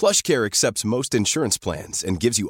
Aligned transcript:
Plush 0.00 0.20
Care 0.24 0.42
accept 0.42 0.84
most 0.86 1.14
insurance 1.14 1.60
plans 1.62 2.04
gives 2.22 2.42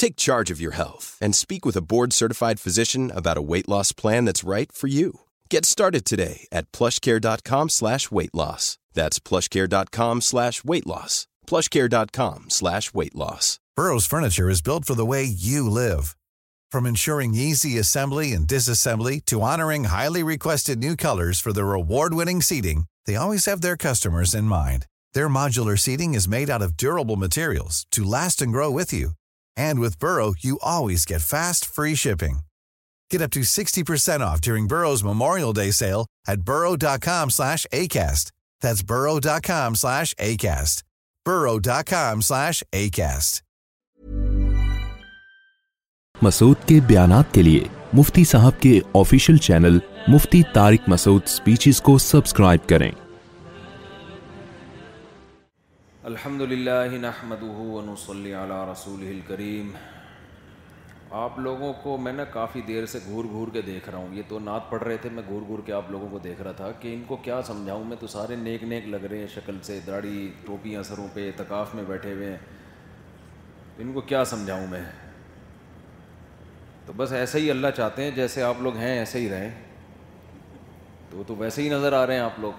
take 0.00 0.14
charge 0.24 0.52
of 0.52 0.60
your 0.60 0.72
اسپیق 1.28 1.66
و 1.66 1.70
board 1.88 2.12
certified 2.12 2.60
physician 2.60 3.08
from 16.72 16.86
insuring 16.86 17.36
E 17.36 17.54
C 17.54 17.78
assembly 17.80 18.34
Anas 18.36 18.68
assembly 18.68 19.18
to 19.22 19.42
honours 19.42 20.68
their 23.62 23.74
customer 23.80 24.24
Masood 46.22 46.64
کے 46.68 46.78
بیانات 46.86 47.32
کے 47.34 47.42
لیے 47.42 47.64
مفتی 47.96 48.22
صاحب 48.28 48.60
کے 48.62 48.70
official 49.00 49.36
channel 49.46 49.78
Mufti 50.14 50.40
Tariq 50.54 50.88
Masood 50.90 51.26
speeches 51.34 51.80
کو 51.88 51.96
subscribe 52.04 52.66
کریں 52.68 52.90
الحمد 56.10 56.40
للہ 56.52 56.80
رسوله 57.20 58.66
الكریم 58.88 59.70
آپ 61.24 61.38
لوگوں 61.46 61.72
کو 61.82 61.96
میں 62.06 62.12
نا 62.12 62.24
کافی 62.36 62.60
دیر 62.68 62.86
سے 62.96 62.98
گھور 63.06 63.24
گھور 63.32 63.48
کے 63.52 63.62
دیکھ 63.70 63.88
رہا 63.88 63.98
ہوں 63.98 64.14
یہ 64.16 64.22
تو 64.28 64.38
نعت 64.50 64.68
پڑھ 64.70 64.82
رہے 64.82 64.96
تھے 65.02 65.10
میں 65.18 65.22
گھور 65.28 65.42
گھور 65.46 65.58
کے 65.66 65.72
آپ 65.72 65.90
لوگوں 65.90 66.08
کو 66.12 66.18
دیکھ 66.28 66.42
رہا 66.42 66.52
تھا 66.62 66.70
کہ 66.80 66.94
ان 66.94 67.02
کو 67.06 67.16
کیا 67.30 67.40
سمجھاؤں 67.54 67.84
میں 67.92 67.96
تو 68.00 68.06
سارے 68.16 68.36
نیک 68.44 68.64
نیک 68.76 68.88
لگ 68.96 69.04
رہے 69.10 69.18
ہیں 69.18 69.26
شکل 69.34 69.58
سے 69.70 69.78
داڑھی 69.86 70.30
ٹوپیاں 70.44 70.80
اثروں 70.80 71.08
پہ 71.14 71.30
اعتکاف 71.32 71.74
میں 71.74 71.84
بیٹھے 71.88 72.12
ہوئے 72.14 72.30
ہیں 72.30 72.38
ان 73.82 73.92
کو 73.92 74.00
کیا 74.12 74.24
سمجھاؤں 74.34 74.66
میں 74.70 74.80
تو 76.88 76.92
بس 76.96 77.10
ایسا 77.12 77.38
ہی 77.38 77.50
اللہ 77.50 77.66
چاہتے 77.76 78.02
ہیں 78.02 78.10
جیسے 78.16 78.42
آپ 78.42 78.60
لوگ 78.62 78.76
ہیں 78.76 78.98
ایسے 78.98 79.18
ہی 79.20 79.28
رہیں 79.30 79.48
تو 81.10 81.22
تو 81.26 81.34
ویسے 81.38 81.62
ہی 81.62 81.68
نظر 81.68 81.92
آ 81.92 82.06
رہے 82.06 82.14
ہیں 82.14 82.20
آپ 82.20 82.38
لوگ 82.40 82.52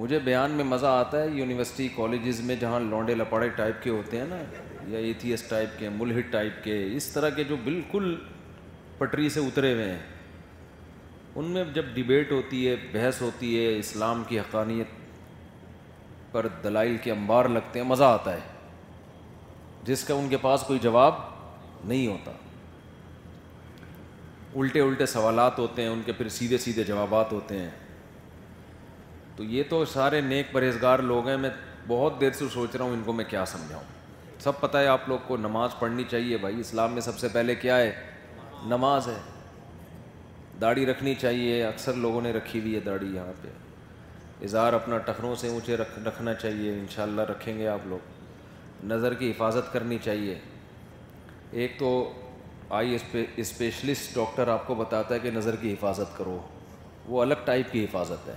مجھے 0.00 0.18
بیان 0.24 0.50
میں 0.56 0.64
مزہ 0.72 0.86
آتا 0.86 1.22
ہے 1.22 1.28
یونیورسٹی 1.34 1.86
کالجز 1.94 2.40
میں 2.48 2.56
جہاں 2.60 2.80
لونڈے 2.88 3.14
لپاڑے 3.14 3.48
ٹائپ 3.56 3.82
کے 3.82 3.90
ہوتے 3.90 4.18
ہیں 4.20 4.24
نا 4.30 4.42
یا 4.88 4.98
ایتھیس 4.98 5.42
ٹائپ 5.48 5.78
کے 5.78 5.88
ملحد 5.94 6.30
ٹائپ 6.32 6.62
کے 6.64 6.76
اس 6.96 7.08
طرح 7.12 7.30
کے 7.36 7.44
جو 7.44 7.56
بالکل 7.64 8.14
پٹری 8.98 9.28
سے 9.28 9.40
اترے 9.46 9.72
ہوئے 9.74 9.88
ہیں 9.90 9.98
ان 11.38 11.50
میں 11.52 11.64
جب 11.74 11.84
ڈبیٹ 11.94 12.32
ہوتی 12.32 12.66
ہے 12.68 12.76
بحث 12.92 13.22
ہوتی 13.22 13.56
ہے 13.58 13.76
اسلام 13.78 14.22
کی 14.28 14.40
حقانیت 14.40 14.88
پر 16.32 16.46
دلائل 16.64 16.96
کے 17.04 17.12
انبار 17.12 17.48
لگتے 17.58 17.78
ہیں 17.80 17.86
مزہ 17.86 18.04
آتا 18.20 18.32
ہے 18.32 18.40
جس 19.84 20.04
کا 20.04 20.14
ان 20.14 20.28
کے 20.28 20.36
پاس 20.42 20.62
کوئی 20.66 20.78
جواب 20.82 21.14
نہیں 21.84 22.06
ہوتا 22.06 22.32
الٹے 24.60 24.80
الٹے 24.80 25.06
سوالات 25.06 25.58
ہوتے 25.58 25.82
ہیں 25.82 25.88
ان 25.88 26.02
کے 26.04 26.12
پھر 26.18 26.28
سیدھے 26.34 26.58
سیدھے 26.58 26.82
جوابات 26.84 27.32
ہوتے 27.32 27.58
ہیں 27.58 27.70
تو 29.36 29.44
یہ 29.44 29.62
تو 29.68 29.84
سارے 29.92 30.20
نیک 30.28 30.52
پرہیزگار 30.52 30.98
لوگ 31.12 31.28
ہیں 31.28 31.36
میں 31.36 31.50
بہت 31.86 32.20
دیر 32.20 32.32
سے 32.38 32.44
سوچ 32.52 32.76
رہا 32.76 32.84
ہوں 32.84 32.92
ان 32.92 33.02
کو 33.06 33.12
میں 33.12 33.24
کیا 33.28 33.44
سمجھاؤں 33.52 33.82
سب 34.44 34.60
پتہ 34.60 34.78
ہے 34.78 34.86
آپ 34.86 35.08
لوگ 35.08 35.18
کو 35.26 35.36
نماز 35.36 35.78
پڑھنی 35.78 36.04
چاہیے 36.10 36.36
بھائی 36.40 36.60
اسلام 36.60 36.92
میں 36.92 37.00
سب 37.02 37.18
سے 37.18 37.28
پہلے 37.32 37.54
کیا 37.54 37.76
ہے 37.78 37.92
نماز 38.68 39.08
ہے 39.08 39.18
داڑھی 40.60 40.86
رکھنی 40.86 41.14
چاہیے 41.20 41.62
اکثر 41.64 41.94
لوگوں 42.06 42.20
نے 42.22 42.32
رکھی 42.32 42.60
ہوئی 42.60 42.74
ہے 42.74 42.80
داڑھی 42.86 43.14
یہاں 43.14 43.32
پہ 43.42 43.48
اظہار 44.44 44.72
اپنا 44.72 44.98
ٹخروں 45.04 45.34
سے 45.40 45.48
اونچے 45.48 45.76
رکھ 45.76 45.98
رکھنا 46.06 46.34
چاہیے 46.34 46.72
ان 46.78 46.86
شاء 46.94 47.02
اللہ 47.02 47.30
رکھیں 47.36 47.56
گے 47.58 47.68
آپ 47.68 47.86
لوگ 47.88 48.84
نظر 48.92 49.14
کی 49.20 49.30
حفاظت 49.30 49.72
کرنی 49.72 49.98
چاہیے 50.04 50.38
ایک 51.60 51.78
تو 51.78 51.90
آئی 52.74 52.96
اسپیشلسٹ 53.38 54.14
ڈاکٹر 54.14 54.48
آپ 54.48 54.66
کو 54.66 54.74
بتاتا 54.74 55.14
ہے 55.14 55.18
کہ 55.20 55.30
نظر 55.34 55.56
کی 55.56 55.72
حفاظت 55.72 56.16
کرو 56.16 56.38
وہ 57.08 57.20
الگ 57.22 57.44
ٹائپ 57.44 57.70
کی 57.72 57.84
حفاظت 57.84 58.28
ہے 58.28 58.34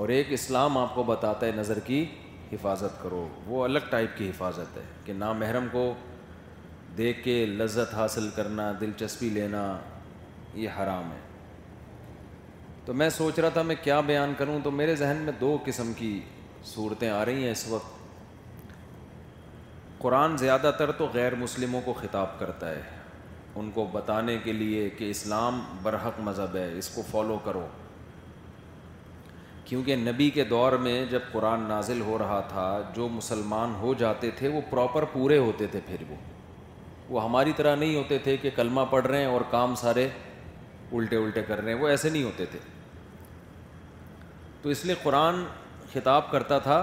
اور 0.00 0.08
ایک 0.14 0.26
اسلام 0.32 0.78
آپ 0.78 0.94
کو 0.94 1.02
بتاتا 1.06 1.46
ہے 1.46 1.50
نظر 1.56 1.78
کی 1.86 2.04
حفاظت 2.52 3.02
کرو 3.02 3.26
وہ 3.46 3.64
الگ 3.64 3.78
ٹائپ 3.90 4.16
کی 4.18 4.28
حفاظت 4.28 4.76
ہے 4.76 4.82
کہ 5.04 5.12
نامحرم 5.16 5.66
کو 5.72 5.92
دیکھ 6.98 7.22
کے 7.24 7.44
لذت 7.46 7.94
حاصل 7.94 8.28
کرنا 8.36 8.72
دلچسپی 8.80 9.28
لینا 9.32 9.64
یہ 10.62 10.80
حرام 10.82 11.12
ہے 11.12 11.18
تو 12.84 12.94
میں 13.02 13.08
سوچ 13.20 13.38
رہا 13.40 13.48
تھا 13.58 13.62
میں 13.62 13.74
کیا 13.82 14.00
بیان 14.10 14.32
کروں 14.38 14.58
تو 14.64 14.70
میرے 14.80 14.94
ذہن 14.96 15.16
میں 15.24 15.32
دو 15.40 15.56
قسم 15.66 15.92
کی 15.96 16.18
صورتیں 16.74 17.08
آ 17.10 17.24
رہی 17.24 17.42
ہیں 17.44 17.50
اس 17.52 17.66
وقت 17.68 17.98
قرآن 20.02 20.36
زیادہ 20.36 20.70
تر 20.78 20.90
تو 20.98 21.06
غیر 21.14 21.34
مسلموں 21.44 21.80
کو 21.84 21.92
خطاب 22.00 22.38
کرتا 22.38 22.68
ہے 22.70 22.80
ان 23.60 23.70
کو 23.74 23.84
بتانے 23.92 24.36
کے 24.44 24.52
لیے 24.52 24.88
کہ 24.98 25.08
اسلام 25.10 25.60
برحق 25.82 26.20
مذہب 26.28 26.54
ہے 26.56 26.70
اس 26.78 26.88
کو 26.94 27.02
فالو 27.10 27.36
کرو 27.44 27.66
کیونکہ 29.64 29.96
نبی 29.96 30.28
کے 30.36 30.44
دور 30.52 30.72
میں 30.84 30.94
جب 31.10 31.26
قرآن 31.32 31.62
نازل 31.68 32.00
ہو 32.06 32.16
رہا 32.18 32.40
تھا 32.48 32.64
جو 32.94 33.08
مسلمان 33.18 33.74
ہو 33.80 33.92
جاتے 33.98 34.30
تھے 34.38 34.48
وہ 34.54 34.60
پراپر 34.70 35.04
پورے 35.12 35.38
ہوتے 35.38 35.66
تھے 35.72 35.80
پھر 35.86 36.02
وہ 36.08 36.16
وہ 37.08 37.24
ہماری 37.24 37.52
طرح 37.56 37.76
نہیں 37.76 37.94
ہوتے 37.96 38.18
تھے 38.24 38.36
کہ 38.42 38.50
کلمہ 38.56 38.80
پڑھ 38.90 39.06
رہے 39.06 39.18
ہیں 39.20 39.30
اور 39.34 39.40
کام 39.50 39.74
سارے 39.82 40.08
الٹے 40.98 41.16
الٹے 41.24 41.42
کر 41.48 41.62
رہے 41.62 41.72
ہیں 41.72 41.80
وہ 41.80 41.88
ایسے 41.88 42.10
نہیں 42.10 42.22
ہوتے 42.22 42.46
تھے 42.50 42.58
تو 44.62 44.68
اس 44.68 44.84
لیے 44.84 44.94
قرآن 45.02 45.44
خطاب 45.92 46.30
کرتا 46.30 46.58
تھا 46.68 46.80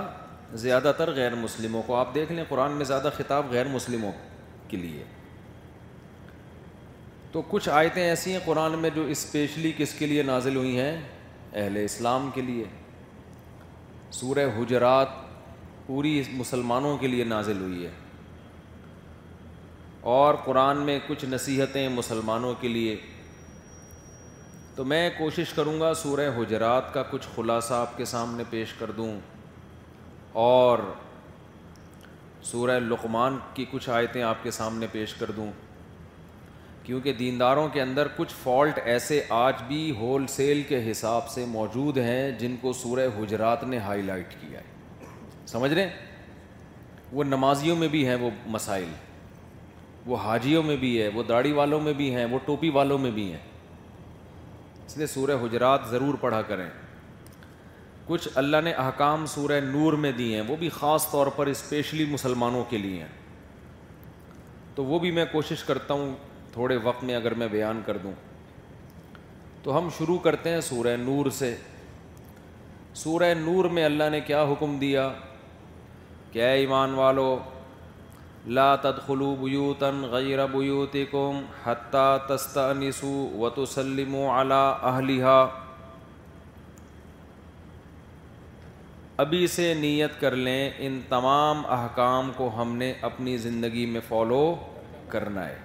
زیادہ 0.56 0.92
تر 0.98 1.12
غیر 1.16 1.36
مسلموں 1.36 1.82
کو 1.86 1.96
آپ 1.96 2.14
دیکھ 2.16 2.32
لیں 2.32 2.44
قرآن 2.50 2.72
میں 2.76 2.86
زیادہ 2.86 3.10
خطاب 3.18 3.52
غیر 3.52 3.66
مسلموں 3.72 4.12
کے 4.68 4.78
لیے 4.78 5.04
تو 7.32 7.42
کچھ 7.50 7.68
آیتیں 7.70 8.02
ایسی 8.04 8.32
ہیں 8.32 8.40
قرآن 8.46 8.78
میں 8.82 8.90
جو 8.96 9.04
اسپیشلی 9.12 9.72
کس 9.78 9.94
کے 9.98 10.06
لیے 10.08 10.24
نازل 10.24 10.56
ہوئی 10.56 10.80
ہیں 10.80 10.92
اہل 11.54 11.78
اسلام 11.84 12.30
کے 12.34 12.42
لیے 12.42 12.64
سورہ 14.20 14.46
حجرات 14.58 15.08
پوری 15.88 16.22
مسلمانوں 16.34 16.96
کے 16.98 17.08
لیے 17.08 17.24
نازل 17.24 17.58
ہوئی 17.62 17.86
ہے 17.86 17.92
اور 20.20 20.36
قرآن 20.46 20.78
میں 20.86 20.98
کچھ 21.08 21.24
نصیحتیں 21.30 21.88
مسلمانوں 21.90 22.54
کے 22.60 22.68
لیے 22.68 22.96
تو 24.76 24.84
میں 24.86 25.10
کوشش 25.18 25.54
کروں 25.56 25.80
گا 25.80 25.94
سورہ 26.02 26.30
حجرات 26.38 26.94
کا 26.94 27.04
کچھ 27.12 27.28
خلاصہ 27.36 27.74
آپ 27.74 27.98
کے 27.98 28.06
سامنے 28.06 28.44
پیش 28.50 28.74
کر 28.80 28.92
دوں 28.98 29.12
اور 30.34 30.80
سورہ 32.44 32.80
لقمان 32.80 33.38
کی 33.54 33.66
کچھ 33.72 33.90
آیتیں 33.90 34.22
آپ 34.24 34.44
کے 34.44 34.52
سامنے 34.52 34.88
پیش 34.92 35.14
کر 35.14 35.32
دوں 35.36 35.52
کیونکہ 36.84 37.14
دینداروں 37.14 37.68
کے 37.70 37.82
اندر 37.82 38.08
کچھ 38.18 38.34
فالٹ 38.44 38.80
ایسے 38.86 39.22
آج 39.38 39.62
بھی 39.68 39.90
ہول 40.00 40.28
سیل 40.30 40.62
کے 40.68 40.90
حساب 40.92 41.28
سے 41.30 41.46
موجود 41.48 41.98
ہیں 41.98 42.32
جن 42.40 42.56
کو 42.62 42.74
سورہ 42.82 43.08
حجرات 43.18 43.64
نے 43.64 43.78
ہائی 43.88 44.02
لائٹ 44.02 44.34
کیا 44.42 44.60
ہے 44.60 45.06
سمجھ 45.48 45.74
رہے 45.74 45.84
ہیں 45.88 46.06
وہ 47.12 47.24
نمازیوں 47.24 47.76
میں 47.76 47.88
بھی 47.88 48.08
ہیں 48.08 48.16
وہ 48.22 48.30
مسائل 48.54 48.88
وہ 50.06 50.18
حاجیوں 50.24 50.64
میں 50.64 50.76
بھی 50.78 51.02
ہے 51.02 51.08
وہ 51.14 51.24
داڑھی 51.30 51.52
والوں 51.52 51.82
میں 51.82 51.94
بھی 51.94 52.14
ہیں 52.16 52.26
وہ 52.32 52.40
ٹوپی 52.46 52.70
والوں 52.78 52.98
میں 52.98 53.12
بھی 53.12 53.32
ہیں 53.32 53.40
اس 54.86 54.98
لیے 54.98 55.08
سورہ 55.08 55.38
حجرات 55.44 55.88
ضرور 55.90 56.14
پڑھا 56.22 56.42
کریں 56.48 56.68
کچھ 58.08 58.28
اللہ 58.40 58.58
نے 58.64 58.72
احکام 58.84 59.26
سورہ 59.36 59.60
نور 59.64 59.94
میں 60.04 60.12
دی 60.18 60.34
ہیں 60.34 60.42
وہ 60.48 60.56
بھی 60.60 60.70
خاص 60.74 61.10
طور 61.12 61.28
پر 61.36 61.48
اسپیشلی 61.48 62.06
مسلمانوں 62.10 62.64
کے 62.70 62.78
لیے 62.78 63.00
ہیں 63.02 63.16
تو 64.76 64.84
وہ 64.86 65.00
بھی 65.00 65.12
میں 65.12 65.26
کوشش 65.32 65.64
کرتا 65.64 65.94
ہوں 65.94 66.14
تھوڑے 66.54 66.76
وقت 66.84 67.04
میں 67.04 67.16
اگر 67.16 67.34
میں 67.42 67.48
بیان 67.52 67.82
کر 67.86 67.98
دوں 68.04 68.12
تو 69.64 69.78
ہم 69.78 69.90
شروع 69.98 70.18
کرتے 70.24 70.50
ہیں 70.50 70.62
سورہ 70.70 70.96
نور 71.00 71.30
سے 71.40 71.56
سورہ 73.04 73.34
نور 73.40 73.66
میں 73.78 73.86
اللہ 73.86 74.10
نے 74.12 74.20
کیا 74.30 74.44
حکم 74.52 74.78
دیا 74.80 75.12
کہ 76.32 76.40
اے 76.44 76.52
ایمان 76.60 76.94
والو 76.94 77.38
لا 78.60 78.76
تدخلوا 78.82 79.50
یو 79.52 79.72
غیر 80.12 80.46
بیوتکم 80.52 81.42
حتی 81.66 82.08
تستانسوا 82.30 83.22
وتسلموا 83.42 84.42
علی 84.42 85.22
وط 85.22 85.30
و 85.30 85.67
ابھی 89.24 89.46
سے 89.48 89.74
نیت 89.74 90.20
کر 90.22 90.36
لیں 90.36 90.70
ان 90.86 91.00
تمام 91.10 91.62
احکام 91.76 92.30
کو 92.36 92.50
ہم 92.56 92.76
نے 92.78 92.92
اپنی 93.04 93.36
زندگی 93.46 93.86
میں 93.94 94.02
فالو 94.08 94.42
کرنا 95.10 95.48
ہے 95.48 95.56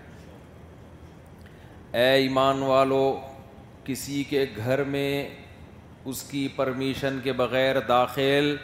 اے 2.00 2.04
ایمان 2.24 2.62
والو 2.68 3.02
کسی 3.84 4.22
کے 4.28 4.44
گھر 4.64 4.82
میں 4.94 5.28
اس 6.10 6.22
کی 6.30 6.46
پرمیشن 6.56 7.18
کے 7.24 7.32
بغیر 7.42 7.80
داخل 7.88 8.54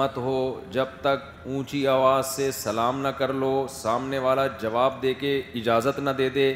مت 0.00 0.16
ہو 0.16 0.36
جب 0.72 0.94
تک 1.00 1.26
اونچی 1.46 1.86
آواز 1.96 2.26
سے 2.36 2.50
سلام 2.60 3.00
نہ 3.00 3.08
کر 3.22 3.32
لو 3.42 3.66
سامنے 3.70 4.18
والا 4.28 4.46
جواب 4.60 5.02
دے 5.02 5.14
کے 5.24 5.40
اجازت 5.62 5.98
نہ 5.98 6.10
دے 6.18 6.28
دے 6.38 6.52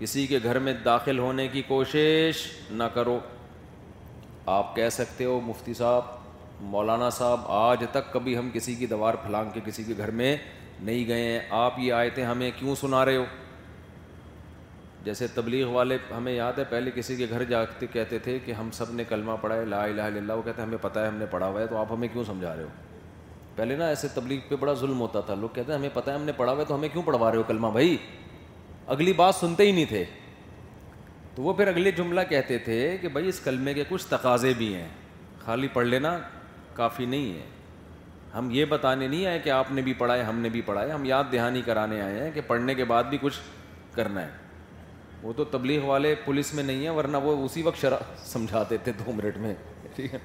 کسی 0.00 0.26
کے 0.26 0.38
گھر 0.44 0.58
میں 0.68 0.72
داخل 0.84 1.18
ہونے 1.18 1.48
کی 1.52 1.62
کوشش 1.68 2.46
نہ 2.70 2.84
کرو 2.94 3.18
آپ 4.58 4.74
کہہ 4.76 4.88
سکتے 4.98 5.24
ہو 5.24 5.40
مفتی 5.44 5.74
صاحب 5.74 6.14
مولانا 6.60 7.08
صاحب 7.10 7.40
آج 7.52 7.84
تک 7.92 8.12
کبھی 8.12 8.36
ہم 8.36 8.48
کسی 8.52 8.74
کی 8.74 8.86
دیوار 8.86 9.14
پھلانگ 9.24 9.50
کے 9.54 9.60
کسی 9.64 9.82
کے 9.84 9.94
گھر 9.98 10.10
میں 10.10 10.36
نہیں 10.82 11.06
گئے 11.08 11.24
ہیں 11.24 11.38
آپ 11.56 11.78
یہ 11.78 11.92
آئے 11.92 12.10
تھے 12.10 12.22
ہمیں 12.24 12.50
کیوں 12.58 12.74
سنا 12.80 13.04
رہے 13.04 13.16
ہو 13.16 13.24
جیسے 15.04 15.26
تبلیغ 15.34 15.68
والے 15.72 15.96
ہمیں 16.16 16.32
یاد 16.32 16.58
ہے 16.58 16.62
پہلے 16.70 16.90
کسی 16.94 17.16
کے 17.16 17.26
گھر 17.30 17.44
جا 17.50 17.64
کے 17.78 17.86
کہتے 17.92 18.18
تھے 18.18 18.38
کہ 18.44 18.52
ہم 18.52 18.70
سب 18.74 18.92
نے 18.94 19.04
کلمہ 19.08 19.32
پڑھا 19.40 19.56
ہے 19.56 19.64
لا 19.64 19.82
الہ 19.84 20.00
الا 20.02 20.06
اللہ 20.18 20.32
وہ 20.32 20.42
کہتے 20.42 20.60
ہیں 20.62 20.66
ہمیں 20.68 20.78
پتہ 20.82 20.98
ہے 20.98 21.06
ہم 21.08 21.16
نے 21.16 21.26
پڑھا 21.30 21.46
ہوا 21.46 21.60
ہے 21.60 21.66
تو 21.66 21.76
آپ 21.78 21.92
ہمیں 21.92 22.06
کیوں 22.12 22.24
سمجھا 22.26 22.54
رہے 22.56 22.62
ہو 22.62 22.68
پہلے 23.56 23.76
نا 23.76 23.86
ایسے 23.88 24.08
تبلیغ 24.14 24.38
پہ 24.48 24.56
بڑا 24.60 24.72
ظلم 24.80 25.00
ہوتا 25.00 25.20
تھا 25.26 25.34
لوگ 25.40 25.48
کہتے 25.54 25.72
ہیں 25.72 25.78
ہمیں 25.78 25.88
پتہ 25.94 26.10
ہے 26.10 26.14
ہم 26.14 26.22
نے 26.24 26.32
پڑھا 26.36 26.52
ہوا 26.52 26.60
ہے 26.60 26.66
تو 26.66 26.74
ہمیں 26.74 26.88
کیوں 26.92 27.02
پڑھوا 27.02 27.30
رہے 27.30 27.38
ہو 27.38 27.42
کلمہ 27.46 27.68
بھائی 27.72 27.96
اگلی 28.96 29.12
بات 29.16 29.34
سنتے 29.34 29.66
ہی 29.66 29.72
نہیں 29.72 29.84
تھے 29.88 30.04
تو 31.34 31.42
وہ 31.42 31.52
پھر 31.52 31.68
اگلے 31.68 31.90
جملہ 31.92 32.20
کہتے 32.28 32.58
تھے 32.64 32.96
کہ 33.00 33.08
بھائی 33.14 33.28
اس 33.28 33.40
کلمے 33.44 33.74
کے 33.74 33.84
کچھ 33.88 34.06
تقاضے 34.06 34.52
بھی 34.58 34.74
ہیں 34.74 34.86
خالی 35.44 35.68
پڑھ 35.72 35.86
لینا 35.86 36.16
کافی 36.76 37.04
نہیں 37.12 37.32
ہے 37.34 37.44
ہم 38.34 38.48
یہ 38.52 38.64
بتانے 38.74 39.06
نہیں 39.08 39.26
آئے 39.26 39.38
کہ 39.44 39.50
آپ 39.50 39.70
نے 39.72 39.82
بھی 39.82 39.92
پڑھائے 40.00 40.22
ہم 40.22 40.38
نے 40.38 40.48
بھی 40.56 40.60
پڑھائے 40.62 40.90
ہم 40.90 41.04
یاد 41.04 41.32
دہانی 41.32 41.62
کرانے 41.66 42.00
آئے 42.02 42.22
ہیں 42.22 42.30
کہ 42.34 42.40
پڑھنے 42.46 42.74
کے 42.80 42.84
بعد 42.92 43.04
بھی 43.10 43.18
کچھ 43.20 43.38
کرنا 43.94 44.22
ہے 44.22 44.30
وہ 45.22 45.32
تو 45.36 45.44
تبلیغ 45.56 45.84
والے 45.90 46.14
پولیس 46.24 46.52
میں 46.54 46.62
نہیں 46.64 46.82
ہیں 46.84 46.90
ورنہ 46.96 47.16
وہ 47.22 47.34
اسی 47.44 47.62
وقت 47.68 47.80
شرح 47.80 48.14
سمجھاتے 48.32 48.76
تھے 48.84 48.92
دو 48.98 49.12
منٹ 49.12 49.36
میں 49.46 49.54
ٹھیک 49.96 50.14
ہے 50.14 50.18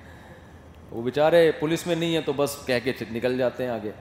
وہ 0.90 1.02
بیچارے 1.04 1.50
پولیس 1.60 1.86
میں 1.88 1.96
نہیں 1.96 2.14
ہیں 2.14 2.22
تو 2.26 2.34
بس 2.38 2.58
کہہ 2.66 2.80
کے 2.84 2.94
نکل 3.12 3.38
جاتے 3.38 3.64
ہیں 3.64 3.72
آگے 3.72 3.92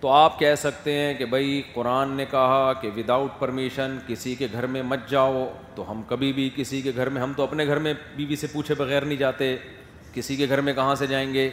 تو 0.00 0.08
آپ 0.12 0.38
کہہ 0.38 0.54
سکتے 0.58 0.92
ہیں 0.98 1.12
کہ 1.18 1.24
بھائی 1.32 1.60
قرآن 1.74 2.10
نے 2.16 2.24
کہا 2.30 2.72
کہ 2.80 2.90
ود 2.96 3.10
آؤٹ 3.10 3.38
پرمیشن 3.38 3.98
کسی 4.06 4.34
کے 4.40 4.46
گھر 4.52 4.66
میں 4.74 4.82
مت 4.88 5.08
جاؤ 5.10 5.46
تو 5.74 5.90
ہم 5.90 6.02
کبھی 6.08 6.32
بھی 6.32 6.48
کسی 6.56 6.80
کے 6.82 6.92
گھر 6.96 7.08
میں 7.16 7.22
ہم 7.22 7.32
تو 7.36 7.42
اپنے 7.42 7.66
گھر 7.66 7.78
میں 7.86 7.92
بیوی 8.16 8.28
بی 8.28 8.36
سے 8.36 8.46
پوچھے 8.52 8.74
بغیر 8.78 9.04
نہیں 9.04 9.18
جاتے 9.18 9.54
کسی 10.16 10.36
کے 10.36 10.46
گھر 10.48 10.60
میں 10.66 10.72
کہاں 10.72 10.94
سے 10.98 11.06
جائیں 11.06 11.32
گے 11.32 11.48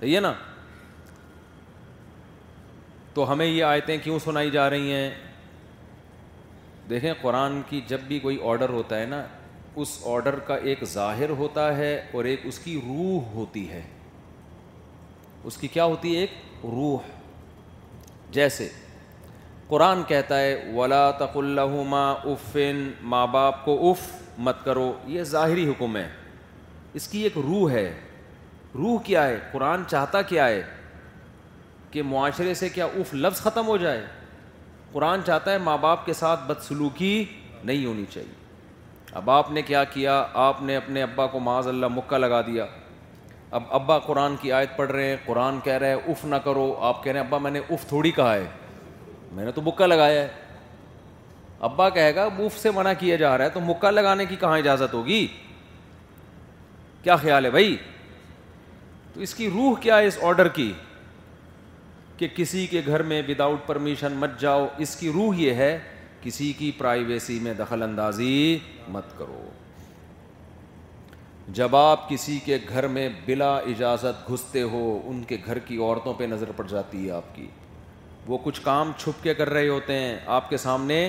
صحیح 0.00 0.14
ہے 0.14 0.20
نا 0.20 0.32
تو 3.14 3.30
ہمیں 3.32 3.46
یہ 3.46 3.64
آیتیں 3.64 3.96
کیوں 4.02 4.18
سنائی 4.24 4.50
جا 4.50 4.68
رہی 4.70 4.92
ہیں 4.92 5.10
دیکھیں 6.90 7.12
قرآن 7.22 7.60
کی 7.68 7.80
جب 7.88 8.00
بھی 8.08 8.18
کوئی 8.26 8.38
آڈر 8.50 8.68
ہوتا 8.78 8.98
ہے 9.00 9.06
نا 9.06 9.22
اس 9.82 9.98
آڈر 10.12 10.38
کا 10.50 10.56
ایک 10.70 10.84
ظاہر 10.92 11.30
ہوتا 11.42 11.66
ہے 11.76 11.92
اور 12.14 12.24
ایک 12.30 12.40
اس 12.52 12.58
کی 12.68 12.78
روح 12.86 13.32
ہوتی 13.34 13.68
ہے 13.70 13.82
اس 15.50 15.56
کی 15.56 15.68
کیا 15.78 15.84
ہوتی 15.94 16.14
ہے 16.16 16.20
ایک 16.20 16.30
روح 16.76 17.10
جیسے 18.38 18.68
قرآن 19.68 20.02
کہتا 20.12 20.38
ہے 20.40 20.54
ولا 20.76 21.10
تق 21.24 21.36
اللہ 21.42 21.76
ماں 21.96 22.14
افن 22.32 22.88
ماں 23.14 23.26
باپ 23.36 23.64
کو 23.64 23.78
اف 23.90 24.08
مت 24.48 24.64
کرو 24.64 24.90
یہ 25.16 25.22
ظاہری 25.36 25.68
حکم 25.70 25.96
ہے 25.96 26.08
اس 26.96 27.08
کی 27.08 27.22
ایک 27.22 27.36
روح 27.48 27.70
ہے 27.70 27.92
روح 28.74 29.00
کیا 29.04 29.26
ہے 29.26 29.38
قرآن 29.52 29.82
چاہتا 29.90 30.22
کیا 30.32 30.46
ہے 30.48 30.62
کہ 31.90 32.02
معاشرے 32.06 32.54
سے 32.54 32.68
کیا 32.68 32.84
اف 33.00 33.14
لفظ 33.14 33.40
ختم 33.42 33.66
ہو 33.66 33.76
جائے 33.76 34.04
قرآن 34.92 35.20
چاہتا 35.26 35.52
ہے 35.52 35.58
ماں 35.68 35.76
باپ 35.80 36.04
کے 36.06 36.12
ساتھ 36.12 36.40
بدسلوکی 36.46 37.12
نہیں 37.64 37.84
ہونی 37.86 38.04
چاہیے 38.12 38.38
اب 39.18 39.30
آپ 39.30 39.50
نے 39.50 39.62
کیا 39.62 39.82
کیا 39.94 40.22
آپ 40.42 40.62
نے 40.62 40.76
اپنے 40.76 41.02
ابا 41.02 41.26
کو 41.26 41.38
معاذ 41.40 41.68
اللہ 41.68 41.86
مکہ 41.94 42.18
لگا 42.18 42.40
دیا 42.46 42.66
اب 43.58 43.62
ابا 43.76 43.98
قرآن 43.98 44.36
کی 44.40 44.52
آیت 44.52 44.76
پڑھ 44.76 44.90
رہے 44.90 45.06
ہیں 45.08 45.16
قرآن 45.24 45.58
کہہ 45.64 45.78
رہے 45.80 45.94
ہیں 45.94 46.00
اف 46.10 46.24
نہ 46.24 46.36
کرو 46.44 46.72
آپ 46.90 47.02
کہہ 47.04 47.12
رہے 47.12 47.20
ہیں 47.20 47.26
ابا 47.26 47.38
میں 47.44 47.50
نے 47.50 47.60
اف 47.74 47.86
تھوڑی 47.88 48.10
کہا 48.18 48.34
ہے 48.34 48.46
میں 49.32 49.44
نے 49.44 49.52
تو 49.52 49.62
مکہ 49.62 49.86
لگایا 49.86 50.20
ہے 50.22 50.28
ابا 51.68 51.88
کہے 51.96 52.14
گا 52.14 52.24
اف 52.44 52.58
سے 52.58 52.70
منع 52.74 52.92
کیا 52.98 53.16
جا 53.24 53.36
رہا 53.38 53.44
ہے 53.44 53.50
تو 53.54 53.60
مکہ 53.60 53.90
لگانے 53.90 54.26
کی 54.26 54.36
کہاں 54.40 54.58
اجازت 54.58 54.94
ہوگی 54.94 55.26
کیا 57.02 57.16
خیال 57.16 57.44
ہے 57.44 57.50
بھائی 57.50 57.76
تو 59.14 59.20
اس 59.20 59.34
کی 59.34 59.48
روح 59.54 59.78
کیا 59.80 59.98
ہے 59.98 60.06
اس 60.06 60.18
آرڈر 60.28 60.48
کی 60.58 60.72
کہ 62.16 62.28
کسی 62.34 62.66
کے 62.70 62.80
گھر 62.86 63.02
میں 63.10 63.20
ود 63.28 63.40
آؤٹ 63.40 63.58
پرمیشن 63.66 64.12
مت 64.18 64.38
جاؤ 64.40 64.66
اس 64.84 64.94
کی 64.96 65.10
روح 65.14 65.36
یہ 65.40 65.54
ہے 65.62 65.78
کسی 66.22 66.52
کی 66.58 66.70
پرائیویسی 66.78 67.38
میں 67.42 67.54
دخل 67.58 67.82
اندازی 67.82 68.58
مت 68.92 69.18
کرو 69.18 69.40
جب 71.58 71.76
آپ 71.76 72.08
کسی 72.08 72.38
کے 72.44 72.58
گھر 72.68 72.86
میں 72.88 73.08
بلا 73.26 73.54
اجازت 73.70 74.28
گھستے 74.32 74.62
ہو 74.72 74.82
ان 75.10 75.22
کے 75.28 75.36
گھر 75.46 75.58
کی 75.68 75.76
عورتوں 75.78 76.12
پہ 76.18 76.24
نظر 76.30 76.50
پڑ 76.56 76.66
جاتی 76.70 77.04
ہے 77.06 77.10
آپ 77.12 77.34
کی 77.34 77.46
وہ 78.26 78.38
کچھ 78.42 78.60
کام 78.64 78.90
چھپ 78.98 79.22
کے 79.22 79.34
کر 79.34 79.50
رہے 79.50 79.68
ہوتے 79.68 79.94
ہیں 79.98 80.16
آپ 80.36 80.48
کے 80.50 80.56
سامنے 80.66 81.00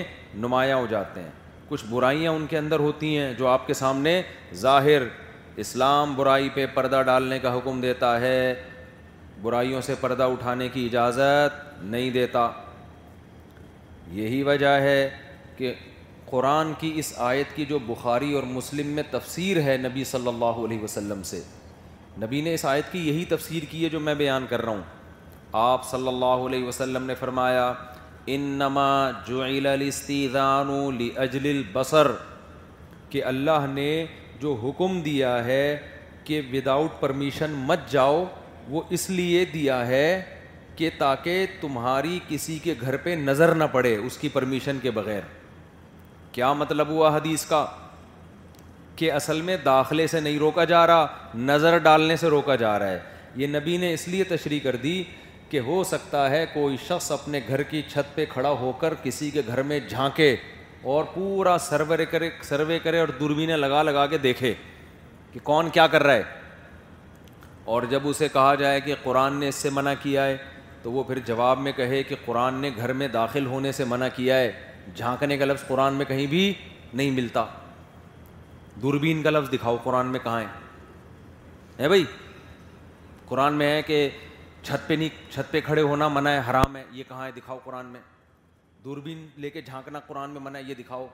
نمایاں 0.44 0.76
ہو 0.76 0.86
جاتے 0.90 1.22
ہیں 1.22 1.30
کچھ 1.68 1.84
برائیاں 1.90 2.32
ان 2.32 2.46
کے 2.50 2.58
اندر 2.58 2.80
ہوتی 2.80 3.16
ہیں 3.16 3.32
جو 3.38 3.46
آپ 3.48 3.66
کے 3.66 3.74
سامنے 3.74 4.20
ظاہر 4.60 5.02
اسلام 5.60 6.14
برائی 6.16 6.48
پہ 6.54 6.64
پردہ 6.74 7.00
ڈالنے 7.06 7.38
کا 7.38 7.56
حکم 7.56 7.80
دیتا 7.80 8.20
ہے 8.20 8.54
برائیوں 9.42 9.80
سے 9.86 9.94
پردہ 10.00 10.22
اٹھانے 10.32 10.68
کی 10.72 10.84
اجازت 10.86 11.82
نہیں 11.82 12.10
دیتا 12.10 12.48
یہی 14.12 14.42
وجہ 14.42 14.74
ہے 14.80 15.08
کہ 15.56 15.72
قرآن 16.26 16.72
کی 16.78 16.92
اس 16.98 17.12
آیت 17.30 17.54
کی 17.56 17.64
جو 17.68 17.78
بخاری 17.86 18.32
اور 18.34 18.42
مسلم 18.50 18.86
میں 18.94 19.02
تفسیر 19.10 19.60
ہے 19.62 19.76
نبی 19.80 20.04
صلی 20.12 20.28
اللہ 20.28 20.64
علیہ 20.64 20.82
وسلم 20.82 21.22
سے 21.30 21.40
نبی 22.22 22.40
نے 22.42 22.54
اس 22.54 22.64
آیت 22.64 22.90
کی 22.92 23.06
یہی 23.08 23.24
تفسیر 23.28 23.62
کی 23.70 23.84
ہے 23.84 23.88
جو 23.88 24.00
میں 24.00 24.14
بیان 24.14 24.46
کر 24.48 24.62
رہا 24.64 24.72
ہوں 24.72 24.82
آپ 25.62 25.88
صلی 25.90 26.08
اللہ 26.08 26.46
علیہ 26.46 26.64
وسلم 26.64 27.04
نے 27.06 27.14
فرمایا 27.20 27.72
ان 28.34 28.40
نما 28.58 28.88
الاستیذان 29.44 30.68
لاجل 31.02 31.46
البصر 31.56 32.10
کہ 33.10 33.24
اللہ 33.24 33.66
نے 33.72 33.90
جو 34.42 34.54
حکم 34.62 35.00
دیا 35.04 35.32
ہے 35.44 35.64
کہ 36.24 36.40
ود 36.52 36.66
آؤٹ 36.68 37.00
پرمیشن 37.00 37.50
مت 37.66 37.90
جاؤ 37.90 38.24
وہ 38.70 38.82
اس 38.96 39.08
لیے 39.10 39.44
دیا 39.52 39.86
ہے 39.86 40.06
کہ 40.76 40.90
تاکہ 40.98 41.44
تمہاری 41.60 42.18
کسی 42.28 42.58
کے 42.62 42.74
گھر 42.82 42.96
پہ 43.06 43.14
نظر 43.20 43.54
نہ 43.54 43.64
پڑے 43.72 43.94
اس 43.96 44.16
کی 44.18 44.28
پرمیشن 44.32 44.78
کے 44.82 44.90
بغیر 44.98 45.20
کیا 46.32 46.52
مطلب 46.62 46.88
ہوا 46.88 47.16
حدیث 47.16 47.44
کا 47.46 47.64
کہ 48.96 49.10
اصل 49.12 49.40
میں 49.48 49.56
داخلے 49.64 50.06
سے 50.06 50.20
نہیں 50.20 50.38
روکا 50.38 50.64
جا 50.72 50.86
رہا 50.86 51.06
نظر 51.50 51.76
ڈالنے 51.88 52.16
سے 52.22 52.28
روکا 52.34 52.54
جا 52.62 52.78
رہا 52.78 52.90
ہے 52.90 53.00
یہ 53.42 53.46
نبی 53.56 53.76
نے 53.84 53.92
اس 53.94 54.06
لیے 54.08 54.24
تشریح 54.32 54.60
کر 54.62 54.76
دی 54.86 55.02
کہ 55.50 55.58
ہو 55.68 55.82
سکتا 55.86 56.28
ہے 56.30 56.44
کوئی 56.54 56.76
شخص 56.88 57.10
اپنے 57.12 57.40
گھر 57.48 57.62
کی 57.70 57.82
چھت 57.92 58.14
پہ 58.14 58.24
کھڑا 58.32 58.50
ہو 58.64 58.72
کر 58.80 58.94
کسی 59.02 59.30
کے 59.30 59.42
گھر 59.48 59.62
میں 59.70 59.80
جھانکے 59.88 60.34
اور 60.90 61.04
پورا 61.14 61.56
سروے 61.68 62.04
کرے 62.10 62.28
سروے 62.48 62.78
کرے 62.84 63.00
اور 63.00 63.08
دوربینیں 63.18 63.56
لگا 63.56 63.82
لگا 63.82 64.06
کے 64.10 64.18
دیکھے 64.18 64.52
کہ 65.32 65.40
کون 65.42 65.68
کیا 65.72 65.86
کر 65.86 66.02
رہا 66.02 66.14
ہے 66.14 66.22
اور 67.72 67.82
جب 67.90 68.08
اسے 68.08 68.28
کہا 68.32 68.54
جائے 68.60 68.80
کہ 68.80 68.94
قرآن 69.02 69.34
نے 69.40 69.48
اس 69.48 69.54
سے 69.54 69.70
منع 69.72 69.92
کیا 70.02 70.24
ہے 70.26 70.36
تو 70.82 70.92
وہ 70.92 71.02
پھر 71.08 71.18
جواب 71.26 71.58
میں 71.60 71.72
کہے 71.76 72.02
کہ 72.02 72.16
قرآن 72.24 72.54
نے 72.60 72.70
گھر 72.76 72.92
میں 73.02 73.08
داخل 73.08 73.46
ہونے 73.46 73.72
سے 73.72 73.84
منع 73.88 74.08
کیا 74.16 74.36
ہے 74.38 74.50
جھانکنے 74.96 75.36
کا 75.38 75.44
لفظ 75.44 75.66
قرآن 75.66 75.94
میں 75.94 76.04
کہیں 76.04 76.26
بھی 76.30 76.52
نہیں 76.92 77.10
ملتا 77.20 77.44
دوربین 78.82 79.22
کا 79.22 79.30
لفظ 79.30 79.52
دکھاؤ 79.52 79.76
قرآن 79.84 80.06
میں 80.12 80.20
کہاں 80.22 80.40
ہے 81.78 81.88
بھائی 81.88 82.04
قرآن 83.28 83.54
میں 83.58 83.70
ہے 83.76 83.82
کہ 83.82 84.08
چھت 84.62 84.88
پہ 84.88 84.94
نہیں 84.94 85.30
چھت 85.30 85.52
پہ 85.52 85.60
کھڑے 85.66 85.82
ہونا 85.82 86.08
منع 86.08 86.30
ہے 86.30 86.40
حرام 86.50 86.76
ہے 86.76 86.84
یہ 86.92 87.04
کہاں 87.08 87.26
ہے 87.26 87.30
دکھاؤ 87.36 87.58
قرآن 87.64 87.86
میں 87.92 88.00
دوربین 88.84 89.26
لے 89.40 89.50
کے 89.50 89.60
جھانکنا 89.62 89.98
قرآن 90.06 90.30
میں 90.30 90.40
منع 90.40 90.58
یہ 90.66 90.74
دکھاؤ 90.74 91.06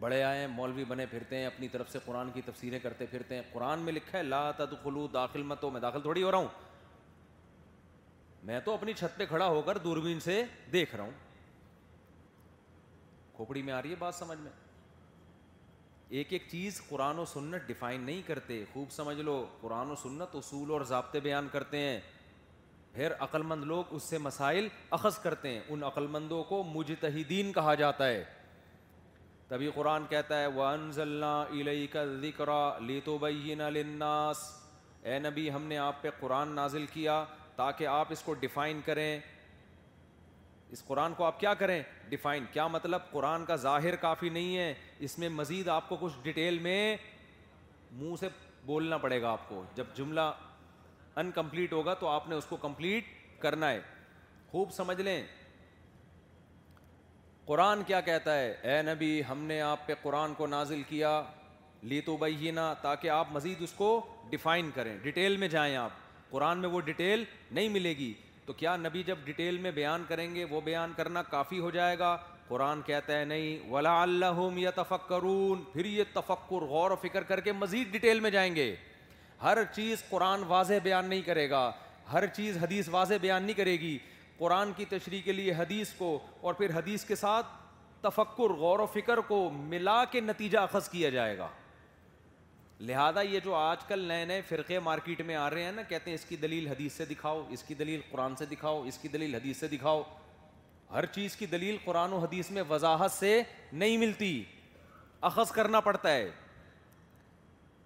بڑے 0.00 0.22
آئے 0.22 0.38
ہیں 0.40 0.46
مولوی 0.48 0.84
بنے 0.88 1.06
پھرتے 1.10 1.36
ہیں 1.38 1.46
اپنی 1.46 1.68
طرف 1.68 1.90
سے 1.90 1.98
قرآن 2.04 2.30
کی 2.34 2.40
تفسیریں 2.44 2.78
کرتے 2.82 3.06
پھرتے 3.10 3.34
ہیں 3.34 3.42
قرآن 3.52 3.80
میں 3.82 3.92
لکھا 3.92 4.16
ہے 4.18 4.22
لا 4.22 4.50
تدخلو 4.56 5.06
داخل 5.12 5.42
مت 5.52 5.62
ہو 5.64 5.70
میں 5.70 5.80
داخل 5.80 6.02
تھوڑی 6.02 6.22
ہو 6.22 6.30
رہا 6.30 6.38
ہوں 6.38 6.48
میں 8.48 8.58
تو 8.64 8.74
اپنی 8.74 8.92
چھت 8.96 9.16
پہ 9.18 9.26
کھڑا 9.26 9.46
ہو 9.48 9.62
کر 9.66 9.78
دوربین 9.84 10.20
سے 10.20 10.42
دیکھ 10.72 10.94
رہا 10.96 11.04
ہوں 11.04 11.10
کھوپڑی 13.36 13.62
میں 13.68 13.72
آ 13.72 13.80
رہی 13.82 13.90
ہے 13.90 13.96
بات 13.98 14.14
سمجھ 14.14 14.38
میں 14.40 14.50
ایک 16.18 16.32
ایک 16.32 16.42
چیز 16.50 16.80
قرآن 16.88 17.18
و 17.18 17.24
سنت 17.32 17.66
ڈیفائن 17.66 18.00
نہیں 18.04 18.20
کرتے 18.26 18.62
خوب 18.72 18.90
سمجھ 18.92 19.18
لو 19.20 19.44
قرآن 19.60 19.90
و 19.90 19.94
سنت 20.02 20.34
اصول 20.36 20.70
اور 20.72 20.80
ضابطے 20.90 21.20
بیان 21.20 21.48
کرتے 21.52 21.78
ہیں 21.78 21.98
پھر 22.94 23.12
عقل 23.20 23.42
مند 23.42 23.64
لوگ 23.64 23.94
اس 23.94 24.02
سے 24.02 24.18
مسائل 24.18 24.68
اخذ 24.96 25.18
کرتے 25.22 25.48
ہیں 25.52 25.60
ان 25.68 25.82
عقل 25.84 26.06
مندوں 26.10 26.42
کو 26.48 26.62
مجتہدین 26.74 27.52
کہا 27.52 27.74
جاتا 27.80 28.06
ہے 28.08 28.22
تبھی 29.48 29.70
قرآن 29.74 30.04
کہتا 30.08 30.40
ہے 30.40 30.46
ون 30.56 30.90
ضلع 30.92 31.32
علی 31.60 31.86
کاذیق 31.92 32.40
رہ 32.48 32.78
لی 32.86 33.00
تو 33.04 33.18
اے 35.02 35.18
نبی 35.24 35.50
ہم 35.52 35.62
نے 35.68 35.78
آپ 35.78 36.00
پہ 36.02 36.10
قرآن 36.20 36.54
نازل 36.54 36.84
کیا 36.92 37.24
تاکہ 37.56 37.86
آپ 37.86 38.12
اس 38.12 38.22
کو 38.24 38.34
ڈیفائن 38.44 38.80
کریں 38.84 39.18
اس 40.76 40.84
قرآن 40.84 41.14
کو 41.16 41.24
آپ 41.24 41.40
کیا 41.40 41.52
کریں 41.54 41.80
ڈیفائن 42.08 42.44
کیا 42.52 42.66
مطلب 42.76 43.10
قرآن 43.10 43.44
کا 43.46 43.56
ظاہر 43.66 43.96
کافی 44.06 44.28
نہیں 44.38 44.56
ہے 44.56 44.72
اس 45.08 45.18
میں 45.18 45.28
مزید 45.42 45.68
آپ 45.68 45.88
کو 45.88 45.96
کچھ 46.00 46.14
ڈیٹیل 46.22 46.58
میں 46.68 46.96
منہ 47.98 48.14
سے 48.20 48.28
بولنا 48.66 48.98
پڑے 48.98 49.20
گا 49.22 49.30
آپ 49.32 49.48
کو 49.48 49.62
جب 49.74 49.86
جملہ 49.96 50.30
انکمپلیٹ 51.22 51.72
ہوگا 51.72 51.94
تو 52.00 52.08
آپ 52.08 52.28
نے 52.28 52.34
اس 52.34 52.44
کو 52.48 52.56
کمپلیٹ 52.62 53.04
کرنا 53.40 53.70
ہے 53.70 53.80
خوب 54.50 54.72
سمجھ 54.72 55.00
لیں 55.00 55.22
قرآن 57.46 57.82
کیا 57.86 58.00
کہتا 58.00 58.38
ہے 58.38 58.50
اے 58.72 58.80
نبی 58.82 59.20
ہم 59.30 59.38
نے 59.46 59.60
آپ 59.60 59.86
پہ 59.86 59.94
قرآن 60.02 60.34
کو 60.34 60.46
نازل 60.46 60.82
کیا 60.88 61.20
لی 61.88 62.00
تو 62.00 62.16
بھائی 62.16 62.36
ہی 62.44 62.50
نہ 62.58 62.72
تاکہ 62.82 63.10
آپ 63.10 63.32
مزید 63.32 63.62
اس 63.62 63.72
کو 63.76 63.88
ڈیفائن 64.30 64.70
کریں 64.74 64.96
ڈیٹیل 65.02 65.36
میں 65.36 65.48
جائیں 65.48 65.74
آپ 65.76 65.90
قرآن 66.30 66.58
میں 66.58 66.68
وہ 66.68 66.80
ڈیٹیل 66.84 67.24
نہیں 67.50 67.68
ملے 67.68 67.90
گی 67.98 68.12
تو 68.46 68.52
کیا 68.52 68.76
نبی 68.76 69.02
جب 69.02 69.18
ڈیٹیل 69.24 69.58
میں 69.66 69.70
بیان 69.74 70.02
کریں 70.08 70.34
گے 70.34 70.44
وہ 70.50 70.60
بیان 70.64 70.92
کرنا 70.96 71.22
کافی 71.30 71.58
ہو 71.60 71.70
جائے 71.76 71.98
گا 71.98 72.16
قرآن 72.48 72.80
کہتا 72.86 73.18
ہے 73.18 73.24
نہیں 73.24 73.68
ولا 73.72 74.00
اللہ 74.02 74.40
یا 74.60 74.70
تفکرون 74.76 75.62
پھر 75.72 75.84
یہ 75.84 76.04
تفکر 76.14 76.64
غور 76.72 76.90
و 76.90 76.96
فکر 77.02 77.22
کر 77.30 77.40
کے 77.48 77.52
مزید 77.60 77.92
ڈیٹیل 77.92 78.20
میں 78.20 78.30
جائیں 78.30 78.54
گے 78.56 78.74
ہر 79.42 79.58
چیز 79.74 80.02
قرآن 80.08 80.42
واضح 80.48 80.74
بیان 80.82 81.08
نہیں 81.08 81.22
کرے 81.26 81.48
گا 81.50 81.70
ہر 82.12 82.26
چیز 82.26 82.56
حدیث 82.62 82.88
واضح 82.92 83.14
بیان 83.20 83.42
نہیں 83.42 83.56
کرے 83.56 83.78
گی 83.80 83.96
قرآن 84.38 84.72
کی 84.76 84.84
تشریح 84.88 85.20
کے 85.24 85.32
لیے 85.32 85.52
حدیث 85.58 85.92
کو 85.98 86.18
اور 86.40 86.54
پھر 86.54 86.74
حدیث 86.76 87.04
کے 87.04 87.14
ساتھ 87.16 87.46
تفکر 88.02 88.52
غور 88.58 88.78
و 88.78 88.86
فکر 88.92 89.20
کو 89.28 89.48
ملا 89.58 90.04
کے 90.10 90.20
نتیجہ 90.20 90.58
اخذ 90.58 90.88
کیا 90.88 91.10
جائے 91.10 91.36
گا 91.38 91.48
لہذا 92.88 93.20
یہ 93.20 93.40
جو 93.44 93.54
آج 93.54 93.84
کل 93.88 93.98
نئے 94.06 94.24
نئے 94.24 94.40
فرقے 94.48 94.78
مارکیٹ 94.88 95.20
میں 95.26 95.34
آ 95.36 95.48
رہے 95.50 95.62
ہیں 95.64 95.72
نا 95.72 95.82
کہتے 95.88 96.10
ہیں 96.10 96.14
اس 96.14 96.24
کی 96.28 96.36
دلیل 96.36 96.66
حدیث 96.68 96.92
سے 96.96 97.04
دکھاؤ 97.10 97.42
اس 97.56 97.62
کی 97.62 97.74
دلیل 97.74 98.00
قرآن 98.10 98.36
سے 98.36 98.46
دکھاؤ 98.50 98.82
اس 98.88 98.98
کی 98.98 99.08
دلیل 99.08 99.34
حدیث 99.34 99.60
سے 99.60 99.68
دکھاؤ 99.68 100.02
ہر 100.92 101.06
چیز 101.14 101.36
کی 101.36 101.46
دلیل 101.46 101.76
قرآن 101.84 102.12
و 102.12 102.18
حدیث 102.24 102.50
میں 102.50 102.62
وضاحت 102.70 103.12
سے 103.12 103.40
نہیں 103.72 103.96
ملتی 103.98 104.32
اخذ 105.30 105.50
کرنا 105.52 105.80
پڑتا 105.80 106.12
ہے 106.14 106.30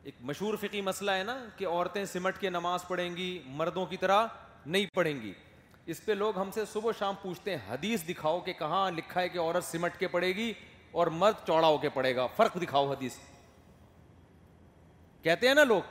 ایک 0.08 0.16
مشہور 0.26 0.54
فقی 0.60 0.80
مسئلہ 0.80 1.10
ہے 1.10 1.22
نا 1.24 1.34
کہ 1.56 1.66
عورتیں 1.66 2.04
سمٹ 2.12 2.38
کے 2.40 2.50
نماز 2.50 2.86
پڑھیں 2.88 3.16
گی 3.16 3.24
مردوں 3.56 3.84
کی 3.86 3.96
طرح 4.04 4.26
نہیں 4.66 4.86
پڑھیں 4.94 5.20
گی 5.22 5.32
اس 5.92 6.04
پہ 6.04 6.12
لوگ 6.12 6.38
ہم 6.38 6.50
سے 6.54 6.64
صبح 6.72 6.92
شام 6.98 7.14
پوچھتے 7.22 7.56
ہیں 7.56 7.70
حدیث 7.72 8.06
دکھاؤ 8.08 8.38
کہ 8.46 8.52
کہاں 8.58 8.90
لکھا 8.96 9.20
ہے 9.20 9.28
کہ 9.34 9.38
عورت 9.38 9.64
سمٹ 9.64 9.98
کے 10.00 10.08
پڑے 10.14 10.28
گی 10.36 10.52
اور 11.00 11.06
مرد 11.22 11.46
چوڑا 11.46 11.66
ہو 11.68 11.76
کے 11.78 11.88
پڑے 11.94 12.14
گا 12.16 12.26
فرق 12.36 12.56
دکھاؤ 12.62 12.90
حدیث 12.92 13.16
کہتے 15.22 15.48
ہیں 15.48 15.54
نا 15.54 15.64
لوگ 15.64 15.82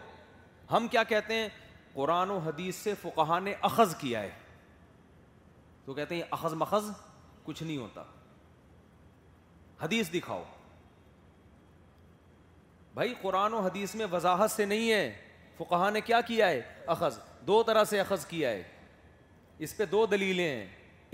ہم 0.71 0.87
کیا 0.91 1.03
کہتے 1.13 1.35
ہیں 1.41 1.47
قرآن 1.93 2.29
و 2.31 2.37
حدیث 2.45 2.75
سے 2.83 2.93
فقہ 3.01 3.39
نے 3.43 3.53
اخذ 3.69 3.95
کیا 3.99 4.21
ہے 4.23 4.31
تو 5.85 5.93
کہتے 5.93 6.15
ہیں 6.15 6.23
اخذ 6.39 6.53
مخذ 6.65 6.89
کچھ 7.43 7.63
نہیں 7.63 7.77
ہوتا 7.77 8.03
حدیث 9.83 10.13
دکھاؤ 10.13 10.43
بھائی 12.97 13.13
قرآن 13.21 13.53
و 13.53 13.57
حدیث 13.61 13.93
میں 13.95 14.05
وضاحت 14.11 14.51
سے 14.51 14.65
نہیں 14.65 14.91
ہے 14.91 15.01
فقہ 15.57 15.89
نے 15.93 15.99
کیا 16.01 16.19
کیا 16.27 16.47
ہے 16.49 16.61
اخذ 16.93 17.17
دو 17.47 17.61
طرح 17.63 17.83
سے 17.89 17.99
اخذ 17.99 18.25
کیا 18.25 18.49
ہے 18.49 18.61
اس 19.65 19.75
پہ 19.77 19.85
دو 19.91 20.05
دلیلیں 20.13 20.47
ہیں 20.47 20.65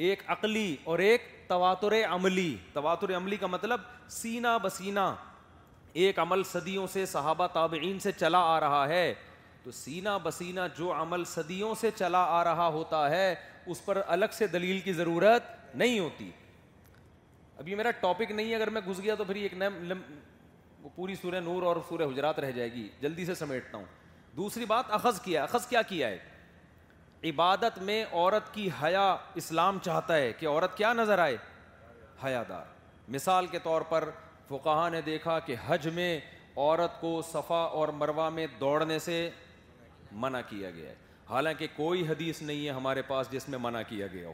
ایک 0.10 0.22
عقلی 0.36 0.76
اور 0.92 1.00
ایک 1.10 1.22
تواتر 1.48 1.94
عملی 2.12 2.56
تواتر 2.74 3.16
عملی 3.18 3.38
کا 3.42 3.48
مطلب 3.56 3.82
سینہ 4.22 4.58
بسینہ 4.64 5.06
ایک 6.04 6.20
عمل 6.20 6.44
صدیوں 6.52 6.88
سے 6.94 7.06
صحابہ 7.16 7.48
تابعین 7.54 8.00
سے 8.06 8.12
چلا 8.20 8.40
آ 8.56 8.60
رہا 8.60 8.88
ہے 8.88 9.04
تو 9.64 9.72
سینہ 9.84 10.18
بسینہ 10.24 10.62
جو 10.78 10.92
عمل 11.02 11.26
صدیوں 11.36 11.74
سے 11.82 11.92
چلا 11.96 12.24
آ 12.40 12.44
رہا 12.54 12.68
ہوتا 12.78 13.10
ہے 13.10 13.28
اس 13.74 13.84
پر 13.86 14.02
الگ 14.16 14.38
سے 14.40 14.48
دلیل 14.56 14.80
کی 14.88 14.94
ضرورت 15.04 15.76
نہیں 15.76 16.00
ہوتی 16.00 16.32
اب 17.58 17.68
یہ 17.68 17.76
میرا 17.76 17.92
ٹاپک 18.00 18.32
نہیں 18.32 18.50
ہے 18.50 18.56
اگر 18.56 18.70
میں 18.78 18.82
گھس 18.88 19.04
گیا 19.04 19.16
تو 19.16 19.24
پھر 19.24 19.36
ایک 19.46 19.54
وہ 20.84 20.90
پوری 20.96 21.14
سورہ 21.16 21.40
نور 21.44 21.64
اور 21.64 21.76
سورہ 21.90 22.08
حجرات 22.12 22.40
رہ 22.40 22.52
جائے 22.52 22.72
گی 22.74 22.88
جلدی 23.02 23.26
سے 23.26 23.34
سمیٹتا 23.36 23.78
ہوں 23.78 23.86
دوسری 24.38 24.66
بات 24.66 24.92
اخذ 24.94 25.20
کیا 25.22 25.42
ہے 25.42 25.46
اخذ 25.48 25.66
کیا 25.68 25.82
کیا 25.88 26.08
ہے 26.08 27.30
عبادت 27.30 27.78
میں 27.90 28.04
عورت 28.12 28.54
کی 28.54 28.68
حیا 28.82 29.06
اسلام 29.42 29.78
چاہتا 29.84 30.16
ہے 30.16 30.32
کہ 30.40 30.48
عورت 30.48 30.76
کیا 30.78 30.92
نظر 30.94 31.20
آئے 31.26 31.38
حیا 32.24 32.42
دار 32.50 32.66
مثال 33.16 33.48
کے 33.48 33.60
طور 33.64 33.82
پر 33.90 34.10
فقہ 34.48 34.90
نے 34.92 35.02
دیکھا 35.02 35.38
کہ 35.48 35.56
حج 35.66 35.88
میں 35.96 36.18
عورت 36.56 37.00
کو 37.02 37.22
صفا 37.32 37.62
اور 37.80 37.88
مروا 38.00 38.28
میں 38.30 38.48
دوڑنے 38.60 38.98
سے 39.06 39.30
منع 40.26 40.42
کیا 40.50 40.72
گیا 40.72 40.90
ہے 40.90 40.96
حالانکہ 41.30 41.68
کوئی 41.76 42.08
حدیث 42.08 42.42
نہیں 42.42 42.66
ہے 42.66 42.72
ہمارے 42.72 43.02
پاس 43.08 43.32
جس 43.32 43.48
میں 43.50 43.58
منع 43.62 43.82
کیا 43.90 44.08
گیا 44.14 44.28
ہو 44.28 44.34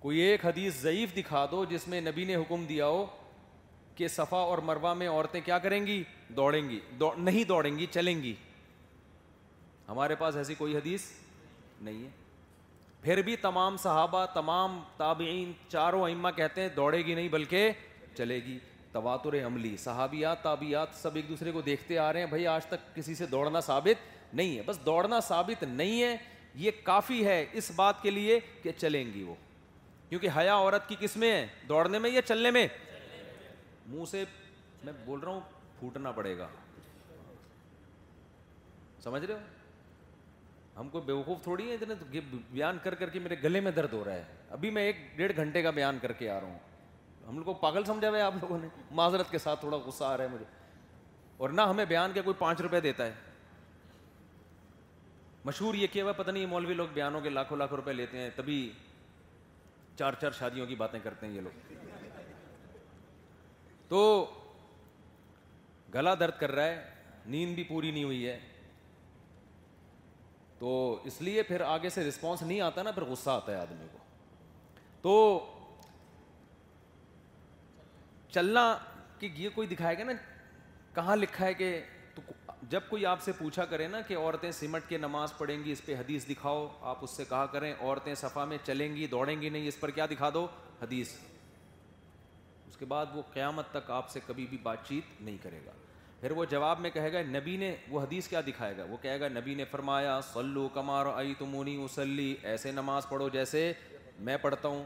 کوئی 0.00 0.18
ایک 0.20 0.44
حدیث 0.46 0.80
ضعیف 0.82 1.16
دکھا 1.16 1.44
دو 1.50 1.64
جس 1.70 1.88
میں 1.88 2.00
نبی 2.00 2.24
نے 2.24 2.36
حکم 2.36 2.64
دیا 2.68 2.86
ہو 2.86 3.04
کہ 4.00 4.08
صفا 4.08 4.36
اور 4.50 4.58
مروا 4.64 4.92
میں 4.98 5.08
عورتیں 5.08 5.40
کیا 5.44 5.56
کریں 5.64 5.84
گی 5.86 6.02
دوڑیں 6.36 6.68
گی 6.68 6.78
دوڑ, 7.00 7.10
نہیں 7.16 7.44
دوڑیں 7.48 7.78
گی 7.78 7.86
چلیں 7.92 8.14
گی 8.22 8.32
ہمارے 9.88 10.14
پاس 10.20 10.36
ایسی 10.42 10.54
کوئی 10.58 10.76
حدیث 10.76 11.02
نہیں 11.80 12.02
ہے 12.04 12.08
پھر 13.02 13.22
بھی 13.28 13.34
تمام 13.44 13.76
صحابہ 13.82 14.24
تمام 14.34 14.78
تابعین 14.96 15.52
چاروں 15.68 16.06
کہتے 16.36 16.60
ہیں 16.62 16.68
دوڑے 16.76 17.02
گی 17.06 17.14
نہیں 17.14 17.28
بلکہ 17.36 17.70
چلے 18.16 18.40
گی 18.46 18.58
تواتر 18.92 19.38
عملی 19.46 19.76
صحابیات 19.84 20.42
تابیات 20.42 20.94
سب 21.02 21.16
ایک 21.16 21.28
دوسرے 21.28 21.50
کو 21.56 21.60
دیکھتے 21.70 21.98
آ 22.06 22.12
رہے 22.12 22.20
ہیں 22.20 22.26
بھائی 22.34 22.46
آج 22.56 22.66
تک 22.66 22.94
کسی 22.96 23.14
سے 23.14 23.26
دوڑنا 23.36 23.60
ثابت 23.70 24.34
نہیں 24.34 24.56
ہے 24.56 24.62
بس 24.66 24.78
دوڑنا 24.86 25.20
ثابت 25.28 25.62
نہیں 25.78 26.02
ہے 26.02 26.16
یہ 26.64 26.70
کافی 26.84 27.24
ہے 27.26 27.44
اس 27.60 27.70
بات 27.76 28.02
کے 28.02 28.10
لیے 28.10 28.40
کہ 28.62 28.72
چلیں 28.78 29.04
گی 29.14 29.22
وہ 29.22 29.34
کیونکہ 30.08 30.28
حیا 30.38 30.54
عورت 30.56 30.88
کی 30.88 30.96
کس 31.00 31.16
میں 31.24 31.32
ہے 31.40 31.46
دوڑنے 31.68 31.98
میں 32.06 32.10
یا 32.10 32.22
چلنے 32.28 32.50
میں 32.58 32.66
منہ 33.90 34.04
سے 34.10 34.24
میں 34.84 34.92
بول 35.04 35.20
رہا 35.20 35.32
ہوں 35.32 35.40
پھوٹنا 35.78 36.10
پڑے 36.18 36.36
گا 36.38 36.46
سمجھ 39.04 39.24
رہے 39.24 39.34
ہو 39.34 40.80
ہم 40.80 40.88
کو 40.88 41.00
بیوقوف 41.06 41.42
تھوڑی 41.42 41.68
ہے 41.68 41.74
اتنے 41.74 41.94
بیان 42.50 42.76
کر 42.82 42.94
کر 43.00 43.08
کے 43.10 43.18
میرے 43.20 43.36
گلے 43.42 43.60
میں 43.60 43.70
درد 43.78 43.92
ہو 43.92 44.04
رہا 44.04 44.12
ہے 44.14 44.22
ابھی 44.58 44.70
میں 44.76 44.82
ایک 44.86 44.96
ڈیڑھ 45.16 45.32
گھنٹے 45.36 45.62
کا 45.62 45.70
بیان 45.78 45.98
کر 46.02 46.12
کے 46.20 46.28
آ 46.30 46.38
رہا 46.40 46.48
ہوں 46.48 46.58
ہم 47.28 47.36
لوگ 47.38 47.44
کو 47.44 47.54
پاگل 47.64 47.84
سمجھا 47.84 48.08
ہوا 48.08 48.16
ہے 48.18 48.22
آپ 48.22 48.34
لوگوں 48.40 48.58
نے 48.58 48.68
معذرت 49.00 49.30
کے 49.30 49.38
ساتھ 49.38 49.60
تھوڑا 49.60 49.76
غصہ 49.86 50.04
آ 50.04 50.16
رہا 50.16 50.24
ہے 50.24 50.28
مجھے 50.32 50.44
اور 51.44 51.50
نہ 51.50 51.62
ہمیں 51.70 51.84
بیان 51.88 52.12
کے 52.14 52.22
کوئی 52.22 52.34
پانچ 52.38 52.60
روپے 52.60 52.80
دیتا 52.86 53.06
ہے 53.06 53.12
مشہور 55.44 55.74
یہ 55.74 55.86
کیا 55.92 56.04
ہوا 56.04 56.12
پتہ 56.16 56.30
نہیں 56.30 56.46
مولوی 56.46 56.74
لوگ 56.74 56.88
بیانوں 56.94 57.20
کے 57.20 57.30
لاکھوں 57.30 57.56
لاکھوں 57.58 57.76
روپے 57.76 57.92
لیتے 57.92 58.18
ہیں 58.18 58.30
تبھی 58.36 58.56
چار 59.98 60.12
چار 60.20 60.30
شادیوں 60.38 60.66
کی 60.66 60.74
باتیں 60.84 60.98
کرتے 61.02 61.26
ہیں 61.26 61.34
یہ 61.34 61.40
لوگ 61.40 61.78
تو 63.90 64.00
گلا 65.94 66.14
درد 66.18 66.36
کر 66.40 66.50
رہا 66.54 66.64
ہے 66.64 66.82
نیند 67.26 67.54
بھی 67.54 67.62
پوری 67.68 67.90
نہیں 67.90 68.04
ہوئی 68.04 68.26
ہے 68.26 68.38
تو 70.58 70.74
اس 71.10 71.20
لیے 71.22 71.42
پھر 71.48 71.60
آگے 71.68 71.88
سے 71.90 72.04
رسپانس 72.08 72.42
نہیں 72.42 72.60
آتا 72.60 72.82
نا 72.82 72.90
پھر 72.98 73.04
غصہ 73.10 73.30
آتا 73.30 73.52
ہے 73.52 73.56
آدمی 73.60 73.86
کو 73.92 73.98
تو 75.02 75.14
چلنا 78.34 78.64
کہ 79.18 79.28
یہ 79.36 79.48
کوئی 79.54 79.68
دکھائے 79.68 79.98
گا 79.98 80.04
نا 80.04 80.12
کہاں 80.94 81.16
لکھا 81.16 81.46
ہے 81.46 81.54
کہ 81.54 81.72
تو 82.14 82.22
جب 82.70 82.82
کوئی 82.90 83.06
آپ 83.06 83.22
سے 83.22 83.32
پوچھا 83.38 83.64
کرے 83.72 83.86
نا 83.88 84.00
کہ 84.08 84.16
عورتیں 84.18 84.50
سمٹ 84.60 84.88
کے 84.88 84.98
نماز 84.98 85.36
پڑھیں 85.38 85.56
گی 85.64 85.72
اس 85.72 85.84
پہ 85.86 85.94
حدیث 86.00 86.28
دکھاؤ 86.28 86.66
آپ 86.92 87.04
اس 87.04 87.16
سے 87.16 87.24
کہا 87.28 87.44
کریں 87.52 87.72
عورتیں 87.72 88.14
صفا 88.24 88.44
میں 88.52 88.58
چلیں 88.66 88.94
گی 88.96 89.06
دوڑیں 89.16 89.40
گی 89.40 89.48
نہیں 89.48 89.68
اس 89.68 89.80
پر 89.80 89.90
کیا 89.98 90.06
دکھا 90.10 90.30
دو 90.34 90.46
حدیث 90.82 91.14
اس 92.70 92.76
کے 92.76 92.84
بعد 92.86 93.06
وہ 93.14 93.22
قیامت 93.32 93.70
تک 93.72 93.90
آپ 93.90 94.10
سے 94.10 94.20
کبھی 94.26 94.46
بھی 94.50 94.56
بات 94.62 94.84
چیت 94.88 95.20
نہیں 95.20 95.36
کرے 95.42 95.58
گا 95.66 95.70
پھر 96.20 96.30
وہ 96.38 96.44
جواب 96.50 96.80
میں 96.80 96.90
کہے 96.94 97.12
گا 97.12 97.20
نبی 97.28 97.56
نے 97.56 97.74
وہ 97.90 98.00
حدیث 98.02 98.28
کیا 98.28 98.40
دکھائے 98.46 98.76
گا 98.78 98.84
وہ 98.88 98.96
کہے 99.02 99.20
گا 99.20 99.28
نبی 99.28 99.54
نے 99.60 99.64
فرمایا 99.70 100.18
سلو 100.32 100.66
کمار 100.74 101.06
آئی 101.14 101.34
تمونی 101.38 101.76
وسلی 101.76 102.34
ایسے 102.50 102.70
نماز 102.72 103.08
پڑھو 103.08 103.28
جیسے 103.38 103.72
میں 104.28 104.36
پڑھتا 104.42 104.68
ہوں 104.68 104.84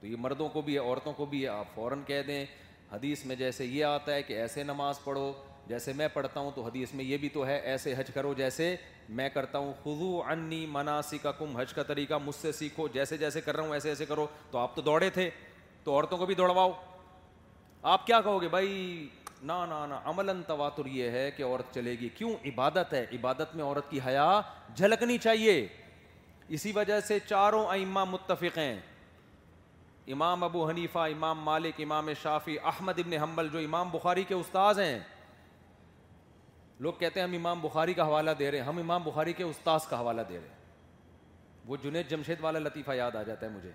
تو 0.00 0.06
یہ 0.06 0.16
مردوں 0.26 0.48
کو 0.48 0.62
بھی 0.62 0.74
ہے 0.74 0.78
عورتوں 0.88 1.12
کو 1.20 1.26
بھی 1.26 1.42
ہے 1.42 1.48
آپ 1.48 1.74
فوراً 1.74 2.02
کہہ 2.06 2.22
دیں 2.26 2.44
حدیث 2.92 3.24
میں 3.26 3.36
جیسے 3.36 3.64
یہ 3.66 3.84
آتا 3.84 4.14
ہے 4.14 4.22
کہ 4.22 4.32
ایسے 4.40 4.62
نماز 4.70 5.02
پڑھو 5.04 5.32
جیسے 5.68 5.92
میں 5.96 6.08
پڑھتا 6.14 6.40
ہوں 6.40 6.50
تو 6.54 6.62
حدیث 6.64 6.94
میں 6.94 7.04
یہ 7.04 7.16
بھی 7.22 7.28
تو 7.34 7.46
ہے 7.46 7.56
ایسے 7.70 7.94
حج 7.98 8.10
کرو 8.14 8.32
جیسے 8.36 8.74
میں 9.20 9.28
کرتا 9.34 9.58
ہوں 9.58 9.72
خزو 9.84 10.20
انی 10.30 10.64
مناسی 10.72 11.18
کا 11.22 11.32
کم 11.38 11.56
حج 11.56 11.72
کا 11.74 11.82
طریقہ 11.92 12.14
مجھ 12.24 12.34
سے 12.34 12.52
سیکھو 12.60 12.88
جیسے 12.92 13.16
جیسے 13.18 13.40
کر 13.40 13.56
رہا 13.56 13.64
ہوں 13.64 13.74
ایسے 13.74 13.88
ایسے 13.88 14.04
کرو 14.08 14.26
تو 14.50 14.58
آپ 14.58 14.76
تو 14.76 14.82
دوڑے 14.90 15.10
تھے 15.18 15.28
تو 15.84 15.94
عورتوں 15.94 16.18
کو 16.18 16.26
بھی 16.26 16.34
دوڑواؤ 16.34 16.72
آپ 17.92 18.06
کیا 18.06 18.20
کہو 18.20 18.40
گے 18.42 18.48
بھائی 18.48 19.06
نا 19.48 19.56
نا 19.70 19.84
نا 19.86 19.98
عمل 20.10 20.30
تواتر 20.46 20.86
یہ 20.92 21.10
ہے 21.16 21.30
کہ 21.36 21.42
عورت 21.42 21.74
چلے 21.74 21.90
گی 21.98 22.08
کیوں 22.14 22.30
عبادت 22.46 22.92
ہے 22.94 23.04
عبادت 23.18 23.54
میں 23.56 23.64
عورت 23.64 23.90
کی 23.90 23.98
حیا 24.06 24.24
جھلکنی 24.76 25.18
چاہیے 25.26 25.52
اسی 26.58 26.72
وجہ 26.74 26.98
سے 27.08 27.18
چاروں 27.26 27.64
ائمہ 27.72 28.04
متفق 28.12 28.58
ہیں 28.58 28.78
امام 30.14 30.42
ابو 30.44 30.68
حنیفہ 30.70 31.04
امام 31.12 31.42
مالک 31.50 31.80
امام 31.84 32.08
شافی 32.22 32.56
احمد 32.72 32.98
ابن 33.04 33.12
حنبل 33.22 33.48
جو 33.52 33.58
امام 33.64 33.90
بخاری 33.92 34.24
کے 34.28 34.34
استاذ 34.34 34.80
ہیں 34.80 34.98
لوگ 36.86 36.92
کہتے 36.98 37.20
ہیں 37.20 37.26
ہم 37.26 37.34
امام 37.36 37.60
بخاری 37.60 37.94
کا 38.00 38.06
حوالہ 38.06 38.30
دے 38.38 38.50
رہے 38.50 38.58
ہیں 38.58 38.66
ہم 38.66 38.78
امام 38.78 39.02
بخاری 39.04 39.32
کے 39.32 39.44
استاذ 39.44 39.86
کا 39.90 40.00
حوالہ 40.00 40.22
دے 40.28 40.38
رہے 40.38 40.48
ہیں 40.48 41.64
وہ 41.68 41.76
جنید 41.84 42.10
جمشید 42.10 42.40
والا 42.44 42.58
لطیفہ 42.68 42.94
یاد 43.04 43.16
آ 43.16 43.22
جاتا 43.22 43.46
ہے 43.46 43.50
مجھے 43.52 43.70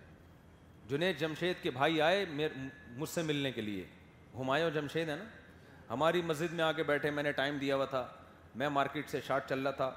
جنید 0.90 1.20
جمشید 1.20 1.64
کے 1.64 1.72
بھائی 1.80 2.02
آئے 2.12 2.26
مجھ 2.98 3.10
سے 3.10 3.22
ملنے 3.32 3.52
کے 3.52 3.62
لیے 3.62 3.84
ہمایوں 4.40 4.70
جمشید 4.74 5.10
ہے 5.10 5.16
نا 5.16 5.24
ہماری 5.90 6.22
مسجد 6.26 6.54
میں 6.54 6.64
آ 6.64 6.72
کے 6.72 6.84
بیٹھے 6.90 7.10
میں 7.12 7.24
نے 7.24 7.32
ٹائم 7.40 7.58
دیا 7.62 7.76
ہوا 7.76 7.86
تھا 7.90 8.06
میں 8.56 8.70
مارکیٹ 8.70 9.10
سے 9.10 9.20
شارٹ 9.28 9.50
چل 9.50 9.60
رہا 9.68 9.72
تھا 9.76 9.92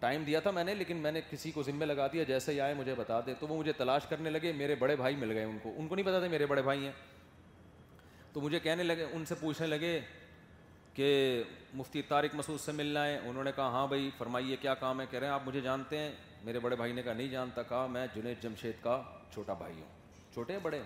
ٹائم 0.00 0.24
دیا 0.24 0.40
تھا 0.40 0.50
میں 0.50 0.64
نے 0.64 0.74
لیکن 0.74 0.96
میں 1.02 1.12
نے 1.12 1.20
کسی 1.30 1.50
کو 1.50 1.62
ذمہ 1.62 1.84
لگا 1.84 2.06
دیا 2.12 2.22
جیسے 2.28 2.52
ہی 2.52 2.60
آئے 2.60 2.74
مجھے 2.78 2.94
بتا 2.96 3.20
دے 3.26 3.34
تو 3.40 3.46
وہ 3.48 3.56
مجھے 3.58 3.72
تلاش 3.76 4.06
کرنے 4.08 4.30
لگے 4.30 4.52
میرے 4.56 4.74
بڑے 4.78 4.96
بھائی 4.96 5.16
مل 5.16 5.32
گئے 5.32 5.44
ان 5.44 5.58
کو 5.62 5.72
ان 5.76 5.86
کو 5.88 5.94
نہیں 5.94 6.06
پتا 6.06 6.18
تھا 6.20 6.28
میرے 6.30 6.46
بڑے 6.46 6.62
بھائی 6.62 6.84
ہیں 6.84 6.92
تو 8.32 8.40
مجھے 8.40 8.58
کہنے 8.60 8.82
لگے 8.82 9.06
ان 9.12 9.24
سے 9.26 9.34
پوچھنے 9.40 9.66
لگے 9.68 9.98
کہ 10.94 11.42
مفتی 11.74 12.02
طارق 12.08 12.34
مسعود 12.34 12.60
سے 12.60 12.72
ملنا 12.72 13.06
ہے 13.06 13.16
انہوں 13.28 13.44
نے 13.44 13.50
کہا 13.56 13.68
ہاں 13.70 13.86
بھائی 13.86 14.10
فرمائیے 14.18 14.56
کیا 14.60 14.74
کام 14.84 15.00
ہے 15.00 15.06
کہہ 15.10 15.18
رہے 15.18 15.26
ہیں 15.26 15.34
آپ 15.34 15.42
مجھے 15.46 15.60
جانتے 15.60 15.98
ہیں 15.98 16.12
میرے 16.44 16.58
بڑے 16.60 16.76
بھائی 16.76 16.92
نے 16.92 17.02
کہا 17.02 17.12
نہیں 17.12 17.28
جانتا 17.28 17.62
کہا 17.68 17.86
میں 17.90 18.06
جنید 18.14 18.42
جمشید 18.42 18.82
کا 18.82 19.00
چھوٹا 19.32 19.52
بھائی 19.52 19.74
ہوں 19.80 20.32
چھوٹے 20.34 20.58
بڑے 20.62 20.80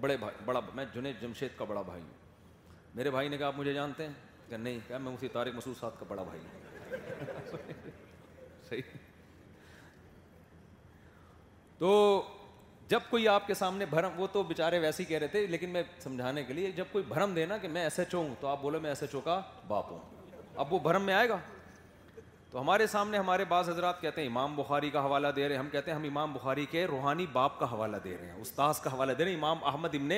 بڑے 0.00 0.16
بھائی 0.16 0.34
بڑا 0.44 0.60
میں 0.74 0.84
جنید 0.94 1.20
جمشید 1.20 1.58
کا 1.58 1.64
بڑا 1.68 1.82
بھائی 1.82 2.00
ہوں 2.02 2.94
میرے 2.94 3.10
بھائی 3.10 3.28
نے 3.28 3.38
کہا 3.38 3.46
آپ 3.46 3.58
مجھے 3.58 3.72
جانتے 3.74 4.06
ہیں 4.06 4.12
کہ 4.48 4.56
نہیں 4.56 4.78
کہا 4.88 4.98
میں 4.98 5.12
اسی 5.12 5.28
طارق 5.32 5.54
مسعود 5.54 5.76
صاحب 5.80 5.98
کا 6.00 6.06
بڑا 6.08 6.22
بھائی 6.22 6.40
ہوں 6.40 7.72
صحیح 8.68 8.96
تو 11.78 11.90
جب 12.88 13.00
کوئی 13.10 13.26
آپ 13.28 13.46
کے 13.46 13.54
سامنے 13.54 13.86
بھرم 13.86 14.20
وہ 14.20 14.26
تو 14.32 14.42
بےچارے 14.42 14.78
ویسے 14.80 15.02
ہی 15.02 15.08
کہہ 15.08 15.18
رہے 15.18 15.26
تھے 15.28 15.46
لیکن 15.46 15.70
میں 15.70 15.82
سمجھانے 16.00 16.44
کے 16.44 16.52
لیے 16.54 16.70
جب 16.76 16.84
کوئی 16.92 17.04
بھرم 17.08 17.34
دے 17.34 17.44
نا 17.46 17.56
کہ 17.62 17.68
میں 17.68 17.82
ایس 17.82 17.98
ایچ 17.98 18.14
او 18.14 18.20
ہوں 18.22 18.34
تو 18.40 18.46
آپ 18.48 18.62
بولو 18.62 18.80
میں 18.80 18.90
ایس 18.90 19.02
ایچ 19.02 19.14
او 19.14 19.20
کا 19.24 19.40
باپ 19.68 19.90
ہوں 19.90 20.34
اب 20.62 20.72
وہ 20.72 20.78
بھرم 20.84 21.02
میں 21.06 21.14
آئے 21.14 21.28
گا 21.28 21.36
تو 22.50 22.60
ہمارے 22.60 22.86
سامنے 22.86 23.18
ہمارے 23.18 23.44
بعض 23.48 23.68
حضرات 23.68 24.00
کہتے 24.00 24.20
ہیں 24.20 24.28
امام 24.28 24.54
بخاری 24.56 24.90
کا 24.90 25.04
حوالہ 25.04 25.28
دے 25.36 25.48
رہے 25.48 25.54
ہیں 25.54 25.62
ہم 25.62 25.68
کہتے 25.70 25.90
ہیں 25.90 25.98
ہم 25.98 26.04
امام 26.08 26.32
بخاری 26.32 26.64
کے 26.70 26.84
روحانی 26.86 27.26
باپ 27.32 27.58
کا 27.58 27.66
حوالہ 27.72 27.96
دے 28.04 28.16
رہے 28.20 28.26
ہیں 28.30 28.40
استاذ 28.40 28.78
کا 28.82 28.92
حوالہ 28.92 29.12
دے 29.18 29.24
رہے 29.24 29.30
ہیں 29.30 29.36
امام 29.38 29.64
احمد 29.68 29.94
ابن 29.94 30.12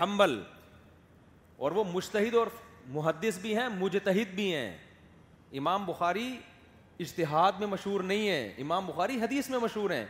حنبل 0.00 0.40
اور 1.66 1.72
وہ 1.72 1.84
مشتحد 1.92 2.34
اور 2.42 2.46
محدث 2.94 3.38
بھی 3.42 3.56
ہیں 3.56 3.68
مجتحد 3.78 4.34
بھی 4.34 4.52
ہیں 4.54 4.70
امام 5.58 5.84
بخاری 5.86 6.30
اجتہاد 7.00 7.58
میں 7.58 7.66
مشہور 7.66 8.00
نہیں 8.12 8.28
ہے 8.28 8.40
امام 8.62 8.86
بخاری 8.86 9.20
حدیث 9.20 9.50
میں 9.50 9.58
مشہور 9.62 9.90
ہیں 9.90 10.04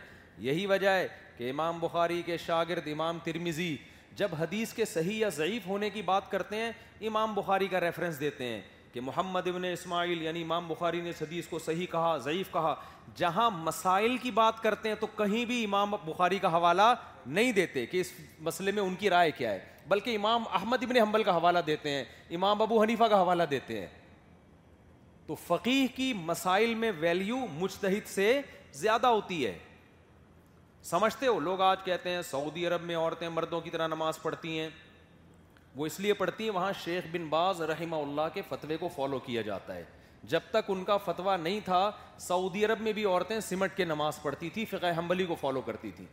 یہی 0.47 0.65
وجہ 0.73 0.89
ہے 0.89 1.07
کہ 1.37 1.49
امام 1.49 1.79
بخاری 1.79 2.21
کے 2.25 2.37
شاگرد 2.45 2.87
امام 2.93 3.17
ترمیزی 3.23 3.75
جب 4.17 4.29
حدیث 4.39 4.73
کے 4.73 4.85
صحیح 4.93 5.17
یا 5.17 5.29
ضعیف 5.37 5.67
ہونے 5.67 5.89
کی 5.89 6.01
بات 6.01 6.31
کرتے 6.31 6.55
ہیں 6.57 6.71
امام 7.07 7.33
بخاری 7.35 7.67
کا 7.71 7.79
ریفرنس 7.81 8.19
دیتے 8.19 8.43
ہیں 8.43 8.61
کہ 8.93 9.01
محمد 9.01 9.47
ابن 9.47 9.63
اسماعیل 9.71 10.21
یعنی 10.21 10.41
امام 10.43 10.67
بخاری 10.67 11.01
نے 11.01 11.11
صدی 11.19 11.41
کو 11.49 11.59
صحیح 11.65 11.85
کہا 11.91 12.15
ضعیف 12.23 12.51
کہا 12.51 12.73
جہاں 13.17 13.49
مسائل 13.53 14.17
کی 14.21 14.31
بات 14.31 14.61
کرتے 14.63 14.89
ہیں 14.89 14.95
تو 14.99 15.07
کہیں 15.15 15.43
بھی 15.45 15.63
امام 15.65 15.91
بخاری 16.05 16.39
کا 16.39 16.53
حوالہ 16.55 16.93
نہیں 17.25 17.51
دیتے 17.51 17.85
کہ 17.85 18.01
اس 18.01 18.11
مسئلے 18.47 18.71
میں 18.71 18.83
ان 18.83 18.95
کی 18.99 19.09
رائے 19.09 19.31
کیا 19.37 19.51
ہے 19.53 19.59
بلکہ 19.87 20.15
امام 20.15 20.43
احمد 20.53 20.83
ابن 20.83 20.97
حنبل 21.01 21.23
کا 21.23 21.35
حوالہ 21.35 21.59
دیتے 21.67 21.89
ہیں 21.89 22.03
امام 22.35 22.61
ابو 22.61 22.81
حنیفہ 22.81 23.03
کا 23.09 23.21
حوالہ 23.21 23.43
دیتے 23.49 23.79
ہیں 23.79 23.87
تو 25.27 25.35
فقیح 25.47 25.85
کی 25.95 26.11
مسائل 26.25 26.73
میں 26.81 26.91
ویلیو 26.99 27.37
مشتحد 27.59 28.07
سے 28.09 28.39
زیادہ 28.81 29.07
ہوتی 29.07 29.45
ہے 29.45 29.57
سمجھتے 30.89 31.27
ہو 31.27 31.39
لوگ 31.39 31.61
آج 31.61 31.77
کہتے 31.83 32.09
ہیں 32.09 32.21
سعودی 32.29 32.65
عرب 32.67 32.81
میں 32.85 32.95
عورتیں 32.97 33.27
مردوں 33.29 33.59
کی 33.61 33.69
طرح 33.69 33.87
نماز 33.87 34.21
پڑھتی 34.21 34.59
ہیں 34.59 34.67
وہ 35.77 35.85
اس 35.85 35.99
لیے 35.99 36.13
پڑھتی 36.19 36.43
ہیں 36.43 36.51
وہاں 36.51 36.71
شیخ 36.83 37.05
بن 37.11 37.25
باز 37.29 37.61
رحمہ 37.71 37.95
اللہ 37.95 38.29
کے 38.33 38.41
فتوے 38.49 38.77
کو 38.79 38.87
فالو 38.95 39.17
کیا 39.25 39.41
جاتا 39.49 39.73
ہے 39.75 39.83
جب 40.31 40.47
تک 40.51 40.69
ان 40.75 40.83
کا 40.83 40.95
فتویٰ 41.07 41.37
نہیں 41.39 41.59
تھا 41.65 41.81
سعودی 42.27 42.63
عرب 42.65 42.79
میں 42.83 42.93
بھی 42.93 43.03
عورتیں 43.05 43.39
سمٹ 43.47 43.75
کے 43.77 43.85
نماز 43.85 44.21
پڑھتی 44.21 44.49
تھیں 44.53 44.65
فقہ 44.69 44.91
حمبلی 44.97 45.25
کو 45.25 45.35
فالو 45.41 45.61
کرتی 45.65 45.91
تھیں 45.95 46.05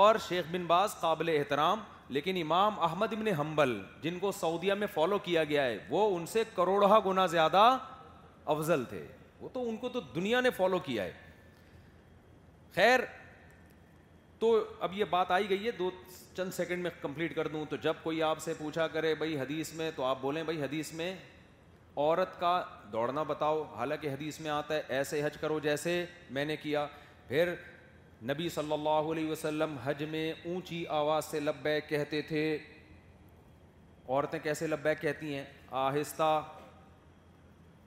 اور 0.00 0.16
شیخ 0.28 0.44
بن 0.50 0.64
باز 0.66 0.94
قابل 1.00 1.28
احترام 1.36 1.80
لیکن 2.16 2.36
امام 2.42 2.78
احمد 2.90 3.12
ابن 3.12 3.28
حنبل 3.40 3.76
جن 4.02 4.18
کو 4.18 4.32
سعودیہ 4.40 4.74
میں 4.82 4.86
فالو 4.94 5.18
کیا 5.24 5.44
گیا 5.52 5.64
ہے 5.64 5.76
وہ 5.90 6.06
ان 6.16 6.26
سے 6.36 6.42
کروڑا 6.54 6.98
گنا 7.06 7.26
زیادہ 7.34 7.66
افضل 8.54 8.84
تھے 8.88 9.06
وہ 9.40 9.48
تو 9.52 9.68
ان 9.68 9.76
کو 9.76 9.88
تو 9.88 10.00
دنیا 10.14 10.40
نے 10.40 10.50
فالو 10.56 10.78
کیا 10.88 11.04
ہے 11.04 11.12
خیر 12.74 13.00
تو 14.38 14.48
اب 14.86 14.90
یہ 14.96 15.04
بات 15.10 15.30
آئی 15.32 15.48
گئی 15.50 15.66
ہے 15.66 15.70
دو 15.78 15.90
چند 16.36 16.52
سیکنڈ 16.52 16.82
میں 16.82 16.90
کمپلیٹ 17.02 17.34
کر 17.34 17.48
دوں 17.48 17.64
تو 17.70 17.76
جب 17.82 17.92
کوئی 18.02 18.22
آپ 18.22 18.38
سے 18.44 18.54
پوچھا 18.58 18.86
کرے 18.96 19.14
بھائی 19.18 19.38
حدیث 19.40 19.72
میں 19.74 19.90
تو 19.96 20.04
آپ 20.04 20.20
بولیں 20.22 20.42
بھائی 20.44 20.62
حدیث 20.62 20.92
میں 20.94 21.14
عورت 21.96 22.38
کا 22.40 22.62
دوڑنا 22.92 23.22
بتاؤ 23.28 23.62
حالانکہ 23.76 24.08
حدیث 24.12 24.40
میں 24.40 24.50
آتا 24.50 24.74
ہے 24.74 24.82
ایسے 24.96 25.22
حج 25.24 25.36
کرو 25.40 25.58
جیسے 25.62 26.04
میں 26.38 26.44
نے 26.44 26.56
کیا 26.62 26.86
پھر 27.28 27.54
نبی 28.30 28.48
صلی 28.48 28.72
اللہ 28.72 29.10
علیہ 29.12 29.30
وسلم 29.30 29.76
حج 29.84 30.02
میں 30.10 30.30
اونچی 30.44 30.84
آواز 30.98 31.24
سے 31.30 31.40
لبیک 31.40 31.88
کہتے 31.88 32.20
تھے 32.28 32.44
عورتیں 34.08 34.38
کیسے 34.42 34.66
لبیک 34.66 35.00
کہتی 35.00 35.34
ہیں 35.34 35.44
آہستہ 35.86 36.30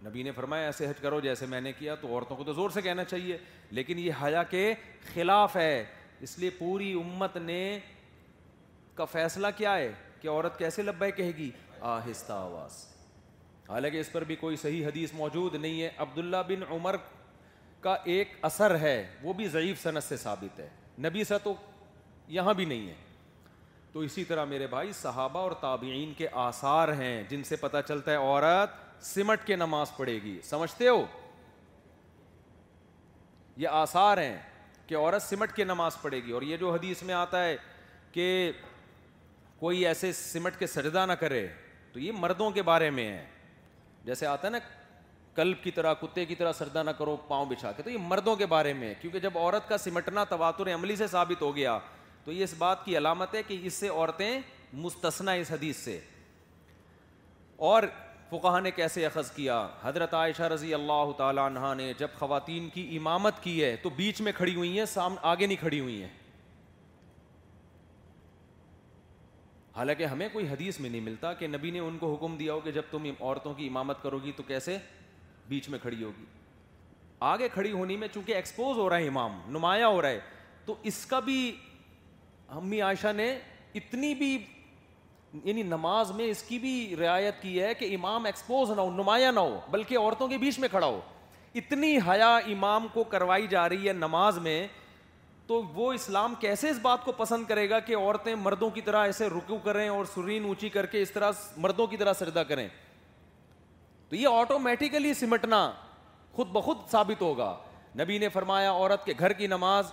نبی 0.06 0.24
نے 0.24 0.32
فرمایا 0.36 0.66
ایسے 0.66 0.88
حج 0.90 1.00
کرو 1.02 1.20
جیسے 1.20 1.46
میں 1.54 1.62
نے 1.62 1.72
کیا 1.80 1.96
تو 2.02 2.08
عورتوں 2.08 2.36
کو 2.38 2.44
تو 2.44 2.54
زور 2.54 2.70
سے 2.74 2.82
کہنا 2.82 3.04
چاہیے 3.04 3.38
لیکن 3.80 4.00
یہ 4.00 4.24
حیا 4.24 4.44
کے 4.52 4.74
خلاف 5.14 5.56
ہے 5.58 5.84
اس 6.24 6.38
لیے 6.40 6.50
پوری 6.58 6.92
امت 7.02 7.38
نے 7.38 7.62
کا 8.96 9.06
فیصلہ 9.12 9.48
کیا 9.58 9.76
ہے 9.78 9.92
کہ 10.22 10.28
عورت 10.28 10.58
کیسے 10.60 10.82
لبے 10.82 11.10
کہے 11.20 11.32
گی 11.38 11.50
آہستہ 11.96 12.34
آواز 12.34 12.78
حالانکہ 13.70 14.00
اس 14.00 14.12
پر 14.12 14.24
بھی 14.32 14.36
کوئی 14.36 14.56
صحیح 14.58 14.86
حدیث 14.86 15.14
موجود 15.14 15.56
نہیں 15.56 15.82
ہے 15.82 15.90
عبداللہ 16.06 16.38
بن 16.48 16.64
عمر 16.74 16.96
کا 17.82 17.96
ایک 18.14 18.32
اثر 18.46 18.78
ہے 18.80 18.96
وہ 19.24 19.34
بھی 19.34 19.48
ضعیف 19.48 19.82
صنعت 19.84 20.04
سے 20.04 20.18
ثابت 20.18 20.60
ہے 20.60 20.68
نبی 21.06 21.24
سا 21.24 21.38
تو 21.44 21.54
یہاں 22.38 22.54
بھی 22.54 22.66
نہیں 22.72 22.88
ہے 22.90 22.94
تو 23.92 24.00
اسی 24.08 24.24
طرح 24.24 24.46
میرے 24.46 24.68
بھائی 24.68 24.92
صحابہ 24.94 25.40
اور 25.40 25.52
تابعین 25.62 26.14
کے 26.18 26.28
آثار 26.42 26.88
ہیں 26.98 27.22
جن 27.30 27.44
سے 27.44 27.56
پتہ 27.62 27.78
چلتا 27.88 28.12
ہے 28.12 28.16
عورت 28.18 28.76
سمٹ 29.06 29.46
کے 29.48 29.56
نماز 29.56 29.96
پڑھے 29.98 30.14
گی 30.24 30.40
سمجھتے 30.44 30.88
ہو 30.90 31.04
یہ 33.58 33.68
آثار 33.84 34.18
ہیں 34.18 34.38
کہ 34.90 34.96
عورت 34.98 35.22
سمٹ 35.24 35.52
کے 35.56 35.64
نماز 35.64 35.98
پڑھے 36.02 36.20
گی 36.26 36.32
اور 36.34 36.42
یہ 36.42 36.58
جو 36.58 36.72
حدیث 36.74 37.02
میں 37.08 37.14
آتا 37.14 37.44
ہے 37.44 37.56
کہ 38.12 38.26
کوئی 39.60 39.86
ایسے 39.88 40.12
سمٹ 40.20 40.58
کے 40.60 40.68
سجدہ 40.68 41.06
نہ 41.06 41.14
کرے 41.24 41.46
تو 41.94 42.00
یہ 42.00 42.12
مردوں 42.20 42.50
کے 42.52 42.62
بارے 42.70 42.90
میں 42.98 43.08
ہے 43.12 43.26
جیسے 44.06 44.26
آتا 44.28 44.48
ہے 44.48 44.52
نا 44.52 44.60
کلب 45.36 45.62
کی 45.64 45.72
طرح 45.72 45.94
کتے 46.02 46.26
کی 46.26 46.36
طرح 46.36 46.52
سردہ 46.60 46.84
نہ 46.84 46.92
کرو 46.98 47.16
پاؤں 47.28 47.46
بچھا 47.50 47.72
کے 47.72 47.84
تو 47.84 47.90
یہ 47.90 47.98
مردوں 48.08 48.36
کے 48.36 48.46
بارے 48.56 48.74
میں 48.80 48.88
ہے 48.90 48.94
کیونکہ 49.02 49.20
جب 49.26 49.38
عورت 49.38 49.68
کا 49.70 49.78
سمٹنا 49.86 50.24
تواتر 50.30 50.74
عملی 50.74 50.96
سے 50.96 51.08
ثابت 51.12 51.42
ہو 51.42 51.56
گیا 51.56 51.78
تو 52.26 52.32
یہ 52.32 52.44
اس 52.44 52.54
بات 52.58 52.84
کی 52.86 52.98
علامت 52.98 53.36
ہے 53.36 53.44
کہ 53.48 53.60
اس 53.68 53.74
سے 53.74 53.90
عورتیں 53.90 54.40
مستثنا 54.88 55.32
اس 55.44 55.52
حدیث 55.52 55.78
سے 55.84 56.00
اور 57.72 57.84
فقہ 58.30 58.60
نے 58.64 58.72
کیسے 58.72 59.06
اخذ 59.06 59.30
کیا 59.36 59.56
حضرت 59.84 60.14
عائشہ 60.14 60.44
رضی 60.54 60.74
اللہ 60.74 61.12
تعالیٰ 61.18 61.46
عنہ 61.46 61.74
نے 61.78 61.92
جب 62.00 62.08
خواتین 62.18 62.68
کی 62.74 62.82
امامت 62.98 63.42
کی 63.44 63.64
ہے 63.64 63.76
تو 63.84 63.90
بیچ 63.96 64.20
میں 64.22 64.32
کھڑی 64.38 64.54
ہوئی 64.56 64.78
ہیں 64.78 64.86
سامنے 64.94 65.18
آگے 65.28 65.46
نہیں 65.46 65.58
کھڑی 65.60 65.80
ہوئی 65.80 66.02
ہیں 66.02 66.10
حالانکہ 69.76 70.04
ہمیں 70.06 70.28
کوئی 70.34 70.48
حدیث 70.48 70.80
میں 70.80 70.90
نہیں 70.90 71.02
ملتا 71.02 71.34
کہ 71.40 71.48
نبی 71.48 71.72
نے 71.72 71.80
ان 71.80 71.98
کو 71.98 72.14
حکم 72.14 72.36
دیا 72.38 72.54
ہو 72.54 72.60
کہ 72.64 72.72
جب 72.72 72.82
تم 72.92 73.06
عورتوں 73.20 73.54
کی 73.58 73.68
امامت 73.68 74.02
کرو 74.04 74.20
گی 74.24 74.32
تو 74.36 74.44
کیسے 74.48 74.78
بیچ 75.50 75.70
میں 75.70 75.80
کھڑی 75.82 76.04
ہوگی 76.04 76.26
آگے 77.32 77.48
کھڑی 77.54 77.72
ہونے 77.72 77.96
میں 77.98 78.08
چونکہ 78.14 78.36
ایکسپوز 78.36 78.78
ہو 78.78 78.90
رہا 78.90 78.98
ہے 78.98 79.08
امام 79.08 79.40
نمایاں 79.58 79.88
ہو 79.88 80.02
رہا 80.02 80.10
ہے 80.10 80.20
تو 80.66 80.76
اس 80.92 81.06
کا 81.06 81.20
بھی 81.30 81.40
امی 82.60 82.82
عائشہ 82.82 83.12
نے 83.16 83.32
اتنی 83.80 84.14
بھی 84.16 84.38
یعنی 85.46 85.64
نماز 85.64 86.12
میں 86.16 86.26
اس 86.30 86.42
کی 86.44 86.58
بھی 86.60 86.74
رعایت 87.00 87.42
کی 87.42 87.62
ہے 87.62 87.74
کہ 87.80 87.94
امام 87.96 88.26
ایکسپوز 88.26 88.70
نہ 88.72 88.82
ہو 88.82 88.92
نمایاں 88.92 89.32
نہ 89.32 89.40
ہو 89.40 89.60
بلکہ 89.72 89.98
عورتوں 89.98 90.28
کے 90.28 90.38
بیچ 90.38 90.58
میں 90.60 90.70
کھڑا 90.70 90.86
ہو 90.88 91.00
اتنی 91.60 91.98
حیا 92.08 92.36
امام 92.56 92.88
کو 92.94 93.04
کروائی 93.12 93.48
جا 93.50 93.68
رہی 93.70 93.88
ہے 93.88 93.94
نماز 93.94 94.38
میں 94.44 94.66
تو 95.48 95.62
وہ 95.74 95.92
اسلام 95.94 96.34
کیسے 96.40 96.70
اس 96.70 96.78
بات 96.82 97.04
کو 97.06 97.12
پسند 97.18 97.46
کرے 97.48 97.70
گا 97.70 97.80
کہ 97.80 97.96
عورتیں 97.98 98.34
مردوں 98.40 98.70
کی 98.70 98.82
طرح 98.90 99.06
ایسے 99.06 99.28
رکو 99.30 99.58
کریں 99.64 99.88
اور 99.90 100.06
سرین 100.14 100.46
اونچی 100.46 100.70
کر 100.70 100.86
کے 100.86 101.02
اس 101.02 101.12
طرح 101.12 101.32
مردوں 101.62 101.88
کی 101.94 101.98
طرح 101.98 102.14
سجدہ 102.20 102.44
کریں 102.48 102.68
تو 104.10 104.16
یہ 104.16 104.28
آٹومیٹیکلی 104.32 105.14
سمٹنا 105.14 105.70
خود 106.36 106.48
بخود 106.52 106.78
ثابت 106.92 107.22
ہوگا 107.22 107.54
نبی 108.00 108.18
نے 108.18 108.30
فرمایا 108.34 108.72
عورت 108.72 109.06
کے 109.06 109.14
گھر 109.20 109.34
کی 109.34 109.48
نماز 109.48 109.92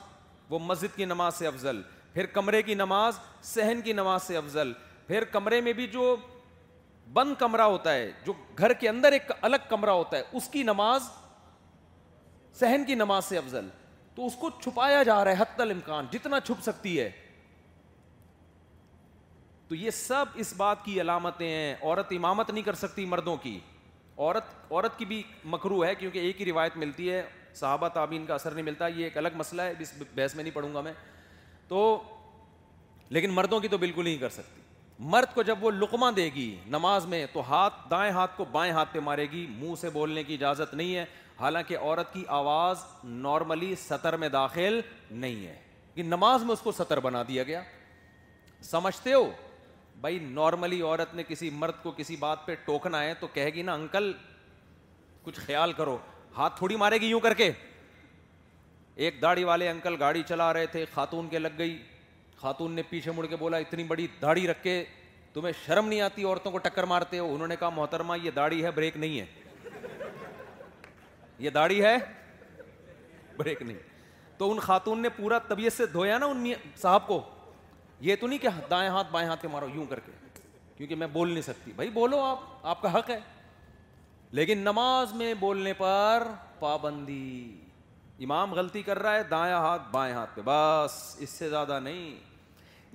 وہ 0.50 0.58
مسجد 0.62 0.96
کی 0.96 1.04
نماز 1.04 1.34
سے 1.38 1.46
افضل 1.46 1.80
پھر 2.12 2.26
کمرے 2.32 2.62
کی 2.62 2.74
نماز 2.74 3.18
صحن 3.44 3.80
کی 3.84 3.92
نماز 3.92 4.22
سے 4.22 4.36
افضل 4.36 4.72
پھر 5.06 5.24
کمرے 5.32 5.60
میں 5.60 5.72
بھی 5.72 5.86
جو 5.92 6.14
بند 7.12 7.34
کمرہ 7.38 7.62
ہوتا 7.62 7.92
ہے 7.94 8.10
جو 8.24 8.32
گھر 8.58 8.72
کے 8.80 8.88
اندر 8.88 9.12
ایک 9.12 9.30
الگ 9.40 9.66
کمرہ 9.68 9.90
ہوتا 9.90 10.16
ہے 10.16 10.22
اس 10.36 10.48
کی 10.52 10.62
نماز 10.62 11.08
سہن 12.60 12.84
کی 12.86 12.94
نماز 12.94 13.24
سے 13.24 13.38
افضل 13.38 13.68
تو 14.14 14.26
اس 14.26 14.34
کو 14.40 14.50
چھپایا 14.62 15.02
جا 15.02 15.22
رہا 15.24 15.30
ہے 15.30 15.36
حتی 15.38 15.62
الامکان 15.62 16.06
جتنا 16.12 16.40
چھپ 16.40 16.62
سکتی 16.62 16.98
ہے 17.00 17.10
تو 19.68 19.74
یہ 19.74 19.90
سب 19.90 20.24
اس 20.44 20.52
بات 20.56 20.84
کی 20.84 21.00
علامتیں 21.00 21.46
ہیں 21.46 21.74
عورت 21.82 22.12
امامت 22.16 22.50
نہیں 22.50 22.64
کر 22.64 22.74
سکتی 22.82 23.04
مردوں 23.12 23.36
کی 23.42 23.58
عورت 24.18 24.50
عورت 24.70 24.98
کی 24.98 25.04
بھی 25.04 25.22
مکرو 25.54 25.84
ہے 25.84 25.94
کیونکہ 25.94 26.18
ایک 26.18 26.40
ہی 26.40 26.44
روایت 26.50 26.76
ملتی 26.82 27.10
ہے 27.12 27.22
صحابہ 27.54 27.88
تابین 27.94 28.26
کا 28.26 28.34
اثر 28.34 28.50
نہیں 28.52 28.64
ملتا 28.64 28.86
یہ 28.88 29.04
ایک 29.04 29.16
الگ 29.18 29.34
مسئلہ 29.36 29.62
ہے 29.62 29.74
بحث 30.14 30.34
میں 30.34 30.44
نہیں 30.44 30.54
پڑھوں 30.54 30.74
گا 30.74 30.80
میں 30.88 30.92
تو 31.68 31.84
لیکن 33.16 33.30
مردوں 33.34 33.60
کی 33.60 33.68
تو 33.68 33.78
بالکل 33.78 34.04
نہیں 34.04 34.16
کر 34.18 34.28
سکتی 34.30 34.60
مرد 35.00 35.34
کو 35.34 35.42
جب 35.42 35.64
وہ 35.64 35.70
لقمہ 35.70 36.10
دے 36.16 36.24
گی 36.34 36.54
نماز 36.70 37.06
میں 37.06 37.24
تو 37.32 37.40
ہاتھ 37.48 37.74
دائیں 37.90 38.10
ہاتھ 38.12 38.36
کو 38.36 38.44
بائیں 38.52 38.72
ہاتھ 38.72 38.92
پہ 38.92 39.00
مارے 39.04 39.26
گی 39.32 39.46
منہ 39.58 39.74
سے 39.80 39.90
بولنے 39.92 40.22
کی 40.24 40.34
اجازت 40.34 40.74
نہیں 40.74 40.94
ہے 40.96 41.04
حالانکہ 41.40 41.78
عورت 41.78 42.12
کی 42.12 42.22
آواز 42.28 42.84
نارملی 43.04 43.74
سطر 43.80 44.16
میں 44.16 44.28
داخل 44.28 44.80
نہیں 45.10 45.46
ہے 45.46 45.56
کہ 45.94 46.02
نماز 46.02 46.44
میں 46.44 46.52
اس 46.52 46.60
کو 46.60 46.72
سطر 46.72 47.00
بنا 47.00 47.22
دیا 47.28 47.42
گیا 47.42 47.60
سمجھتے 48.70 49.12
ہو 49.14 49.28
بھائی 50.00 50.18
نارملی 50.22 50.80
عورت 50.82 51.14
نے 51.14 51.22
کسی 51.28 51.50
مرد 51.50 51.82
کو 51.82 51.90
کسی 51.96 52.16
بات 52.18 52.46
پہ 52.46 52.54
ٹوکنا 52.64 53.02
ہے 53.02 53.12
تو 53.20 53.26
کہے 53.32 53.52
گی 53.54 53.62
نا 53.62 53.74
انکل 53.74 54.12
کچھ 55.24 55.40
خیال 55.46 55.72
کرو 55.76 55.96
ہاتھ 56.36 56.56
تھوڑی 56.58 56.76
مارے 56.76 56.96
گی 57.00 57.06
یوں 57.08 57.20
کر 57.20 57.34
کے 57.34 57.50
ایک 58.94 59.20
داڑھی 59.22 59.44
والے 59.44 59.68
انکل 59.68 59.96
گاڑی 60.00 60.22
چلا 60.28 60.52
رہے 60.52 60.66
تھے 60.72 60.84
خاتون 60.94 61.28
کے 61.28 61.38
لگ 61.38 61.58
گئی 61.58 61.78
خاتون 62.40 62.72
نے 62.74 62.82
پیچھے 62.88 63.10
مڑ 63.16 63.26
کے 63.26 63.36
بولا 63.40 63.56
اتنی 63.58 63.84
بڑی 63.90 64.06
داڑھی 64.22 64.46
رکھ 64.48 64.62
کے 64.62 64.82
تمہیں 65.32 65.52
شرم 65.64 65.88
نہیں 65.88 66.00
آتی 66.00 66.24
عورتوں 66.24 66.52
کو 66.52 66.58
ٹکر 66.66 66.84
مارتے 66.86 67.18
ہو 67.18 67.32
انہوں 67.34 67.48
نے 67.48 67.56
کہا 67.60 67.68
محترمہ 67.76 68.18
یہ 68.22 68.30
داڑھی 68.36 68.62
ہے 68.64 68.70
بریک 68.78 68.96
نہیں 68.96 69.18
ہے 69.20 69.24
یہ 71.38 71.50
داڑھی 71.54 71.82
ہے 71.84 71.96
بریک 73.36 73.62
نہیں 73.62 73.76
تو 74.38 74.50
ان 74.52 74.58
خاتون 74.60 75.02
نے 75.02 75.08
پورا 75.16 75.38
طبیعت 75.48 75.72
سے 75.72 75.86
دھویا 75.92 76.18
نا 76.18 76.26
ان 76.26 76.50
صاحب 76.80 77.06
کو 77.06 77.20
یہ 78.06 78.16
تو 78.20 78.26
نہیں 78.26 78.38
کہ 78.38 78.48
دائیں 78.70 78.88
ہاتھ 78.90 79.10
بائیں 79.10 79.28
ہاتھ 79.28 79.42
کے 79.42 79.48
مارو 79.52 79.68
یوں 79.74 79.84
کر 79.90 80.00
کے 80.06 80.12
کیونکہ 80.76 80.94
میں 80.96 81.06
بول 81.12 81.30
نہیں 81.30 81.42
سکتی 81.42 81.72
بھائی 81.76 81.90
بولو 81.90 82.18
آپ 82.24 82.38
آپ 82.72 82.82
کا 82.82 82.94
حق 82.98 83.10
ہے 83.10 83.18
لیکن 84.40 84.58
نماز 84.58 85.12
میں 85.14 85.32
بولنے 85.40 85.72
پر 85.78 86.24
پابندی 86.58 87.65
امام 88.24 88.54
غلطی 88.54 88.82
کر 88.82 88.98
رہا 89.02 89.14
ہے 89.14 89.22
دائیں 89.30 89.54
ہاتھ 89.54 89.82
بائیں 89.92 90.12
ہاتھ 90.14 90.30
پہ 90.34 90.40
بس 90.44 90.92
اس 91.20 91.30
سے 91.30 91.48
زیادہ 91.50 91.78
نہیں 91.82 92.14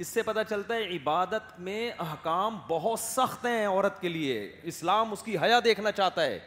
اس 0.02 0.08
سے 0.08 0.22
پتہ 0.24 0.40
چلتا 0.50 0.76
ہے 0.76 0.86
عبادت 0.96 1.60
میں 1.68 1.90
احکام 2.02 2.58
بہت 2.68 3.00
سخت 3.00 3.46
ہیں 3.46 3.66
عورت 3.68 4.00
کے 4.02 4.10
لیے 4.10 4.40
اسلام 4.72 5.12
اس 5.14 5.24
کی 5.24 5.38
حیا 5.44 5.60
دیکھنا 5.64 5.92
چاہتا 5.92 6.24
ہے 6.26 6.40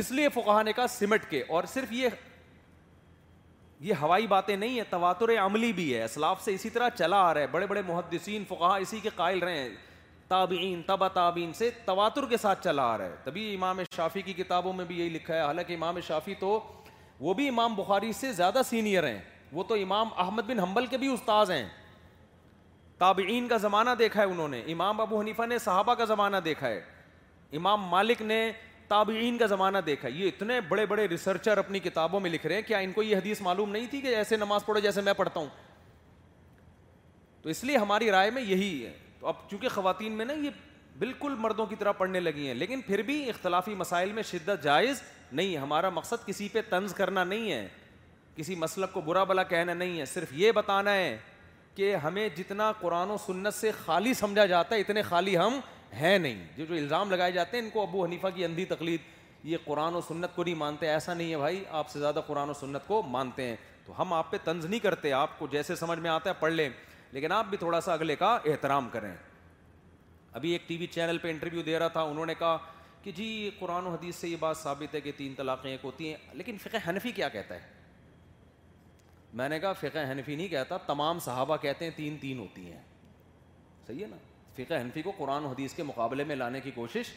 اس 0.00 0.10
لیے 0.12 0.28
فقہ 0.34 0.62
نے 0.64 0.72
کہا 0.72 0.86
سمٹ 0.98 1.24
کے 1.30 1.42
اور 1.48 1.64
صرف 1.72 1.92
یہ 1.92 2.08
یہ 3.88 3.94
ہوائی 4.00 4.26
باتیں 4.26 4.56
نہیں 4.56 4.76
ہیں 4.76 4.84
تواتر 4.90 5.30
عملی 5.44 5.72
بھی 5.72 5.94
ہے 5.94 6.02
اسلاف 6.04 6.44
سے 6.44 6.54
اسی 6.54 6.70
طرح 6.70 6.88
چلا 6.98 7.20
آ 7.28 7.32
رہا 7.34 7.40
ہے 7.40 7.46
بڑے 7.52 7.66
بڑے 7.66 7.82
محدثین 7.86 8.44
فقہ 8.48 8.74
اسی 8.80 9.00
کے 9.02 9.08
قائل 9.16 9.38
رہے 9.42 9.58
ہیں 9.62 9.68
تابعین 10.28 10.82
تبا 10.86 11.08
تابعین 11.12 11.52
سے 11.58 11.70
تواتر 11.84 12.26
کے 12.30 12.36
ساتھ 12.36 12.62
چلا 12.64 12.82
آ 12.92 12.98
رہا 12.98 13.04
ہے 13.04 13.16
تبھی 13.24 13.54
امام 13.54 13.80
شافی 13.96 14.22
کی 14.22 14.32
کتابوں 14.42 14.72
میں 14.72 14.84
بھی 14.88 14.98
یہی 14.98 15.08
لکھا 15.08 15.34
ہے 15.34 15.40
حالانکہ 15.42 15.74
امام 15.74 16.00
شافی 16.08 16.34
تو 16.40 16.58
وہ 17.20 17.34
بھی 17.34 17.48
امام 17.48 17.74
بخاری 17.74 18.12
سے 18.20 18.32
زیادہ 18.32 18.60
سینئر 18.68 19.06
ہیں 19.08 19.18
وہ 19.52 19.62
تو 19.68 19.74
امام 19.82 20.08
احمد 20.18 20.42
بن 20.46 20.58
حنبل 20.60 20.86
کے 20.86 20.98
بھی 20.98 21.08
استاذ 21.12 21.50
ہیں 21.50 21.64
تابعین 22.98 23.48
کا 23.48 23.56
زمانہ 23.56 23.90
دیکھا 23.98 24.20
ہے 24.20 24.26
انہوں 24.26 24.48
نے 24.48 24.60
امام 24.72 25.00
ابو 25.00 25.20
حنیفہ 25.20 25.42
نے 25.48 25.58
صحابہ 25.64 25.94
کا 25.94 26.04
زمانہ 26.04 26.36
دیکھا 26.44 26.68
ہے 26.68 26.80
امام 27.56 27.84
مالک 27.88 28.22
نے 28.22 28.40
تابعین 28.88 29.38
کا 29.38 29.46
زمانہ 29.46 29.78
دیکھا 29.86 30.08
ہے 30.08 30.12
یہ 30.12 30.28
اتنے 30.28 30.60
بڑے 30.68 30.86
بڑے 30.86 31.06
ریسرچر 31.08 31.58
اپنی 31.58 31.78
کتابوں 31.80 32.20
میں 32.20 32.30
لکھ 32.30 32.46
رہے 32.46 32.54
ہیں 32.54 32.62
کیا 32.66 32.78
ان 32.86 32.92
کو 32.92 33.02
یہ 33.02 33.16
حدیث 33.16 33.40
معلوم 33.40 33.70
نہیں 33.72 33.86
تھی 33.90 34.00
کہ 34.00 34.14
ایسے 34.16 34.36
نماز 34.36 34.64
پڑھو 34.66 34.80
جیسے 34.88 35.00
میں 35.08 35.12
پڑھتا 35.16 35.40
ہوں 35.40 35.48
تو 37.42 37.48
اس 37.48 37.62
لیے 37.64 37.76
ہماری 37.76 38.10
رائے 38.10 38.30
میں 38.30 38.42
یہی 38.42 38.84
ہے 38.84 38.92
تو 39.20 39.26
اب 39.28 39.34
چونکہ 39.50 39.68
خواتین 39.74 40.12
میں 40.12 40.24
نا 40.24 40.32
یہ 40.42 40.50
بالکل 41.00 41.34
مردوں 41.40 41.64
کی 41.66 41.74
طرح 41.78 41.92
پڑھنے 41.98 42.20
لگی 42.20 42.46
ہیں 42.46 42.54
لیکن 42.54 42.80
پھر 42.86 43.02
بھی 43.02 43.14
اختلافی 43.28 43.74
مسائل 43.74 44.10
میں 44.12 44.22
شدت 44.30 44.62
جائز 44.62 45.00
نہیں 45.32 45.56
ہمارا 45.56 45.90
مقصد 45.98 46.24
کسی 46.26 46.48
پہ 46.52 46.60
طنز 46.70 46.94
کرنا 46.94 47.22
نہیں 47.24 47.50
ہے 47.52 47.66
کسی 48.36 48.54
مسلک 48.64 48.92
کو 48.92 49.00
برا 49.06 49.22
بلا 49.30 49.42
کہنا 49.52 49.74
نہیں 49.74 49.98
ہے 50.00 50.04
صرف 50.06 50.32
یہ 50.42 50.52
بتانا 50.54 50.94
ہے 50.94 51.16
کہ 51.74 51.94
ہمیں 52.02 52.28
جتنا 52.36 52.70
قرآن 52.80 53.10
و 53.10 53.16
سنت 53.26 53.54
سے 53.54 53.70
خالی 53.84 54.12
سمجھا 54.14 54.44
جاتا 54.52 54.74
ہے 54.74 54.80
اتنے 54.80 55.02
خالی 55.02 55.36
ہم 55.38 55.58
ہیں 56.00 56.18
نہیں 56.18 56.44
جو 56.56 56.64
جو 56.68 56.74
الزام 56.74 57.10
لگائے 57.10 57.32
جاتے 57.32 57.56
ہیں 57.56 57.64
ان 57.64 57.70
کو 57.70 57.82
ابو 57.82 58.04
حنیفہ 58.04 58.26
کی 58.34 58.44
اندھی 58.44 58.64
تقلید 58.74 59.08
یہ 59.52 59.56
قرآن 59.64 59.94
و 59.96 60.00
سنت 60.08 60.36
کو 60.36 60.44
نہیں 60.44 60.54
مانتے 60.66 60.88
ایسا 60.90 61.14
نہیں 61.14 61.30
ہے 61.32 61.36
بھائی 61.36 61.64
آپ 61.80 61.90
سے 61.90 61.98
زیادہ 61.98 62.20
قرآن 62.26 62.50
و 62.50 62.54
سنت 62.60 62.86
کو 62.86 63.00
مانتے 63.16 63.46
ہیں 63.48 63.56
تو 63.86 64.00
ہم 64.02 64.12
آپ 64.12 64.30
پہ 64.30 64.36
طنز 64.44 64.66
نہیں 64.66 64.80
کرتے 64.88 65.12
آپ 65.22 65.38
کو 65.38 65.46
جیسے 65.52 65.76
سمجھ 65.76 65.98
میں 65.98 66.10
آتا 66.10 66.30
ہے 66.30 66.34
پڑھ 66.40 66.52
لیں 66.52 66.68
لیکن 67.12 67.32
آپ 67.32 67.46
بھی 67.50 67.56
تھوڑا 67.64 67.80
سا 67.88 67.92
اگلے 67.92 68.16
کا 68.16 68.34
احترام 68.44 68.88
کریں 68.92 69.10
ابھی 70.36 70.50
ایک 70.52 70.68
ٹی 70.68 70.76
وی 70.78 70.86
چینل 70.86 71.18
پہ 71.18 71.30
انٹرویو 71.30 71.62
دے 71.66 71.78
رہا 71.78 71.88
تھا 71.94 72.02
انہوں 72.10 72.26
نے 72.26 72.34
کہا 72.38 72.56
کہ 73.02 73.12
جی 73.14 73.50
قرآن 73.58 73.86
و 73.86 73.90
حدیث 73.90 74.16
سے 74.16 74.28
یہ 74.28 74.36
بات 74.40 74.56
ثابت 74.56 74.94
ہے 74.94 75.00
کہ 75.00 75.12
تین 75.16 75.34
طلاقیں 75.36 75.70
ایک 75.70 75.84
ہوتی 75.84 76.08
ہیں 76.12 76.16
لیکن 76.34 76.56
فقہ 76.62 76.76
حنفی 76.88 77.12
کیا 77.12 77.28
کہتا 77.28 77.54
ہے 77.54 77.68
میں 79.40 79.48
نے 79.48 79.58
کہا 79.60 79.72
فقہ 79.80 80.10
حنفی 80.10 80.36
نہیں 80.36 80.48
کہتا 80.48 80.76
تمام 80.86 81.18
صحابہ 81.24 81.56
کہتے 81.62 81.84
ہیں 81.84 81.92
تین 81.96 82.16
تین 82.20 82.38
ہوتی 82.38 82.70
ہیں 82.72 82.80
صحیح 83.86 84.02
ہے 84.02 84.06
نا 84.10 84.16
فقہ 84.56 84.80
حنفی 84.80 85.02
کو 85.02 85.12
قرآن 85.18 85.44
و 85.44 85.48
حدیث 85.48 85.74
کے 85.74 85.82
مقابلے 85.82 86.24
میں 86.24 86.36
لانے 86.36 86.60
کی 86.60 86.70
کوشش 86.74 87.12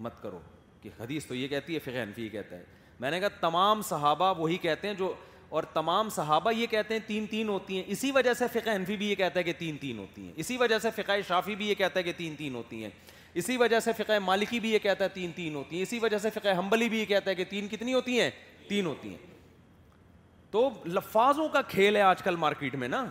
مت 0.00 0.20
کرو 0.22 0.40
کہ 0.82 0.90
حدیث 1.00 1.26
تو 1.26 1.34
یہ 1.34 1.48
کہتی 1.48 1.74
ہے 1.74 1.78
فقہ 1.84 2.02
حنفی 2.02 2.28
کہتا 2.28 2.56
ہے 2.56 2.64
میں 3.00 3.10
نے 3.10 3.20
کہا 3.20 3.28
تمام 3.40 3.82
صحابہ 3.88 4.32
وہی 4.38 4.56
کہتے 4.58 4.88
ہیں 4.88 4.94
جو 4.94 5.14
اور 5.48 5.62
تمام 5.72 6.08
صحابہ 6.10 6.50
یہ 6.56 6.66
کہتے 6.70 6.94
ہیں 6.94 7.00
تین 7.06 7.26
تین 7.30 7.48
ہوتی 7.48 7.76
ہیں 7.76 7.82
اسی 7.92 8.10
وجہ 8.12 8.32
سے 8.38 8.44
فقہ 8.52 8.70
حنفی 8.76 8.96
بھی 8.96 9.08
یہ 9.10 9.14
کہتا 9.14 9.38
ہے 9.38 9.44
کہ 9.44 9.52
تین 9.58 9.76
تین 9.80 9.98
ہوتی 9.98 10.24
ہیں 10.24 10.32
اسی 10.36 10.56
وجہ 10.58 10.78
سے 10.78 10.90
فقہ 10.96 11.12
شافی 11.28 11.54
بھی 11.56 11.68
یہ 11.68 11.74
کہتا 11.74 11.98
ہے 11.98 12.02
کہ 12.04 12.12
تین 12.16 12.34
تین 12.38 12.54
ہوتی 12.54 12.82
ہیں 12.82 12.90
اسی 13.34 13.56
وجہ 13.56 13.80
سے 13.80 13.92
فقہ 13.96 14.18
مالکی 14.24 14.60
بھی 14.60 14.70
یہ 14.72 14.78
کہتا 14.82 15.04
ہے 15.04 15.08
تین 15.14 15.32
تین 15.36 15.54
ہوتی 15.54 15.76
ہیں 15.76 15.82
اسی 15.82 15.98
وجہ 16.02 16.18
سے 16.18 16.30
فقہ 16.34 16.58
حنبلی 16.58 16.88
بھی 16.88 16.98
یہ 17.00 17.04
کہتا 17.06 17.30
ہے 17.30 17.34
کہ 17.34 17.44
تین 17.50 17.68
کتنی 17.68 17.94
ہوتی 17.94 18.20
ہیں 18.20 18.30
تین 18.68 18.86
ہوتی 18.86 19.08
ہیں 19.08 19.16
تو 20.50 20.68
لفاظوں 20.84 21.48
کا 21.52 21.62
کھیل 21.68 21.96
ہے 21.96 22.02
آج 22.02 22.22
کل 22.22 22.36
مارکیٹ 22.46 22.74
میں 22.84 22.88
نا 22.88 23.04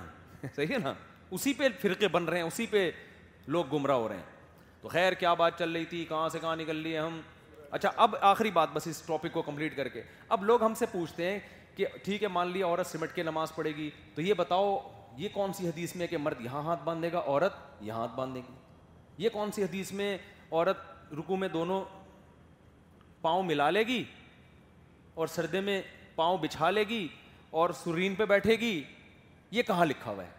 صحیح 0.56 0.72
ہے 0.74 0.78
نا 0.84 0.94
اسی 1.32 1.54
پہ 1.58 1.68
فرقے 1.82 2.08
بن 2.12 2.26
رہے 2.26 2.38
ہیں 2.38 2.46
اسی 2.48 2.66
پہ 2.70 2.90
لوگ 3.56 3.66
گمراہ 3.74 3.98
ہو 3.98 4.08
رہے 4.10 4.16
ہیں 4.16 4.34
تو 4.82 4.90
خیر 4.90 5.14
کیا 5.20 5.34
بات 5.34 5.58
چل 5.60 5.72
رہی 5.76 5.86
تھی 5.90 6.04
کہاں 6.10 6.30
سے 6.30 6.40
کہاں 6.40 6.56
نکل 6.56 6.82
رہی 6.82 6.94
ہے 6.94 7.00
ہم 7.00 7.20
اچھا 7.72 7.90
اب 8.04 8.16
آخری 8.22 8.52
بات 8.54 8.70
بس 8.74 8.88
اس 8.88 9.02
ٹاپک 9.06 9.34
کو 9.34 9.42
کمپلیٹ 9.42 9.76
کر 9.76 9.88
کے 9.88 10.02
اب 10.36 10.44
لوگ 10.46 10.64
ہم 10.64 10.74
سے 10.80 10.86
پوچھتے 10.92 11.30
ہیں 11.32 11.40
کہ 11.76 11.86
ٹھیک 12.04 12.24
ہے 12.24 12.28
مان 12.32 12.52
لیا 12.52 12.66
عورت 12.66 12.88
سمٹ 12.88 13.16
کے 13.16 13.24
نماز 13.24 13.54
پڑھے 13.56 13.72
گی 13.76 13.90
تو 14.16 14.22
یہ 14.22 14.34
بتاؤ 14.38 14.78
یہ 15.18 15.30
کون 15.34 15.54
سی 15.54 15.68
حدیث 15.68 15.96
میں 15.96 16.08
کہ 16.08 16.18
مرد 16.18 16.42
یہاں 16.46 16.62
ہاتھ 16.64 16.84
باندھے 16.84 17.12
گا 17.12 17.22
عورت 17.26 17.54
یہاں 17.82 18.00
ہاتھ 18.00 18.16
باندھے 18.16 18.42
گی 18.48 19.24
یہ 19.24 19.30
کون 19.34 19.52
سی 19.56 19.64
حدیث 19.64 19.92
میں 20.02 20.18
عورت 20.52 21.14
رکو 21.20 21.36
میں 21.38 21.48
دونوں 21.50 21.84
پاؤں 23.22 23.44
ملا 23.44 23.70
لے 23.70 23.84
گی 23.88 24.04
اور 25.22 25.28
سردے 25.36 25.60
میں 25.70 25.82
پاؤں 26.16 26.38
بچھا 26.42 26.70
لے 26.72 26.84
گی 26.90 27.08
اور 27.62 27.70
سرین 27.84 28.16
پہ 28.16 28.26
بیٹھے 28.26 28.56
گی 28.60 28.82
یہ 29.52 29.62
کہاں 29.68 29.86
لکھا 29.86 30.12
ہوا 30.12 30.24
ہے 30.24 30.30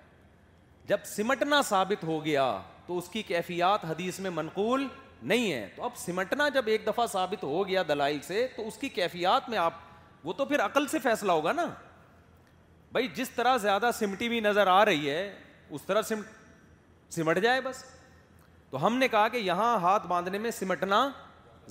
جب 0.88 1.04
سمٹنا 1.16 1.60
ثابت 1.68 2.04
ہو 2.04 2.24
گیا 2.24 2.44
تو 2.86 2.98
اس 2.98 3.08
کی 3.12 3.22
کیفیات 3.28 3.84
حدیث 3.84 4.18
میں 4.26 4.30
منقول 4.30 4.86
نہیں 5.30 5.52
ہے 5.52 5.66
تو 5.76 5.82
اب 5.84 5.96
سمٹنا 5.96 6.48
جب 6.54 6.66
ایک 6.68 6.86
دفعہ 6.86 7.06
ثابت 7.12 7.44
ہو 7.44 7.66
گیا 7.68 7.82
دلائی 7.88 8.18
سے 8.26 8.46
تو 8.56 8.66
اس 8.68 8.76
کی 8.78 8.88
کیفیات 8.98 9.48
میں 9.50 9.58
آپ 9.58 9.85
وہ 10.26 10.32
تو 10.36 10.44
پھر 10.44 10.60
عقل 10.64 10.86
سے 10.88 10.98
فیصلہ 11.02 11.32
ہوگا 11.32 11.50
نا 11.52 11.64
بھائی 12.92 13.08
جس 13.14 13.28
طرح 13.34 13.56
زیادہ 13.64 13.90
سمٹی 13.98 14.26
ہوئی 14.26 14.40
نظر 14.46 14.66
آ 14.66 14.84
رہی 14.84 15.10
ہے 15.10 15.20
اس 15.76 15.82
طرح 15.86 16.02
سمٹ 16.08 17.12
سمٹ 17.14 17.38
جائے 17.42 17.60
بس 17.64 17.84
تو 18.70 18.84
ہم 18.86 18.96
نے 18.98 19.08
کہا 19.08 19.28
کہ 19.34 19.36
یہاں 19.48 19.76
ہاتھ 19.82 20.06
باندھنے 20.12 20.38
میں 20.46 20.50
سمٹنا 20.58 20.98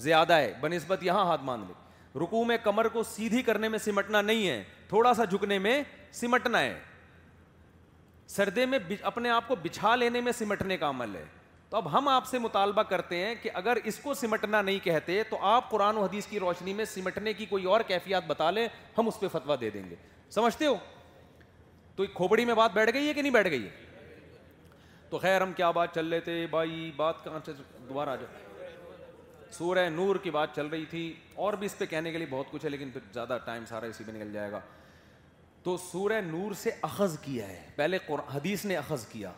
زیادہ 0.06 0.34
ہے 0.40 0.54
بہ 0.62 0.68
نسبت 0.74 1.04
یہاں 1.04 1.26
ہاتھ 1.26 1.42
لے 1.48 2.20
رکو 2.24 2.44
میں 2.50 2.58
کمر 2.64 2.88
کو 2.94 3.04
سیدھی 3.10 3.42
کرنے 3.50 3.68
میں 3.70 3.80
سمٹنا 3.86 4.22
نہیں 4.30 4.48
ہے 4.48 4.64
تھوڑا 4.90 5.14
سا 5.14 5.24
جھکنے 5.26 5.58
میں 5.68 5.82
سمٹنا 6.20 6.60
ہے 6.60 6.78
سردے 8.36 8.66
میں 8.66 8.80
اپنے 9.12 9.30
آپ 9.30 9.48
کو 9.48 9.56
بچھا 9.64 9.96
لینے 9.96 10.22
میں 10.28 10.32
سمٹنے 10.38 10.78
کا 10.84 10.90
عمل 10.90 11.16
ہے 11.16 11.26
اب 11.76 11.88
ہم 11.94 12.08
آپ 12.08 12.26
سے 12.26 12.40
مطالبہ 12.40 12.82
کرتے 12.90 13.16
ہیں 13.26 13.34
کہ 13.42 13.50
اگر 13.60 13.78
اس 13.90 13.98
کو 14.04 14.14
سمٹنا 14.14 14.62
نہیں 14.62 14.78
کہتے 14.84 15.22
تو 15.30 15.38
آپ 15.54 15.70
قرآن 15.70 15.98
و 15.98 16.04
حدیث 16.04 16.28
کی 16.28 16.40
روشنی 16.40 16.74
میں 16.74 16.86
سمٹنے 16.86 17.34
کی 17.40 17.46
کوئی 17.46 17.66
اور 17.72 17.82
کیفیات 17.88 18.28
بتا 18.28 18.50
لیں 18.52 18.68
ہم 18.98 19.08
اس 19.08 19.20
پہ 19.20 19.28
فتویٰ 19.32 19.56
دے 19.62 19.70
دیں 19.70 19.82
گے 19.90 19.96
سمجھتے 20.36 20.66
ہو 20.66 20.76
تو 21.96 22.04
ایک 22.04 22.14
کھوبڑی 22.14 22.46
میں 22.46 22.54
بات 22.62 22.72
بیٹھ 22.74 22.94
گئی 22.94 23.08
ہے 23.08 23.14
کہ 23.14 23.22
نہیں 23.22 23.34
بیٹھ 23.34 23.50
گئی 23.50 23.64
ہے 23.66 24.24
تو 25.10 25.18
خیر 25.20 25.40
ہم 25.42 25.52
کیا 25.58 25.72
بات 25.80 25.94
چل 25.96 26.08
رہے 26.14 26.20
تھے 26.30 26.46
بھائی 26.52 26.92
بات 26.96 27.24
کہاں 27.24 27.40
سے 27.46 27.52
دوبارہ 27.90 28.10
آ 28.10 28.16
جائے 28.22 29.52
سورہ 29.58 29.88
نور 30.00 30.16
کی 30.24 30.32
بات 30.38 30.56
چل 30.56 30.66
رہی 30.72 30.86
تھی 30.90 31.12
اور 31.44 31.54
بھی 31.60 31.66
اس 31.66 31.78
پہ 31.78 31.86
کہنے 31.96 32.12
کے 32.12 32.18
لیے 32.18 32.28
بہت 32.30 32.52
کچھ 32.52 32.66
ہے 32.66 32.70
لیکن 32.70 32.90
پھر 32.94 33.02
زیادہ 33.14 33.38
ٹائم 33.46 33.66
سارا 33.70 33.86
اسی 33.86 34.04
پہ 34.08 34.12
نکل 34.12 34.32
جائے 34.34 34.52
گا 34.52 34.60
تو 35.64 35.78
سورہ 35.92 36.22
نور 36.26 36.54
سے 36.62 36.72
اخذ 36.92 37.18
کیا 37.22 37.48
ہے 37.48 37.62
پہلے 37.76 37.98
حدیث 38.34 38.66
نے 38.66 38.76
اخذ 38.78 39.06
کیا 39.12 39.32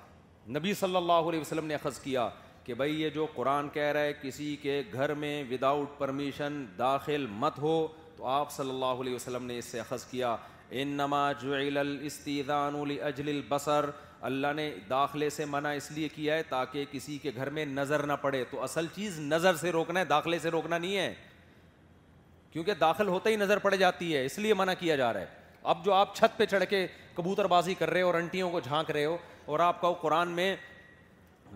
نبی 0.56 0.74
صلی 0.80 0.96
اللہ 0.96 1.30
علیہ 1.30 1.40
وسلم 1.40 1.66
نے 1.68 1.74
اخذ 1.76 1.98
کیا 2.00 2.28
کہ 2.64 2.74
بھائی 2.74 3.02
یہ 3.02 3.10
جو 3.16 3.26
قرآن 3.36 3.68
کہہ 3.74 3.92
رہا 3.94 4.02
ہے 4.04 4.12
کسی 4.22 4.56
کے 4.62 4.82
گھر 4.94 5.14
میں 5.24 5.44
وداؤٹ 5.50 5.98
پرمیشن 5.98 6.64
داخل 6.78 7.26
مت 7.40 7.58
ہو 7.60 7.88
تو 8.18 8.26
آپ 8.28 8.52
صلی 8.52 8.70
اللہ 8.70 9.02
علیہ 9.02 9.16
وسلم 9.16 9.46
نے 9.46 9.58
اس 9.58 9.66
سے 9.72 9.80
اخذ 9.80 10.06
کیا 10.12 10.36
انما 10.80 11.32
جعل 11.42 11.78
الاستیذان 11.78 12.82
لاجل 12.88 13.28
البصر 13.30 13.86
اللہ 14.30 14.54
نے 14.56 14.72
داخلے 14.90 15.30
سے 15.30 15.46
منع 15.46 15.70
اس 15.78 15.92
لیے 15.96 16.08
کیا 16.16 16.36
ہے 16.36 16.44
تاکہ 16.50 16.86
کسی 16.92 17.18
کے 17.22 17.32
گھر 17.36 17.50
میں 17.58 17.66
نظر 17.66 18.06
نہ 18.08 18.14
پڑے 18.22 18.44
تو 18.52 18.62
اصل 18.64 18.86
چیز 18.96 19.20
نظر 19.34 19.56
سے 19.62 19.72
روکنا 19.72 20.00
ہے 20.00 20.06
داخلے 20.06 20.40
سے 20.40 20.50
روکنا 20.52 20.78
نہیں 20.78 20.98
ہے 20.98 21.14
کیونکہ 22.52 22.74
داخل 22.80 23.08
ہوتا 23.08 23.30
ہی 23.30 23.36
نظر 23.36 23.58
پڑ 23.68 23.74
جاتی 23.76 24.16
ہے 24.16 24.26
اس 24.26 24.40
لیے 24.40 24.54
منع 24.64 24.74
کیا 24.80 24.96
جا 24.96 25.12
رہا 25.14 25.22
ہے 25.22 25.46
اب 25.72 25.84
جو 25.86 25.94
آپ 25.94 26.16
چھت 26.16 26.38
پہ 26.38 26.46
چڑھ 26.50 26.64
کے 26.70 26.86
کبوتر 27.16 27.46
بازی 27.54 27.74
کر 27.78 27.90
رہے 27.90 28.02
ہو 28.02 28.08
اور 28.08 28.14
انٹیوں 28.16 28.50
کو 28.50 28.60
جھانک 28.64 28.92
رہے 28.92 29.06
ہو 29.06 29.18
اور 29.46 29.60
آپ 29.60 29.82
کا 29.82 29.92
قرآن 30.02 30.30
میں 30.38 30.56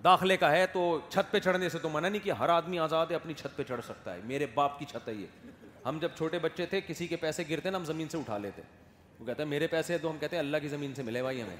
داخلے 0.04 0.38
کا 0.38 0.52
ہے 0.52 0.65
تو 0.74 0.82
چھت 1.10 1.32
پہ 1.32 1.39
چڑھنے 1.43 1.69
سے 1.69 1.80
تو 1.82 1.89
منع 1.89 2.08
نہیں 2.10 2.24
کہ 2.24 2.32
ہر 2.39 2.50
آدمی 2.50 2.80
آزاد 2.80 3.06
ہے 3.10 3.15
اپنی 3.15 3.34
چھت 3.41 3.56
پہ 3.58 3.63
چڑھ 3.67 3.82
سکتا 3.88 4.15
ہے 4.15 4.19
میرے 4.24 4.45
باپ 4.54 4.78
کی 4.80 4.86
چھت 4.91 5.08
ہے 5.08 5.13
یہ 5.13 5.47
ہم 5.86 5.97
جب 6.02 6.10
چھوٹے 6.17 6.39
بچے 6.39 6.65
تھے 6.74 6.82
کسی 6.88 7.08
کے 7.08 7.15
پیسے 7.21 7.43
گرتے 7.50 7.69
نا 7.69 7.78
ہم 7.78 7.86
زمین 7.86 8.10
سے 8.10 8.17
اٹھا 8.17 8.38
لیتے 8.38 8.62
وہ 9.19 9.26
کہتے 9.26 9.43
ہیں 9.43 9.50
میرے 9.50 9.67
پیسے 9.76 9.97
تو 10.02 10.10
ہم 10.12 10.17
کہتے 10.19 10.36
ہیں 10.36 10.43
اللہ 10.43 10.58
کی 10.62 10.67
زمین 10.76 10.93
سے 10.95 11.04
ملے 11.04 11.21
بھائی 11.21 11.41
ہمیں 11.41 11.56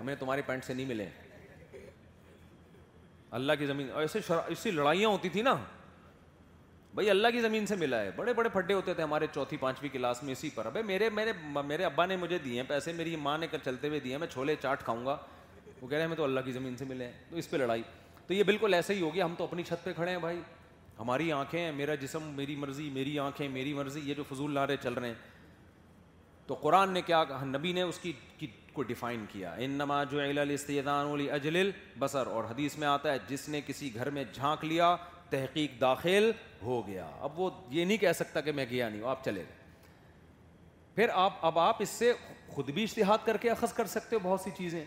ہمیں 0.00 0.14
تمہارے 0.18 0.42
پینٹ 0.46 0.64
سے 0.64 0.74
نہیں 0.74 0.86
ملے 0.86 1.06
اللہ 3.38 3.52
کی 3.58 3.66
زمین 3.66 3.90
ایسے 4.00 4.18
اس 4.18 4.30
ایسی 4.30 4.70
لڑائیاں 4.70 5.08
ہوتی 5.08 5.28
تھیں 5.28 5.42
نا 5.42 5.54
بھائی 6.98 7.10
اللہ 7.10 7.28
کی 7.32 7.40
زمین 7.40 7.66
سے 7.66 7.76
ملا 7.78 8.00
ہے 8.02 8.10
بڑے 8.14 8.32
بڑے 8.34 8.48
پھڈے 8.52 8.74
ہوتے 8.74 8.92
تھے 8.94 9.02
ہمارے 9.02 9.26
چوتھی 9.34 9.56
پانچویں 9.60 9.88
کلاس 9.92 10.22
میں 10.22 10.32
اسی 10.32 10.48
پر 10.54 10.66
ابھی 10.66 10.80
میرے 10.86 11.08
میرے 11.14 11.32
میرے 11.66 11.84
ابا 11.84 12.04
نے 12.06 12.16
مجھے 12.20 12.38
دیے 12.44 12.60
ہیں 12.60 12.66
پیسے 12.68 12.92
میری 12.96 13.14
ماں 13.26 13.36
نے 13.38 13.46
کر 13.50 13.58
چلتے 13.64 13.88
ہوئے 13.88 13.98
دیے 14.04 14.12
ہیں 14.12 14.18
میں 14.20 14.26
چھولے 14.32 14.54
چاٹ 14.62 14.82
کھاؤں 14.84 15.04
گا 15.06 15.16
وہ 15.80 15.88
کہہ 15.88 15.96
رہے 15.96 16.00
ہیں 16.00 16.04
ہمیں 16.04 16.16
تو 16.16 16.24
اللہ 16.24 16.40
کی 16.44 16.52
زمین 16.52 16.76
سے 16.76 16.84
ملے 16.88 17.04
ہیں 17.04 17.12
تو 17.30 17.36
اس 17.38 17.50
پہ 17.50 17.56
لڑائی 17.56 17.82
تو 18.26 18.34
یہ 18.34 18.42
بالکل 18.48 18.74
ایسے 18.74 18.94
ہی 18.94 19.00
ہوگی 19.00 19.22
ہم 19.22 19.34
تو 19.38 19.44
اپنی 19.44 19.62
چھت 19.68 19.84
پہ 19.84 19.92
کھڑے 19.96 20.10
ہیں 20.10 20.18
بھائی 20.26 20.40
ہماری 20.98 21.30
آنکھیں 21.32 21.60
ہیں 21.60 21.70
میرا 21.72 21.94
جسم 22.00 22.22
میری 22.36 22.56
مرضی 22.64 22.88
میری 22.94 23.18
آنکھیں 23.26 23.46
میری 23.48 23.74
مرضی 23.74 24.00
یہ 24.04 24.14
جو 24.14 24.22
فضول 24.30 24.54
لارے 24.54 24.76
چل 24.82 24.94
رہے 24.94 25.08
ہیں 25.08 25.14
تو 26.46 26.54
قرآن 26.62 26.92
نے 26.92 27.02
کیا 27.06 27.22
نبی 27.46 27.72
نے 27.72 27.82
اس 27.82 27.98
کی 28.02 28.12
کو 28.72 28.82
ڈیفائن 28.88 29.24
کیا 29.32 29.52
ان 29.66 29.70
نما 29.82 30.02
جو 30.10 30.20
اجل 31.34 31.70
بسر 31.98 32.26
اور 32.34 32.44
حدیث 32.50 32.78
میں 32.78 32.88
آتا 32.88 33.12
ہے 33.12 33.18
جس 33.28 33.48
نے 33.48 33.60
کسی 33.66 33.94
گھر 33.94 34.10
میں 34.18 34.24
جھانک 34.34 34.64
لیا 34.64 34.94
تحقیق 35.30 35.78
داخل 35.80 36.30
ہو 36.62 36.86
گیا 36.86 37.08
اب 37.22 37.40
وہ 37.40 37.50
یہ 37.70 37.84
نہیں 37.84 37.96
کہہ 38.04 38.12
سکتا 38.16 38.40
کہ 38.40 38.52
میں 38.52 38.64
گیا 38.70 38.88
نہیں 38.88 39.00
ہوں 39.00 39.10
آپ 39.10 39.24
چلے 39.24 39.40
گئے 39.48 39.56
پھر 40.94 41.08
آپ 41.14 41.44
اب 41.46 41.58
آپ 41.58 41.82
اس 41.82 41.88
سے 41.88 42.12
خود 42.54 42.70
بھی 42.74 42.82
اشتہاد 42.84 43.24
کر 43.26 43.36
کے 43.40 43.50
اخذ 43.50 43.72
کر 43.72 43.86
سکتے 43.86 44.16
ہو 44.16 44.20
بہت 44.28 44.40
سی 44.40 44.50
چیزیں 44.56 44.82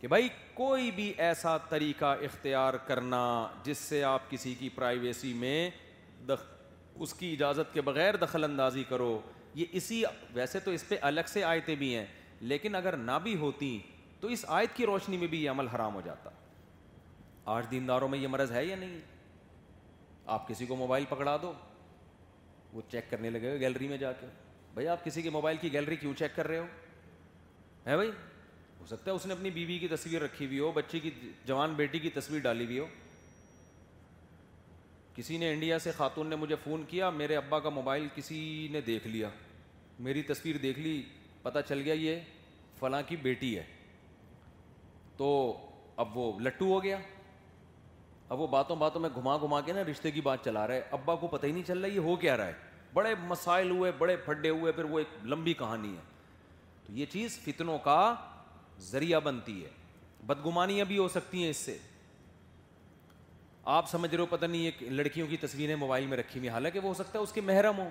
کہ 0.00 0.08
بھائی 0.08 0.28
کوئی 0.54 0.90
بھی 0.94 1.12
ایسا 1.26 1.56
طریقہ 1.68 2.14
اختیار 2.24 2.74
کرنا 2.86 3.22
جس 3.64 3.78
سے 3.78 4.02
آپ 4.04 4.30
کسی 4.30 4.54
کی 4.58 4.68
پرائیویسی 4.74 5.32
میں 5.38 5.68
دخ... 6.28 6.42
اس 7.00 7.14
کی 7.14 7.32
اجازت 7.32 7.72
کے 7.74 7.80
بغیر 7.88 8.16
دخل 8.16 8.44
اندازی 8.44 8.84
کرو 8.88 9.18
یہ 9.54 9.66
اسی 9.78 10.02
ویسے 10.34 10.60
تو 10.60 10.70
اس 10.70 10.88
پہ 10.88 10.96
الگ 11.10 11.28
سے 11.32 11.44
آیتیں 11.44 11.74
بھی 11.76 11.94
ہیں 11.94 12.04
لیکن 12.52 12.74
اگر 12.74 12.96
نہ 12.96 13.18
بھی 13.22 13.34
ہوتی 13.36 13.78
تو 14.20 14.28
اس 14.34 14.44
آیت 14.48 14.74
کی 14.76 14.86
روشنی 14.86 15.16
میں 15.16 15.26
بھی 15.34 15.42
یہ 15.44 15.50
عمل 15.50 15.68
حرام 15.74 15.94
ہو 15.94 16.00
جاتا 16.04 16.30
آج 17.56 17.64
دینداروں 17.70 18.08
میں 18.08 18.18
یہ 18.18 18.28
مرض 18.28 18.52
ہے 18.52 18.64
یا 18.64 18.76
نہیں 18.76 19.00
آپ 20.34 20.48
کسی 20.48 20.66
کو 20.66 20.76
موبائل 20.76 21.04
پکڑا 21.08 21.36
دو 21.42 21.52
وہ 22.72 22.82
چیک 22.90 23.10
کرنے 23.10 23.28
لگے 23.30 23.48
ہوئے 23.48 23.60
گیلری 23.60 23.86
میں 23.88 23.96
جا 23.98 24.10
کے 24.20 24.26
بھائی 24.74 24.88
آپ 24.94 25.04
کسی 25.04 25.22
کے 25.22 25.30
موبائل 25.30 25.56
کی 25.60 25.72
گیلری 25.72 25.96
کیوں 25.96 26.12
چیک 26.18 26.34
کر 26.36 26.46
رہے 26.48 26.58
ہو 26.58 26.64
ہے 27.86 27.94
بھائی 27.96 28.10
ہو 28.80 28.86
سکتا 28.86 29.10
ہے 29.10 29.16
اس 29.16 29.26
نے 29.26 29.32
اپنی 29.34 29.50
بیوی 29.50 29.78
کی 29.84 29.88
تصویر 29.88 30.22
رکھی 30.22 30.46
ہوئی 30.46 30.58
ہو 30.58 30.70
بچی 30.74 31.00
کی 31.04 31.10
جوان 31.46 31.74
بیٹی 31.76 31.98
کی 31.98 32.10
تصویر 32.14 32.40
ڈالی 32.42 32.64
ہوئی 32.64 32.78
ہو 32.78 32.86
کسی 35.14 35.38
نے 35.38 35.52
انڈیا 35.52 35.78
سے 35.84 35.92
خاتون 35.96 36.26
نے 36.30 36.36
مجھے 36.36 36.56
فون 36.64 36.82
کیا 36.88 37.10
میرے 37.22 37.36
ابا 37.36 37.58
کا 37.60 37.68
موبائل 37.78 38.06
کسی 38.14 38.40
نے 38.72 38.80
دیکھ 38.90 39.06
لیا 39.08 39.28
میری 40.08 40.22
تصویر 40.32 40.56
دیکھ 40.62 40.78
لی 40.78 41.02
پتہ 41.42 41.58
چل 41.68 41.80
گیا 41.84 41.94
یہ 41.98 42.20
فلاں 42.80 43.02
کی 43.08 43.16
بیٹی 43.22 43.56
ہے 43.58 43.64
تو 45.16 45.30
اب 46.04 46.16
وہ 46.18 46.32
لٹو 46.40 46.72
ہو 46.74 46.82
گیا 46.82 46.98
اب 48.30 48.40
وہ 48.40 48.46
باتوں 48.46 48.74
باتوں 48.76 49.00
میں 49.00 49.08
گھما 49.16 49.36
گھما 49.42 49.60
کے 49.66 49.72
نا 49.72 49.82
رشتے 49.90 50.10
کی 50.10 50.20
بات 50.20 50.44
چلا 50.44 50.66
رہا 50.66 50.74
ہے 50.74 50.80
ابا 50.96 51.14
کو 51.20 51.26
پتہ 51.26 51.46
ہی 51.46 51.52
نہیں 51.52 51.62
چل 51.66 51.78
رہا 51.78 51.92
یہ 51.92 51.98
ہو 52.08 52.14
کیا 52.24 52.36
رہا 52.36 52.46
ہے 52.46 52.52
بڑے 52.94 53.14
مسائل 53.28 53.70
ہوئے 53.70 53.92
بڑے 53.98 54.16
پھڈے 54.24 54.48
ہوئے 54.50 54.72
پھر 54.72 54.84
وہ 54.90 54.98
ایک 54.98 55.08
لمبی 55.26 55.54
کہانی 55.60 55.92
ہے 55.94 56.00
تو 56.86 56.92
یہ 56.98 57.06
چیز 57.12 57.38
فتنوں 57.44 57.78
کا 57.84 57.96
ذریعہ 58.90 59.20
بنتی 59.24 59.62
ہے 59.64 59.68
بدگمانیاں 60.26 60.84
بھی 60.84 60.98
ہو 60.98 61.08
سکتی 61.08 61.42
ہیں 61.42 61.50
اس 61.50 61.56
سے 61.56 61.76
آپ 63.78 63.88
سمجھ 63.90 64.10
رہے 64.14 64.20
ہو 64.20 64.26
پتہ 64.36 64.46
نہیں 64.46 64.64
ایک 64.64 64.82
لڑکیوں 64.92 65.26
کی 65.30 65.36
تصویریں 65.36 65.74
موبائل 65.76 66.06
میں 66.06 66.16
رکھی 66.18 66.38
ہوئی 66.38 66.48
حالانکہ 66.50 66.78
وہ 66.80 66.88
ہو 66.88 66.94
سکتا 67.02 67.18
ہے 67.18 67.22
اس 67.24 67.32
کی 67.32 67.40
محرم 67.50 67.78
ہو 67.78 67.88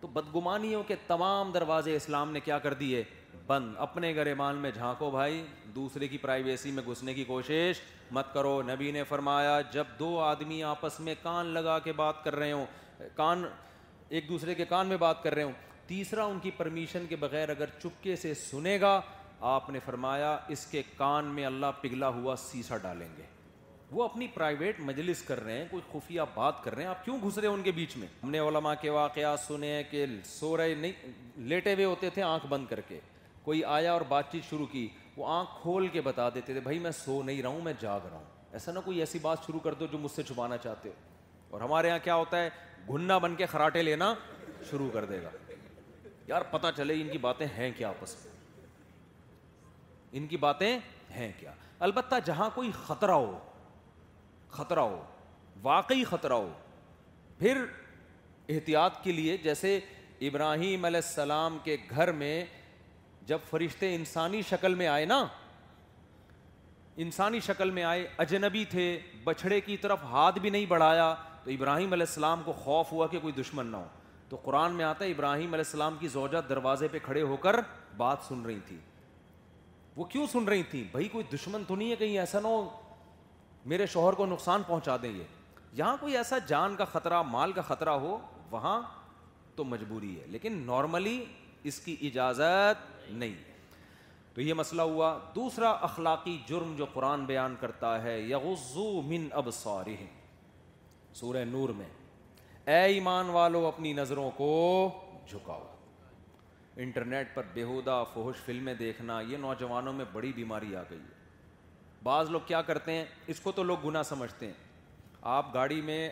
تو 0.00 0.06
بدگمانیوں 0.12 0.82
کے 0.86 0.94
تمام 1.06 1.50
دروازے 1.54 1.96
اسلام 1.96 2.32
نے 2.32 2.40
کیا 2.44 2.58
کر 2.58 2.74
دیے 2.74 3.02
بند 3.46 3.74
اپنے 3.86 4.14
گرے 4.16 4.32
مال 4.34 4.56
میں 4.58 4.70
جھانکو 4.74 5.10
بھائی 5.10 5.42
دوسرے 5.74 6.08
کی 6.08 6.18
پرائیویسی 6.18 6.70
میں 6.72 6.82
گھسنے 6.88 7.14
کی 7.14 7.24
کوشش 7.24 7.80
مت 8.12 8.32
کرو 8.34 8.60
نبی 8.66 8.90
نے 8.92 9.02
فرمایا 9.08 9.60
جب 9.72 9.84
دو 9.98 10.18
آدمی 10.20 10.62
آپس 10.64 10.98
میں 11.00 11.14
کان 11.22 11.46
لگا 11.54 11.78
کے 11.84 11.92
بات 12.00 12.22
کر 12.24 12.36
رہے 12.36 12.52
ہوں 12.52 12.66
کان 13.16 13.44
ایک 14.08 14.28
دوسرے 14.28 14.54
کے 14.54 14.64
کان 14.68 14.86
میں 14.86 14.96
بات 14.96 15.22
کر 15.22 15.34
رہے 15.34 15.42
ہوں 15.42 15.52
تیسرا 15.86 16.24
ان 16.24 16.38
کی 16.42 16.50
پرمیشن 16.56 17.06
کے 17.08 17.16
بغیر 17.20 17.48
اگر 17.50 17.68
چپکے 17.82 18.16
سے 18.16 18.34
سنے 18.48 18.80
گا 18.80 19.00
آپ 19.54 19.70
نے 19.70 19.78
فرمایا 19.84 20.36
اس 20.56 20.64
کے 20.70 20.82
کان 20.96 21.32
میں 21.34 21.44
اللہ 21.46 21.72
پگھلا 21.80 22.08
ہوا 22.18 22.34
سیسا 22.38 22.76
ڈالیں 22.82 23.08
گے 23.16 23.22
وہ 23.92 24.04
اپنی 24.04 24.26
پرائیویٹ 24.34 24.80
مجلس 24.80 25.22
کر 25.22 25.42
رہے 25.44 25.56
ہیں 25.58 25.64
کوئی 25.70 25.82
خفیہ 25.92 26.20
بات 26.34 26.62
کر 26.64 26.74
رہے 26.74 26.82
ہیں 26.82 26.90
آپ 26.90 27.04
کیوں 27.04 27.18
گھس 27.26 27.38
رہے 27.38 27.48
ہیں 27.48 27.54
ان 27.54 27.62
کے 27.62 27.70
بیچ 27.80 27.96
میں 27.96 28.06
ہم 28.22 28.30
نے 28.30 28.38
علماء 28.48 28.74
کے 28.80 28.90
واقعات 28.90 29.40
سنے 29.40 29.72
ہیں 29.72 29.82
کہ 29.90 30.04
سو 30.24 30.56
رہے 30.56 30.74
نہیں 30.80 31.40
لیٹے 31.50 31.74
ہوئے 31.74 31.84
ہوتے 31.84 32.10
تھے 32.14 32.22
آنکھ 32.22 32.46
بند 32.50 32.66
کر 32.70 32.80
کے 32.88 33.00
کوئی 33.44 33.62
آیا 33.64 33.92
اور 33.92 34.00
بات 34.08 34.30
چیت 34.32 34.44
شروع 34.50 34.66
کی 34.72 34.88
وہ 35.16 35.26
آنکھ 35.28 35.50
کھول 35.62 35.86
کے 35.92 36.00
بتا 36.00 36.28
دیتے 36.34 36.52
تھے 36.52 36.60
بھائی 36.60 36.78
میں 36.78 36.90
سو 37.04 37.22
نہیں 37.22 37.42
رہا 37.42 37.48
ہوں 37.50 37.60
میں 37.64 37.72
جاگ 37.80 38.00
رہا 38.10 38.16
ہوں 38.16 38.24
ایسا 38.52 38.72
نہ 38.72 38.78
کوئی 38.84 38.98
ایسی 39.00 39.18
بات 39.22 39.46
شروع 39.46 39.60
کر 39.64 39.74
دو 39.80 39.86
جو 39.92 39.98
مجھ 39.98 40.10
سے 40.12 40.22
چھپانا 40.28 40.56
چاہتے 40.62 40.88
ہو 40.88 41.50
اور 41.54 41.60
ہمارے 41.60 41.88
یہاں 41.88 41.98
کیا 42.04 42.14
ہوتا 42.14 42.42
ہے 42.42 42.48
گھننا 42.88 43.18
بن 43.24 43.34
کے 43.36 43.46
خراٹے 43.46 43.82
لینا 43.82 44.12
شروع 44.70 44.88
کر 44.92 45.04
دے 45.04 45.22
گا 45.22 45.30
یار 46.28 46.42
پتہ 46.50 46.66
چلے 46.76 47.00
ان 47.00 47.08
کی 47.12 47.18
باتیں 47.26 47.46
ہیں 47.56 47.70
کیا 47.76 47.88
آپس 47.88 48.14
میں 48.24 48.30
ان 50.18 50.26
کی 50.26 50.36
باتیں 50.36 50.78
ہیں 51.16 51.30
کیا 51.38 51.52
البتہ 51.86 52.14
جہاں 52.24 52.48
کوئی 52.54 52.70
خطرہ 52.86 53.12
ہو 53.12 53.38
خطرہ 54.50 54.80
ہو 54.80 55.02
واقعی 55.62 56.04
خطرہ 56.04 56.32
ہو 56.32 56.52
پھر 57.38 57.64
احتیاط 58.48 59.02
کے 59.02 59.12
لیے 59.12 59.36
جیسے 59.42 59.78
ابراہیم 60.28 60.84
علیہ 60.84 61.00
السلام 61.04 61.56
کے 61.64 61.76
گھر 61.94 62.10
میں 62.22 62.34
جب 63.26 63.38
فرشتے 63.50 63.94
انسانی 63.94 64.40
شکل 64.48 64.74
میں 64.74 64.86
آئے 64.88 65.04
نا 65.04 65.24
انسانی 67.04 67.40
شکل 67.46 67.70
میں 67.76 67.82
آئے 67.90 68.06
اجنبی 68.22 68.64
تھے 68.70 68.86
بچھڑے 69.24 69.60
کی 69.66 69.76
طرف 69.82 70.02
ہاتھ 70.10 70.38
بھی 70.38 70.50
نہیں 70.50 70.66
بڑھایا 70.68 71.14
تو 71.44 71.50
ابراہیم 71.50 71.92
علیہ 71.92 72.06
السلام 72.08 72.42
کو 72.44 72.52
خوف 72.64 72.92
ہوا 72.92 73.06
کہ 73.12 73.18
کوئی 73.20 73.32
دشمن 73.40 73.66
نہ 73.72 73.76
ہو 73.76 73.86
تو 74.28 74.36
قرآن 74.42 74.72
میں 74.74 74.84
آتا 74.84 75.04
ہے 75.04 75.10
ابراہیم 75.10 75.54
علیہ 75.54 75.64
السلام 75.64 75.96
کی 76.00 76.08
زوجہ 76.08 76.38
دروازے 76.48 76.88
پہ 76.88 76.98
کھڑے 77.02 77.22
ہو 77.30 77.36
کر 77.46 77.56
بات 77.96 78.18
سن 78.28 78.42
رہی 78.46 78.58
تھی 78.68 78.76
وہ 79.96 80.04
کیوں 80.12 80.26
سن 80.32 80.44
رہی 80.48 80.62
تھی 80.70 80.82
بھائی 80.92 81.08
کوئی 81.12 81.24
دشمن 81.34 81.64
تو 81.68 81.76
نہیں 81.76 81.90
ہے 81.90 81.96
کہیں 81.96 82.18
ایسا 82.18 82.40
نہ 82.40 82.48
ہو 82.48 82.68
میرے 83.72 83.86
شوہر 83.94 84.12
کو 84.20 84.26
نقصان 84.26 84.62
پہنچا 84.66 84.96
دیں 85.02 85.14
گے 85.14 85.24
یہاں 85.76 85.96
کوئی 86.00 86.16
ایسا 86.16 86.38
جان 86.46 86.76
کا 86.76 86.84
خطرہ 86.92 87.22
مال 87.30 87.52
کا 87.52 87.62
خطرہ 87.68 87.90
ہو 88.04 88.18
وہاں 88.50 88.80
تو 89.56 89.64
مجبوری 89.64 90.18
ہے 90.20 90.26
لیکن 90.30 90.62
نارملی 90.66 91.24
اس 91.70 91.78
کی 91.80 91.96
اجازت 92.06 92.90
نہیں 93.10 93.34
تو 94.34 94.40
یہ 94.40 94.54
مسئلہ 94.54 94.82
ہوا 94.82 95.16
دوسرا 95.34 95.70
اخلاقی 95.88 96.36
جرم 96.48 96.74
جو 96.76 96.84
قرآن 96.92 97.24
بیان 97.26 97.54
کرتا 97.60 98.02
ہے 98.02 98.20
من 99.08 99.26
اب 99.42 99.50
سورہ 99.54 99.96
سورہ 101.14 101.44
نور 101.50 101.68
میں 101.78 101.88
اے 102.72 102.82
ایمان 102.94 103.28
والو 103.30 103.66
اپنی 103.66 103.92
نظروں 103.92 104.30
کو 104.36 104.48
جھکاؤ 105.30 105.68
انٹرنیٹ 106.82 107.34
پر 107.34 107.44
بےحودہ 107.54 108.02
فوہش 108.12 108.44
فلمیں 108.44 108.74
دیکھنا 108.74 109.20
یہ 109.28 109.36
نوجوانوں 109.38 109.92
میں 109.92 110.04
بڑی 110.12 110.32
بیماری 110.34 110.76
آ 110.76 110.82
گئی 110.90 110.98
ہے 110.98 111.20
بعض 112.02 112.30
لوگ 112.30 112.40
کیا 112.46 112.60
کرتے 112.68 112.92
ہیں 112.92 113.04
اس 113.32 113.40
کو 113.40 113.52
تو 113.56 113.62
لوگ 113.62 113.78
گناہ 113.84 114.02
سمجھتے 114.08 114.46
ہیں 114.46 114.52
آپ 115.32 115.52
گاڑی 115.54 115.80
میں 115.90 116.08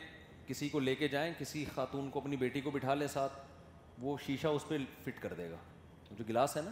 کسی 0.47 0.69
کو 0.69 0.81
لے 0.81 0.95
کے 0.95 1.09
جائیں 1.09 1.33
کسی 1.39 1.65
خاتون 1.75 2.11
کو 2.11 2.21
اپنی 2.21 2.37
بیٹی 2.37 2.61
کو 2.61 2.71
بٹھا 2.71 2.95
لیں 2.95 3.07
ساتھ 3.13 3.41
وہ 4.03 4.17
شیشہ 4.27 4.49
اس 4.57 4.69
پہ 4.69 4.77
فٹ 5.05 5.21
کر 5.23 5.33
دے 5.39 5.51
گا 5.51 5.57
جو 6.19 6.25
گلاس 6.29 6.57
ہے 6.57 6.63
نا 6.65 6.71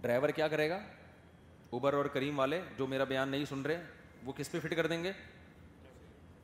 ڈرائیور 0.00 0.28
کیا 0.36 0.48
کرے 0.48 0.68
گا 0.70 0.78
اوبر 1.76 1.94
اور 1.94 2.04
کریم 2.12 2.38
والے 2.38 2.60
جو 2.78 2.86
میرا 2.86 3.04
بیان 3.12 3.28
نہیں 3.28 3.44
سن 3.48 3.62
رہے 3.66 3.82
وہ 4.24 4.32
کس 4.36 4.50
پہ 4.52 4.60
فٹ 4.60 4.74
کر 4.76 4.86
دیں 4.92 5.02
گے 5.04 5.12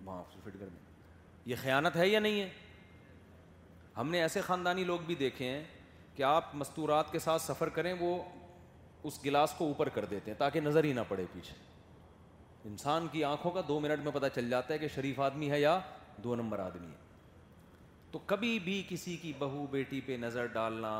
وہاں 0.05 0.22
سے 0.33 0.38
فٹ 0.44 0.53
کر 0.61 0.66
دیں 0.66 0.77
گے 0.77 1.50
یہ 1.50 1.57
خیانت 1.62 1.96
ہے 1.96 2.09
یا 2.09 2.18
نہیں 2.20 2.40
ہے 2.40 2.48
ہم 3.96 4.11
نے 4.11 4.20
ایسے 4.22 4.40
خاندانی 4.46 4.85
لوگ 4.85 5.00
بھی 5.07 5.14
دیکھے 5.14 5.48
ہیں 5.50 5.62
کہ 6.16 6.22
آپ 6.22 6.55
مستورات 6.57 7.12
کے 7.12 7.18
ساتھ 7.18 7.42
سفر 7.42 7.68
کریں 7.79 7.92
وہ 8.00 8.16
اس 9.09 9.18
گلاس 9.24 9.53
کو 9.59 9.66
اوپر 9.66 9.88
کر 9.94 10.05
دیتے 10.11 10.31
ہیں 10.31 10.38
تاکہ 10.38 10.61
نظر 10.61 10.85
ہی 10.85 10.92
نہ 10.92 11.00
پڑے 11.09 11.24
پیچھے 11.33 11.55
انسان 12.68 13.07
کی 13.12 13.24
آنکھوں 13.24 13.50
کا 13.53 13.61
دو 13.68 13.79
منٹ 13.81 14.05
میں 14.05 14.12
پتہ 14.12 14.27
چل 14.35 14.48
جاتا 14.50 14.74
ہے 14.74 14.79
کہ 14.79 14.88
شریف 14.94 15.20
آدمی 15.20 15.50
ہے 15.50 15.61
یا 15.61 15.79
دو 16.24 16.35
نمبر 16.37 16.59
آدمی 16.59 16.87
ہے 16.87 17.03
تو 18.11 18.18
کبھی 18.27 18.59
بھی 18.64 18.83
کسی 18.88 19.16
کی 19.22 19.33
بہو 19.38 19.66
بیٹی 19.70 20.00
پہ 20.07 20.16
نظر 20.20 20.46
ڈالنا 20.53 20.92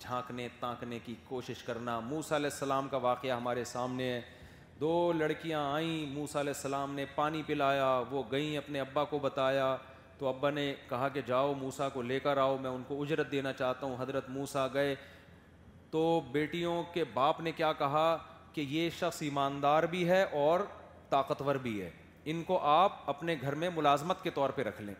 جھانکنے 0.00 0.48
تانکنے 0.60 0.98
کی 1.04 1.14
کوشش 1.28 1.62
کرنا 1.62 1.98
موسا 2.00 2.36
علیہ 2.36 2.50
السلام 2.52 2.88
کا 2.88 2.96
واقعہ 3.02 3.36
ہمارے 3.36 3.64
سامنے 3.72 4.10
ہے 4.12 4.20
دو 4.80 5.12
لڑکیاں 5.16 5.60
آئیں 5.72 6.06
موسا 6.14 6.40
علیہ 6.40 6.52
السلام 6.56 6.94
نے 6.94 7.04
پانی 7.14 7.42
پلایا 7.46 7.86
وہ 8.10 8.22
گئیں 8.32 8.56
اپنے 8.56 8.80
ابا 8.80 9.04
کو 9.12 9.18
بتایا 9.22 9.76
تو 10.18 10.26
ابا 10.28 10.50
نے 10.50 10.72
کہا 10.88 11.08
کہ 11.14 11.20
جاؤ 11.26 11.52
موسا 11.60 11.88
کو 11.88 12.02
لے 12.02 12.18
کر 12.20 12.36
آؤ 12.42 12.56
میں 12.62 12.70
ان 12.70 12.82
کو 12.88 13.00
اجرت 13.02 13.30
دینا 13.32 13.52
چاہتا 13.58 13.86
ہوں 13.86 13.96
حضرت 14.00 14.28
موسا 14.30 14.66
گئے 14.74 14.94
تو 15.90 16.20
بیٹیوں 16.32 16.82
کے 16.94 17.04
باپ 17.14 17.40
نے 17.40 17.52
کیا 17.56 17.72
کہا 17.78 18.06
کہ 18.52 18.60
یہ 18.68 18.88
شخص 18.98 19.22
ایماندار 19.22 19.82
بھی 19.90 20.08
ہے 20.08 20.22
اور 20.44 20.60
طاقتور 21.10 21.54
بھی 21.62 21.80
ہے 21.80 21.90
ان 22.30 22.42
کو 22.46 22.58
آپ 22.70 23.08
اپنے 23.10 23.36
گھر 23.42 23.54
میں 23.62 23.70
ملازمت 23.76 24.22
کے 24.22 24.30
طور 24.34 24.50
پہ 24.54 24.62
رکھ 24.62 24.80
لیں 24.82 24.94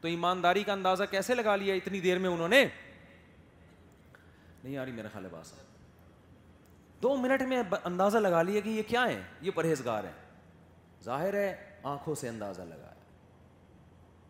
تو 0.00 0.08
ایمانداری 0.08 0.62
کا 0.64 0.72
اندازہ 0.72 1.02
کیسے 1.10 1.34
لگا 1.34 1.56
لیا 1.56 1.74
اتنی 1.74 2.00
دیر 2.00 2.18
میں 2.18 2.30
انہوں 2.30 2.48
نے 2.48 2.64
نہیں 4.66 4.76
آ 4.78 4.84
رہی 4.84 4.92
میرا 4.92 5.08
خالبا 5.12 5.42
صاحب 5.44 7.02
دو 7.02 7.16
منٹ 7.16 7.42
میں 7.48 7.62
اندازہ 7.84 8.18
لگا 8.18 8.42
لیا 8.42 8.60
کہ 8.60 8.68
یہ 8.68 8.82
کیا 8.88 9.06
ہے 9.08 9.20
یہ 9.42 9.50
پرہیزگار 9.54 10.04
ہے 10.04 10.12
ظاہر 11.04 11.34
ہے 11.34 11.50
آنکھوں 11.92 12.14
سے 12.20 12.28
اندازہ 12.28 12.62
لگایا 12.68 12.94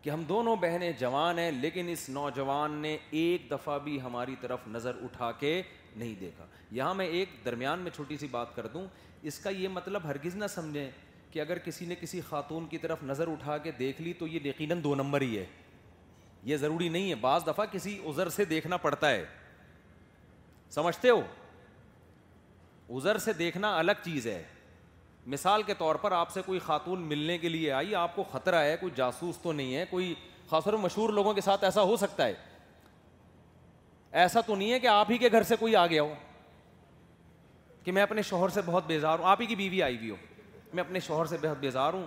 کہ 0.01 0.09
ہم 0.09 0.23
دونوں 0.29 0.55
بہنیں 0.61 0.91
جوان 0.99 1.39
ہیں 1.39 1.51
لیکن 1.51 1.87
اس 1.89 2.07
نوجوان 2.17 2.71
نے 2.81 2.95
ایک 3.21 3.47
دفعہ 3.51 3.77
بھی 3.83 3.99
ہماری 4.01 4.35
طرف 4.41 4.67
نظر 4.75 4.97
اٹھا 5.03 5.31
کے 5.39 5.61
نہیں 5.95 6.13
دیکھا 6.19 6.45
یہاں 6.79 6.93
میں 6.99 7.05
ایک 7.19 7.29
درمیان 7.45 7.79
میں 7.87 7.91
چھوٹی 7.95 8.17
سی 8.17 8.27
بات 8.31 8.55
کر 8.55 8.67
دوں 8.73 8.85
اس 9.29 9.39
کا 9.43 9.49
یہ 9.59 9.67
مطلب 9.79 10.03
ہرگز 10.07 10.35
نہ 10.35 10.47
سمجھیں 10.55 10.89
کہ 11.31 11.41
اگر 11.41 11.57
کسی 11.65 11.85
نے 11.85 11.95
کسی 12.01 12.21
خاتون 12.29 12.65
کی 12.71 12.77
طرف 12.85 13.03
نظر 13.03 13.31
اٹھا 13.31 13.57
کے 13.63 13.71
دیکھ 13.79 14.01
لی 14.01 14.13
تو 14.19 14.27
یہ 14.27 14.47
یقیناً 14.49 14.83
دو 14.83 14.93
نمبر 14.95 15.21
ہی 15.21 15.37
ہے 15.37 15.45
یہ 16.51 16.57
ضروری 16.57 16.89
نہیں 16.89 17.09
ہے 17.09 17.15
بعض 17.27 17.47
دفعہ 17.47 17.65
کسی 17.71 17.97
عذر 18.09 18.29
سے 18.37 18.45
دیکھنا 18.55 18.77
پڑتا 18.85 19.09
ہے 19.09 19.25
سمجھتے 20.75 21.09
ہو 21.09 21.21
ازر 22.97 23.17
سے 23.17 23.33
دیکھنا 23.33 23.77
الگ 23.77 24.03
چیز 24.03 24.27
ہے 24.27 24.43
مثال 25.33 25.63
کے 25.63 25.73
طور 25.77 25.95
پر 26.01 26.11
آپ 26.11 26.29
سے 26.31 26.41
کوئی 26.45 26.59
خاتون 26.65 27.01
ملنے 27.07 27.37
کے 27.37 27.49
لیے 27.49 27.71
آئی 27.73 27.95
آپ 27.95 28.15
کو 28.15 28.23
خطرہ 28.31 28.61
ہے 28.63 28.75
کوئی 28.79 28.91
جاسوس 28.95 29.37
تو 29.41 29.51
نہیں 29.51 29.75
ہے 29.75 29.85
کوئی 29.89 30.13
خاص 30.49 30.63
طور 30.63 30.73
پر 30.73 30.79
مشہور 30.79 31.09
لوگوں 31.13 31.33
کے 31.33 31.41
ساتھ 31.41 31.63
ایسا 31.63 31.81
ہو 31.83 31.95
سکتا 32.01 32.25
ہے 32.25 32.33
ایسا 34.21 34.41
تو 34.45 34.55
نہیں 34.55 34.71
ہے 34.71 34.79
کہ 34.79 34.87
آپ 34.87 35.11
ہی 35.11 35.17
کے 35.17 35.29
گھر 35.31 35.43
سے 35.47 35.55
کوئی 35.59 35.75
آ 35.75 35.85
گیا 35.87 36.01
ہو 36.03 36.13
کہ 37.83 37.91
میں 37.91 38.01
اپنے 38.01 38.21
شوہر 38.29 38.49
سے 38.53 38.61
بہت 38.65 38.87
بیزار 38.87 39.19
ہوں 39.19 39.25
آپ 39.29 39.41
ہی 39.41 39.45
کی 39.45 39.55
بیوی 39.55 39.81
آئی 39.83 39.97
ہوئی 39.97 40.09
ہو 40.09 40.15
میں 40.73 40.83
اپنے 40.83 40.99
شوہر 40.99 41.25
سے 41.25 41.37
بہت 41.41 41.57
بیزار 41.59 41.93
ہوں 41.93 42.05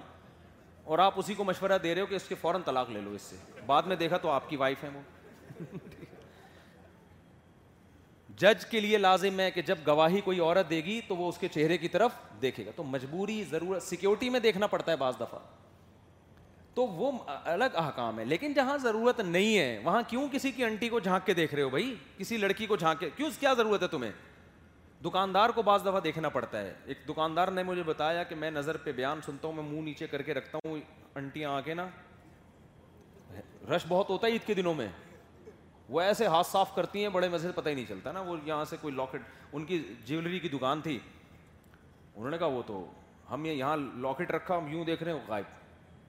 اور 0.93 0.99
آپ 0.99 1.19
اسی 1.19 1.35
کو 1.35 1.45
مشورہ 1.45 1.79
دے 1.83 1.95
رہے 1.95 2.01
ہو 2.03 2.07
کہ 2.07 2.15
اس 2.15 2.29
کے 2.29 2.35
فوراً 2.41 2.63
طلاق 2.65 2.91
لے 2.91 3.01
لو 3.01 3.11
اس 3.15 3.23
سے 3.23 3.37
بعد 3.67 3.83
میں 3.87 3.97
دیکھا 3.97 4.17
تو 4.23 4.31
آپ 4.31 4.49
کی 4.51 4.57
وائف 4.57 4.85
ہیں 4.85 4.91
وہ 4.95 5.01
جج 8.41 8.65
کے 8.71 8.81
لیے 8.81 8.99
لازم 8.99 9.41
ہے 9.41 9.51
کہ 9.51 9.63
جب 9.71 9.79
گواہی 9.87 10.21
کوئی 10.25 10.39
عورت 10.41 10.69
دے 10.71 10.77
گی 10.85 11.01
تو 11.09 11.17
وہ 11.17 11.29
اس 11.29 11.39
کے 11.39 11.49
چہرے 11.55 11.77
کی 11.79 11.89
طرف 11.95 12.13
دیکھے 12.43 12.65
گا 12.67 12.71
تو 12.77 12.83
مجبوری 12.93 13.43
ضرورت 13.51 13.83
سیکیورٹی 13.83 14.31
میں 14.35 14.41
دیکھنا 14.41 14.67
پڑتا 14.75 14.91
ہے 14.93 14.97
بعض 14.97 15.15
دفعہ 15.21 15.39
تو 16.75 16.87
وہ 16.87 17.11
الگ 17.55 17.77
احکام 17.83 18.19
ہے 18.19 18.25
لیکن 18.25 18.53
جہاں 18.57 18.77
ضرورت 18.83 19.21
نہیں 19.21 19.57
ہے 19.59 19.81
وہاں 19.85 20.01
کیوں 20.09 20.27
کسی 20.33 20.51
کی 20.59 20.65
انٹی 20.65 20.89
کو 20.89 21.01
جھانک 21.01 21.27
کے 21.27 21.35
دیکھ 21.35 21.55
رہے 21.55 21.63
ہو 21.63 21.69
بھائی 21.71 21.95
کسی 22.19 22.37
لڑکی 22.45 22.67
کو 22.67 22.77
جھانک 22.77 23.01
کے 23.01 23.11
کیوں 23.17 23.29
کیا 23.41 23.53
ضرورت 23.59 23.83
ہے 23.83 23.89
تمہیں 23.97 24.11
دکاندار 25.05 25.51
کو 25.57 25.63
بعض 25.71 25.83
دفعہ 25.87 26.01
دیکھنا 26.05 26.29
پڑتا 26.39 26.61
ہے 26.63 26.73
ایک 26.93 26.99
دکاندار 27.09 27.49
نے 27.59 27.63
مجھے 27.73 27.83
بتایا 27.87 28.23
کہ 28.31 28.35
میں 28.45 28.51
نظر 28.51 28.77
پہ 28.85 28.93
بیان 29.03 29.21
سنتا 29.27 29.49
ہوں 29.49 29.55
میں 29.55 29.63
منہ 29.71 29.83
نیچے 29.83 30.07
کر 30.07 30.23
کے 30.23 30.35
رکھتا 30.35 30.59
ہوں 30.67 30.81
انٹیاں 31.19 31.51
آ 31.57 31.61
کے 31.69 31.75
نا 31.75 31.87
رش 33.75 33.85
بہت 33.89 34.11
ہوتا 34.11 34.27
ہے 34.27 34.33
عید 34.33 34.47
کے 34.47 34.55
دنوں 34.55 34.75
میں 34.75 34.89
وہ 35.93 36.01
ایسے 36.01 36.27
ہاتھ 36.33 36.47
صاف 36.47 36.75
کرتی 36.75 37.01
ہیں 37.03 37.09
بڑے 37.13 37.29
مزے 37.29 37.47
سے 37.49 37.53
پتہ 37.55 37.69
ہی 37.69 37.75
نہیں 37.75 37.85
چلتا 37.89 38.11
نا 38.13 38.21
وہ 38.27 38.37
یہاں 38.45 38.65
سے 38.71 38.77
کوئی 38.81 38.95
لاکٹ 38.95 39.23
ان 39.53 39.65
کی 39.67 39.79
جیولری 40.07 40.39
کی 40.41 40.49
دکان 40.49 40.81
تھی 40.81 40.99
انہوں 42.15 42.31
نے 42.31 42.39
کہا 42.39 42.47
وہ 42.57 42.63
تو 42.67 42.85
ہم 43.31 43.45
یہاں 43.47 43.77
لاکٹ 43.77 44.31
رکھا 44.35 44.57
ہم 44.59 44.69
یوں 44.73 44.85
دیکھ 44.85 45.03
رہے 45.03 45.13
ہیں 45.13 45.19
غائب 45.29 45.45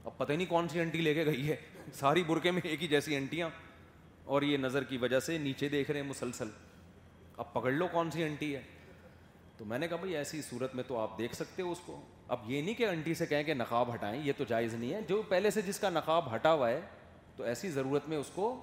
اب 0.07 0.17
پتہ 0.17 0.33
نہیں 0.33 0.47
کون 0.49 0.67
سی 0.69 0.79
انٹی 0.79 1.01
لے 1.01 1.13
کے 1.13 1.25
گئی 1.25 1.49
ہے 1.49 1.55
ساری 1.99 2.23
برقعے 2.27 2.51
میں 2.51 2.61
ایک 2.67 2.81
ہی 2.83 2.87
جیسی 2.87 3.15
انٹیاں 3.15 3.49
اور 4.35 4.41
یہ 4.41 4.57
نظر 4.57 4.83
کی 4.89 4.97
وجہ 5.01 5.19
سے 5.25 5.37
نیچے 5.37 5.69
دیکھ 5.69 5.91
رہے 5.91 6.01
ہیں 6.01 6.07
مسلسل 6.07 6.49
اب 7.37 7.53
پکڑ 7.53 7.71
لو 7.71 7.87
کون 7.91 8.11
سی 8.11 8.23
انٹی 8.23 8.55
ہے 8.55 8.61
تو 9.57 9.65
میں 9.65 9.79
نے 9.79 9.87
کہا 9.87 9.97
بھائی 10.03 10.15
ایسی 10.17 10.41
صورت 10.49 10.75
میں 10.75 10.83
تو 10.87 10.99
آپ 10.99 11.17
دیکھ 11.17 11.35
سکتے 11.35 11.61
ہو 11.63 11.71
اس 11.71 11.79
کو 11.85 11.99
اب 12.35 12.39
یہ 12.49 12.61
نہیں 12.61 12.75
کہ 12.75 12.87
انٹی 12.89 13.13
سے 13.13 13.25
کہیں 13.25 13.43
کہ 13.43 13.53
نقاب 13.53 13.93
ہٹائیں 13.93 14.19
یہ 14.23 14.31
تو 14.37 14.43
جائز 14.47 14.73
نہیں 14.73 14.93
ہے 14.93 14.99
جو 15.09 15.21
پہلے 15.29 15.51
سے 15.51 15.61
جس 15.67 15.79
کا 15.79 15.89
نقاب 15.89 16.33
ہٹا 16.35 16.53
ہوا 16.53 16.69
ہے 16.69 16.81
تو 17.35 17.43
ایسی 17.53 17.69
ضرورت 17.71 18.09
میں 18.09 18.17
اس 18.17 18.29
کو 18.35 18.53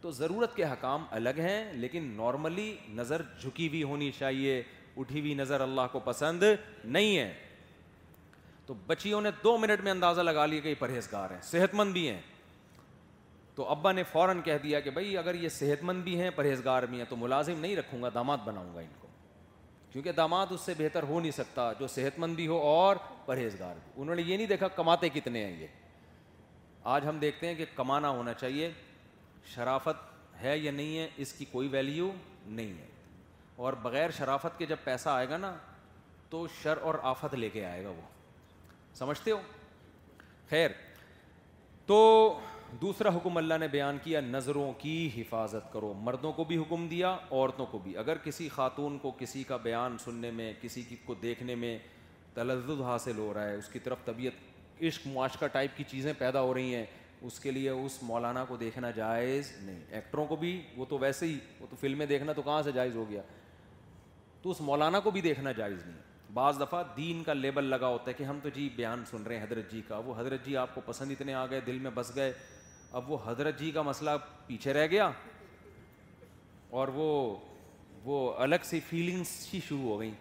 تو 0.00 0.10
ضرورت 0.16 0.54
کے 0.56 0.64
حکام 0.64 1.04
الگ 1.12 1.38
ہیں 1.38 1.72
لیکن 1.72 2.04
نارملی 2.16 2.74
نظر 2.94 3.22
جھکی 3.40 3.66
ہوئی 3.68 3.82
ہونی 3.82 4.10
چاہیے 4.18 4.62
اٹھی 4.96 5.20
ہوئی 5.20 5.34
نظر 5.34 5.60
اللہ 5.60 5.86
کو 5.92 5.98
پسند 6.04 6.42
نہیں 6.84 7.16
ہے 7.16 7.32
تو 8.66 8.74
بچیوں 8.86 9.20
نے 9.20 9.30
دو 9.44 9.56
منٹ 9.58 9.82
میں 9.84 9.92
اندازہ 9.92 10.20
لگا 10.20 10.46
لیا 10.46 10.60
کہ 10.60 10.68
یہ 10.68 10.74
پرہیزگار 10.78 11.30
ہیں 11.30 11.40
صحت 11.50 11.74
مند 11.74 11.92
بھی 11.92 12.08
ہیں 12.08 12.20
تو 13.54 13.68
ابا 13.70 13.92
نے 13.92 14.02
فوراً 14.12 14.40
کہہ 14.44 14.58
دیا 14.62 14.80
کہ 14.80 14.90
بھائی 14.90 15.16
اگر 15.18 15.34
یہ 15.34 15.48
صحت 15.58 15.82
مند 15.84 16.02
بھی 16.02 16.18
ہیں 16.20 16.30
پرہیزگار 16.34 16.82
بھی 16.90 16.98
ہیں 16.98 17.04
تو 17.08 17.16
ملازم 17.16 17.58
نہیں 17.60 17.76
رکھوں 17.76 18.02
گا 18.02 18.08
داماد 18.14 18.38
بناؤں 18.44 18.74
گا 18.74 18.80
ان 18.80 18.92
کو 19.00 19.06
کیونکہ 19.92 20.12
داماد 20.16 20.46
اس 20.50 20.60
سے 20.66 20.74
بہتر 20.78 21.02
ہو 21.08 21.20
نہیں 21.20 21.30
سکتا 21.38 21.72
جو 21.80 21.86
صحت 21.94 22.18
مند 22.18 22.34
بھی 22.36 22.46
ہو 22.46 22.58
اور 22.68 22.96
پرہیزگار 23.26 23.74
بھی 23.82 24.02
انہوں 24.02 24.14
نے 24.16 24.22
یہ 24.26 24.36
نہیں 24.36 24.46
دیکھا 24.46 24.68
کماتے 24.80 25.08
کتنے 25.14 25.44
ہیں 25.44 25.60
یہ 25.60 25.66
آج 26.96 27.06
ہم 27.08 27.18
دیکھتے 27.18 27.46
ہیں 27.46 27.54
کہ 27.54 27.64
کمانا 27.76 28.08
ہونا 28.10 28.32
چاہیے 28.34 28.70
شرافت 29.54 30.08
ہے 30.42 30.56
یا 30.58 30.72
نہیں 30.72 30.98
ہے 30.98 31.08
اس 31.22 31.32
کی 31.32 31.44
کوئی 31.50 31.68
ویلیو 31.68 32.10
نہیں 32.46 32.72
ہے 32.78 32.86
اور 33.64 33.72
بغیر 33.82 34.10
شرافت 34.16 34.58
کے 34.58 34.66
جب 34.66 34.76
پیسہ 34.84 35.08
آئے 35.08 35.28
گا 35.28 35.36
نا 35.36 35.54
تو 36.30 36.46
شر 36.62 36.78
اور 36.88 36.94
آفت 37.14 37.34
لے 37.34 37.48
کے 37.50 37.64
آئے 37.66 37.82
گا 37.84 37.88
وہ 37.88 38.00
سمجھتے 38.98 39.30
ہو 39.32 39.40
خیر 40.50 40.70
تو 41.86 41.96
دوسرا 42.80 43.08
حکم 43.16 43.36
اللہ 43.36 43.54
نے 43.60 43.68
بیان 43.68 43.96
کیا 44.02 44.20
نظروں 44.20 44.72
کی 44.78 45.08
حفاظت 45.16 45.72
کرو 45.72 45.92
مردوں 46.02 46.32
کو 46.32 46.44
بھی 46.50 46.56
حکم 46.56 46.86
دیا 46.88 47.16
عورتوں 47.30 47.66
کو 47.70 47.78
بھی 47.84 47.96
اگر 47.98 48.18
کسی 48.24 48.48
خاتون 48.54 48.98
کو 49.02 49.10
کسی 49.18 49.42
کا 49.48 49.56
بیان 49.62 49.96
سننے 50.04 50.30
میں 50.30 50.52
کسی 50.60 50.82
کو 51.04 51.14
دیکھنے 51.22 51.54
میں 51.64 51.76
تلزد 52.34 52.80
حاصل 52.86 53.18
ہو 53.18 53.32
رہا 53.34 53.44
ہے 53.48 53.54
اس 53.56 53.68
کی 53.72 53.78
طرف 53.84 54.04
طبیعت 54.04 54.82
عشق 54.88 55.06
معاشقہ 55.14 55.46
ٹائپ 55.52 55.76
کی 55.76 55.84
چیزیں 55.90 56.12
پیدا 56.18 56.40
ہو 56.40 56.54
رہی 56.54 56.74
ہیں 56.74 56.84
اس 57.26 57.38
کے 57.40 57.50
لیے 57.50 57.70
اس 57.70 57.98
مولانا 58.02 58.44
کو 58.48 58.56
دیکھنا 58.56 58.90
جائز 58.96 59.52
نہیں 59.62 59.78
ایکٹروں 59.94 60.24
کو 60.26 60.36
بھی 60.36 60.50
وہ 60.76 60.84
تو 60.88 60.98
ویسے 60.98 61.26
ہی 61.26 61.38
وہ 61.60 61.66
تو 61.70 61.76
فلمیں 61.80 62.04
دیکھنا 62.06 62.32
تو 62.32 62.42
کہاں 62.42 62.62
سے 62.64 62.72
جائز 62.72 62.94
ہو 62.96 63.04
گیا 63.08 63.22
تو 64.42 64.50
اس 64.50 64.60
مولانا 64.70 65.00
کو 65.04 65.10
بھی 65.16 65.20
دیکھنا 65.20 65.52
جائز 65.56 65.84
نہیں 65.86 65.98
بعض 66.34 66.60
دفعہ 66.60 66.82
دین 66.96 67.22
کا 67.24 67.32
لیبل 67.32 67.64
لگا 67.70 67.86
ہوتا 67.88 68.08
ہے 68.08 68.12
کہ 68.16 68.24
ہم 68.24 68.38
تو 68.42 68.48
جی 68.54 68.68
بیان 68.76 69.02
سن 69.10 69.22
رہے 69.22 69.36
ہیں 69.38 69.42
حضرت 69.44 69.70
جی 69.72 69.80
کا 69.88 69.98
وہ 70.06 70.14
حضرت 70.18 70.44
جی 70.44 70.56
آپ 70.56 70.74
کو 70.74 70.80
پسند 70.86 71.10
اتنے 71.10 71.34
آ 71.34 71.44
گئے 71.50 71.60
دل 71.66 71.78
میں 71.86 71.90
بس 71.94 72.14
گئے 72.14 72.32
اب 72.98 73.10
وہ 73.10 73.16
حضرت 73.24 73.58
جی 73.58 73.70
کا 73.74 73.82
مسئلہ 73.82 74.10
پیچھے 74.46 74.72
رہ 74.72 74.86
گیا 74.90 75.10
اور 76.80 76.88
وہ 76.94 77.06
وہ 78.04 78.18
الگ 78.42 78.64
سی 78.64 78.80
فیلنگس 78.88 79.32
ہی 79.54 79.60
شروع 79.68 79.88
ہو 79.88 79.98
گئیں 80.00 80.14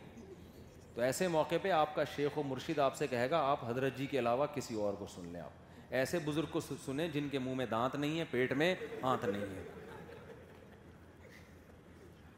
تو 0.96 1.02
ایسے 1.02 1.28
موقع 1.36 1.56
پہ 1.62 1.72
آپ 1.72 1.96
کا 1.96 2.04
شیخ 2.16 2.38
و 2.38 2.44
مرشد 2.44 2.80
آپ 2.86 2.96
سے 2.98 3.08
کہے 3.08 3.30
گا 3.30 3.40
آپ 3.52 3.64
حضرت 3.70 3.98
جی 3.98 4.06
کے 4.12 4.20
علاوہ 4.20 4.46
کسی 4.54 4.76
اور 4.86 4.94
کو 5.00 5.06
سن 5.16 5.28
لیں 5.34 5.42
آپ 5.42 5.68
ایسے 5.90 6.20
بزرگ 6.26 6.46
کو 6.52 6.60
سنیں 6.86 7.08
جن 7.14 7.28
کے 7.32 7.40
منہ 7.40 7.56
میں 7.56 7.66
دانت 7.72 7.96
نہیں 7.96 8.20
ہے 8.20 8.24
پیٹ 8.32 8.52
میں 8.58 8.74
آنت 9.02 9.26
نہیں 9.26 9.42
ہے 9.56 9.64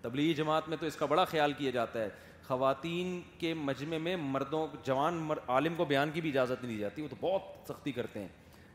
تبلیغی 0.02 0.34
جماعت 0.34 0.70
میں 0.70 0.78
تو 0.80 0.86
اس 0.86 0.96
کا 0.96 1.06
بڑا 1.06 1.26
خیال 1.26 1.54
کیا 1.58 1.72
جاتا 1.72 2.02
ہے 2.02 2.10
خواتین 2.44 3.20
کے 3.40 3.54
مجمع 3.54 3.98
میں 4.02 4.16
مردوں 4.20 4.66
جوان 4.86 5.18
مر 5.24 5.38
عالم 5.48 5.76
کو 5.78 5.86
بیان 5.86 6.12
کی 6.14 6.22
بھی 6.22 6.30
اجازت 6.30 6.64
نہیں 6.64 6.76
دی 6.76 6.80
جاتی 6.82 7.02
وہ 7.02 7.08
تو 7.10 7.16
بہت 7.22 7.68
سختی 7.70 7.92
کرتے 7.92 8.20
ہیں 8.20 8.28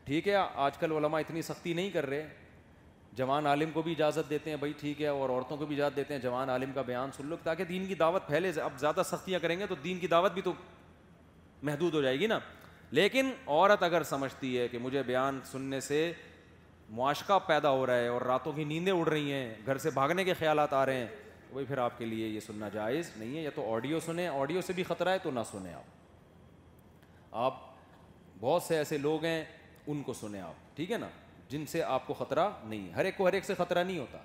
ٹھیک 0.05 0.27
ہے 0.27 0.35
آج 0.35 0.77
کل 0.77 0.91
علماء 0.95 1.19
اتنی 1.19 1.41
سختی 1.41 1.73
نہیں 1.73 1.89
کر 1.93 2.05
رہے 2.09 2.27
جوان 3.15 3.47
عالم 3.47 3.71
کو 3.73 3.81
بھی 3.81 3.91
اجازت 3.91 4.29
دیتے 4.29 4.49
ہیں 4.49 4.57
بھائی 4.57 4.73
ٹھیک 4.79 5.01
ہے 5.01 5.07
اور 5.07 5.29
عورتوں 5.29 5.57
کو 5.57 5.65
بھی 5.65 5.75
اجازت 5.75 5.95
دیتے 5.95 6.13
ہیں 6.13 6.21
جوان 6.21 6.49
عالم 6.49 6.71
کا 6.73 6.81
بیان 6.89 7.09
سن 7.17 7.27
لو 7.27 7.35
تاکہ 7.43 7.63
دین 7.69 7.87
کی 7.87 7.95
دعوت 7.95 8.27
پھیلے 8.27 8.51
اب 8.63 8.79
زیادہ 8.79 9.01
سختیاں 9.05 9.39
کریں 9.41 9.59
گے 9.59 9.67
تو 9.69 9.75
دین 9.83 9.99
کی 9.99 10.07
دعوت 10.07 10.31
بھی 10.33 10.41
تو 10.41 10.53
محدود 11.63 11.93
ہو 11.93 12.01
جائے 12.01 12.19
گی 12.19 12.27
نا 12.27 12.39
لیکن 12.91 13.29
عورت 13.47 13.83
اگر 13.83 14.03
سمجھتی 14.09 14.57
ہے 14.57 14.67
کہ 14.67 14.77
مجھے 14.81 15.01
بیان 15.05 15.39
سننے 15.51 15.79
سے 15.81 16.11
معاشقہ 16.95 17.37
پیدا 17.47 17.69
ہو 17.71 17.85
رہا 17.87 17.95
ہے 17.99 18.07
اور 18.07 18.21
راتوں 18.27 18.51
کی 18.55 18.63
نیندیں 18.63 18.91
اڑ 18.91 19.07
رہی 19.07 19.31
ہیں 19.33 19.53
گھر 19.65 19.77
سے 19.77 19.89
بھاگنے 19.93 20.23
کے 20.23 20.33
خیالات 20.39 20.73
آ 20.73 20.85
رہے 20.85 20.97
ہیں 20.99 21.07
وہی 21.51 21.65
پھر 21.65 21.77
آپ 21.77 21.97
کے 21.97 22.05
لیے 22.05 22.27
یہ 22.27 22.39
سننا 22.45 22.69
جائز 22.69 23.09
نہیں 23.15 23.35
ہے 23.37 23.41
یا 23.41 23.49
تو 23.55 23.73
آڈیو 23.75 23.99
سنیں 24.05 24.27
آڈیو 24.27 24.61
سے 24.67 24.73
بھی 24.75 24.83
خطرہ 24.87 25.09
ہے 25.13 25.17
تو 25.23 25.31
نہ 25.31 25.39
سنیں 25.51 25.73
آپ 25.73 27.35
آپ 27.45 27.59
بہت 28.39 28.63
سے 28.63 28.77
ایسے 28.77 28.97
لوگ 28.97 29.25
ہیں 29.25 29.43
ان 29.87 30.01
کو 30.03 30.13
سنیں 30.13 30.39
آپ 30.41 30.75
ٹھیک 30.75 30.91
ہے 30.91 30.97
نا 30.97 31.07
جن 31.49 31.65
سے 31.71 31.83
آپ 31.83 32.07
کو 32.07 32.13
خطرہ 32.13 32.49
نہیں 32.67 32.89
ہر 32.95 33.05
ایک 33.05 33.17
کو 33.17 33.27
ہر 33.27 33.33
ایک 33.33 33.45
سے 33.45 33.53
خطرہ 33.57 33.83
نہیں 33.83 33.99
ہوتا 33.99 34.17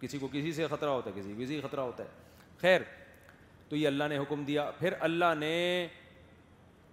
کسی 0.00 0.18
کو 0.18 0.28
کسی 0.32 0.52
سے 0.52 0.66
خطرہ 0.70 0.88
ہوتا 0.88 1.10
ہے 1.10 1.20
کسی 1.20 1.34
کو 1.34 1.40
کسی 1.42 1.60
خطرہ 1.68 1.80
ہوتا 1.80 2.02
ہے 2.04 2.08
خیر 2.60 2.80
تو 3.68 3.76
یہ 3.76 3.86
اللہ 3.86 4.04
نے 4.10 4.18
حکم 4.18 4.44
دیا 4.44 4.70
پھر 4.78 4.94
اللہ 5.00 5.34
نے 5.38 5.52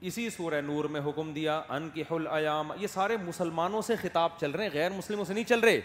اسی 0.08 0.30
سورہ 0.36 0.60
نور 0.66 0.86
میں 0.94 1.02
حکم 1.06 1.32
دیا 1.34 1.60
ان 1.76 1.90
کی 1.94 2.04
حل 2.12 2.28
ایام 2.36 2.72
یہ 2.80 2.88
سارے 2.94 3.18
مسلمانوں 3.26 3.82
سے 3.88 3.96
خطاب 4.02 4.30
چل 4.40 4.52
رہے 4.52 4.64
ہیں 4.64 4.70
غیر 4.74 4.92
مسلموں 4.92 5.26
سے 5.26 5.34
نہیں 5.34 5.44
چل 5.50 5.60
رہے 5.64 5.82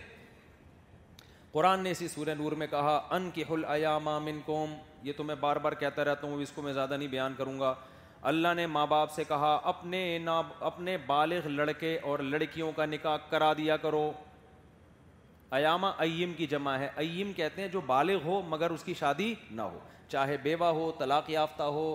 قرآن 1.52 1.80
نے 1.84 1.90
اسی 1.90 2.06
سورہ 2.08 2.34
نور 2.38 2.52
میں 2.62 2.66
کہا 2.70 2.94
ان 3.16 3.28
کی 3.34 3.42
حل 3.50 3.64
ایام 3.74 4.08
من 4.24 4.40
کوم 4.46 4.72
یہ 5.02 5.12
تو 5.16 5.24
میں 5.24 5.34
بار 5.40 5.56
بار 5.66 5.72
کہتا 5.82 6.04
رہتا 6.04 6.26
ہوں 6.26 6.42
اس 6.42 6.52
کو 6.54 6.62
میں 6.62 6.72
زیادہ 6.72 6.96
نہیں 6.96 7.08
بیان 7.08 7.34
کروں 7.38 7.58
گا 7.60 7.74
اللہ 8.32 8.54
نے 8.56 8.66
ماں 8.66 8.86
باپ 8.90 9.12
سے 9.14 9.24
کہا 9.28 9.54
اپنے 9.72 10.00
اپنے 10.70 10.96
بالغ 11.06 11.46
لڑکے 11.48 11.96
اور 12.10 12.18
لڑکیوں 12.30 12.70
کا 12.76 12.86
نکاح 12.86 13.16
کرا 13.30 13.52
دیا 13.56 13.76
کرو 13.82 14.10
ایام 15.58 15.84
ایم 15.84 16.32
کی 16.36 16.46
جمع 16.50 16.76
ہے 16.78 16.88
ایم 17.06 17.32
کہتے 17.36 17.60
ہیں 17.62 17.68
جو 17.72 17.80
بالغ 17.86 18.24
ہو 18.24 18.40
مگر 18.48 18.70
اس 18.70 18.84
کی 18.84 18.94
شادی 19.00 19.34
نہ 19.50 19.62
ہو 19.62 19.78
چاہے 20.08 20.36
بیوہ 20.42 20.70
ہو 20.80 20.90
طلاق 20.98 21.30
یافتہ 21.30 21.62
ہو 21.78 21.94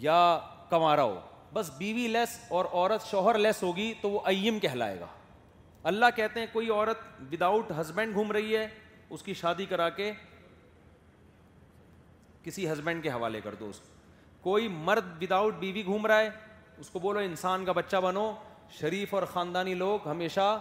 یا 0.00 0.18
کما 0.70 0.94
رہا 0.96 1.02
ہو 1.02 1.20
بس 1.52 1.70
بیوی 1.78 2.06
لیس 2.08 2.38
اور 2.56 2.64
عورت 2.72 3.06
شوہر 3.10 3.38
لیس 3.38 3.62
ہوگی 3.62 3.92
تو 4.00 4.10
وہ 4.10 4.20
ایم 4.28 4.58
کہلائے 4.58 4.98
گا 5.00 5.06
اللہ 5.90 6.06
کہتے 6.16 6.40
ہیں 6.40 6.46
کوئی 6.52 6.70
عورت 6.70 7.02
ود 7.32 7.42
آؤٹ 7.42 7.72
ہسبینڈ 7.80 8.14
گھوم 8.14 8.32
رہی 8.32 8.56
ہے 8.56 8.66
اس 9.10 9.22
کی 9.22 9.34
شادی 9.40 9.64
کرا 9.72 9.88
کے 10.00 10.10
کسی 12.44 12.70
ہسبینڈ 12.70 13.02
کے 13.02 13.08
حوالے 13.10 13.40
کر 13.40 13.54
دو 13.60 13.66
کو 13.70 13.92
کوئی 14.50 14.66
مرد 14.88 15.12
وداؤٹ 15.22 15.54
بیوی 15.58 15.84
گھوم 15.84 16.06
رہا 16.06 16.20
ہے 16.20 16.28
اس 16.78 16.90
کو 16.90 16.98
بولو 16.98 17.18
انسان 17.28 17.64
کا 17.64 17.72
بچہ 17.72 17.96
بنو 18.02 18.32
شریف 18.78 19.14
اور 19.14 19.22
خاندانی 19.32 19.74
لوگ 19.84 20.08
ہمیشہ 20.08 20.58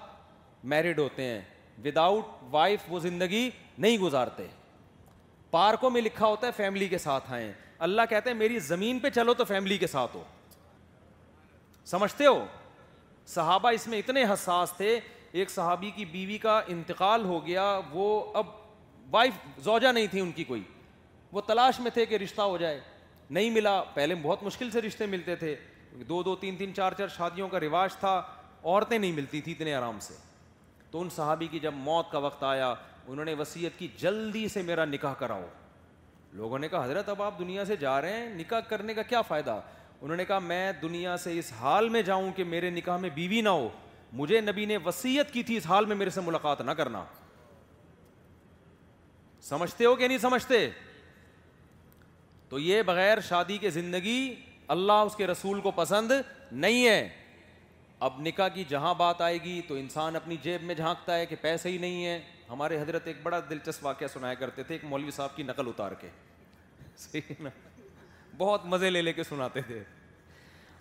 میرڈ 0.74 0.99
ہوتے 0.99 1.24
ہیں 1.24 1.41
وداؤٹ 1.86 2.26
وائف 2.51 2.82
وہ 2.89 2.99
زندگی 3.08 3.49
نہیں 3.78 3.97
گزارتے 3.97 4.47
پارکوں 5.51 5.89
میں 5.91 6.01
لکھا 6.01 6.26
ہوتا 6.28 6.47
ہے 6.47 6.51
فیملی 6.58 6.88
کے 6.88 6.97
ساتھ 6.97 7.32
آئیں 7.34 7.51
اللہ 7.84 8.01
کہتے 8.09 8.29
ہیں 8.29 8.38
میری 8.38 8.59
زمین 8.65 8.99
پہ 9.03 9.09
چلو 9.15 9.34
تو 9.38 9.43
فیملی 9.45 9.77
کے 9.77 9.88
ساتھ 9.88 10.15
ہو 10.15 10.21
سمجھتے 11.86 12.25
ہو 12.25 12.45
صحابہ 13.27 13.69
اس 13.77 13.88
میں 13.93 13.97
اتنے 13.99 14.23
حساس 14.31 14.71
تھے 14.77 14.99
ایک 15.41 15.49
صحابی 15.51 15.89
کی 15.95 16.05
بیوی 16.11 16.38
کا 16.45 16.59
انتقال 16.75 17.25
ہو 17.25 17.45
گیا 17.45 17.65
وہ 17.91 18.05
اب 18.41 18.45
وائف 19.11 19.34
زوجہ 19.63 19.91
نہیں 19.97 20.07
تھی 20.11 20.19
ان 20.19 20.31
کی 20.38 20.43
کوئی 20.51 20.61
وہ 21.31 21.41
تلاش 21.47 21.79
میں 21.79 21.91
تھے 21.93 22.05
کہ 22.05 22.17
رشتہ 22.23 22.41
ہو 22.53 22.57
جائے 22.57 22.79
نہیں 23.38 23.49
ملا 23.57 23.81
پہلے 23.93 24.15
بہت 24.21 24.43
مشکل 24.43 24.69
سے 24.71 24.81
رشتے 24.81 25.05
ملتے 25.15 25.36
تھے 25.43 25.53
دو 26.09 26.21
دو 26.23 26.36
تین 26.45 26.55
تین 26.57 26.73
چار 26.75 26.91
چار 26.97 27.07
شادیوں 27.17 27.47
کا 27.49 27.59
رواج 27.59 27.95
تھا 27.99 28.15
عورتیں 28.63 28.97
نہیں 28.97 29.11
ملتی 29.21 29.41
تھیں 29.41 29.53
اتنے 29.53 29.73
آرام 29.75 29.99
سے 30.07 30.13
تو 30.91 31.01
ان 31.01 31.09
صحابی 31.15 31.47
کی 31.51 31.59
جب 31.67 31.73
موت 31.89 32.11
کا 32.11 32.17
وقت 32.29 32.43
آیا 32.55 32.73
انہوں 33.07 33.25
نے 33.25 33.34
وصیت 33.39 33.77
کی 33.79 33.88
جلدی 34.01 34.47
سے 34.57 34.61
میرا 34.71 34.86
نکاح 34.95 35.13
کراؤ 35.19 35.43
لوگوں 36.36 36.59
نے 36.59 36.67
کہا 36.67 36.84
حضرت 36.84 37.09
اب 37.09 37.21
آپ 37.23 37.38
دنیا 37.39 37.65
سے 37.65 37.75
جا 37.79 37.99
رہے 38.01 38.15
ہیں 38.17 38.29
نکاح 38.36 38.59
کرنے 38.67 38.93
کا 38.93 39.01
کیا 39.09 39.21
فائدہ 39.21 39.59
انہوں 40.01 40.17
نے 40.17 40.25
کہا 40.25 40.39
میں 40.39 40.71
دنیا 40.81 41.17
سے 41.23 41.38
اس 41.39 41.51
حال 41.59 41.89
میں 41.89 42.01
جاؤں 42.07 42.31
کہ 42.36 42.43
میرے 42.43 42.69
نکاح 42.69 42.97
میں 43.01 43.09
بیوی 43.15 43.41
نہ 43.41 43.49
ہو 43.49 43.67
مجھے 44.21 44.39
نبی 44.41 44.65
نے 44.65 44.77
وسیعت 44.86 45.31
کی 45.34 45.43
تھی 45.43 45.57
اس 45.57 45.65
حال 45.67 45.86
میں 45.86 45.95
میرے 45.95 46.09
سے 46.15 46.21
ملاقات 46.21 46.61
نہ 46.61 46.71
کرنا 46.81 47.03
سمجھتے 49.49 49.86
ہو 49.86 49.95
کہ 49.95 50.07
نہیں 50.07 50.17
سمجھتے 50.17 50.69
تو 52.49 52.59
یہ 52.59 52.81
بغیر 52.86 53.19
شادی 53.29 53.57
کے 53.57 53.69
زندگی 53.77 54.19
اللہ 54.75 55.01
اس 55.05 55.15
کے 55.15 55.27
رسول 55.27 55.61
کو 55.61 55.71
پسند 55.75 56.11
نہیں 56.51 56.88
ہے 56.88 57.07
اب 58.07 58.19
نکاح 58.21 58.47
کی 58.53 58.63
جہاں 58.69 58.93
بات 58.97 59.21
آئے 59.21 59.38
گی 59.43 59.59
تو 59.67 59.75
انسان 59.75 60.15
اپنی 60.15 60.36
جیب 60.43 60.63
میں 60.63 60.75
جھانکتا 60.75 61.15
ہے 61.17 61.25
کہ 61.25 61.36
پیسے 61.41 61.69
ہی 61.69 61.77
نہیں 61.77 62.05
ہیں 62.05 62.19
ہمارے 62.49 62.79
حضرت 62.81 63.07
ایک 63.07 63.17
بڑا 63.23 63.39
دلچسپ 63.49 63.85
واقعہ 63.85 64.07
سنایا 64.13 64.33
کرتے 64.39 64.63
تھے 64.63 64.75
ایک 64.75 64.83
مولوی 64.89 65.11
صاحب 65.15 65.35
کی 65.35 65.43
نقل 65.43 65.67
اتار 65.67 65.91
کے 66.01 66.09
بہت 68.37 68.65
مزے 68.65 68.89
لے 68.89 69.01
لے 69.01 69.13
کے 69.13 69.23
سناتے 69.23 69.61
تھے 69.67 69.83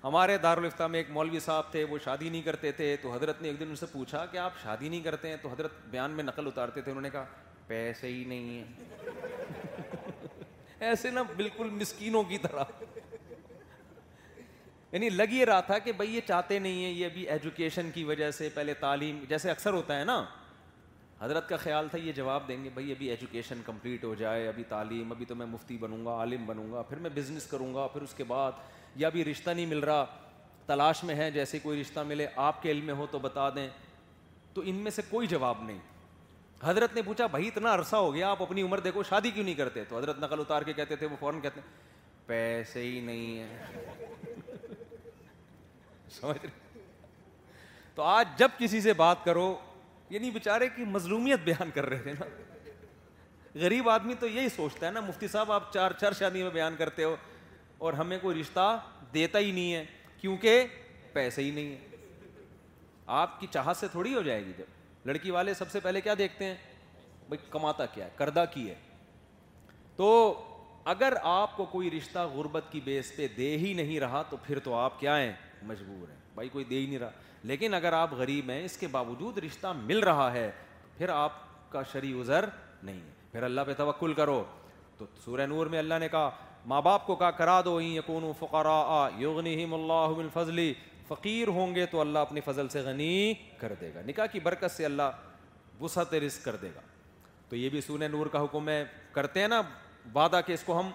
ہمارے 0.04 0.36
دارالفتہ 0.42 0.82
میں 0.92 0.98
ایک 1.00 1.10
مولوی 1.10 1.40
صاحب 1.40 1.70
تھے 1.72 1.82
وہ 1.90 1.98
شادی 2.04 2.28
نہیں 2.28 2.42
کرتے 2.42 2.70
تھے 2.78 2.94
تو 3.02 3.12
حضرت 3.14 3.42
نے 3.42 3.48
ایک 3.48 3.58
دن 3.60 3.68
ان 3.70 3.76
سے 3.76 3.86
پوچھا 3.92 4.24
کہ 4.30 4.38
آپ 4.38 4.52
شادی 4.62 4.88
نہیں 4.88 5.00
کرتے 5.00 5.28
ہیں 5.28 5.36
تو 5.42 5.52
حضرت 5.52 5.72
بیان 5.90 6.10
میں 6.16 6.24
نقل 6.24 6.46
اتارتے 6.46 6.80
تھے 6.80 6.90
انہوں 6.90 7.02
نے 7.02 7.10
کہا 7.10 7.24
پیسے 7.66 8.08
ہی 8.12 8.24
نہیں 8.28 8.58
ہیں 8.58 9.54
ایسے 10.88 11.10
نا 11.10 11.22
بالکل 11.36 11.68
مسکینوں 11.72 12.22
کی 12.28 12.38
طرح 12.42 12.80
یعنی 14.92 15.08
لگ 15.10 15.32
یہ 15.32 15.44
رہا 15.44 15.60
تھا 15.66 15.78
کہ 15.84 15.92
بھائی 15.96 16.14
یہ 16.14 16.20
چاہتے 16.28 16.58
نہیں 16.58 16.84
ہیں 16.84 16.90
یہ 16.92 17.04
ابھی 17.06 17.28
ایجوکیشن 17.34 17.90
کی 17.94 18.04
وجہ 18.04 18.30
سے 18.38 18.48
پہلے 18.54 18.74
تعلیم 18.80 19.22
جیسے 19.28 19.50
اکثر 19.50 19.72
ہوتا 19.72 19.98
ہے 19.98 20.04
نا 20.04 20.24
حضرت 21.22 21.48
کا 21.48 21.56
خیال 21.62 21.86
تھا 21.90 21.98
یہ 21.98 22.12
جواب 22.12 22.46
دیں 22.48 22.62
گے 22.62 22.70
بھائی 22.74 22.90
ابھی 22.92 23.08
ایجوکیشن 23.10 23.60
کمپلیٹ 23.66 24.04
ہو 24.04 24.14
جائے 24.18 24.46
ابھی 24.48 24.62
تعلیم 24.68 25.10
ابھی 25.12 25.24
تو 25.24 25.34
میں 25.34 25.46
مفتی 25.46 25.76
بنوں 25.78 26.04
گا 26.06 26.12
عالم 26.20 26.46
بنوں 26.46 26.72
گا 26.72 26.82
پھر 26.88 26.98
میں 27.04 27.10
بزنس 27.14 27.46
کروں 27.50 27.72
گا 27.74 27.86
پھر 27.92 28.02
اس 28.02 28.14
کے 28.16 28.24
بعد 28.28 28.52
یا 29.00 29.06
ابھی 29.08 29.24
رشتہ 29.24 29.50
نہیں 29.50 29.66
مل 29.74 29.78
رہا 29.88 30.04
تلاش 30.66 31.02
میں 31.04 31.14
ہے 31.14 31.30
جیسے 31.30 31.58
کوئی 31.62 31.80
رشتہ 31.80 32.00
ملے 32.06 32.26
آپ 32.46 32.60
کے 32.62 32.70
علم 32.70 32.84
میں 32.86 32.94
ہو 32.94 33.06
تو 33.10 33.18
بتا 33.28 33.48
دیں 33.56 33.68
تو 34.54 34.62
ان 34.66 34.76
میں 34.86 34.90
سے 34.96 35.02
کوئی 35.10 35.26
جواب 35.36 35.62
نہیں 35.66 35.78
حضرت 36.64 36.94
نے 36.94 37.02
پوچھا 37.02 37.26
بھائی 37.36 37.46
اتنا 37.48 37.74
عرصہ 37.74 37.96
ہو 38.06 38.12
گیا 38.14 38.30
آپ 38.30 38.42
اپنی 38.42 38.62
عمر 38.62 38.80
دیکھو 38.80 39.02
شادی 39.08 39.30
کیوں 39.30 39.44
نہیں 39.44 39.54
کرتے 39.62 39.84
تو 39.88 39.98
حضرت 39.98 40.18
نقل 40.24 40.40
اتار 40.40 40.62
کے 40.62 40.72
کہتے 40.72 40.96
تھے 40.96 41.06
وہ 41.12 41.16
فوراً 41.20 41.40
کہتے 41.40 41.60
ہیں 41.60 42.26
پیسے 42.26 42.82
ہی 42.82 43.00
نہیں 43.00 43.38
ہیں 43.38 44.60
سمجھ 46.20 46.38
رہے 46.44 46.50
تو 47.94 48.02
آج 48.02 48.38
جب 48.38 48.50
کسی 48.58 48.80
سے 48.80 48.92
بات 49.04 49.24
کرو 49.24 49.54
یعنی 50.12 50.30
بےچارے 50.30 50.68
کی 50.76 50.84
مظلومیت 50.84 51.40
بیان 51.44 51.70
کر 51.74 51.86
رہے 51.88 52.02
تھے 52.02 52.12
نا 52.18 52.24
غریب 53.60 53.88
آدمی 53.90 54.14
تو 54.20 54.26
یہی 54.26 54.48
سوچتا 54.56 54.86
ہے 54.86 54.90
نا 54.92 55.00
مفتی 55.06 55.28
صاحب 55.34 55.52
آپ 55.52 55.72
چار 55.72 55.90
چار 56.00 56.12
شادی 56.18 56.42
میں 56.42 56.50
بیان 56.50 56.74
کرتے 56.78 57.04
ہو 57.04 57.14
اور 57.84 57.92
ہمیں 58.00 58.18
کوئی 58.22 58.40
رشتہ 58.40 58.64
دیتا 59.14 59.38
ہی 59.38 59.50
نہیں 59.52 59.72
ہے 59.74 59.84
کیونکہ 60.20 60.66
پیسے 61.12 61.42
ہی 61.42 61.50
نہیں 61.50 61.70
ہے 61.70 62.40
آپ 63.22 63.38
کی 63.40 63.46
چاہت 63.52 63.76
سے 63.76 63.88
تھوڑی 63.92 64.14
ہو 64.14 64.22
جائے 64.28 64.44
گی 64.46 64.52
جب 64.58 65.06
لڑکی 65.08 65.30
والے 65.36 65.54
سب 65.54 65.70
سے 65.70 65.80
پہلے 65.88 66.00
کیا 66.00 66.14
دیکھتے 66.18 66.44
ہیں 66.44 66.54
بھائی 67.28 67.46
کماتا 67.52 67.86
کیا 67.94 68.04
ہے 68.04 68.10
کردہ 68.16 68.44
کی 68.54 68.68
ہے 68.68 68.74
تو 69.96 70.10
اگر 70.94 71.14
آپ 71.34 71.56
کو 71.56 71.64
کوئی 71.76 71.90
رشتہ 71.98 72.28
غربت 72.34 72.70
کی 72.70 72.80
بیس 72.84 73.12
پہ 73.16 73.26
دے 73.36 73.56
ہی 73.64 73.72
نہیں 73.82 74.00
رہا 74.00 74.22
تو 74.30 74.36
پھر 74.46 74.58
تو 74.68 74.74
آپ 74.84 75.00
کیا 75.00 75.18
ہیں 75.20 75.32
مجبور 75.72 76.08
ہیں 76.08 76.20
بھائی 76.34 76.48
کوئی 76.52 76.64
دے 76.70 76.78
ہی 76.80 76.86
نہیں 76.86 76.98
رہا 76.98 77.10
لیکن 77.48 77.74
اگر 77.74 77.92
آپ 77.92 78.10
غریب 78.18 78.50
ہیں 78.50 78.64
اس 78.64 78.76
کے 78.78 78.86
باوجود 78.90 79.38
رشتہ 79.44 79.66
مل 79.76 79.98
رہا 80.02 80.32
ہے 80.32 80.50
پھر 80.98 81.08
آپ 81.08 81.32
کا 81.72 81.80
عذر 82.20 82.44
نہیں 82.82 82.96
ہے 83.00 83.10
پھر 83.32 83.42
اللہ 83.42 83.60
پہ 83.66 83.72
توکل 83.76 84.12
کرو 84.14 84.42
تو 84.98 85.06
سورہ 85.24 85.46
نور 85.46 85.66
میں 85.74 85.78
اللہ 85.78 85.94
نے 86.00 86.08
کہا 86.08 86.30
ماں 86.72 86.80
باپ 86.82 87.06
کو 87.06 87.14
کہا 87.16 87.30
کرا 87.38 87.60
دو 87.64 87.80
یقون 87.80 88.30
فقرا 88.38 89.06
یغنیہم 89.18 89.74
اللہ 89.74 90.16
من 90.16 90.28
فضلی 90.32 90.72
فقیر 91.08 91.48
ہوں 91.58 91.74
گے 91.74 91.86
تو 91.90 92.00
اللہ 92.00 92.18
اپنی 92.18 92.40
فضل 92.44 92.68
سے 92.72 92.80
غنی 92.80 93.32
کر 93.60 93.72
دے 93.80 93.90
گا 93.94 94.00
نکاح 94.06 94.26
کی 94.32 94.40
برکت 94.40 94.70
سے 94.76 94.84
اللہ 94.84 95.26
وسعت 95.80 96.14
رزق 96.26 96.44
کر 96.44 96.56
دے 96.62 96.68
گا 96.74 96.80
تو 97.48 97.56
یہ 97.56 97.68
بھی 97.68 97.80
سورہ 97.86 98.08
نور 98.08 98.26
کا 98.32 98.42
حکم 98.44 98.68
ہے 98.68 98.84
کرتے 99.12 99.40
ہیں 99.40 99.48
نا 99.48 99.60
وعدہ 100.14 100.40
کہ 100.46 100.52
اس 100.52 100.62
کو 100.66 100.78
ہم 100.80 100.90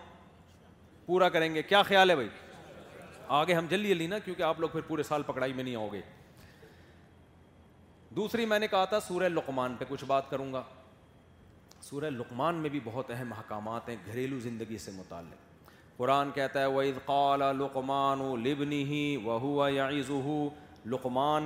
پورا 1.05 1.29
کریں 1.29 1.53
گے 1.55 1.63
کیا 1.63 1.81
خیال 1.89 2.09
ہے 2.09 2.15
بھائی 2.15 2.29
آگے 3.39 3.53
ہم 3.53 3.65
جلدی 3.69 3.93
لینا 3.93 4.19
کیونکہ 4.25 4.43
آپ 4.43 4.59
لوگ 4.59 4.69
پھر 4.71 4.81
پورے 4.87 5.03
سال 5.03 5.23
پکڑائی 5.25 5.53
میں 5.53 5.63
نہیں 5.63 5.75
آؤ 5.75 5.87
گے 5.91 6.01
دوسری 8.15 8.45
میں 8.45 8.57
نے 8.59 8.67
کہا 8.71 8.83
تھا 8.89 8.99
سورہ 9.07 9.29
لقمان 9.29 9.75
پہ 9.79 9.85
کچھ 9.89 10.03
بات 10.07 10.29
کروں 10.29 10.51
گا 10.53 10.61
سورہ 11.83 12.09
لقمان 12.09 12.55
میں 12.61 12.69
بھی 12.69 12.79
بہت 12.83 13.09
اہم 13.11 13.33
حکامات 13.33 13.89
ہیں 13.89 13.95
گھریلو 14.05 14.39
زندگی 14.39 14.77
سے 14.83 14.91
متعلق 14.95 15.45
قرآن 15.97 16.31
کہتا 16.35 16.61
ہے 16.61 16.65
وہ 16.65 16.81
عید 16.81 16.95
لقمان 17.59 18.21
و 18.21 18.35
لبنی 18.35 18.83
ہی 18.87 19.17
و 19.25 19.37
ہوا 19.41 19.69
یا 19.71 19.89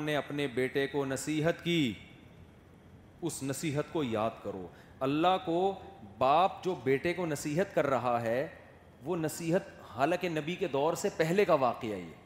نے 0.05 0.16
اپنے 0.18 0.47
بیٹے 0.55 0.86
کو 0.88 1.05
نصیحت 1.05 1.64
کی 1.64 1.93
اس 3.30 3.41
نصیحت 3.43 3.91
کو 3.93 4.03
یاد 4.03 4.43
کرو 4.43 4.66
اللہ 5.07 5.38
کو 5.45 5.57
باپ 6.18 6.64
جو 6.64 6.76
بیٹے 6.84 7.14
کو 7.14 7.26
نصیحت 7.26 7.74
کر 7.76 7.88
رہا 7.89 8.22
ہے 8.22 8.47
وہ 9.03 9.16
نصیحت 9.18 9.70
حالانکہ 9.95 10.30
نبی 10.30 10.55
کے 10.55 10.68
دور 10.74 10.93
سے 11.05 11.09
پہلے 11.18 11.45
کا 11.45 11.53
واقعہ 11.66 11.89
یہ 11.95 12.20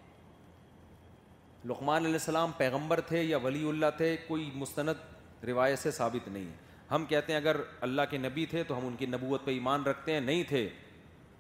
لقمان 1.70 2.02
علیہ 2.06 2.14
السلام 2.16 2.52
پیغمبر 2.58 3.00
تھے 3.10 3.22
یا 3.24 3.38
ولی 3.44 3.68
اللہ 3.70 3.96
تھے 3.98 4.16
کوئی 4.28 4.50
مستند 4.56 5.44
روایت 5.48 5.80
سے 5.80 5.92
ثابت 5.92 6.28
نہیں 6.28 6.46
ہے 6.50 6.64
ہم 6.92 7.06
کہتے 7.10 7.34
ہیں 7.34 7.40
اگر 7.40 7.58
اللہ 7.88 8.02
کے 8.10 8.18
نبی 8.18 8.46
تھے 8.50 8.64
تو 8.68 8.78
ہم 8.78 8.86
ان 8.88 8.96
کی 8.96 9.06
نبوت 9.06 9.46
پہ 9.46 9.52
ایمان 9.52 9.84
رکھتے 9.84 10.14
ہیں 10.14 10.20
نہیں 10.22 10.44
تھے 10.50 10.68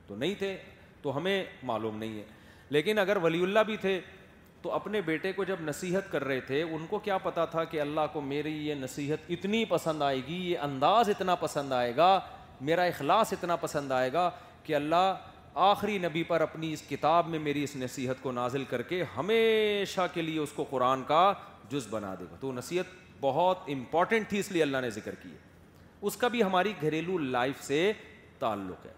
تو 0.07 0.15
نہیں 0.15 0.34
تھے 0.39 0.55
تو 1.01 1.15
ہمیں 1.17 1.43
معلوم 1.71 1.97
نہیں 1.97 2.17
ہے 2.19 2.23
لیکن 2.78 2.99
اگر 2.99 3.17
ولی 3.23 3.41
اللہ 3.43 3.63
بھی 3.65 3.78
تھے 3.82 3.99
تو 4.61 4.71
اپنے 4.73 5.01
بیٹے 5.09 5.32
کو 5.34 5.43
جب 5.49 5.61
نصیحت 5.63 6.11
کر 6.11 6.23
رہے 6.23 6.39
تھے 6.47 6.61
ان 6.63 6.86
کو 6.89 6.99
کیا 7.07 7.17
پتا 7.28 7.45
تھا 7.53 7.63
کہ 7.73 7.82
اللہ 7.82 8.07
کو 8.13 8.21
میری 8.32 8.55
یہ 8.67 8.76
نصیحت 8.80 9.30
اتنی 9.38 9.63
پسند 9.69 10.01
آئے 10.01 10.21
گی 10.28 10.38
یہ 10.51 10.59
انداز 10.69 11.09
اتنا 11.09 11.36
پسند 11.45 11.71
آئے 11.82 11.95
گا 11.97 12.11
میرا 12.71 12.84
اخلاص 12.93 13.34
اتنا 13.34 13.55
پسند 13.67 13.91
آئے 14.01 14.11
گا 14.13 14.30
کہ 14.63 14.76
اللہ 14.76 15.13
آخری 15.63 15.97
نبی 16.03 16.21
پر 16.29 16.41
اپنی 16.41 16.71
اس 16.73 16.81
کتاب 16.87 17.27
میں 17.29 17.39
میری 17.39 17.63
اس 17.63 17.75
نصیحت 17.75 18.21
کو 18.21 18.31
نازل 18.31 18.63
کر 18.69 18.81
کے 18.87 19.03
ہمیشہ 19.15 20.05
کے 20.13 20.21
لیے 20.21 20.39
اس 20.39 20.51
کو 20.55 20.63
قرآن 20.69 21.03
کا 21.07 21.21
جز 21.69 21.85
بنا 21.89 22.13
دے 22.19 22.23
گا 22.31 22.35
تو 22.39 22.51
نصیحت 22.53 22.85
بہت 23.19 23.59
امپورٹنٹ 23.73 24.27
تھی 24.29 24.39
اس 24.39 24.51
لیے 24.51 24.61
اللہ 24.63 24.77
نے 24.81 24.89
ذکر 24.95 25.13
ہے 25.25 25.29
اس 26.07 26.17
کا 26.23 26.27
بھی 26.27 26.41
ہماری 26.43 26.73
گھریلو 26.81 27.17
لائف 27.17 27.61
سے 27.63 27.91
تعلق 28.39 28.85
ہے 28.85 28.91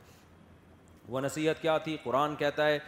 وہ 1.08 1.22
نصیحت 1.22 1.62
کیا 1.62 1.78
تھی 1.84 1.96
قرآن 2.04 2.36
کہتا 2.36 2.66
ہے 2.68 2.80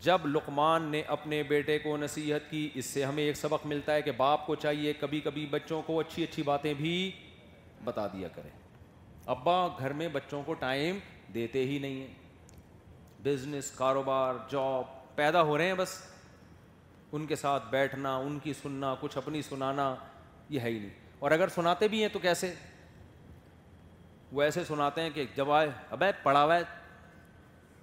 جب 0.00 0.26
لقمان 0.34 0.82
نے 0.90 1.00
اپنے 1.16 1.42
بیٹے 1.48 1.78
کو 1.82 1.96
نصیحت 1.96 2.50
کی 2.50 2.68
اس 2.80 2.84
سے 2.86 3.04
ہمیں 3.04 3.22
ایک 3.22 3.36
سبق 3.36 3.66
ملتا 3.66 3.94
ہے 3.94 4.02
کہ 4.02 4.10
باپ 4.16 4.46
کو 4.46 4.54
چاہیے 4.66 4.92
کبھی 5.00 5.20
کبھی 5.24 5.46
بچوں 5.50 5.80
کو 5.86 5.98
اچھی 6.00 6.24
اچھی 6.24 6.42
باتیں 6.50 6.72
بھی 6.78 6.92
بتا 7.84 8.06
دیا 8.12 8.28
کریں 8.34 8.50
ابا 9.36 9.66
گھر 9.78 9.92
میں 10.02 10.08
بچوں 10.12 10.42
کو 10.46 10.54
ٹائم 10.66 10.98
دیتے 11.34 11.64
ہی 11.66 11.78
نہیں 11.78 12.00
ہیں 12.00 12.23
بزنس 13.24 13.70
کاروبار 13.76 14.34
جاب 14.48 15.16
پیدا 15.16 15.42
ہو 15.50 15.56
رہے 15.58 15.66
ہیں 15.66 15.74
بس 15.74 16.00
ان 17.16 17.26
کے 17.26 17.36
ساتھ 17.36 17.64
بیٹھنا 17.70 18.16
ان 18.16 18.38
کی 18.42 18.52
سننا 18.62 18.94
کچھ 19.00 19.16
اپنی 19.18 19.42
سنانا 19.48 19.94
یہ 20.54 20.60
ہے 20.60 20.70
ہی 20.70 20.78
نہیں 20.78 21.02
اور 21.20 21.30
اگر 21.30 21.48
سناتے 21.54 21.88
بھی 21.88 22.00
ہیں 22.02 22.08
تو 22.12 22.18
کیسے 22.22 22.52
وہ 24.32 24.42
ایسے 24.42 24.64
سناتے 24.68 25.00
ہیں 25.02 25.10
کہ 25.14 25.24
جب 25.36 25.50
آئے 25.58 25.68
ابے 25.96 26.06
ہے 26.26 26.62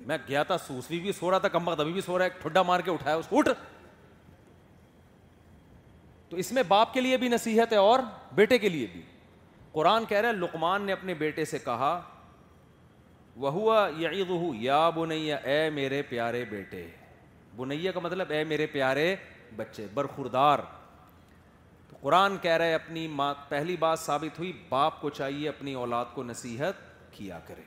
میں 0.09 0.17
گیا 0.27 0.41
تھا 0.49 0.57
سوسوی 0.67 0.99
بھی 0.99 1.11
سو 1.11 1.31
رہا 1.31 1.37
تھا 1.39 1.47
کم 1.55 1.67
وقت 1.67 1.79
ابھی 1.79 1.91
بھی 1.93 2.01
سو 2.01 2.17
رہا 2.17 2.25
ہے 2.25 2.29
ٹھڈا 2.41 2.61
مار 2.69 2.79
کے 2.85 2.91
اٹھایا 2.91 3.15
اس 3.15 3.27
کو 3.29 3.37
اٹھ 3.39 3.49
تو 6.29 6.37
اس 6.43 6.51
میں 6.57 6.63
باپ 6.67 6.93
کے 6.93 7.01
لیے 7.01 7.17
بھی 7.23 7.27
نصیحت 7.29 7.71
ہے 7.73 7.77
اور 7.77 7.99
بیٹے 8.35 8.57
کے 8.59 8.69
لیے 8.69 8.87
بھی 8.93 9.01
قرآن 9.71 10.05
کہہ 10.09 10.17
رہے 10.17 10.27
ہے 10.27 10.33
لکمان 10.33 10.81
نے 10.85 10.91
اپنے 10.93 11.13
بیٹے 11.19 11.45
سے 11.51 11.59
کہا 11.65 11.91
وہ 13.35 13.51
ہوا 13.51 13.89
یا 14.59 14.89
بنیا 14.95 15.35
اے 15.47 15.69
میرے 15.73 16.01
پیارے 16.09 16.43
بیٹے 16.49 16.85
بنیا 17.55 17.91
کا 17.91 17.99
مطلب 18.03 18.31
اے 18.33 18.43
میرے 18.47 18.65
پیارے 18.71 19.15
بچے 19.55 19.85
برخوردار 19.93 20.59
تو 21.89 21.97
قرآن 22.01 22.37
کہہ 22.41 22.57
رہے 22.57 22.73
اپنی 22.73 23.07
ماں 23.07 23.33
پہلی 23.49 23.75
بات 23.79 23.99
ثابت 23.99 24.39
ہوئی 24.39 24.51
باپ 24.69 24.99
کو 25.01 25.09
چاہیے 25.09 25.49
اپنی 25.49 25.73
اولاد 25.73 26.05
کو 26.13 26.23
نصیحت 26.23 26.75
کیا 27.13 27.39
کرے 27.47 27.63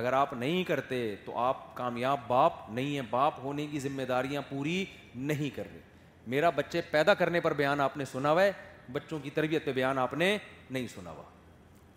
اگر 0.00 0.12
آپ 0.12 0.32
نہیں 0.32 0.64
کرتے 0.64 1.04
تو 1.24 1.36
آپ 1.38 1.74
کامیاب 1.76 2.20
باپ 2.28 2.52
نہیں 2.70 2.94
ہیں 2.94 3.02
باپ 3.10 3.38
ہونے 3.42 3.66
کی 3.66 3.78
ذمہ 3.80 4.02
داریاں 4.08 4.42
پوری 4.48 4.84
نہیں 5.14 5.54
کر 5.56 5.66
رہے 5.72 5.80
میرا 6.34 6.50
بچے 6.56 6.80
پیدا 6.90 7.14
کرنے 7.14 7.40
پر 7.40 7.52
بیان 7.54 7.80
آپ 7.80 7.96
نے 7.96 8.04
سنا 8.12 8.30
ہوا 8.32 8.42
ہے 8.42 8.52
بچوں 8.92 9.18
کی 9.22 9.30
تربیت 9.34 9.64
پہ 9.64 9.72
بیان 9.72 9.98
آپ 9.98 10.14
نے 10.14 10.36
نہیں 10.70 10.86
سنا 10.94 11.10
ہوا 11.10 11.22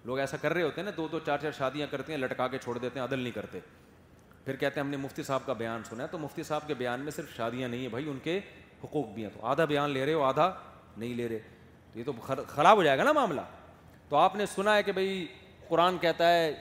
لوگ 0.10 0.20
ایسا 0.20 0.38
کر 0.41 0.53
رہے 0.53 0.62
ہوتے 0.64 0.82
ہیں 0.82 0.84
نا 0.86 0.91
دو 0.97 1.07
دو 1.12 1.20
چار 1.26 1.38
چار 1.41 1.51
شادیاں 1.57 1.88
کرتے 1.91 2.12
ہیں 2.12 2.20
لٹکا 2.20 2.47
کے 2.51 2.57
چھوڑ 2.64 2.78
دیتے 2.78 2.99
ہیں 2.99 3.05
عدل 3.05 3.20
نہیں 3.20 3.32
کرتے 3.34 3.60
پھر 4.45 4.55
کہتے 4.55 4.80
ہیں 4.80 4.84
ہم 4.86 4.89
نے 4.91 4.97
مفتی 4.97 5.24
صاحب 5.24 5.41
کا 5.45 5.53
بیان 5.62 5.82
سنا 5.89 6.03
ہے 6.03 6.07
تو 6.12 6.18
مفتی 6.18 6.43
صاحب 6.43 6.68
کے 6.68 6.74
بیان 6.82 6.99
میں 7.07 7.12
صرف 7.16 7.36
شادیاں 7.36 7.68
نہیں 7.70 7.82
ہیں 7.82 7.89
بھائی 7.95 8.07
ان 8.10 8.18
کے 8.24 8.39
حقوق 8.84 9.07
بھی 9.14 9.24
ہیں 9.24 9.30
تو 9.38 9.45
آدھا 9.47 9.66
بیان 9.74 9.89
لے 9.97 10.05
رہے 10.05 10.14
ہو 10.14 10.24
آدھا 10.30 10.49
نہیں 10.97 11.14
لے 11.16 11.28
رہے 11.30 11.39
تو 11.93 11.99
یہ 11.99 12.03
تو 12.05 12.14
خراب 12.55 12.78
ہو 12.78 12.84
جائے 12.84 12.97
گا 12.97 13.03
نا 13.03 13.12
معاملہ 13.20 13.41
تو 14.10 14.16
آپ 14.18 14.36
نے 14.36 14.45
سنا 14.55 14.76
ہے 14.76 14.84
کہ 14.84 14.91
بھائی 14.99 15.26
قرآن 15.68 15.97
کہتا 16.05 16.32
ہے 16.34 16.51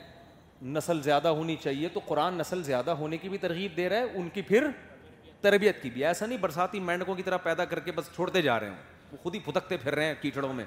نسل 0.76 1.00
زیادہ 1.02 1.28
ہونی 1.40 1.56
چاہیے 1.62 1.88
تو 1.94 2.00
قرآن 2.06 2.34
نسل 2.38 2.62
زیادہ 2.64 2.90
ہونے 3.02 3.18
کی 3.22 3.28
بھی 3.28 3.38
ترغیب 3.46 3.76
دے 3.76 3.88
رہا 3.88 3.96
ہے 3.98 4.18
ان 4.20 4.28
کی 4.34 4.42
پھر 4.50 4.66
تربیت 5.46 5.82
کی 5.82 5.90
بھی 5.96 6.04
ایسا 6.10 6.26
نہیں 6.26 6.38
برساتی 6.40 6.80
مینڈکوں 6.90 7.14
کی 7.14 7.22
طرح 7.30 7.36
پیدا 7.42 7.64
کر 7.72 7.80
کے 7.80 7.92
بس 8.00 8.14
چھوڑتے 8.14 8.42
جا 8.48 8.58
رہے 8.60 8.68
ہوں 8.68 8.76
وہ 9.12 9.16
خود 9.22 9.34
ہی 9.34 9.40
پھتکتے 9.44 9.76
پھر 9.82 9.94
رہے 9.94 10.04
ہیں 10.06 10.14
کیچڑوں 10.22 10.52
میں 10.52 10.64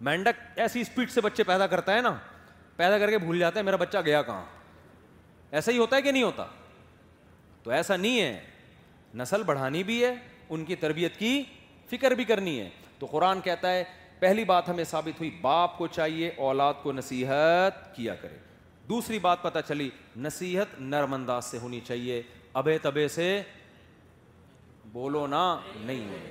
مینڈک 0.00 0.40
ایسی 0.58 0.80
اسپیڈ 0.80 1.10
سے 1.10 1.20
بچے 1.20 1.42
پیدا 1.44 1.66
کرتا 1.66 1.94
ہے 1.94 2.00
نا 2.02 2.14
پیدا 2.76 2.98
کر 2.98 3.10
کے 3.10 3.18
بھول 3.18 3.38
جاتا 3.38 3.58
ہے 3.58 3.64
میرا 3.64 3.76
بچہ 3.76 3.98
گیا 4.06 4.22
کہاں 4.22 4.44
ایسا 5.50 5.72
ہی 5.72 5.78
ہوتا 5.78 5.96
ہے 5.96 6.02
کہ 6.02 6.10
نہیں 6.12 6.22
ہوتا 6.22 6.46
تو 7.62 7.70
ایسا 7.70 7.96
نہیں 7.96 8.20
ہے 8.20 8.40
نسل 9.16 9.42
بڑھانی 9.46 9.82
بھی 9.90 10.04
ہے 10.04 10.14
ان 10.50 10.64
کی 10.64 10.76
تربیت 10.76 11.16
کی 11.16 11.42
فکر 11.90 12.14
بھی 12.14 12.24
کرنی 12.24 12.58
ہے 12.60 12.68
تو 12.98 13.06
قرآن 13.10 13.40
کہتا 13.40 13.70
ہے 13.72 13.84
پہلی 14.20 14.44
بات 14.44 14.68
ہمیں 14.68 14.84
ثابت 14.84 15.18
ہوئی 15.20 15.30
باپ 15.40 15.76
کو 15.78 15.86
چاہیے 15.86 16.30
اولاد 16.46 16.74
کو 16.82 16.92
نصیحت 16.92 17.94
کیا 17.96 18.14
کرے 18.20 18.38
دوسری 18.88 19.18
بات 19.18 19.42
پتہ 19.42 19.58
چلی 19.68 19.88
نصیحت 20.16 20.80
نرم 20.80 21.14
انداز 21.14 21.44
سے 21.44 21.58
ہونی 21.58 21.80
چاہیے 21.86 22.20
ابے 22.62 22.76
تبے 22.82 23.06
سے 23.08 23.42
بولو 24.92 25.26
نا 25.26 25.44
نہیں 25.76 26.26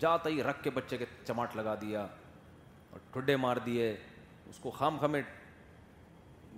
جاتا 0.00 0.28
ہی 0.30 0.42
رکھ 0.42 0.62
کے 0.64 0.70
بچے 0.74 0.96
کے 0.96 1.04
چماٹ 1.26 1.56
لگا 1.56 1.74
دیا 1.80 2.06
اور 2.94 3.00
ٹھڈے 3.12 3.36
مار 3.42 3.56
دیے 3.66 3.90
اس 4.50 4.58
کو 4.62 4.70
خام 4.70 4.96
خمے 5.00 5.20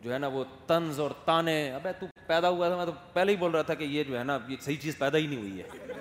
جو 0.02 0.12
ہے 0.12 0.18
نا 0.18 0.26
وہ 0.32 0.42
طنز 0.66 0.98
اور 1.00 1.10
تانے 1.24 1.54
ابے 1.74 1.92
تو 2.00 2.06
پیدا 2.26 2.48
ہوا 2.48 2.68
تھا 2.68 2.76
میں 2.76 2.86
تو 2.86 2.92
پہلے 3.12 3.32
ہی 3.32 3.36
بول 3.42 3.50
رہا 3.52 3.62
تھا 3.68 3.74
کہ 3.80 3.84
یہ 3.96 4.04
جو 4.04 4.18
ہے 4.18 4.24
نا 4.30 4.38
یہ 4.48 4.56
صحیح 4.64 4.76
چیز 4.82 4.98
پیدا 4.98 5.18
ہی 5.18 5.26
نہیں 5.26 5.38
ہوئی 5.40 5.60
ہے 5.60 5.94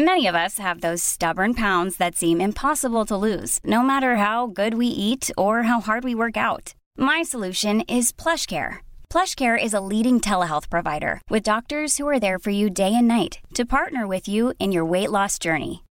many 0.00 0.26
of 0.30 0.36
us 0.40 0.56
have 0.64 0.80
those 0.82 1.02
stubborn 1.14 1.54
pounds 1.60 1.96
that 2.02 2.16
seem 2.20 2.40
impossible 2.44 3.06
to 3.06 3.16
lose, 3.22 3.54
no 3.76 3.80
matter 3.88 4.10
how 4.16 4.46
good 4.58 4.74
we 4.82 4.88
eat 5.06 5.28
or 5.44 5.64
how 5.70 5.78
hard 5.88 6.04
we 6.08 6.14
work 6.20 6.36
out. 6.44 6.72
My 7.08 7.18
solution 7.32 7.80
is 7.98 8.12
Plush 8.22 8.46
Care. 8.54 8.78
Plush 9.16 9.34
Care 9.42 9.56
is 9.66 9.74
a 9.74 9.80
leading 9.90 10.20
telehealth 10.28 10.70
provider 10.76 11.12
with 11.34 11.42
doctors 11.50 11.96
who 11.96 12.06
are 12.14 12.20
there 12.24 12.38
for 12.46 12.50
you 12.60 12.70
day 12.82 12.90
and 13.02 13.08
night 13.14 13.38
to 13.60 13.64
partner 13.76 14.06
with 14.12 14.28
you 14.36 14.54
in 14.66 14.70
your 14.78 14.84
weight 14.96 15.10
loss 15.16 15.36
journey. 15.48 15.76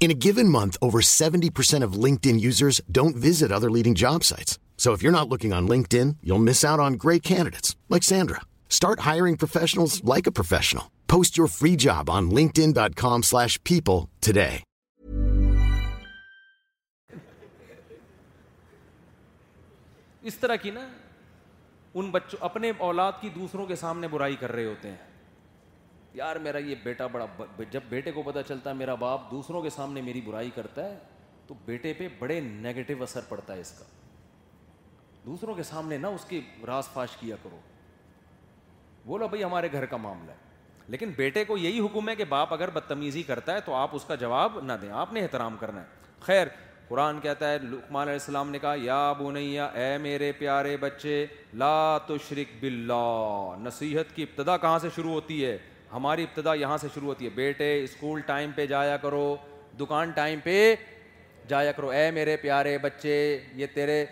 In 0.00 0.12
a 0.12 0.14
given 0.14 0.48
month, 0.48 0.76
over 0.80 1.00
70% 1.00 1.50
of 1.82 1.96
LinkedIn 2.04 2.38
users 2.40 2.80
don't 2.98 3.16
visit 3.16 3.50
other 3.50 3.68
leading 3.68 3.96
job 3.96 4.22
sites. 4.22 4.56
So 4.76 4.92
if 4.92 5.02
you're 5.02 5.10
not 5.20 5.28
looking 5.28 5.52
on 5.52 5.66
LinkedIn, 5.72 6.16
you'll 6.22 6.38
miss 6.44 6.64
out 6.64 6.78
on 6.80 6.92
great 6.94 7.22
candidates 7.24 7.74
like 7.90 8.04
Sandra. 8.04 8.40
Start 8.68 9.00
hiring 9.00 9.36
professionals 9.36 9.92
like 10.04 10.28
a 10.28 10.32
professional. 10.32 10.84
Post 11.08 11.36
your 11.36 11.48
free 11.48 11.74
job 11.76 12.08
on 12.08 12.30
linkedin.com/people 12.40 14.02
today. 14.22 14.62
اس 20.26 20.34
طرح 20.40 20.56
کی 20.62 20.70
نا 20.70 20.80
ان 21.98 22.10
بچوں 22.12 22.38
اپنے 22.44 22.70
اولاد 22.86 23.12
کی 23.20 23.28
دوسروں 23.34 23.64
کے 23.66 23.76
سامنے 23.82 24.08
برائی 24.14 24.34
کر 24.40 24.52
رہے 24.52 24.64
ہوتے 24.64 24.88
ہیں 24.88 24.96
یار 26.18 26.36
میرا 26.44 26.58
یہ 26.58 26.74
بیٹا 26.82 27.06
بڑا 27.12 27.26
جب 27.70 27.80
بیٹے 27.88 28.10
کو 28.12 28.22
پتہ 28.26 28.38
چلتا 28.48 28.70
ہے 28.70 28.74
میرا 28.74 28.94
باپ 29.02 29.30
دوسروں 29.30 29.60
کے 29.62 29.70
سامنے 29.70 30.00
میری 30.02 30.20
برائی 30.24 30.48
کرتا 30.54 30.84
ہے 30.84 30.96
تو 31.46 31.54
بیٹے 31.64 31.92
پہ 31.98 32.08
بڑے 32.18 32.40
نگیٹو 32.40 33.02
اثر 33.02 33.20
پڑتا 33.28 33.54
ہے 33.54 33.60
اس 33.60 33.70
کا 33.78 33.84
دوسروں 35.26 35.54
کے 35.54 35.62
سامنے 35.62 35.96
نہ 35.98 36.06
اس 36.16 36.24
کی 36.28 36.40
راس 36.66 36.92
پاش 36.94 37.16
کیا 37.20 37.36
کرو 37.42 37.60
بولو 39.06 39.28
بھائی 39.28 39.44
ہمارے 39.44 39.68
گھر 39.72 39.84
کا 39.92 39.96
معاملہ 40.06 40.30
ہے 40.30 40.46
لیکن 40.92 41.10
بیٹے 41.16 41.44
کو 41.44 41.56
یہی 41.58 41.80
حکم 41.86 42.08
ہے 42.08 42.14
کہ 42.16 42.24
باپ 42.34 42.52
اگر 42.54 42.70
بدتمیزی 42.80 43.22
کرتا 43.30 43.54
ہے 43.54 43.60
تو 43.64 43.74
آپ 43.82 43.94
اس 43.96 44.04
کا 44.08 44.14
جواب 44.24 44.60
نہ 44.70 44.78
دیں 44.82 44.90
آپ 45.04 45.12
نے 45.12 45.20
احترام 45.22 45.56
کرنا 45.60 45.80
ہے 45.80 46.20
خیر 46.28 46.46
قرآن 46.88 47.20
کہتا 47.20 47.50
ہے 47.52 47.58
لکمان 47.62 48.02
علیہ 48.02 48.20
السلام 48.24 48.50
نے 48.50 48.58
کہا 48.58 48.74
یا 48.88 49.00
بنیا 49.18 49.64
اے 49.80 49.96
میرے 50.08 50.30
پیارے 50.38 50.76
بچے 50.86 51.24
لا 51.62 51.72
شرک 52.28 52.60
باللہ 52.62 53.56
نصیحت 53.66 54.14
کی 54.16 54.22
ابتدا 54.22 54.56
کہاں 54.66 54.78
سے 54.84 54.88
شروع 54.94 55.12
ہوتی 55.12 55.44
ہے 55.44 55.56
ہماری 55.92 56.22
ابتدا 56.22 56.54
یہاں 56.54 56.76
سے 56.78 56.88
شروع 56.94 57.08
ہوتی 57.08 57.24
ہے 57.24 57.30
بیٹے 57.34 57.72
اسکول 57.82 58.20
ٹائم 58.26 58.50
پہ 58.56 58.66
جایا 58.66 58.96
کرو 59.02 59.36
دکان 59.80 60.10
ٹائم 60.14 60.40
پہ 60.44 60.74
جایا 61.48 61.72
کرو 61.72 61.88
اے 61.88 62.10
میرے 62.14 62.36
پیارے 62.36 62.76
بچے 62.78 63.14
یہ 63.56 63.66
تیرے 63.74 64.04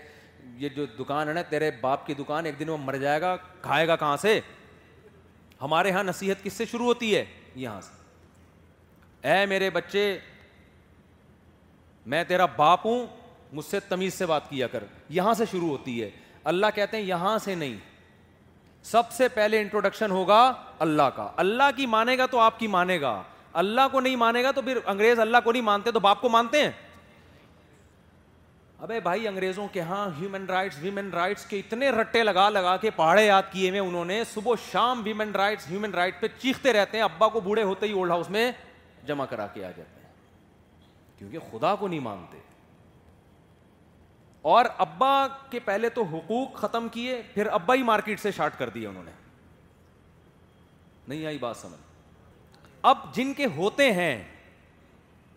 یہ 0.59 0.69
جو 0.77 0.87
دکان 0.99 1.29
ہے 1.29 1.33
نا 1.35 1.43
تیرے 1.51 1.71
باپ 1.81 2.07
کی 2.07 2.15
دکان 2.19 2.47
ایک 2.47 2.59
دن 2.59 2.69
وہ 2.69 2.77
مر 2.81 2.97
جائے 2.99 3.21
گا 3.21 3.35
کھائے 3.63 3.89
گا 3.89 3.97
کہاں 3.97 4.17
سے 4.23 4.39
ہمارے 5.63 5.89
یہاں 5.89 6.05
نصیحت 6.05 6.43
کس 6.45 6.53
سے 6.53 6.65
شروع 6.71 6.87
ہوتی 6.87 7.15
ہے 7.15 7.25
یہاں 7.57 7.81
سے 7.81 8.05
اے 9.33 9.45
میرے 9.47 9.71
بچے 9.71 10.07
میں 12.15 12.23
تیرا 12.29 12.47
باپ 12.57 12.87
ہوں 12.87 13.07
مجھ 13.53 13.65
سے 13.65 13.81
تمیز 13.89 14.15
سے 14.15 14.27
بات 14.27 14.49
کیا 14.51 14.67
کر 14.73 14.85
یہاں 15.11 15.35
سے 15.35 15.45
شروع 15.51 15.69
ہوتی 15.69 16.03
ہے 16.03 16.11
اللہ 16.53 16.67
کہتے 16.75 16.97
ہیں 16.97 17.05
یہاں 17.05 17.37
سے 17.45 17.55
نہیں 17.55 17.77
سب 18.91 19.11
سے 19.17 19.29
پہلے 19.35 19.61
انٹروڈکشن 19.61 20.11
ہوگا 20.11 20.43
اللہ 20.85 21.09
کا 21.17 21.29
اللہ 21.43 21.71
کی 21.77 21.87
مانے 21.87 22.17
گا 22.19 22.27
تو 22.31 22.39
آپ 22.41 22.59
کی 22.59 22.67
مانے 22.69 23.01
گا 23.01 23.21
اللہ 23.61 23.89
کو 23.93 24.01
نہیں 24.01 24.17
مانے 24.17 24.43
گا 24.43 24.51
تو 24.55 24.63
پھر 24.63 24.79
انگریز 24.85 25.21
اللہ 25.21 25.37
کو 25.45 25.53
نہیں 25.53 25.63
مانتے 25.63 25.91
تو 25.93 26.01
باپ 26.01 26.21
کو 26.21 26.29
مانتے 26.29 26.63
ہیں 26.63 26.71
ابے 28.85 28.99
بھائی 29.01 29.27
انگریزوں 29.29 29.67
کے 29.73 29.81
ہاں 29.81 30.07
ہیومن 30.19 30.45
رائٹس 30.49 30.77
ویومن 30.81 31.11
رائٹس 31.15 31.45
کے 31.49 31.59
اتنے 31.59 31.91
رٹے 31.91 32.23
لگا 32.23 32.49
لگا 32.51 32.77
کے 32.81 32.91
پہاڑے 32.97 33.25
یاد 33.27 33.43
کیے 33.53 33.69
ہوئے 33.69 33.81
انہوں 33.81 34.05
نے 34.05 34.23
صبح 34.33 34.55
شام 34.71 35.01
ویومن 35.05 35.31
رائٹس 35.37 35.69
ہیومن 35.71 35.95
رائٹس 35.95 36.21
پہ 36.21 36.27
چیختے 36.39 36.73
رہتے 36.73 36.97
ہیں 36.97 37.05
ابا 37.05 37.29
کو 37.37 37.41
بوڑھے 37.41 37.63
ہوتے 37.63 37.87
ہی 37.87 37.93
اولڈ 37.93 38.11
ہاؤس 38.11 38.31
میں 38.31 38.51
جمع 39.07 39.25
کرا 39.31 39.47
کے 39.55 39.65
آ 39.65 39.71
جاتے 39.77 40.01
ہیں 40.01 40.15
کیونکہ 41.19 41.39
خدا 41.51 41.75
کو 41.81 41.89
نہیں 41.89 42.01
مانتے 42.01 42.39
اور 44.55 44.65
ابا 44.87 45.17
کے 45.51 45.59
پہلے 45.65 45.89
تو 45.95 46.03
حقوق 46.13 46.57
ختم 46.61 46.89
کیے 46.93 47.21
پھر 47.35 47.47
ابا 47.61 47.75
ہی 47.75 47.83
مارکیٹ 47.83 48.21
سے 48.21 48.33
شارٹ 48.37 48.59
کر 48.59 48.69
دیے 48.75 48.87
انہوں 48.87 49.05
نے 49.05 49.11
نہیں 51.09 51.27
آئی 51.27 51.39
بات 51.41 51.57
سمجھ 51.57 51.81
اب 52.93 52.99
جن 53.15 53.33
کے 53.35 53.47
ہوتے 53.57 53.91
ہیں 53.93 54.17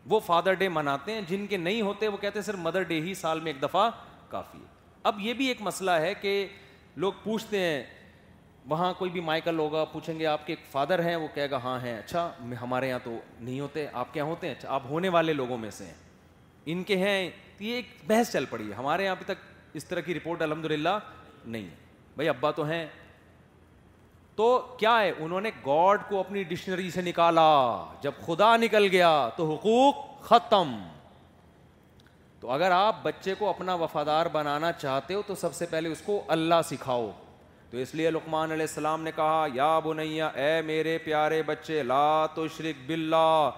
وہ 0.10 0.20
فادر 0.26 0.54
ڈے 0.60 0.70
مناتے 0.70 1.12
ہیں 1.14 1.22
جن 1.28 1.46
کے 1.48 1.58
نہیں 1.58 1.82
ہوتے 1.82 2.08
وہ 2.08 2.18
کہتے 2.18 2.40
ہیں 2.40 2.46
صرف 2.46 2.60
مدر 2.60 2.84
ڈے 2.92 3.00
ہی 3.02 3.14
سال 3.14 3.40
میں 3.40 3.52
ایک 3.52 3.62
دفعہ 3.62 3.90
کافی 4.30 4.60
ہے 4.60 4.68
اب 5.10 5.20
یہ 5.20 5.34
بھی 5.34 5.48
ایک 5.48 5.62
مسئلہ 5.62 5.92
ہے 6.06 6.14
کہ 6.22 6.46
لوگ 7.06 7.14
پوچھتے 7.24 7.60
ہیں 7.60 7.84
وہاں 8.70 8.92
کوئی 8.98 9.12
بھی 9.12 9.22
مائیکل 9.28 9.60
ہوگا 9.60 9.84
پوچھیں 9.92 10.18
گے 10.20 10.26
آپ 10.28 10.46
کے 10.48 10.54
ایک 10.54 10.66
فادر 10.72 11.04
ہیں 11.06 11.16
وہ 11.16 11.28
کہے 11.34 11.50
گا 11.52 11.58
ہاں 11.64 11.80
ہیں 11.84 11.98
اچھا 11.98 12.30
ہمارے 12.62 12.88
یہاں 12.88 13.00
تو 13.04 13.18
نہیں 13.40 13.60
ہوتے 13.60 13.86
آپ 14.02 14.14
کے 14.14 14.20
یہاں 14.20 14.30
ہوتے 14.30 14.48
ہیں 14.48 14.54
اچھا 14.56 14.70
آپ 14.76 14.84
ہونے 14.90 15.10
والے 15.16 15.34
لوگوں 15.34 15.58
میں 15.58 15.70
سے 15.78 15.86
ہیں 15.86 15.94
ان 16.72 16.84
کے 16.90 16.98
ہیں 16.98 17.20
یہ 17.60 17.74
ایک 17.76 17.86
بحث 18.08 18.32
چل 18.34 18.46
پڑی 18.50 18.70
ہے 18.70 18.74
ہمارے 18.78 19.04
یہاں 19.04 19.16
ابھی 19.16 19.34
تک 19.34 19.46
اس 19.78 19.86
طرح 19.86 20.00
کی 20.02 20.14
رپورٹ 20.16 20.42
الحمد 20.42 20.66
للہ 20.72 20.98
نہیں 21.46 21.64
ہے 21.64 21.76
بھائی 22.16 22.30
ابا 22.30 22.52
تو 22.60 22.64
ہیں 22.68 22.86
تو 24.40 24.50
کیا 24.78 24.92
ہے 25.02 25.12
انہوں 25.24 25.42
نے 25.42 25.50
گاڈ 25.66 26.02
کو 26.10 26.20
اپنی 26.20 26.42
ڈکشنری 26.50 26.90
سے 26.92 27.02
نکالا 27.02 27.42
جب 28.02 28.20
خدا 28.26 28.56
نکل 28.58 28.88
گیا 28.92 29.10
تو 29.38 29.50
حقوق 29.52 29.96
ختم 30.28 30.72
تو 32.40 32.52
اگر 32.52 32.72
آپ 32.72 33.04
بچے 33.04 33.34
کو 33.40 33.50
اپنا 33.50 33.74
وفادار 33.82 34.26
بنانا 34.34 34.72
چاہتے 34.72 35.14
ہو 35.14 35.22
تو 35.28 35.36
سب 35.42 35.56
سے 35.56 35.66
پہلے 35.70 35.90
اس 35.92 36.02
کو 36.06 36.22
اللہ 36.36 36.62
سکھاؤ 36.70 37.10
تو 37.72 37.78
اس 37.78 37.94
لیے 37.96 38.12
لکمان 38.12 38.52
علیہ 38.52 38.66
السلام 38.70 39.04
نے 39.04 39.12
کہا 39.16 39.46
یا 39.54 39.68
بنیا 39.86 40.28
اے 40.44 40.62
میرے 40.66 40.98
پیارے 41.06 41.42
بچے 41.46 41.84
لا 41.92 42.26
تو 42.36 42.48
شرک 42.58 42.88
باللہ 42.90 43.50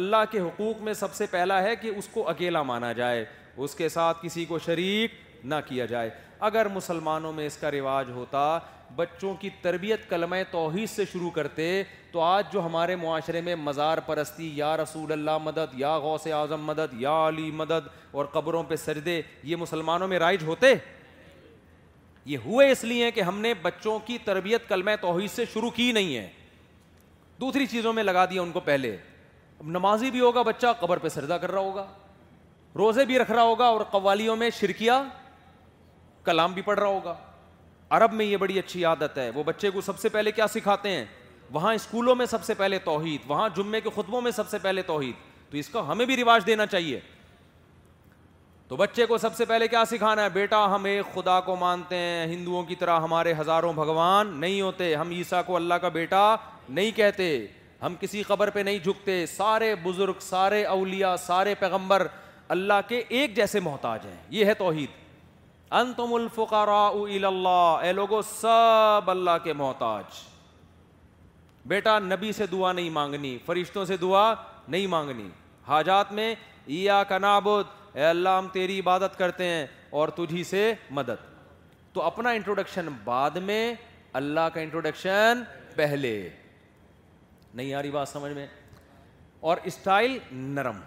اللہ 0.00 0.24
کے 0.30 0.40
حقوق 0.40 0.80
میں 0.82 0.94
سب 1.04 1.14
سے 1.14 1.26
پہلا 1.30 1.62
ہے 1.62 1.76
کہ 1.82 1.92
اس 1.96 2.08
کو 2.12 2.28
اکیلا 2.30 2.62
مانا 2.72 2.92
جائے 3.02 3.24
اس 3.64 3.74
کے 3.74 3.88
ساتھ 3.98 4.22
کسی 4.22 4.44
کو 4.54 4.58
شریک 4.66 5.20
نہ 5.44 5.60
کیا 5.68 5.86
جائے 5.94 6.10
اگر 6.46 6.66
مسلمانوں 6.74 7.32
میں 7.32 7.44
اس 7.46 7.56
کا 7.56 7.70
رواج 7.70 8.08
ہوتا 8.10 8.38
بچوں 8.96 9.32
کی 9.40 9.50
تربیت 9.62 10.08
کلمہ 10.10 10.36
توحید 10.50 10.88
سے 10.90 11.04
شروع 11.12 11.28
کرتے 11.34 11.66
تو 12.12 12.20
آج 12.20 12.44
جو 12.52 12.64
ہمارے 12.64 12.96
معاشرے 13.02 13.40
میں 13.48 13.54
مزار 13.56 13.98
پرستی 14.06 14.50
یا 14.54 14.76
رسول 14.76 15.12
اللہ 15.12 15.38
مدد 15.42 15.78
یا 15.80 15.94
غوث 16.06 16.26
اعظم 16.40 16.64
مدد 16.70 16.94
یا 17.00 17.10
علی 17.28 17.50
مدد 17.60 17.86
اور 18.12 18.24
قبروں 18.32 18.62
پہ 18.68 18.76
سجدے 18.86 19.20
یہ 19.50 19.56
مسلمانوں 19.56 20.08
میں 20.08 20.18
رائج 20.18 20.42
ہوتے 20.46 20.72
یہ 22.32 22.36
ہوئے 22.46 22.70
اس 22.70 22.82
لیے 22.84 23.10
کہ 23.10 23.20
ہم 23.30 23.40
نے 23.40 23.54
بچوں 23.62 23.98
کی 24.06 24.18
تربیت 24.24 24.68
کلمہ 24.68 24.90
توحید 25.00 25.30
سے 25.36 25.44
شروع 25.52 25.70
کی 25.76 25.90
نہیں 25.92 26.16
ہے 26.16 26.28
دوسری 27.40 27.66
چیزوں 27.66 27.92
میں 27.92 28.02
لگا 28.02 28.24
دیا 28.34 28.42
ان 28.42 28.52
کو 28.52 28.60
پہلے 28.72 28.96
نمازی 29.78 30.10
بھی 30.10 30.20
ہوگا 30.20 30.42
بچہ 30.52 30.72
قبر 30.80 30.98
پہ 30.98 31.08
سجدہ 31.20 31.38
کر 31.40 31.50
رہا 31.52 31.60
ہوگا 31.70 31.86
روزے 32.76 33.04
بھی 33.04 33.18
رکھ 33.18 33.30
رہا 33.30 33.42
ہوگا 33.42 33.66
اور 33.68 33.80
قوالیوں 33.90 34.36
میں 34.36 34.50
شرکیہ 34.60 34.92
کلام 36.24 36.52
بھی 36.52 36.62
پڑھ 36.62 36.78
رہا 36.78 36.86
ہوگا 36.88 37.14
عرب 37.96 38.12
میں 38.14 38.24
یہ 38.26 38.36
بڑی 38.36 38.58
اچھی 38.58 38.84
عادت 38.84 39.18
ہے 39.18 39.30
وہ 39.34 39.42
بچے 39.46 39.70
کو 39.70 39.80
سب 39.80 39.98
سے 39.98 40.08
پہلے 40.08 40.32
کیا 40.32 40.46
سکھاتے 40.48 40.90
ہیں 40.90 41.04
وہاں 41.52 41.72
اسکولوں 41.74 42.14
میں 42.16 42.26
سب 42.26 42.44
سے 42.44 42.54
پہلے 42.54 42.78
توحید 42.84 43.20
وہاں 43.30 43.48
جمعے 43.56 43.80
کے 43.80 43.90
خطبوں 43.94 44.20
میں 44.22 44.30
سب 44.32 44.48
سے 44.48 44.58
پہلے 44.62 44.82
توحید 44.82 45.50
تو 45.50 45.58
اس 45.58 45.68
کا 45.68 45.90
ہمیں 45.90 46.04
بھی 46.06 46.16
رواج 46.16 46.46
دینا 46.46 46.66
چاہیے 46.66 47.00
تو 48.68 48.76
بچے 48.76 49.06
کو 49.06 49.18
سب 49.18 49.34
سے 49.36 49.44
پہلے 49.44 49.66
کیا 49.68 49.84
سکھانا 49.90 50.22
ہے 50.24 50.28
بیٹا 50.32 50.64
ہم 50.74 50.84
ایک 50.84 51.14
خدا 51.14 51.40
کو 51.48 51.56
مانتے 51.60 51.96
ہیں 51.96 52.26
ہندوؤں 52.26 52.62
کی 52.64 52.74
طرح 52.82 53.00
ہمارے 53.00 53.34
ہزاروں 53.40 53.72
بھگوان 53.72 54.32
نہیں 54.40 54.60
ہوتے 54.60 54.94
ہم 54.94 55.10
عیسیٰ 55.16 55.40
کو 55.46 55.56
اللہ 55.56 55.74
کا 55.82 55.88
بیٹا 55.98 56.24
نہیں 56.68 56.90
کہتے 56.96 57.28
ہم 57.82 57.94
کسی 58.00 58.22
قبر 58.26 58.50
پہ 58.50 58.58
نہیں 58.60 58.78
جھکتے 58.84 59.24
سارے 59.26 59.74
بزرگ 59.82 60.18
سارے 60.28 60.64
اولیاء 60.76 61.14
سارے 61.26 61.54
پیغمبر 61.60 62.06
اللہ 62.56 62.80
کے 62.88 63.02
ایک 63.08 63.36
جیسے 63.36 63.60
محتاج 63.68 64.06
ہیں 64.06 64.16
یہ 64.38 64.44
ہے 64.46 64.54
توحید 64.54 65.00
انتم 65.80 66.12
الفقراء 66.16 66.90
الى 67.02 67.24
اللہ 67.24 67.78
اے 67.82 67.92
لوگو 67.92 68.20
سب 68.30 69.10
اللہ 69.10 69.36
کے 69.44 69.52
محتاج 69.60 70.18
بیٹا 71.72 71.98
نبی 71.98 72.32
سے 72.38 72.46
دعا 72.52 72.72
نہیں 72.72 72.90
مانگنی 72.96 73.36
فرشتوں 73.46 73.84
سے 73.90 73.96
دعا 74.02 74.24
نہیں 74.68 74.86
مانگنی 74.96 75.28
حاجات 75.68 76.12
میں 76.18 76.34
اے 77.94 78.04
اللہ 78.04 78.36
ہم 78.38 78.48
تیری 78.52 78.78
عبادت 78.80 79.18
کرتے 79.18 79.44
ہیں 79.48 79.64
اور 80.00 80.08
تجھی 80.18 80.42
سے 80.50 80.72
مدد 80.98 81.24
تو 81.94 82.02
اپنا 82.02 82.30
انٹروڈکشن 82.38 82.88
بعد 83.04 83.36
میں 83.48 83.62
اللہ 84.22 84.48
کا 84.54 84.60
انٹروڈکشن 84.60 85.42
پہلے 85.76 86.14
نہیں 87.54 87.74
آ 87.74 87.82
رہی 87.82 87.90
بات 87.98 88.08
سمجھ 88.08 88.32
میں 88.32 88.46
اور 89.50 89.56
اسٹائل 89.72 90.18
نرم 90.32 90.80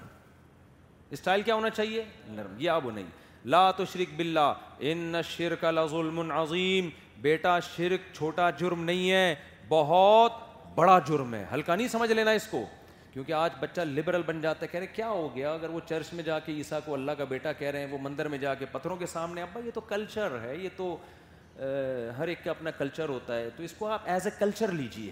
اسٹائل 1.18 1.42
کیا 1.42 1.56
ہونا 1.56 1.70
چاہیے 1.70 2.04
نرم 2.30 2.54
یہ 2.60 2.72
اب 2.72 2.90
نہیں 2.92 3.08
لا 3.46 3.70
تشرک 3.78 4.14
باللہ 4.18 4.54
ان 4.92 5.16
شرک 5.30 5.64
لظلم 5.74 6.32
عظیم 6.32 6.90
بیٹا 7.22 7.60
شرک 7.76 8.14
چھوٹا 8.16 8.50
جرم 8.60 8.84
نہیں 8.84 9.12
ہے 9.12 9.36
بہت 9.70 10.40
بڑا 10.76 10.98
جرم 11.08 11.34
ہے 11.34 11.44
ہلکا 11.54 11.76
نہیں 11.76 11.88
سمجھ 11.88 12.12
لینا 12.12 12.32
اس 12.40 12.48
کو 12.52 12.66
کیونکہ 13.14 13.34
آج 13.34 13.52
بچہ 13.60 13.82
لبرل 13.90 14.22
بن 14.26 14.42
جاتا 14.42 14.62
ہے 14.62 14.68
کہہ 14.72 14.80
رہے 14.80 14.88
کیا 14.94 15.10
ہو 15.10 15.28
گیا 15.36 15.52
اگر 15.54 15.70
وہ 15.70 15.80
چرچ 15.90 16.14
میں 16.14 16.24
جا 16.24 16.40
کے 16.46 16.52
عیسیٰ 16.52 16.80
کو 16.86 16.94
اللہ 16.94 17.12
کا 17.18 17.24
بیٹا 17.30 17.52
کہہ 17.60 17.70
رہے 17.72 17.80
ہیں 17.80 17.92
وہ 17.92 17.98
مندر 18.02 18.28
میں 18.28 18.38
جا 18.38 18.54
کے 18.56 18.66
پتھروں 18.72 18.96
کے 18.98 19.06
سامنے 19.14 19.42
ابا 19.42 19.60
یہ 19.66 19.72
تو 19.74 19.82
کلچر 19.94 20.38
ہے 20.44 20.56
یہ 20.56 20.70
تو 20.78 20.96
ہر 22.18 22.28
ایک 22.28 22.44
کا 22.44 22.52
اپنا 22.52 22.72
کلچر 22.78 23.10
ہوتا 23.10 23.38
ہے 23.40 23.50
تو 23.58 23.64
اس 23.64 23.74
کو 23.78 23.88
آپ 23.92 24.10
ایز 24.14 24.28
اے 24.28 24.32
کلچر 24.40 24.72
لیجیے 24.82 25.12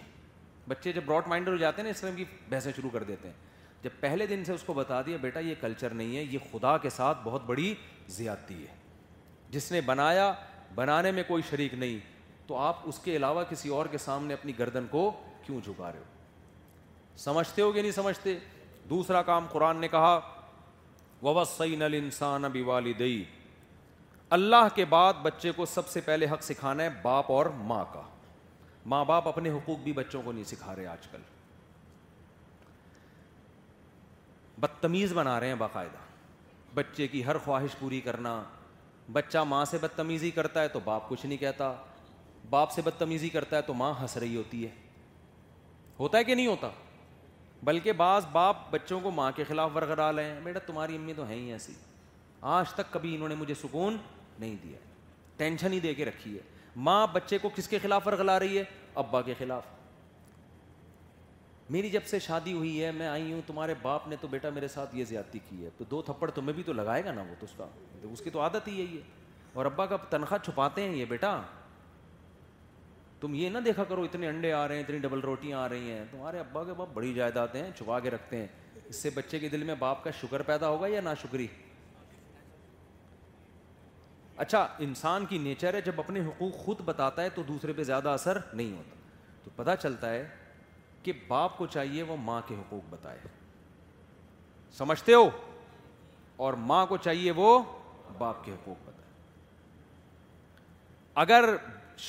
بچے 0.68 0.92
جب 0.94 1.04
براڈ 1.06 1.28
مائنڈر 1.28 1.52
ہو 1.52 1.58
جاتے 1.58 1.82
ہیں 1.82 1.88
نا 1.88 1.92
اس 1.96 2.02
طرح 2.02 2.12
کی 2.16 2.26
بحثیں 2.50 2.72
شروع 2.76 2.90
کر 2.94 3.04
دیتے 3.04 3.28
ہیں 3.28 3.52
جب 3.84 3.90
پہلے 4.00 4.26
دن 4.28 4.44
سے 4.46 4.54
اس 4.54 4.62
کو 4.64 4.74
بتا 4.74 5.02
دیا 5.06 5.18
بیٹا 5.22 5.40
یہ 5.40 5.56
کلچر 5.62 5.94
نہیں 6.02 6.16
ہے 6.18 6.24
یہ 6.32 6.40
خدا 6.52 6.76
کے 6.82 6.90
ساتھ 6.90 7.18
بہت 7.24 7.42
بڑی 7.46 7.74
زیادتی 8.18 8.56
ہے 8.62 8.74
جس 9.52 9.72
نے 9.72 9.82
بنایا 9.86 10.32
بنانے 10.76 11.12
میں 11.12 11.24
کوئی 11.28 11.44
شریک 11.50 11.74
نہیں 11.74 11.98
تو 12.48 12.58
آپ 12.58 12.76
اس 12.90 13.00
کے 13.00 13.16
علاوہ 13.16 13.44
کسی 13.50 13.70
اور 13.80 13.86
کے 13.92 13.98
سامنے 13.98 14.34
اپنی 14.34 14.54
گردن 14.60 14.88
کو 14.92 15.12
کیوں 15.46 15.60
جھکا 15.64 15.92
رہے 15.92 16.00
ہو 16.00 17.18
سمجھتے 17.24 17.62
ہو 17.62 17.74
گے 17.76 17.82
نہیں 17.82 17.92
سمجھتے 17.92 18.38
دوسرا 18.90 19.22
کام 19.32 19.46
قرآن 19.52 19.78
نے 19.82 19.88
کہا 19.88 20.20
وسعین 21.24 21.82
السان 21.84 22.46
ابی 22.46 22.62
والد 22.72 23.02
اللہ 24.38 24.68
کے 24.76 24.86
بعد 24.96 25.14
بچے 25.22 25.52
کو 25.56 25.66
سب 25.74 25.88
سے 25.90 26.02
پہلے 26.06 26.26
حق 26.32 26.44
سکھانا 26.44 26.84
ہے 26.84 26.90
باپ 27.02 27.32
اور 27.32 27.46
ماں 27.72 27.84
کا 27.94 28.02
ماں 28.94 29.04
باپ 29.14 29.28
اپنے 29.28 29.50
حقوق 29.52 29.80
بھی 29.84 29.94
بچوں 30.00 30.22
کو 30.22 30.32
نہیں 30.32 30.44
سکھا 30.54 30.76
رہے 30.76 30.86
آج 30.96 31.08
کل 31.12 31.22
بدتمیز 34.64 35.14
بنا 35.14 35.39
رہے 35.39 35.47
ہیں 35.47 35.55
باقاعدہ 35.59 35.97
بچے 36.74 37.07
کی 37.07 37.24
ہر 37.26 37.38
خواہش 37.45 37.76
پوری 37.80 37.99
کرنا 38.01 38.41
بچہ 39.14 39.38
ماں 39.47 39.64
سے 39.70 39.78
بدتمیزی 39.82 40.30
کرتا 40.32 40.61
ہے 40.61 40.68
تو 40.76 40.80
باپ 40.84 41.09
کچھ 41.09 41.26
نہیں 41.26 41.38
کہتا 41.38 41.72
باپ 42.49 42.72
سے 42.72 42.82
بدتمیزی 42.82 43.30
کرتا 43.30 43.57
ہے 43.57 43.61
تو 43.70 43.74
ماں 43.80 43.91
ہنس 44.01 44.16
رہی 44.24 44.36
ہوتی 44.36 44.64
ہے 44.66 44.70
ہوتا 45.99 46.18
ہے 46.18 46.24
کہ 46.24 46.36
نہیں 46.36 46.47
ہوتا 46.47 46.70
بلکہ 47.70 47.91
بعض 48.03 48.26
باپ 48.32 48.64
بچوں 48.72 48.99
کو 49.03 49.11
ماں 49.20 49.30
کے 49.36 49.43
خلاف 49.47 49.72
ورغ 49.76 49.93
لیں 50.16 50.34
بیٹا 50.43 50.59
تمہاری 50.68 50.95
امی 50.95 51.14
تو 51.18 51.26
ہیں 51.28 51.36
ہی 51.39 51.51
ایسی 51.51 51.74
آج 52.55 52.74
تک 52.80 52.91
کبھی 52.93 53.14
انہوں 53.16 53.30
نے 53.30 53.36
مجھے 53.43 53.53
سکون 53.61 53.97
نہیں 54.39 54.55
دیا 54.64 54.78
ٹینشن 55.38 55.74
ہی 55.74 55.80
دے 55.88 55.93
کے 55.99 56.05
رکھی 56.05 56.36
ہے 56.38 56.41
ماں 56.88 57.05
بچے 57.14 57.38
کو 57.41 57.49
کس 57.55 57.68
کے 57.68 57.80
خلاف 57.82 58.07
ورگلا 58.07 58.39
رہی 58.39 58.57
ہے 58.57 58.64
ابا 59.03 59.22
کے 59.30 59.34
خلاف 59.39 59.72
میری 61.74 61.90
جب 61.90 62.02
سے 62.06 62.18
شادی 62.20 62.52
ہوئی 62.54 62.72
ہے 62.84 62.90
میں 62.96 63.06
آئی 63.08 63.32
ہوں 63.32 63.40
تمہارے 63.46 63.74
باپ 63.82 64.08
نے 64.08 64.16
تو 64.22 64.28
بیٹا 64.32 64.50
میرے 64.56 64.68
ساتھ 64.68 64.94
یہ 64.96 65.06
زیادتی 65.12 65.40
کی 65.48 65.64
ہے 65.64 65.70
تو 65.78 65.84
دو 65.92 66.02
تھپڑ 66.10 66.30
تمہیں 66.32 66.54
بھی 66.56 66.64
تو 66.64 66.74
لگائے 66.74 67.04
گا 67.06 67.12
نا 67.12 67.22
وہ 67.30 67.36
تو 67.40 67.46
اس 67.46 67.54
کا 67.58 67.66
اس 68.12 68.20
کی 68.22 68.30
تو 68.30 68.42
عادت 68.46 68.68
ہی 68.68 68.74
یہی 68.80 68.98
ہے 68.98 69.02
اور 69.54 69.66
ابا 69.66 69.86
کا 69.94 69.98
تنخواہ 70.10 70.44
چھپاتے 70.46 70.82
ہیں 70.84 70.96
یہ 70.96 71.06
بیٹا 71.10 71.32
تم 73.22 73.36
یہ 73.36 73.50
نہ 73.54 73.58
دیکھا 73.66 73.84
کرو 73.94 74.04
اتنے 74.04 74.28
انڈے 74.28 74.52
آ 74.54 74.68
رہے 74.68 74.76
ہیں 74.76 74.84
اتنی 74.84 74.98
ڈبل 75.08 75.20
روٹیاں 75.26 75.60
آ 75.62 75.68
رہی 75.70 75.92
ہیں 75.92 76.04
تمہارے 76.12 76.40
ابا 76.40 76.64
کے 76.64 76.74
باپ 76.78 76.94
بڑی 76.94 77.14
جائیدادیں 77.14 77.62
ہیں 77.62 77.70
چھپا 77.78 78.00
کے 78.00 78.10
رکھتے 78.16 78.38
ہیں 78.40 78.48
اس 78.90 78.96
سے 79.02 79.10
بچے 79.16 79.40
کے 79.40 79.50
دل 79.50 79.64
میں 79.72 79.76
باپ 79.80 80.04
کا 80.04 80.12
شکر 80.22 80.42
پیدا 80.52 80.70
ہوگا 80.70 80.88
یا 80.94 81.02
نا 81.10 81.14
شکری 81.22 81.48
اچھا 84.46 84.66
انسان 84.90 85.26
کی 85.30 85.38
نیچر 85.48 85.74
ہے 85.74 85.82
جب 85.90 86.00
اپنے 86.06 86.26
حقوق 86.28 86.56
خود 86.66 86.82
بتاتا 86.92 87.24
ہے 87.24 87.30
تو 87.40 87.44
دوسرے 87.48 87.74
پہ 87.74 87.84
زیادہ 87.94 88.10
اثر 88.20 88.38
نہیں 88.54 88.72
ہوتا 88.78 89.02
تو 89.44 89.52
پتہ 89.56 89.82
چلتا 89.82 90.14
ہے 90.14 90.26
کہ 91.04 91.12
باپ 91.28 91.58
کو 91.58 91.66
چاہیے 91.76 92.04
وہ 92.10 92.16
ماں 92.24 92.41
کے 92.47 92.56
حقوق 92.56 92.84
بتائے 92.89 93.20
سمجھتے 94.78 95.14
ہو 95.14 95.30
اور 96.45 96.54
ماں 96.72 96.86
کو 96.86 96.97
چاہیے 96.97 97.32
وہ 97.36 97.49
باپ 98.18 98.43
کے 98.45 98.51
حقوق 98.51 98.88
بتائے 98.88 98.91
اگر 101.24 101.56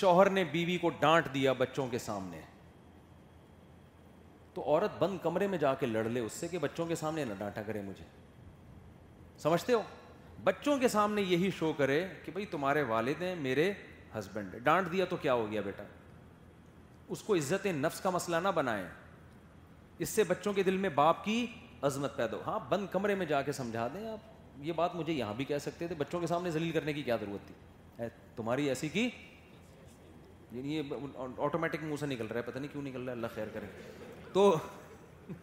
شوہر 0.01 0.31
نے 0.37 0.45
بیوی 0.53 0.77
کو 0.81 0.91
ڈانٹ 1.01 1.27
دیا 1.35 1.53
بچوں 1.63 1.87
کے 1.89 1.99
سامنے 1.99 2.41
تو 4.55 4.63
عورت 4.67 4.99
بند 5.03 5.19
کمرے 5.23 5.47
میں 5.55 5.59
جا 5.59 5.75
کے 5.79 5.87
لڑ 5.87 6.05
لے 6.05 6.21
اس 6.21 6.33
سے 6.41 6.49
کہ 6.49 6.59
بچوں 6.63 6.87
کے 6.87 6.95
سامنے 6.97 7.25
نہ 7.25 7.35
ڈانٹا 7.39 7.63
کرے 7.67 7.83
مجھے 7.83 8.05
سمجھتے 9.43 9.73
ہو 9.73 9.83
بچوں 10.45 10.77
کے 10.79 10.89
سامنے 10.89 11.23
یہی 11.23 11.51
شو 11.59 11.73
کرے 11.77 12.05
کہ 12.25 12.33
بھائی 12.33 12.47
تمہارے 12.51 12.83
والد 12.93 13.23
ہیں 13.23 13.35
میرے 13.41 13.73
ہسبینڈ 14.19 14.55
ڈانٹ 14.65 14.91
دیا 14.93 15.05
تو 15.11 15.17
کیا 15.23 15.35
ہو 15.35 15.51
گیا 15.51 15.61
بیٹا 15.65 15.83
اس 17.13 17.23
کو 17.23 17.35
عزت 17.37 17.67
نفس 17.75 18.01
کا 18.01 18.11
مسئلہ 18.11 18.37
نہ 18.43 18.49
بنائیں 18.55 18.87
اس 20.03 20.09
سے 20.09 20.25
بچوں 20.29 20.53
کے 20.53 20.63
دل 20.63 20.77
میں 20.85 20.89
باپ 20.95 21.25
کی 21.25 21.45
عظمت 21.87 22.17
پیدا 22.17 22.37
ہو 22.37 22.43
ہاں 22.47 22.59
بند 22.69 22.87
کمرے 22.93 23.15
میں 23.15 23.27
جا 23.27 23.41
کے 23.43 23.53
سمجھا 23.53 23.87
دیں 23.95 24.07
آپ 24.11 24.33
یہ 24.67 24.73
بات 24.77 24.95
مجھے 24.95 25.13
یہاں 25.13 25.35
بھی 25.37 25.45
کہہ 25.45 25.59
سکتے 25.61 25.87
تھے 25.87 25.95
بچوں 25.99 26.21
کے 26.21 26.27
سامنے 26.27 26.51
ذلیل 26.51 26.71
کرنے 26.73 26.93
کی 26.93 27.03
کیا 27.03 27.17
ضرورت 27.21 27.47
تھی 27.47 28.09
تمہاری 28.37 28.69
ایسی 28.69 28.89
کی 28.89 29.09
یعنی 30.53 30.77
یہ 30.77 30.95
آٹومیٹک 31.45 31.83
منہ 31.85 31.97
سے 32.01 32.07
نکل 32.07 32.27
رہا 32.27 32.37
ہے 32.39 32.51
پتہ 32.51 32.59
نہیں 32.59 32.71
کیوں 32.73 32.83
نکل 32.83 33.01
رہا 33.03 33.13
ہے 33.13 33.17
اللہ 33.17 33.27
خیر 33.35 33.49
کرے 33.55 33.67
تو 34.33 34.51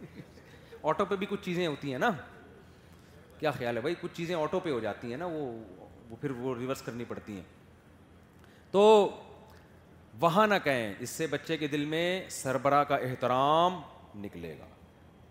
آٹو 0.90 1.06
پہ 1.06 1.16
بھی 1.16 1.26
کچھ 1.30 1.42
چیزیں 1.46 1.66
ہوتی 1.68 1.92
ہیں 1.92 2.00
نا 2.00 2.10
کیا 3.40 3.52
خیال 3.52 3.76
ہے 3.78 3.82
بھائی 3.82 3.96
کچھ 4.02 4.12
چیزیں 4.16 4.36
آٹو 4.36 4.60
پہ 4.64 4.70
ہو 4.72 4.80
جاتی 4.80 5.12
ہیں 5.12 5.18
نا 5.18 5.26
وہ 5.32 6.16
پھر 6.22 6.32
وہ 6.38 6.56
ریورس 6.56 6.82
کرنی 6.86 7.04
پڑتی 7.08 7.34
ہیں 7.36 7.42
تو 8.72 8.82
وہاں 10.20 10.46
نہ 10.48 10.54
کہیں 10.64 10.94
اس 11.00 11.10
سے 11.10 11.28
بچے 11.28 11.58
کے 11.58 11.68
دل 11.68 11.86
میں 11.90 12.06
سربراہ 12.32 12.84
کا 12.88 12.96
احترام 12.96 13.80
نکلے 14.24 14.56
گا 14.60 14.66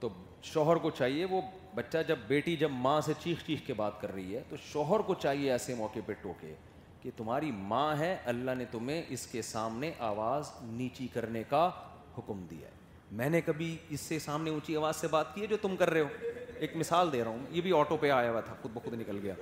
تو 0.00 0.08
شوہر 0.42 0.76
کو 0.82 0.90
چاہیے 0.98 1.24
وہ 1.30 1.40
بچہ 1.74 1.98
جب 2.08 2.18
بیٹی 2.28 2.54
جب 2.56 2.70
ماں 2.82 3.00
سے 3.06 3.12
چیخ 3.22 3.44
چیخ 3.46 3.66
کے 3.66 3.74
بات 3.76 4.00
کر 4.00 4.12
رہی 4.14 4.36
ہے 4.36 4.42
تو 4.48 4.56
شوہر 4.72 5.00
کو 5.06 5.14
چاہیے 5.22 5.50
ایسے 5.52 5.74
موقع 5.74 5.98
پہ 6.06 6.12
ٹوکے 6.22 6.54
کہ 7.02 7.10
تمہاری 7.16 7.50
ماں 7.68 7.94
ہے 7.98 8.16
اللہ 8.32 8.54
نے 8.58 8.64
تمہیں 8.70 9.02
اس 9.08 9.26
کے 9.26 9.42
سامنے 9.42 9.90
آواز 10.06 10.50
نیچی 10.70 11.06
کرنے 11.12 11.42
کا 11.48 11.68
حکم 12.18 12.44
دیا 12.50 12.68
ہے 12.68 12.78
میں 13.18 13.28
نے 13.30 13.40
کبھی 13.40 13.76
اس 13.90 14.00
سے 14.00 14.18
سامنے 14.18 14.50
اونچی 14.50 14.76
آواز 14.76 14.96
سے 14.96 15.08
بات 15.10 15.34
کی 15.34 15.42
ہے 15.42 15.46
جو 15.46 15.56
تم 15.62 15.76
کر 15.76 15.90
رہے 15.90 16.00
ہو 16.00 16.42
ایک 16.60 16.76
مثال 16.76 17.12
دے 17.12 17.22
رہا 17.24 17.30
ہوں 17.30 17.44
یہ 17.50 17.60
بھی 17.60 17.76
آٹو 17.78 17.96
پہ 18.00 18.10
آیا 18.10 18.30
ہوا 18.30 18.40
تھا 18.46 18.54
خود 18.62 18.70
بخود 18.74 18.94
نکل 19.00 19.18
گیا 19.22 19.34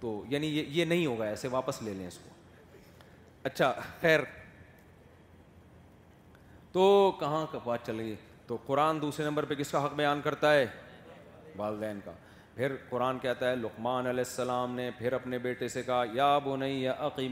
تو 0.00 0.22
یعنی 0.28 0.46
یہ 0.58 0.64
یہ 0.76 0.84
نہیں 0.84 1.04
ہوگا 1.06 1.24
ایسے 1.24 1.48
واپس 1.48 1.82
لے 1.82 1.94
لیں 1.94 2.06
اس 2.06 2.18
کو 2.22 2.30
اچھا 3.44 3.72
خیر 4.00 4.20
تو 6.72 6.82
کہاں 7.20 7.46
کا 7.52 7.58
بات 7.64 7.86
چلے 7.86 8.14
تو 8.46 8.56
قرآن 8.66 9.00
دوسرے 9.02 9.24
نمبر 9.24 9.44
پہ 9.44 9.54
کس 9.54 9.70
کا 9.70 9.84
حق 9.84 9.94
بیان 9.96 10.20
کرتا 10.24 10.52
ہے 10.54 10.66
والدین 11.56 12.00
کا 12.04 12.12
پھر 12.54 12.74
قرآن 12.88 13.18
کہتا 13.18 13.50
ہے 13.50 13.56
لقمان 13.56 14.06
علیہ 14.06 14.24
السلام 14.28 14.74
نے 14.74 14.90
پھر 14.98 15.12
اپنے 15.12 15.38
بیٹے 15.46 15.68
سے 15.74 15.82
کہا 15.82 16.02
یا 16.12 16.36
بنی 16.44 16.56
نہیں 16.58 16.86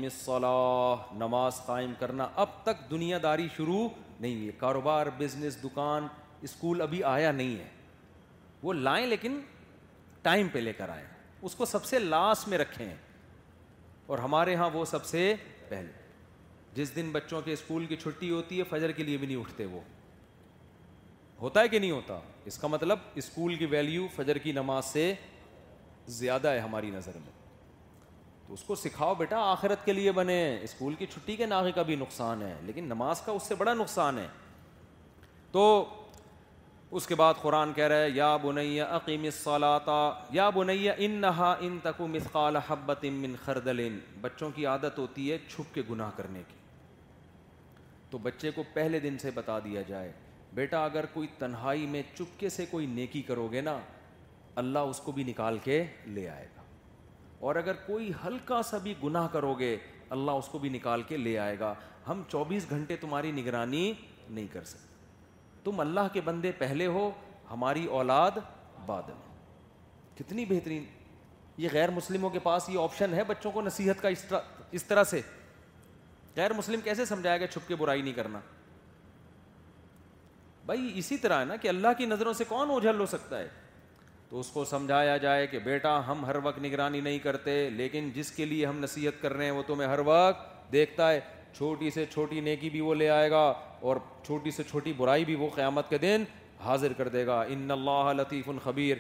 ہے 0.05 0.09
صلاح 0.17 1.13
نماز 1.19 1.61
قائم 1.67 1.93
کرنا 1.99 2.27
اب 2.45 2.63
تک 2.63 2.91
دنیا 2.91 3.19
داری 3.23 3.47
شروع 3.57 3.87
نہیں 4.21 4.47
ہے 4.47 4.53
کاروبار 4.59 5.07
بزنس 5.19 5.63
دکان 5.65 6.07
اسکول 6.49 6.81
ابھی 6.83 7.03
آیا 7.13 7.31
نہیں 7.33 7.57
ہے 7.59 7.69
وہ 8.63 8.73
لائیں 8.73 9.07
لیکن 9.07 9.41
ٹائم 10.23 10.49
پہ 10.53 10.59
لے 10.59 10.73
کر 10.73 10.89
آئیں 10.95 11.07
اس 11.43 11.55
کو 11.55 11.65
سب 11.65 11.85
سے 11.85 11.99
لاسٹ 11.99 12.49
میں 12.49 12.59
رکھیں 12.59 12.87
اور 14.07 14.19
ہمارے 14.19 14.55
ہاں 14.57 14.71
وہ 14.73 14.85
سب 14.91 15.05
سے 15.05 15.35
پہلے 15.69 15.99
جس 16.75 16.95
دن 16.97 17.11
بچوں 17.13 17.41
کے 17.45 17.53
اسکول 17.53 17.87
کی 17.87 17.97
چھٹی 18.03 18.31
ہوتی 18.31 18.59
ہے 18.59 18.65
فجر 18.71 18.91
کے 18.97 19.03
لیے 19.03 19.17
بھی 19.17 19.27
نہیں 19.27 19.37
اٹھتے 19.37 19.65
وہ 19.71 19.81
ہوتا 21.41 21.61
ہے 21.61 21.69
کہ 21.69 21.79
نہیں 21.79 21.91
ہوتا 21.91 22.19
اس 22.51 22.59
کا 22.59 22.69
مطلب 22.69 22.99
اسکول 23.21 23.55
کی 23.63 23.67
ویلیو 23.71 24.07
فجر 24.17 24.39
کی 24.39 24.53
نماز 24.53 24.85
سے 24.85 25.13
زیادہ 26.19 26.49
ہے 26.49 26.59
ہماری 26.61 26.91
نظر 26.91 27.17
میں 27.25 27.33
تو 28.47 28.55
اس 28.55 28.63
کو 28.67 28.75
سکھاؤ 28.75 29.15
بیٹا 29.15 29.39
آخرت 29.51 29.85
کے 29.85 29.93
لیے 29.93 30.13
بنے 30.13 30.37
اسکول 30.63 30.95
کی 30.99 31.07
چھٹی 31.13 31.37
کے 31.37 31.47
ناغے 31.47 31.73
کا 31.73 31.83
بھی 31.91 31.97
نقصان 31.97 32.43
ہے 32.43 32.55
لیکن 32.67 32.85
نماز 32.89 33.21
کا 33.25 33.33
اس 33.33 33.43
سے 33.49 33.55
بڑا 33.59 33.75
نقصان 33.75 34.19
ہے 34.19 34.27
تو 35.53 35.65
اس 36.99 37.07
کے 37.07 37.15
بعد 37.15 37.35
قرآن 37.43 37.73
کہہ 37.73 37.89
رہا 37.89 38.03
ہے 38.03 38.09
یا 38.15 38.37
بنیا 38.43 38.87
عقیم 38.97 39.29
صلاطا 39.43 40.01
یا 40.33 40.49
بنیا 40.55 40.93
ان 41.07 41.11
نہا 41.21 41.53
ان 41.61 41.79
تک 41.83 42.01
مسقال 42.15 42.57
حبت 42.69 43.05
من 43.19 43.35
خردل 43.45 43.89
بچوں 44.21 44.51
کی 44.55 44.67
عادت 44.67 44.99
ہوتی 44.99 45.31
ہے 45.33 45.39
چھپ 45.49 45.75
کے 45.75 45.83
گناہ 45.91 46.11
کرنے 46.17 46.43
کی 46.49 46.59
تو 48.11 48.19
بچے 48.23 48.51
کو 48.55 48.63
پہلے 48.73 49.01
دن 49.01 49.19
سے 49.23 49.31
بتا 49.35 49.59
دیا 49.65 49.83
جائے 49.89 50.11
بیٹا 50.55 50.85
اگر 50.85 51.07
کوئی 51.13 51.27
تنہائی 51.39 51.87
میں 51.87 52.03
چپکے 52.15 52.49
سے 52.51 52.65
کوئی 52.71 52.87
نیکی 52.95 53.23
کرو 53.27 53.47
گے 53.53 53.61
نا 53.61 53.79
اللہ 54.63 54.79
اس 54.93 54.99
کو 55.01 55.13
بھی 55.13 55.25
نکال 55.25 55.59
کے 55.65 55.83
لے 56.07 56.29
آئے 56.29 56.47
گا 56.57 56.63
اور 57.49 57.57
اگر 57.57 57.75
کوئی 57.87 58.11
ہلکا 58.25 58.61
سا 58.71 58.79
بھی 58.87 58.95
گناہ 59.03 59.27
کرو 59.33 59.55
گے 59.59 59.77
اللہ 60.17 60.31
اس 60.41 60.49
کو 60.53 60.59
بھی 60.59 60.69
نکال 60.69 61.03
کے 61.09 61.17
لے 61.17 61.39
آئے 61.39 61.59
گا 61.59 61.73
ہم 62.09 62.23
چوبیس 62.31 62.69
گھنٹے 62.71 62.97
تمہاری 63.01 63.31
نگرانی 63.33 63.93
نہیں 64.29 64.47
کر 64.53 64.65
سکتے 64.65 64.89
تم 65.65 65.81
اللہ 65.81 66.09
کے 66.13 66.21
بندے 66.25 66.53
پہلے 66.59 66.87
ہو 66.97 67.11
ہماری 67.51 67.85
اولاد 67.99 68.39
بعد 68.87 69.09
میں 69.09 70.17
کتنی 70.19 70.45
بہترین 70.49 70.85
یہ 71.59 71.69
غیر 71.73 71.91
مسلموں 71.91 72.31
کے 72.31 72.39
پاس 72.43 72.69
یہ 72.69 72.79
آپشن 72.83 73.15
ہے 73.15 73.25
بچوں 73.29 73.51
کو 73.53 73.63
نصیحت 73.63 74.03
کا 74.03 74.09
اس 74.09 74.25
طرح 74.29 74.59
اس 74.79 74.85
طرح 74.85 75.05
سے 75.05 75.21
غیر 76.37 76.53
مسلم 76.57 76.81
کیسے 76.85 77.05
سمجھائے 77.05 77.41
گا 77.41 77.47
چھپ 77.47 77.69
کے 77.69 77.75
برائی 77.77 78.03
نہیں 78.03 78.13
کرنا 78.15 78.41
بھائی 80.67 80.91
اسی 80.99 81.17
طرح 81.19 81.41
ہے 81.41 81.45
نا 81.45 81.57
کہ 81.63 81.69
اللہ 81.69 81.93
کی 81.99 82.07
نظروں 82.07 82.33
سے 82.39 82.45
کون 82.49 82.71
اوجھل 82.71 82.99
ہو 83.01 83.07
سکتا 83.17 83.39
ہے 83.39 83.49
تو 84.29 84.41
اس 84.41 84.49
کو 84.53 84.65
سمجھایا 84.65 85.17
جائے 85.17 85.47
کہ 85.47 85.59
بیٹا 85.65 86.01
ہم 86.09 86.25
ہر 86.25 86.37
وقت 86.43 86.59
نگرانی 86.63 87.01
نہیں 87.01 87.19
کرتے 87.19 87.59
لیکن 87.77 88.11
جس 88.15 88.31
کے 88.33 88.45
لیے 88.45 88.67
ہم 88.67 88.79
نصیحت 88.81 89.21
کر 89.23 89.33
رہے 89.33 89.45
ہیں 89.45 89.51
وہ 89.53 89.63
تمہیں 89.67 89.89
ہر 89.89 89.99
وقت 90.05 90.73
دیکھتا 90.73 91.11
ہے 91.13 91.21
چھوٹی 91.57 91.91
سے 91.91 92.05
چھوٹی 92.13 92.41
نیکی 92.41 92.71
بھی 92.71 92.81
وہ 92.81 92.95
لے 92.95 93.09
آئے 93.11 93.31
گا 93.31 93.43
اور 93.89 93.97
چھوٹی 94.27 94.51
سے 94.51 94.63
چھوٹی 94.71 94.93
برائی 94.97 95.25
بھی 95.25 95.35
وہ 95.35 95.49
قیامت 95.55 95.89
کے 95.91 95.99
دن 95.99 96.25
حاضر 96.65 96.93
کر 96.97 97.09
دے 97.09 97.27
گا 97.27 97.41
ان 97.49 97.71
اللہ 97.71 98.13
لطیف 98.17 98.49
الخبیر 98.49 98.97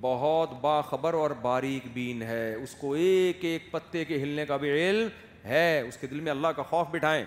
بہت 0.00 0.50
باخبر 0.60 1.14
اور 1.14 1.30
باریک 1.42 1.86
بین 1.94 2.22
ہے 2.22 2.54
اس 2.54 2.74
کو 2.80 2.92
ایک 3.04 3.44
ایک 3.44 3.70
پتے 3.72 4.04
کے 4.04 4.22
ہلنے 4.22 4.46
کا 4.46 4.56
بھی 4.56 4.70
علم 4.72 5.08
ہے 5.46 5.80
اس 5.86 5.96
کے 6.00 6.06
دل 6.06 6.20
میں 6.20 6.30
اللہ 6.32 6.48
کا 6.56 6.62
خوف 6.70 6.86
بٹھائیں 6.90 7.24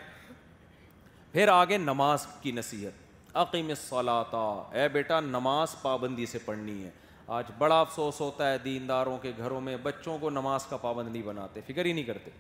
پھر 1.32 1.48
آگے 1.52 1.78
نماز 1.78 2.26
کی 2.42 2.52
نصیحت 2.52 3.36
عقیم 3.38 3.74
صلاطا 3.82 4.46
اے 4.82 4.88
بیٹا 4.94 5.20
نماز 5.22 5.76
پابندی 5.82 6.26
سے 6.26 6.38
پڑھنی 6.46 6.84
ہے 6.84 6.90
آج 7.38 7.50
بڑا 7.58 7.80
افسوس 7.82 8.20
ہوتا 8.22 8.52
ہے 8.52 8.58
دینداروں 8.64 9.18
کے 9.22 9.32
گھروں 9.38 9.60
میں 9.62 9.76
بچوں 9.84 10.18
کو 10.18 10.30
نماز 10.30 10.66
کا 10.66 10.78
پابند 10.82 11.12
نہیں 11.12 11.24
بناتے 11.24 11.62
فکر 11.68 11.86
ہی 11.86 11.92
نہیں 11.94 12.04
کرتے 12.06 12.32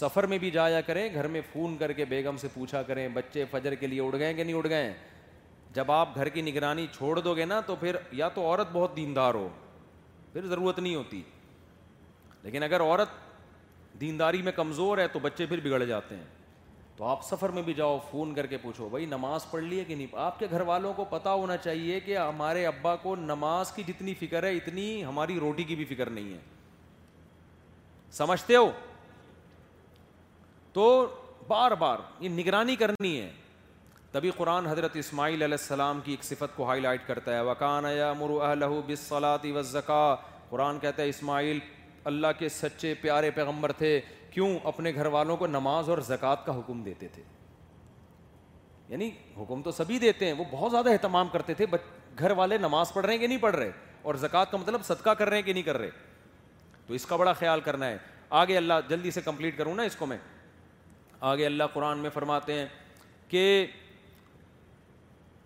سفر 0.00 0.26
میں 0.26 0.38
بھی 0.38 0.50
جایا 0.50 0.80
کریں 0.86 1.08
گھر 1.14 1.26
میں 1.34 1.40
فون 1.52 1.76
کر 1.78 1.92
کے 1.92 2.04
بیگم 2.04 2.36
سے 2.40 2.48
پوچھا 2.54 2.82
کریں 2.82 3.06
بچے 3.14 3.44
فجر 3.50 3.74
کے 3.80 3.86
لیے 3.86 4.00
اڑ 4.00 4.14
گئے 4.18 4.32
کہ 4.34 4.44
نہیں 4.44 4.54
اڑ 4.56 4.68
گئے 4.68 4.92
جب 5.74 5.90
آپ 5.92 6.14
گھر 6.16 6.28
کی 6.34 6.42
نگرانی 6.42 6.86
چھوڑ 6.96 7.18
دو 7.20 7.34
گے 7.36 7.44
نا 7.44 7.60
تو 7.66 7.76
پھر 7.80 7.96
یا 8.22 8.28
تو 8.34 8.44
عورت 8.46 8.68
بہت 8.72 8.96
دیندار 8.96 9.34
ہو 9.34 9.48
پھر 10.32 10.46
ضرورت 10.46 10.78
نہیں 10.78 10.94
ہوتی 10.94 11.20
لیکن 12.42 12.62
اگر 12.62 12.80
عورت 12.80 13.08
دینداری 14.00 14.42
میں 14.42 14.52
کمزور 14.56 14.98
ہے 14.98 15.06
تو 15.12 15.18
بچے 15.22 15.46
پھر 15.46 15.60
بگڑ 15.64 15.82
جاتے 15.84 16.16
ہیں 16.16 16.22
تو 16.96 17.04
آپ 17.04 17.24
سفر 17.24 17.48
میں 17.56 17.62
بھی 17.62 17.72
جاؤ 17.74 17.98
فون 18.10 18.34
کر 18.34 18.46
کے 18.46 18.56
پوچھو 18.62 18.88
بھائی 18.88 19.06
نماز 19.06 19.50
پڑھ 19.50 19.62
لی 19.64 19.78
ہے 19.78 19.84
کہ 19.84 19.94
نہیں 19.94 20.06
آپ 20.26 20.38
کے 20.38 20.46
گھر 20.50 20.60
والوں 20.70 20.92
کو 20.96 21.04
پتہ 21.10 21.28
ہونا 21.28 21.56
چاہیے 21.56 21.98
کہ 22.00 22.16
ہمارے 22.18 22.64
ابا 22.66 22.94
کو 23.02 23.14
نماز 23.16 23.72
کی 23.72 23.82
جتنی 23.88 24.14
فکر 24.20 24.42
ہے 24.44 24.52
اتنی 24.56 25.04
ہماری 25.04 25.38
روٹی 25.40 25.64
کی 25.72 25.76
بھی 25.76 25.84
فکر 25.94 26.10
نہیں 26.10 26.32
ہے 26.34 26.38
سمجھتے 28.20 28.56
ہو 28.56 28.70
تو 30.72 30.86
بار 31.48 31.70
بار 31.78 31.98
یہ 32.20 32.28
نگرانی 32.38 32.76
کرنی 32.76 33.20
ہے 33.20 33.30
تبھی 34.12 34.30
قرآن 34.36 34.66
حضرت 34.66 34.96
اسماعیل 34.96 35.42
علیہ 35.42 35.56
السلام 35.60 36.00
کی 36.04 36.10
ایک 36.12 36.24
صفت 36.24 36.56
کو 36.56 36.68
ہائی 36.68 36.80
لائٹ 36.80 37.06
کرتا 37.06 37.34
ہے 37.36 37.40
وکان 37.44 37.84
یا 37.96 38.12
مرو 38.18 38.40
الہ 38.42 38.64
بسلاتی 38.86 39.52
وزکا 39.52 40.04
قرآن 40.50 40.78
کہتا 40.78 41.02
ہے 41.02 41.08
اسماعیل 41.08 41.58
اللہ 42.08 42.26
کے 42.38 42.48
سچے 42.48 42.92
پیارے 43.00 43.30
پیغمبر 43.34 43.72
تھے 43.78 44.00
کیوں 44.30 44.48
اپنے 44.70 44.90
گھر 44.94 45.06
والوں 45.14 45.36
کو 45.36 45.46
نماز 45.46 45.88
اور 45.90 45.98
زکوٰۃ 46.08 46.44
کا 46.46 46.54
حکم 46.58 46.82
دیتے 46.82 47.08
تھے 47.12 47.22
یعنی 48.88 49.08
حکم 49.38 49.62
تو 49.62 49.70
سبھی 49.78 49.94
ہی 49.94 49.98
دیتے 50.00 50.26
ہیں 50.26 50.32
وہ 50.38 50.44
بہت 50.50 50.70
زیادہ 50.70 50.90
اہتمام 50.90 51.28
کرتے 51.28 51.54
تھے 51.60 51.66
گھر 52.18 52.30
والے 52.40 52.58
نماز 52.58 52.92
پڑھ 52.92 53.04
رہے 53.06 53.12
ہیں 53.14 53.20
کہ 53.20 53.26
نہیں 53.26 53.38
پڑھ 53.44 53.56
رہے 53.56 53.70
اور 54.10 54.14
زکوٰۃ 54.26 54.50
کا 54.50 54.56
مطلب 54.56 54.84
صدقہ 54.84 55.10
کر 55.22 55.28
رہے 55.28 55.36
ہیں 55.36 55.42
کہ 55.46 55.52
نہیں 55.52 55.62
کر 55.70 55.76
رہے 55.78 55.90
تو 56.86 56.94
اس 56.94 57.06
کا 57.06 57.16
بڑا 57.24 57.32
خیال 57.40 57.60
کرنا 57.70 57.88
ہے 57.90 57.96
آگے 58.42 58.56
اللہ 58.56 58.86
جلدی 58.88 59.10
سے 59.18 59.20
کمپلیٹ 59.24 59.58
کروں 59.58 59.74
نا 59.74 59.82
اس 59.90 59.96
کو 59.96 60.06
میں 60.12 60.18
آگے 61.32 61.46
اللہ 61.46 61.72
قرآن 61.72 61.98
میں 62.06 62.10
فرماتے 62.18 62.58
ہیں 62.60 62.66
کہ 63.34 63.42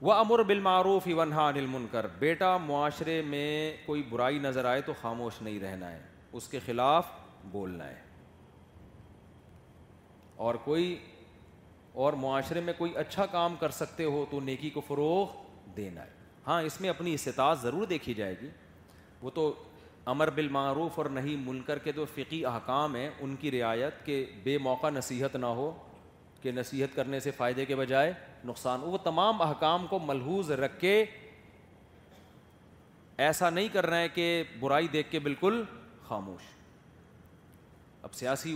وہ 0.09 0.13
امر 0.13 0.43
بالمعروف 0.53 1.07
ایون 1.07 1.33
ہاں 1.33 1.51
کر 1.91 2.07
بیٹا 2.19 2.57
معاشرے 2.71 3.21
میں 3.33 3.49
کوئی 3.87 4.03
برائی 4.13 4.39
نظر 4.49 4.65
آئے 4.75 4.81
تو 4.87 4.93
خاموش 5.03 5.41
نہیں 5.43 5.59
رہنا 5.67 5.91
ہے 5.93 5.99
اس 6.37 6.49
کے 6.49 6.59
خلاف 6.67 7.07
بولنا 7.53 7.89
ہے 7.89 7.99
اور 10.47 10.55
کوئی 10.65 10.97
اور 12.03 12.13
معاشرے 12.23 12.61
میں 12.67 12.73
کوئی 12.79 12.93
اچھا 12.97 13.27
کام 13.33 13.55
کر 13.61 13.71
سکتے 13.79 14.05
ہو 14.05 14.25
تو 14.31 14.41
نیکی 14.41 14.71
کو 14.71 14.81
فروغ 14.89 15.27
دینا 15.77 16.03
ہے 16.05 16.19
ہاں 16.47 16.61
اس 16.63 16.81
میں 16.81 16.91
اپنی 16.91 17.15
استطاعت 17.15 17.61
ضرور 17.63 17.87
دیکھی 17.87 18.15
جائے 18.15 18.35
گی 18.41 18.49
وہ 19.23 19.31
تو 19.35 19.53
امر 20.13 20.31
بالمعروف 20.35 20.99
اور 20.99 21.07
نہیں 21.17 21.37
منکر 21.47 21.79
کے 21.79 21.93
جو 21.93 22.05
فقی 22.15 22.45
احکام 22.47 22.95
ہیں 22.97 23.09
ان 23.21 23.35
کی 23.41 23.51
رعایت 23.51 24.05
کہ 24.07 24.25
بے 24.45 24.57
موقع 24.69 24.91
نصیحت 24.91 25.37
نہ 25.37 25.47
ہو 25.59 25.71
کہ 26.43 26.53
نصیحت 26.55 26.95
کرنے 26.97 27.21
سے 27.21 27.31
فائدے 27.37 27.65
کے 27.67 27.77
بجائے 27.77 28.13
نقصان 28.47 28.81
وہ 28.83 28.99
تمام 29.05 29.43
احکام 29.43 29.87
کو 29.87 29.99
ملحوظ 30.05 30.51
رکھ 30.61 30.81
کے 30.81 31.05
ایسا 33.27 33.51
نہیں 33.51 33.69
کر 33.73 33.87
رہے 33.87 34.01
ہیں 34.01 34.09
کہ 34.15 34.43
برائی 34.61 34.89
دیکھ 34.93 35.11
کے 35.11 35.19
بالکل 35.21 35.63
خاموش 36.11 36.43
اب 38.07 38.15
سیاسی 38.21 38.55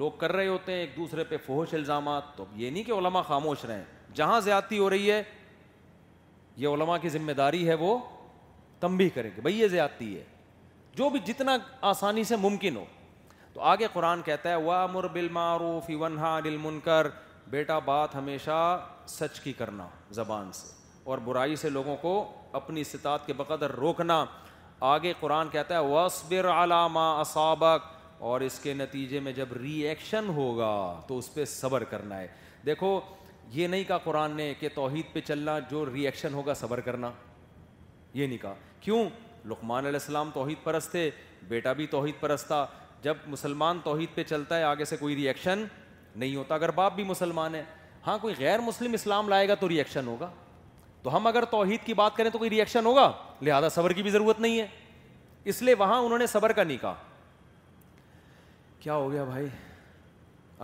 لوگ 0.00 0.10
کر 0.20 0.32
رہے 0.36 0.46
ہوتے 0.46 0.72
ہیں 0.72 0.78
ایک 0.84 0.96
دوسرے 0.96 1.24
پہ 1.32 1.36
فوہش 1.46 1.74
الزامات 1.74 2.34
تو 2.36 2.44
یہ 2.62 2.70
نہیں 2.70 2.82
کہ 2.84 2.92
علماء 2.92 3.22
خاموش 3.28 3.64
رہیں 3.70 3.84
جہاں 4.20 4.40
زیادتی 4.46 4.78
ہو 4.78 4.88
رہی 4.90 5.10
ہے 5.10 5.22
یہ 6.62 6.68
علماء 6.68 6.96
کی 7.02 7.08
ذمہ 7.18 7.32
داری 7.42 7.68
ہے 7.68 7.74
وہ 7.84 7.92
تنبیہ 8.80 9.08
کریں 9.14 9.30
گے 9.36 9.40
بھائی 9.40 9.58
یہ 9.60 9.68
زیادتی 9.76 10.16
ہے 10.16 10.24
جو 11.00 11.08
بھی 11.14 11.20
جتنا 11.32 11.56
آسانی 11.92 12.24
سے 12.30 12.36
ممکن 12.46 12.76
ہو 12.76 12.84
تو 13.54 13.60
آگے 13.74 13.86
قرآن 13.92 14.22
کہتا 14.30 14.50
ہے 14.50 14.54
واہ 14.66 14.86
مر 14.92 15.06
بالمعروف 15.18 15.90
ونہا 16.00 16.38
دل 16.44 16.56
بیٹا 17.54 17.78
بات 17.90 18.14
ہمیشہ 18.14 18.58
سچ 19.14 19.40
کی 19.46 19.52
کرنا 19.58 19.86
زبان 20.18 20.50
سے 20.60 20.72
اور 21.12 21.18
برائی 21.24 21.56
سے 21.62 21.68
لوگوں 21.70 21.96
کو 22.02 22.12
اپنی 22.60 22.80
استطاعت 22.80 23.26
کے 23.26 23.32
بقدر 23.42 23.70
روکنا 23.86 24.24
آگے 24.80 25.12
قرآن 25.20 25.48
کہتا 25.52 25.74
ہے 25.78 25.84
وصبر 25.88 26.46
علامہ 26.52 27.22
سابق 27.32 27.92
اور 28.30 28.40
اس 28.40 28.58
کے 28.62 28.74
نتیجے 28.74 29.20
میں 29.20 29.32
جب 29.32 29.52
ری 29.60 29.76
ایکشن 29.88 30.28
ہوگا 30.34 30.70
تو 31.06 31.18
اس 31.18 31.32
پہ 31.34 31.44
صبر 31.44 31.84
کرنا 31.90 32.18
ہے 32.20 32.26
دیکھو 32.66 32.98
یہ 33.52 33.66
نہیں 33.66 33.84
کہا 33.88 33.98
قرآن 34.04 34.36
نے 34.36 34.52
کہ 34.60 34.68
توحید 34.74 35.12
پہ 35.12 35.20
چلنا 35.26 35.58
جو 35.70 35.84
ری 35.92 36.04
ایکشن 36.06 36.34
ہوگا 36.34 36.54
صبر 36.54 36.80
کرنا 36.80 37.10
یہ 38.14 38.26
نہیں 38.26 38.38
کہا 38.42 38.54
کیوں 38.80 39.02
لقمان 39.48 39.86
علیہ 39.86 39.98
السلام 40.00 40.30
توحید 40.34 40.62
پرست 40.64 40.90
تھے 40.90 41.10
بیٹا 41.48 41.72
بھی 41.72 41.86
توحید 41.86 42.14
پرست 42.20 42.46
تھا 42.46 42.64
جب 43.02 43.16
مسلمان 43.26 43.80
توحید 43.84 44.14
پہ 44.14 44.22
چلتا 44.28 44.58
ہے 44.58 44.62
آگے 44.64 44.84
سے 44.84 44.96
کوئی 44.96 45.16
ری 45.16 45.26
ایکشن 45.28 45.64
نہیں 46.16 46.36
ہوتا 46.36 46.54
اگر 46.54 46.70
باپ 46.74 46.94
بھی 46.94 47.04
مسلمان 47.04 47.54
ہے 47.54 47.62
ہاں 48.06 48.16
کوئی 48.22 48.34
غیر 48.38 48.60
مسلم 48.60 48.92
اسلام 48.94 49.28
لائے 49.28 49.48
گا 49.48 49.54
تو 49.60 49.68
ری 49.68 49.78
ایکشن 49.78 50.06
ہوگا 50.06 50.28
تو 51.02 51.14
ہم 51.16 51.26
اگر 51.26 51.44
توحید 51.50 51.84
کی 51.84 51.94
بات 51.94 52.16
کریں 52.16 52.30
تو 52.30 52.38
کوئی 52.38 52.50
ری 52.50 52.58
ایکشن 52.58 52.86
ہوگا 52.86 53.10
لہذا 53.44 53.68
صبر 53.74 53.92
کی 53.92 54.02
بھی 54.02 54.10
ضرورت 54.10 54.40
نہیں 54.40 54.60
ہے 54.60 54.66
اس 55.52 55.62
لیے 55.62 55.74
وہاں 55.78 55.98
انہوں 56.02 56.18
نے 56.18 56.26
صبر 56.26 56.52
کا 56.58 56.62
نہیں 56.64 56.76
کہا 56.80 56.94
کیا 58.80 58.94
ہو 58.96 59.10
گیا 59.12 59.24
بھائی 59.24 59.46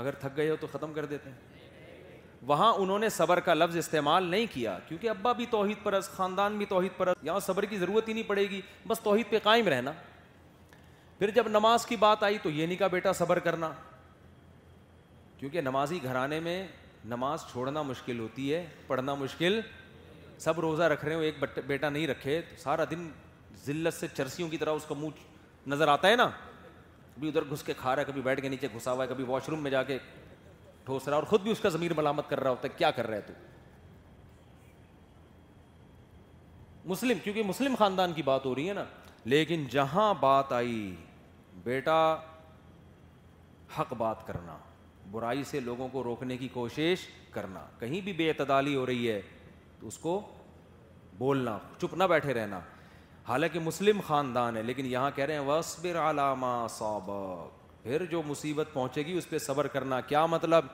اگر 0.03 0.15
تھک 0.21 0.37
گئے 0.37 0.49
ہو 0.51 0.57
تو 0.61 0.67
ختم 0.73 0.93
کر 0.95 1.05
دیتے 1.13 1.31
ہیں 1.31 1.49
وہاں 2.47 2.73
انہوں 2.83 2.99
نے 2.99 3.09
صبر 3.17 3.41
کا 3.47 3.55
لفظ 3.55 3.77
استعمال 3.77 4.25
نہیں 4.31 4.47
کیا 4.53 4.79
کیونکہ 4.89 5.09
ابا 5.11 5.33
بھی 5.41 5.47
توحید 5.51 5.83
پرست 5.83 6.13
خاندان 6.17 6.57
بھی 6.59 6.67
توحید 6.67 6.97
پرست 6.97 7.25
یہاں 7.27 7.41
صبر 7.47 7.65
کی 7.73 7.79
ضرورت 7.79 8.09
ہی 8.09 8.13
نہیں 8.13 8.29
پڑے 8.29 8.43
گی 8.51 8.61
بس 8.89 9.01
توحید 9.09 9.31
پہ 9.31 9.39
قائم 9.43 9.69
رہنا 9.69 9.93
پھر 11.19 11.31
جب 11.35 11.49
نماز 11.49 11.85
کی 11.87 11.97
بات 12.05 12.23
آئی 12.25 12.39
تو 12.43 12.51
یہ 12.51 12.67
نہیں 12.67 12.77
کہا 12.79 12.87
بیٹا 12.95 13.13
صبر 13.19 13.39
کرنا 13.49 13.71
کیونکہ 15.39 15.61
نمازی 15.61 15.99
گھرانے 16.03 16.41
میں 16.47 16.67
نماز 17.11 17.45
چھوڑنا 17.51 17.83
مشکل 17.91 18.19
ہوتی 18.19 18.53
ہے 18.55 18.65
پڑھنا 18.87 19.15
مشکل 19.25 19.61
سب 20.45 20.59
روزہ 20.61 20.83
رکھ 20.93 21.05
رہے 21.05 21.15
ہو 21.15 21.21
ایک 21.21 21.45
بیٹا 21.67 21.89
نہیں 21.89 22.07
رکھے 22.07 22.41
سارا 22.59 22.85
دن 22.91 23.09
ذلت 23.65 23.95
سے 23.95 24.07
چرسیوں 24.17 24.49
کی 24.49 24.57
طرح 24.59 24.73
اس 24.81 24.85
کا 24.89 24.95
منہ 24.99 25.19
نظر 25.71 25.89
آتا 25.95 26.09
ہے 26.09 26.17
نا 26.17 26.29
کبھی 27.17 27.29
ادھر 27.29 27.45
گھس 27.53 27.63
کے 27.63 27.73
کھا 27.81 27.95
رہا 27.95 28.01
ہے 28.03 28.07
کبھی 28.11 28.23
بیٹھ 28.29 28.41
کے 28.43 28.49
نیچے 28.49 28.69
گھسا 28.75 28.93
ہوا 28.93 29.03
ہے 29.05 29.09
کبھی 29.09 29.25
واش 29.29 29.49
روم 29.49 29.63
میں 29.63 29.71
جا 29.71 29.83
کے 29.91 29.99
ٹھوس 30.85 31.09
رہا 31.09 31.13
ہے 31.13 31.19
اور 31.21 31.27
خود 31.29 31.43
بھی 31.43 31.51
اس 31.53 31.61
کا 31.61 31.69
ضمیر 31.75 31.93
ملامت 31.97 32.29
کر 32.29 32.41
رہا 32.41 32.51
ہوتا 32.51 32.69
ہے 32.69 32.73
کیا 32.77 32.91
کر 32.99 33.07
رہا 33.07 33.17
ہے 33.17 33.21
تو 33.27 33.33
مسلم 36.93 37.19
کیونکہ 37.25 37.43
مسلم 37.47 37.75
خاندان 37.79 38.13
کی 38.13 38.23
بات 38.31 38.47
ہو 38.47 38.55
رہی 38.55 38.69
ہے 38.69 38.75
نا 38.75 38.85
لیکن 39.25 39.65
جہاں 39.71 40.13
بات 40.21 40.53
آئی 40.53 40.79
بیٹا 41.65 41.99
حق 43.79 43.93
بات 44.05 44.27
کرنا 44.27 44.57
برائی 45.11 45.43
سے 45.51 45.61
لوگوں 45.61 45.89
کو 45.93 46.03
روکنے 46.05 46.37
کی 46.37 46.49
کوشش 46.53 47.07
کرنا 47.33 47.67
کہیں 47.81 48.01
بھی 48.05 48.13
بے 48.23 48.29
اعتدالی 48.29 48.75
ہو 48.77 48.87
رہی 48.87 49.11
ہے 49.11 49.21
اس 49.87 49.99
کو 49.99 50.21
بولنا 51.19 51.57
چپ 51.81 51.95
نہ 51.99 52.05
بیٹھے 52.09 52.35
رہنا 52.35 52.59
حالانکہ 53.29 53.61
مسلم 53.61 54.01
خاندان 54.07 54.57
ہے 54.57 54.63
لیکن 54.63 54.87
یہاں 54.87 55.11
کہہ 55.15 55.25
رہے 55.25 55.35
ہیں 55.35 55.45
وصبر 55.47 55.97
علامہ 56.11 56.57
صابق 56.79 57.07
صاب 57.07 57.83
پھر 57.83 58.05
جو 58.11 58.23
مصیبت 58.27 58.69
پہنچے 58.73 59.03
گی 59.07 59.13
اس 59.19 59.29
پہ 59.29 59.39
صبر 59.39 59.67
کرنا 59.75 60.01
کیا 60.09 60.25
مطلب 60.27 60.65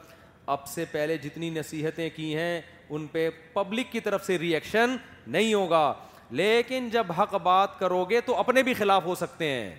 اب 0.54 0.66
سے 0.68 0.84
پہلے 0.92 1.16
جتنی 1.18 1.50
نصیحتیں 1.50 2.08
کی 2.16 2.34
ہیں 2.36 2.60
ان 2.88 3.06
پہ 3.12 3.28
پبلک 3.52 3.90
کی 3.92 4.00
طرف 4.00 4.26
سے 4.26 4.38
ریئیکشن 4.38 4.96
نہیں 5.26 5.52
ہوگا 5.54 5.92
لیکن 6.40 6.88
جب 6.92 7.12
حق 7.18 7.34
بات 7.42 7.78
کرو 7.78 8.04
گے 8.10 8.20
تو 8.26 8.36
اپنے 8.38 8.62
بھی 8.62 8.74
خلاف 8.74 9.04
ہو 9.04 9.14
سکتے 9.14 9.48
ہیں 9.50 9.74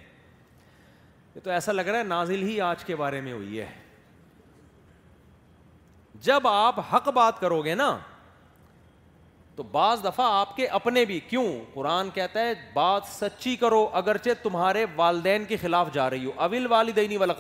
یہ 1.36 1.40
تو 1.44 1.50
ایسا 1.52 1.72
لگ 1.72 1.82
رہا 1.88 1.98
ہے 2.00 2.04
نازل 2.04 2.44
ہی 2.48 2.60
آج 2.62 2.84
کے 2.86 2.96
بارے 2.96 3.22
میں 3.22 3.34
ہوئی 3.34 3.60
ہے 3.60 3.68
جب 6.28 6.48
آپ 6.48 6.80
حق 6.94 7.08
بات 7.16 7.40
کرو 7.40 7.62
گے 7.66 7.76
نا 7.76 7.98
تو 9.58 9.64
بعض 9.74 10.02
دفعہ 10.06 10.26
آپ 10.32 10.56
کے 10.56 10.66
اپنے 10.78 11.04
بھی 11.06 11.20
کیوں 11.30 11.46
قرآن 11.74 12.10
کہتا 12.14 12.40
ہے 12.48 12.54
بات 12.74 13.04
سچی 13.12 13.56
کرو 13.60 13.88
اگرچہ 14.00 14.30
تمہارے 14.44 14.86
والدین 14.96 15.46
کے 15.50 15.58
خلاف 15.62 15.88
جا 15.94 16.10
رہی 16.10 16.26
ہو 16.26 16.32
اول 16.44 16.66
والدینی 16.72 17.18
والا 17.18 17.34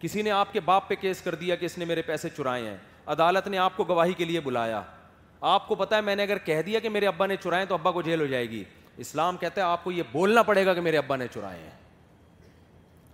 کسی 0.00 0.22
نے 0.22 0.30
آپ 0.30 0.52
کے 0.52 0.60
باپ 0.60 0.88
پہ 0.88 0.94
کیس 1.00 1.20
کر 1.22 1.34
دیا 1.34 1.54
کہ 1.56 1.66
اس 1.66 1.76
نے 1.78 1.84
میرے 1.84 2.02
پیسے 2.06 2.28
چرائے 2.36 2.68
ہیں 2.68 2.76
عدالت 3.14 3.46
نے 3.48 3.58
آپ 3.58 3.76
کو 3.76 3.84
گواہی 3.88 4.12
کے 4.16 4.24
لیے 4.24 4.40
بلایا 4.40 4.82
آپ 5.56 5.68
کو 5.68 5.74
پتا 5.74 5.96
ہے 5.96 6.00
میں 6.00 6.16
نے 6.16 6.22
اگر 6.22 6.38
کہہ 6.44 6.62
دیا 6.66 6.78
کہ 6.80 6.88
میرے 6.88 7.06
ابا 7.06 7.26
نے 7.26 7.36
چرائے 7.44 7.66
تو 7.66 7.74
ابا 7.74 7.90
کو 7.90 8.02
جیل 8.02 8.20
ہو 8.20 8.26
جائے 8.26 8.48
گی 8.50 8.62
اسلام 9.04 9.36
کہتا 9.36 9.60
ہے 9.60 9.66
آپ 9.66 9.84
کو 9.84 9.92
یہ 9.92 10.02
بولنا 10.12 10.42
پڑے 10.50 10.66
گا 10.66 10.74
کہ 10.74 10.80
میرے 10.80 10.98
ابا 10.98 11.16
نے 11.16 11.26
چرائے 11.34 11.58
ہیں 11.62 11.70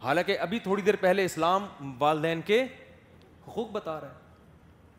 حالانکہ 0.03 0.38
ابھی 0.40 0.59
تھوڑی 0.62 0.82
دیر 0.82 0.97
پہلے 1.01 1.24
اسلام 1.24 1.66
والدین 1.99 2.40
کے 2.47 2.62
حقوق 3.49 3.70
بتا 3.72 4.01
رہے 4.01 4.09
ہیں 4.09 4.20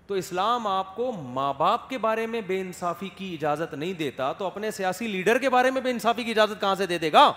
تو 0.08 0.14
اسلام 0.20 0.66
آپ 0.68 0.96
کو 0.96 1.12
ماں 1.34 1.54
باپ 1.58 1.90
کے 1.90 1.98
بارے 2.06 2.26
میں 2.28 2.40
بے 2.48 2.60
انصافی 2.62 3.10
کی 3.16 3.34
اجازت 3.34 3.74
نہیں 3.74 3.94
دیتا 4.00 4.32
تو 4.38 4.46
اپنے 4.46 4.72
سیاسی 4.72 5.08
لیڈر 5.08 5.38
کے 5.40 5.50
بارے 5.50 5.72
میں 5.72 5.82
بے 5.82 5.92
انصافی 5.92 6.24
کی 6.24 6.32
اجازت 6.32 6.62
کہاں 6.62 6.74
سے 6.76 6.86
دے 6.86 6.98
دے 7.04 7.12
گا 7.12 7.32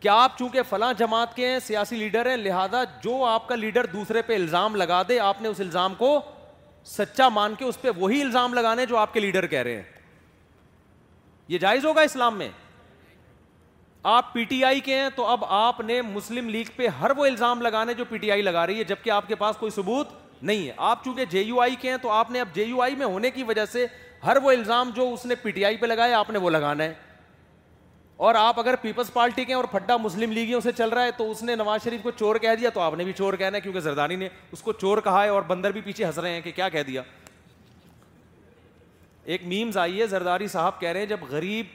کیا 0.00 0.14
آپ 0.22 0.36
چونکہ 0.38 0.62
فلاں 0.68 0.92
جماعت 0.98 1.34
کے 1.36 1.48
ہیں 1.48 1.58
سیاسی 1.66 1.96
لیڈر 1.96 2.26
ہیں 2.30 2.36
لہذا 2.36 2.82
جو 3.02 3.24
آپ 3.24 3.48
کا 3.48 3.54
لیڈر 3.54 3.86
دوسرے 3.92 4.22
پہ 4.26 4.34
الزام 4.34 4.76
لگا 4.76 5.02
دے 5.08 5.18
آپ 5.20 5.40
نے 5.42 5.48
اس 5.48 5.60
الزام 5.60 5.94
کو 5.98 6.18
سچا 6.96 7.28
مان 7.28 7.54
کے 7.58 7.64
اس 7.64 7.80
پہ 7.80 7.90
وہی 7.96 8.20
الزام 8.22 8.54
لگانے 8.54 8.84
جو 8.86 8.96
آپ 8.96 9.12
کے 9.14 9.20
لیڈر 9.20 9.46
کہہ 9.54 9.62
رہے 9.62 9.76
ہیں 9.76 9.82
یہ 11.48 11.58
جائز 11.58 11.84
ہوگا 11.84 12.00
اسلام 12.02 12.38
میں 12.38 12.48
آپ 14.12 14.32
پی 14.32 14.44
ٹی 14.48 14.62
آئی 14.64 14.80
کے 14.80 14.98
ہیں 14.98 15.08
تو 15.16 15.26
اب 15.26 15.44
آپ 15.44 15.80
نے 15.86 16.00
مسلم 16.02 16.48
لیگ 16.48 16.64
پہ 16.76 16.88
ہر 17.00 17.10
وہ 17.16 17.26
الزام 17.26 17.62
لگانے 17.62 17.94
جو 17.94 18.04
پی 18.08 18.18
ٹی 18.18 18.30
آئی 18.32 18.42
لگا 18.42 18.66
رہی 18.66 18.78
ہے 18.78 18.84
جبکہ 18.84 19.10
آپ 19.10 19.28
کے 19.28 19.34
پاس 19.34 19.56
کوئی 19.60 19.70
ثبوت 19.76 20.08
نہیں 20.42 20.66
ہے 20.66 20.72
آپ 20.76 21.04
چونکہ 21.04 21.24
جے 21.30 21.40
یو 21.42 21.60
آئی 21.60 21.74
کے 21.80 21.90
ہیں 21.90 21.96
تو 22.02 22.10
آپ 22.10 22.30
نے 22.30 22.40
اب 22.40 22.48
جے 22.54 22.64
یو 22.64 22.80
آئی 22.82 22.94
میں 22.96 23.06
ہونے 23.06 23.30
کی 23.30 23.42
وجہ 23.48 23.64
سے 23.72 23.86
ہر 24.24 24.36
وہ 24.42 24.50
الزام 24.50 24.90
جو 24.94 25.12
اس 25.12 25.24
نے 25.26 25.34
پی 25.42 25.50
ٹی 25.50 25.64
آئی 25.64 25.76
پہ 25.76 25.86
لگایا 25.86 26.18
آپ 26.18 26.30
نے 26.30 26.38
وہ 26.38 26.50
لگانا 26.50 26.84
ہے 26.84 26.92
اور 28.26 28.34
آپ 28.38 28.58
اگر 28.60 28.76
پیپلز 28.82 29.12
پارٹی 29.12 29.44
کے 29.44 29.52
ہیں 29.52 29.56
اور 29.56 29.64
پھڈا 29.70 29.96
مسلم 29.96 30.32
لیگیوں 30.32 30.60
سے 30.60 30.72
چل 30.76 30.88
رہا 30.88 31.04
ہے 31.04 31.10
تو 31.16 31.30
اس 31.30 31.42
نے 31.42 31.54
نواز 31.56 31.82
شریف 31.84 32.02
کو 32.02 32.10
چور 32.16 32.36
کہہ 32.40 32.54
دیا 32.60 32.70
تو 32.74 32.80
آپ 32.80 32.94
نے 32.94 33.04
بھی 33.04 33.12
چور 33.16 33.34
کہنا 33.36 33.56
ہے 33.56 33.60
کیونکہ 33.60 33.80
زرداری 33.80 34.16
نے 34.16 34.28
اس 34.52 34.62
کو 34.62 34.72
چور 34.72 34.98
کہا 35.04 35.22
ہے 35.24 35.28
اور 35.28 35.42
بندر 35.46 35.72
بھی 35.72 35.80
پیچھے 35.84 36.04
ہنس 36.04 36.18
رہے 36.18 36.30
ہیں 36.34 36.40
کہ 36.42 36.52
کیا 36.56 36.68
کہہ 36.68 36.82
دیا 36.86 37.02
ایک 39.24 39.44
میمز 39.46 39.76
آئی 39.76 40.00
ہے 40.00 40.06
زرداری 40.06 40.46
صاحب 40.48 40.80
کہہ 40.80 40.88
رہے 40.88 41.00
ہیں 41.00 41.06
جب 41.06 41.20
غریب 41.30 41.66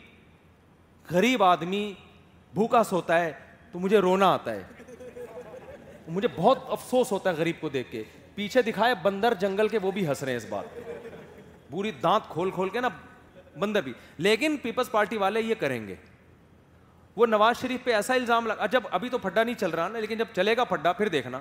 غریب 1.11 1.43
آدمی 1.43 1.91
بھوکا 2.53 2.83
سوتا 2.83 3.19
ہے 3.23 3.31
تو 3.71 3.79
مجھے 3.79 3.99
رونا 4.01 4.31
آتا 4.33 4.53
ہے 4.55 4.63
مجھے 6.07 6.27
بہت 6.35 6.59
افسوس 6.71 7.11
ہوتا 7.11 7.29
ہے 7.29 7.35
غریب 7.37 7.55
کو 7.61 7.69
دیکھ 7.69 7.91
کے 7.91 8.03
پیچھے 8.41 8.61
دکھائے 8.71 8.93
بندر 9.01 9.33
جنگل 9.39 9.67
کے 9.67 9.79
وہ 9.81 9.89
بھی 9.91 10.05
ہنس 10.07 10.21
رہے 10.23 10.31
ہیں 10.31 10.37
اس 10.37 10.45
بات 10.49 10.73
پہ 10.75 11.09
پوری 11.71 11.91
دانت 12.03 12.29
کھول 12.29 12.49
کھول 12.51 12.69
کے 12.69 12.81
نا 12.81 12.89
بندر 13.59 13.81
بھی 13.81 13.93
لیکن 14.27 14.55
پیپلس 14.61 14.89
پارٹی 14.91 15.17
والے 15.23 15.41
یہ 15.41 15.55
کریں 15.59 15.79
گے 15.87 15.95
وہ 17.15 17.25
نواز 17.27 17.61
شریف 17.61 17.83
پہ 17.83 17.93
ایسا 17.95 18.13
الزام 18.13 18.47
لگا 18.47 18.65
جب 18.77 18.83
ابھی 18.97 19.09
تو 19.09 19.17
پھڈا 19.25 19.43
نہیں 19.43 19.55
چل 19.63 19.71
رہا 19.71 19.87
نا 19.89 19.99
لیکن 19.99 20.17
جب 20.17 20.33
چلے 20.35 20.55
گا 20.57 20.63
پھڈا 20.71 20.93
پھر 21.01 21.07
دیکھنا 21.17 21.39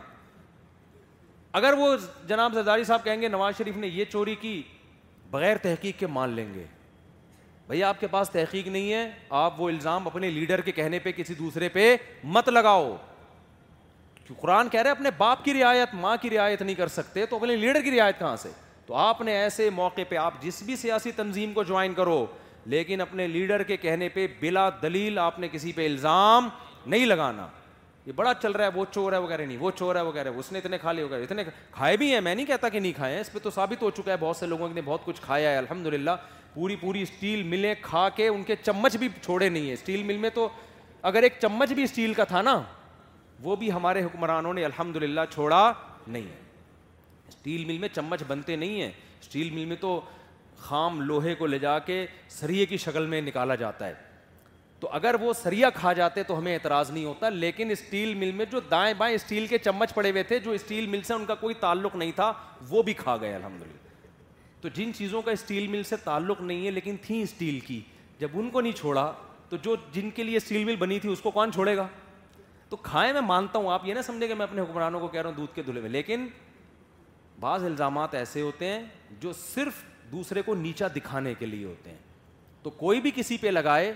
اگر 1.60 1.72
وہ 1.78 1.94
جناب 2.28 2.54
زرداری 2.54 2.84
صاحب 2.90 3.04
کہیں 3.04 3.20
گے 3.22 3.28
نواز 3.28 3.56
شریف 3.58 3.76
نے 3.76 3.86
یہ 3.96 4.04
چوری 4.12 4.34
کی 4.40 4.54
بغیر 5.30 5.56
تحقیق 5.62 5.98
کے 6.00 6.06
مان 6.18 6.30
لیں 6.40 6.48
گے 6.54 6.64
بھیا 7.68 7.88
آپ 7.88 8.00
کے 8.00 8.06
پاس 8.14 8.30
تحقیق 8.30 8.66
نہیں 8.76 8.92
ہے 8.92 9.10
آپ 9.46 9.60
وہ 9.60 9.68
الزام 9.70 10.06
اپنے 10.12 10.30
لیڈر 10.40 10.60
کے 10.68 10.72
کہنے 10.82 10.98
پہ 11.02 11.12
کسی 11.22 11.34
دوسرے 11.38 11.68
پہ 11.78 11.94
مت 12.36 12.48
لگاؤ 12.58 12.96
قرآن 14.38 14.68
کہہ 14.68 14.80
رہے 14.82 14.90
اپنے 14.90 15.10
باپ 15.18 15.44
کی 15.44 15.54
رعایت 15.54 15.94
ماں 16.00 16.16
کی 16.22 16.30
رعایت 16.30 16.62
نہیں 16.62 16.74
کر 16.76 16.88
سکتے 16.88 17.26
تو 17.26 17.36
اپنے 17.36 17.56
لیڈر 17.56 17.80
کی 17.82 17.90
رعایت 17.98 18.18
کہاں 18.18 18.36
سے 18.42 18.50
تو 18.86 18.94
آپ 18.96 19.20
نے 19.22 19.32
ایسے 19.40 19.68
موقع 19.72 20.00
پہ 20.08 20.16
آپ 20.16 20.40
جس 20.42 20.62
بھی 20.66 20.76
سیاسی 20.76 21.12
تنظیم 21.16 21.52
کو 21.52 21.62
جوائن 21.64 21.94
کرو 21.94 22.24
لیکن 22.66 23.00
اپنے 23.00 23.26
لیڈر 23.26 23.62
کے 23.62 23.76
کہنے 23.76 24.08
پہ 24.14 24.26
بلا 24.40 24.68
دلیل 24.82 25.18
آپ 25.18 25.38
نے 25.38 25.48
کسی 25.52 25.72
پہ 25.72 25.86
الزام 25.88 26.48
نہیں 26.86 27.06
لگانا 27.06 27.46
یہ 28.06 28.12
بڑا 28.16 28.32
چل 28.42 28.52
رہا 28.52 28.64
ہے 28.64 28.70
وہ 28.74 28.84
چور 28.90 29.12
ہے 29.12 29.18
وغیرہ 29.18 29.42
نہیں 29.46 29.56
وہ 29.60 29.70
چور 29.78 29.96
ہے 29.96 30.00
وغیرہ 30.02 30.28
اس 30.38 30.50
نے 30.52 30.58
اتنے 30.58 30.78
کھا 30.78 30.92
لے 30.92 31.02
وغیرہ 31.02 31.22
اتنے 31.22 31.44
کھائے 31.70 31.96
بھی 31.96 32.12
ہیں 32.12 32.20
میں 32.20 32.34
نہیں 32.34 32.46
کہتا 32.46 32.68
کہ 32.68 32.80
نہیں 32.80 32.92
کھائے 32.96 33.12
ہیں 33.14 33.20
اس 33.20 33.32
پہ 33.32 33.38
تو 33.42 33.50
ثابت 33.54 33.82
ہو 33.82 33.90
چکا 33.96 34.10
ہے 34.12 34.16
بہت 34.20 34.36
سے 34.36 34.46
لوگوں 34.46 34.68
نے 34.74 34.80
بہت 34.84 35.04
کچھ 35.04 35.20
کھایا 35.24 35.50
ہے 35.50 35.56
الحمد 35.58 35.86
للہ 35.86 36.10
پوری 36.54 36.76
پوری 36.76 37.02
اسٹیل 37.02 37.42
ملیں 37.48 37.74
کھا 37.82 38.08
کے 38.14 38.28
ان 38.28 38.42
کے 38.44 38.54
چمچ 38.64 38.96
بھی 38.96 39.08
چھوڑے 39.24 39.48
نہیں 39.48 39.66
ہیں 39.66 39.72
اسٹیل 39.72 40.02
مل 40.04 40.16
میں 40.18 40.30
تو 40.34 40.48
اگر 41.10 41.22
ایک 41.22 41.34
چمچ 41.40 41.72
بھی 41.72 41.82
اسٹیل 41.82 42.14
کا 42.14 42.24
تھا 42.32 42.42
نا 42.42 42.60
وہ 43.42 43.56
بھی 43.56 43.70
ہمارے 43.72 44.02
حکمرانوں 44.04 44.52
نے 44.54 44.64
الحمد 44.64 44.96
للہ 45.02 45.20
چھوڑا 45.34 45.72
نہیں 46.06 46.22
ہے 46.28 46.38
اسٹیل 47.28 47.64
مل 47.64 47.78
میں 47.78 47.88
چمچ 47.94 48.22
بنتے 48.28 48.56
نہیں 48.56 48.80
ہیں 48.82 48.90
اسٹیل 49.22 49.50
مل 49.54 49.64
میں 49.66 49.76
تو 49.80 50.00
خام 50.58 51.00
لوہے 51.00 51.34
کو 51.34 51.46
لے 51.46 51.58
جا 51.58 51.78
کے 51.86 52.04
سریے 52.30 52.66
کی 52.66 52.76
شکل 52.76 53.06
میں 53.14 53.20
نکالا 53.20 53.54
جاتا 53.62 53.86
ہے 53.88 53.94
تو 54.80 54.88
اگر 54.96 55.14
وہ 55.20 55.32
سریا 55.42 55.70
کھا 55.74 55.92
جاتے 55.92 56.22
تو 56.24 56.38
ہمیں 56.38 56.52
اعتراض 56.54 56.90
نہیں 56.90 57.04
ہوتا 57.04 57.28
لیکن 57.28 57.70
اسٹیل 57.70 58.14
مل 58.18 58.30
میں 58.34 58.44
جو 58.50 58.60
دائیں 58.70 58.92
بائیں 58.98 59.14
اسٹیل 59.14 59.46
کے 59.46 59.58
چمچ 59.58 59.94
پڑے 59.94 60.10
ہوئے 60.10 60.22
تھے 60.30 60.38
جو 60.46 60.50
اسٹیل 60.60 60.86
مل 60.90 61.02
سے 61.04 61.14
ان 61.14 61.24
کا 61.26 61.34
کوئی 61.40 61.54
تعلق 61.60 61.96
نہیں 61.96 62.12
تھا 62.16 62.32
وہ 62.68 62.82
بھی 62.82 62.92
کھا 63.02 63.16
گئے 63.20 63.34
الحمد 63.34 63.62
للہ 63.62 63.88
تو 64.60 64.68
جن 64.74 64.92
چیزوں 64.96 65.22
کا 65.22 65.30
اسٹیل 65.32 65.66
مل 65.70 65.82
سے 65.88 65.96
تعلق 66.04 66.40
نہیں 66.40 66.64
ہے 66.66 66.70
لیکن 66.70 66.96
تھیں 67.02 67.22
اسٹیل 67.22 67.60
کی 67.66 67.80
جب 68.20 68.38
ان 68.38 68.50
کو 68.50 68.60
نہیں 68.60 68.72
چھوڑا 68.76 69.10
تو 69.48 69.56
جو 69.62 69.76
جن 69.92 70.10
کے 70.14 70.22
لیے 70.22 70.36
اسٹیل 70.36 70.64
مل 70.64 70.76
بنی 70.78 70.98
تھی 71.00 71.12
اس 71.12 71.20
کو 71.20 71.30
کون 71.30 71.52
چھوڑے 71.52 71.76
گا 71.76 71.86
تو 72.70 72.76
کھائیں 72.82 73.12
میں 73.12 73.20
مانتا 73.20 73.58
ہوں 73.58 73.68
آپ 73.72 73.84
یہ 73.86 73.94
نہ 73.94 74.00
سمجھیں 74.06 74.26
کہ 74.28 74.34
میں 74.34 74.42
اپنے 74.46 74.60
حکمرانوں 74.62 74.98
کو 75.00 75.06
کہہ 75.08 75.20
رہا 75.20 75.28
ہوں 75.28 75.36
دودھ 75.36 75.54
کے 75.54 75.62
دھلے 75.62 75.80
میں 75.80 75.88
لیکن 75.90 76.26
بعض 77.40 77.64
الزامات 77.64 78.14
ایسے 78.14 78.40
ہوتے 78.40 78.66
ہیں 78.68 78.82
جو 79.20 79.32
صرف 79.38 79.82
دوسرے 80.10 80.42
کو 80.46 80.54
نیچا 80.54 80.86
دکھانے 80.96 81.32
کے 81.38 81.46
لیے 81.46 81.64
ہوتے 81.66 81.90
ہیں 81.90 81.96
تو 82.62 82.70
کوئی 82.82 83.00
بھی 83.00 83.10
کسی 83.14 83.36
پہ 83.40 83.48
لگائے 83.48 83.92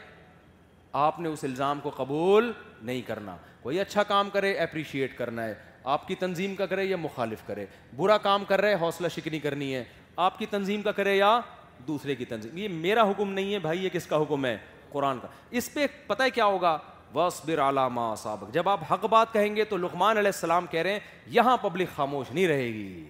آپ 1.05 1.21
نے 1.21 1.29
اس 1.29 1.45
الزام 1.45 1.81
کو 1.83 1.91
قبول 1.97 2.51
نہیں 2.83 3.03
کرنا 3.07 3.37
کوئی 3.63 3.81
اچھا 3.81 4.03
کام 4.09 4.31
کرے 4.31 4.53
اپریشیٹ 4.63 5.17
کرنا 5.19 5.45
ہے 5.45 5.55
آپ 5.95 6.09
کی 6.09 6.15
تنظیم 6.15 6.55
کا 6.57 6.67
کرے 6.67 6.85
یا 6.85 6.97
مخالف 7.01 7.47
کرے 7.47 7.67
برا 7.97 8.17
کام 8.27 8.45
کر 8.49 8.61
رہے 8.61 8.75
حوصلہ 8.81 9.09
شکنی 9.17 9.39
کرنی 9.41 9.75
ہے 9.75 9.85
آپ 10.27 10.39
کی 10.39 10.47
تنظیم 10.51 10.83
کا 10.83 10.93
کرے 10.99 11.15
یا 11.17 11.39
دوسرے 11.87 12.15
کی 12.15 12.25
تنظیم 12.25 12.57
یہ 12.59 12.69
میرا 12.89 13.09
حکم 13.11 13.33
نہیں 13.33 13.53
ہے 13.55 13.59
بھائی 13.59 13.85
یہ 13.85 13.89
کس 13.93 14.07
کا 14.07 14.21
حکم 14.23 14.45
ہے 14.47 14.57
قرآن 14.93 15.19
کا 15.23 15.29
اس 15.61 15.73
پہ 15.75 15.87
پتہ 16.07 16.23
کیا 16.35 16.45
ہوگا 16.45 16.77
سابق 17.17 18.53
جب 18.55 18.69
آپ 18.69 18.81
حق 18.93 19.05
بات 19.11 19.33
کہیں 19.33 19.55
گے 19.57 19.65
تو 19.69 19.77
لقمان 19.77 20.17
علیہ 20.19 20.29
السلام 20.35 20.67
کہہ 20.71 20.83
رہے 20.83 20.93
ہیں 20.93 21.01
یہاں 21.37 21.57
پبلک 21.63 21.95
خاموش 21.97 22.31
نہیں 22.33 22.47
رہے 22.49 22.69
گی 22.75 23.05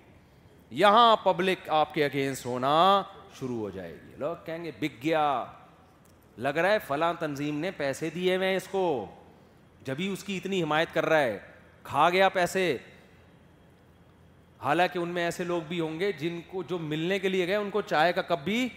یہاں 0.81 1.17
پبلک 1.23 1.69
آپ 1.79 1.93
کے 1.95 2.05
اگینسٹ 2.05 2.47
ہونا 2.47 2.77
شروع 3.39 3.59
ہو 3.59 3.71
جائے 3.71 3.93
گی 3.93 4.15
لوگ 4.19 4.37
کہیں 4.47 4.65
گے 4.65 4.71
بک 4.81 5.03
گیا 5.03 5.25
لگ 6.39 6.57
رہا 6.59 6.73
ہے 6.73 6.79
فلاں 6.87 7.13
تنظیم 7.19 7.59
نے 7.61 7.71
پیسے 7.77 8.11
دیے 8.15 8.37
ہوئے 8.37 8.55
اس 8.57 8.67
کو 8.71 8.83
جبھی 9.87 10.07
اس 10.13 10.25
کی 10.25 10.37
اتنی 10.37 10.63
حمایت 10.63 10.95
کر 10.95 11.07
رہا 11.09 11.21
ہے 11.23 11.39
کھا 11.83 12.09
گیا 12.11 12.29
پیسے 12.37 12.77
حالانکہ 14.63 14.99
ان 14.99 15.09
میں 15.15 15.25
ایسے 15.25 15.45
لوگ 15.45 15.63
بھی 15.69 15.81
ہوں 15.81 15.99
گے 16.01 16.11
جن 16.19 16.41
کو 16.51 16.63
جو 16.69 16.79
ملنے 16.79 17.19
کے 17.19 17.29
لیے 17.29 17.47
گئے 17.47 17.55
ان 17.57 17.71
کو 17.71 17.81
چائے 17.91 18.13
کا 18.19 18.23
کپ 18.29 18.45
بھی 18.45 18.69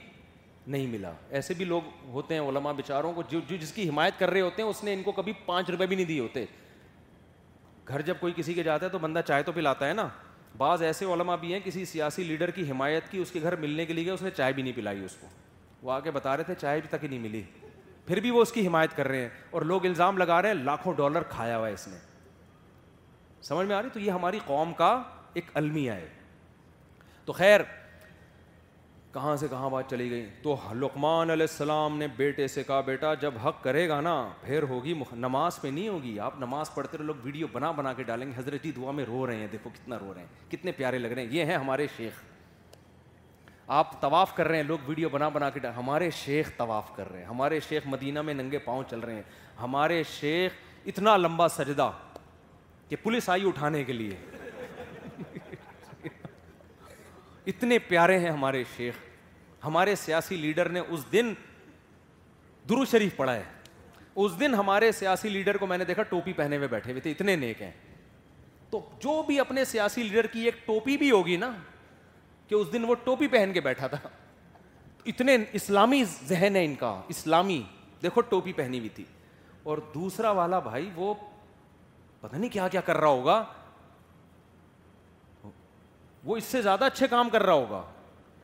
نہیں 0.68 0.88
ملا 0.92 1.12
ایسے 1.38 1.54
بھی 1.58 1.66
لوگ 1.66 1.82
ہوتے 2.14 2.34
ہیں 2.36 2.42
علماء 2.50 2.72
بیچاروں 2.78 3.12
کو 3.14 3.24
جو 3.30 3.40
جو 3.50 3.56
جس 3.60 3.72
کی 3.74 3.88
حمایت 3.90 4.18
کر 4.20 4.30
رہے 4.32 4.42
ہوتے 4.42 4.62
ہیں 4.62 4.70
اس 4.70 4.84
نے 4.84 4.94
ان 4.94 5.04
کو 5.04 5.12
کبھی 5.20 5.34
پانچ 5.46 5.70
روپے 5.70 5.86
بھی 5.88 5.96
نہیں 5.96 6.06
دیے 6.06 6.20
ہوتے 6.20 6.46
گھر 7.90 8.02
جب 8.10 8.16
کوئی 8.20 8.34
کسی 8.36 8.54
کے 8.54 8.64
جاتا 8.64 8.86
ہے 8.86 8.92
تو 8.92 9.00
بندہ 9.00 9.20
چائے 9.28 9.44
تو 9.44 9.52
پلاتا 9.52 9.88
ہے 9.88 9.94
نا 9.94 10.08
بعض 10.58 10.82
ایسے 10.84 11.06
علماء 11.14 11.36
بھی 11.40 11.54
ہیں 11.54 11.60
کسی 11.64 11.86
سیاسی 11.86 12.24
لیڈر 12.24 12.50
کی 12.52 12.70
حمایت 12.72 13.08
کی 13.10 13.18
اس 13.18 13.32
کے 13.32 13.42
گھر 13.42 13.56
ملنے 13.60 13.86
کے 13.86 13.94
لیے 13.94 14.04
گیا 14.06 14.14
اس 14.14 14.22
نے 14.22 14.30
چائے 14.38 14.54
بھی 14.54 14.64
نہیں 14.64 14.74
پلائی 14.76 15.04
اس 15.06 15.16
کو 15.22 15.28
وہ 15.88 15.92
آ 15.92 16.00
کے 16.00 16.12
بتا 16.12 16.36
رہے 16.38 16.44
تھے 16.44 16.54
چائے 16.62 16.82
بھی 16.82 16.90
تک 16.98 17.04
ہی 17.04 17.08
نہیں 17.10 17.20
ملی 17.20 17.42
پھر 18.06 18.20
بھی 18.26 18.32
وہ 18.32 18.42
اس 18.42 18.52
کی 18.52 18.66
حمایت 18.68 18.96
کر 18.96 19.08
رہے 19.08 19.22
ہیں 19.22 19.30
اور 19.52 19.62
لوگ 19.72 19.86
الزام 19.86 20.18
لگا 20.18 20.42
رہے 20.42 20.50
ہیں 20.50 20.64
لاکھوں 20.64 20.94
ڈالر 20.98 21.24
کھایا 21.30 21.58
ہوا 21.58 21.68
ہے 21.68 21.74
اس 21.74 21.88
نے 21.88 21.98
سمجھ 23.44 23.68
میں 23.68 23.76
آ 23.76 23.82
رہی 23.82 23.90
تو 23.94 24.00
یہ 24.00 24.12
ہماری 24.12 24.40
قوم 24.46 24.74
کا 24.78 24.94
ایک 25.34 25.52
المیہ 25.58 25.92
ہے 25.92 26.08
تو 27.26 27.34
خیر 27.34 27.62
کہاں 29.18 29.36
سے 29.40 29.48
کہاں 29.50 29.70
بات 29.70 29.90
چلی 29.90 30.10
گئی 30.10 30.26
تو 30.42 30.56
لقمان 30.80 31.30
علیہ 31.32 31.46
السلام 31.50 31.98
نے 31.98 32.08
بیٹے 32.18 32.48
سے 32.56 32.64
کہا 32.64 32.80
بیٹا 32.90 33.14
جب 33.22 33.34
حق 33.46 33.62
کرے 33.64 33.88
گا 33.90 34.00
نا 34.02 34.14
پھر 34.42 34.64
ہوگی 34.70 34.94
نماز 35.22 35.60
پہ 35.62 35.68
نہیں 35.68 35.88
ہوگی 35.90 36.20
آپ 36.26 36.38
نماز 36.40 36.74
پڑھتے 36.74 36.98
رہے 36.98 37.06
لوگ 37.06 37.16
ویڈیو 37.24 37.48
بنا 37.54 37.72
بنا 37.80 37.94
کے 37.98 38.04
ڈالیں 38.10 38.26
گے 38.28 38.32
حضرت 38.38 38.64
جی 38.64 38.72
دعا 38.76 38.92
میں 38.98 39.06
رو 39.08 39.26
رہے 39.28 39.36
ہیں 39.38 39.48
دیکھو 39.52 39.70
کتنا 39.76 39.96
رو 40.02 40.14
رہے 40.14 40.22
ہیں 40.22 40.30
کتنے 40.52 40.72
پیارے 40.82 40.98
لگ 40.98 41.08
رہے 41.12 41.22
ہیں 41.22 41.30
یہ 41.36 41.44
ہیں 41.52 41.56
ہمارے 41.56 41.88
شیخ 41.96 42.14
آپ 43.80 44.00
طواف 44.02 44.36
کر 44.36 44.48
رہے 44.48 44.58
ہیں 44.58 44.64
لوگ 44.68 44.78
ویڈیو 44.88 45.10
بنا 45.12 45.30
بنا 45.40 45.50
کے 45.54 45.60
ہمارے 45.78 46.10
شیخ 46.24 46.52
طواف 46.58 46.96
کر 46.96 47.12
رہے 47.12 47.20
ہیں 47.20 47.28
ہمارے 47.28 47.60
شیخ 47.70 47.82
مدینہ 47.94 48.22
میں 48.30 48.34
ننگے 48.34 48.60
پاؤں 48.68 48.84
چل 48.90 49.00
رہے 49.00 49.16
ہیں 49.16 49.24
ہمارے 49.62 50.02
شیخ 50.20 50.52
اتنا 50.92 51.18
لمبا 51.18 51.48
سجدہ 51.58 51.92
کہ 52.90 52.96
پولیس 53.04 53.30
آئی 53.30 53.48
اٹھانے 53.48 53.84
کے 53.84 53.94
لیے 53.94 54.16
اتنے 57.56 57.80
پیارے 57.90 58.18
ہیں 58.20 58.30
ہمارے 58.32 58.64
شیخ 58.78 59.06
ہمارے 59.68 59.96
سیاسی 60.04 60.36
لیڈر 60.38 60.68
نے 60.70 60.80
اس 60.80 61.00
دن 61.12 61.34
درو 62.70 62.84
شریف 62.92 63.16
پڑھا 63.16 63.34
ہے 63.36 63.44
اس 64.24 64.40
دن 64.40 64.54
ہمارے 64.56 64.92
سیاسی 64.92 65.30
لیڈر 65.30 65.58
کو 65.58 65.68
میں 65.68 65.78
نے 65.78 65.86
دیکھا 65.86 66.04
ٹوپی 66.12 66.34
پہنے 66.34 66.58
ہوئے 66.58 66.68
بیٹھے 66.68 66.92
ہوئے 66.92 67.02
تھے 67.02 67.12
اتنے 67.12 67.36
نیک 67.36 67.62
ہیں 67.62 67.72
تو 68.70 68.80
جو 69.00 69.22
بھی 69.28 69.40
اپنے 69.40 69.66
سیاسی 69.66 70.04
لیڈر 70.04 70.28
کی 70.32 70.44
ایک 70.46 70.66
ٹوپی 70.68 70.96
بھی 70.98 71.10
ہوگی 71.12 71.36
نا 71.44 71.52
کہ 72.48 72.56
اس 72.56 72.72
دن 72.74 72.84
وہ 72.88 72.96
ٹوپی 73.04 73.28
پہن 73.36 73.52
کے 73.54 73.62
بیٹھا 73.62 73.88
تھا 73.94 73.98
اتنے 75.12 75.36
اسلامی 75.60 76.04
ذہن 76.28 76.56
ہے 76.56 76.64
ان 76.66 76.76
کا 76.86 77.00
اسلامی 77.16 77.62
دیکھو 78.04 78.22
ٹوپی 78.32 78.54
پہنی 78.54 78.80
ہوئی 78.80 78.90
تھی 78.96 79.04
اور 79.70 79.78
دوسرا 79.94 80.32
والا 80.40 80.60
بھائی 80.70 80.90
وہ 80.96 81.14
پتہ 82.22 82.36
نہیں 82.36 82.50
کیا 82.54 82.68
کیا 82.68 82.82
کر 82.90 82.98
رہا 82.98 83.08
ہوگا 83.08 83.44
وہ 86.26 86.38
اس 86.38 86.44
سے 86.52 86.62
زیادہ 86.62 86.86
اچھے 86.86 87.08
کام 87.08 87.30
کر 87.30 87.44
رہا 87.46 87.54
ہوگا 87.54 87.84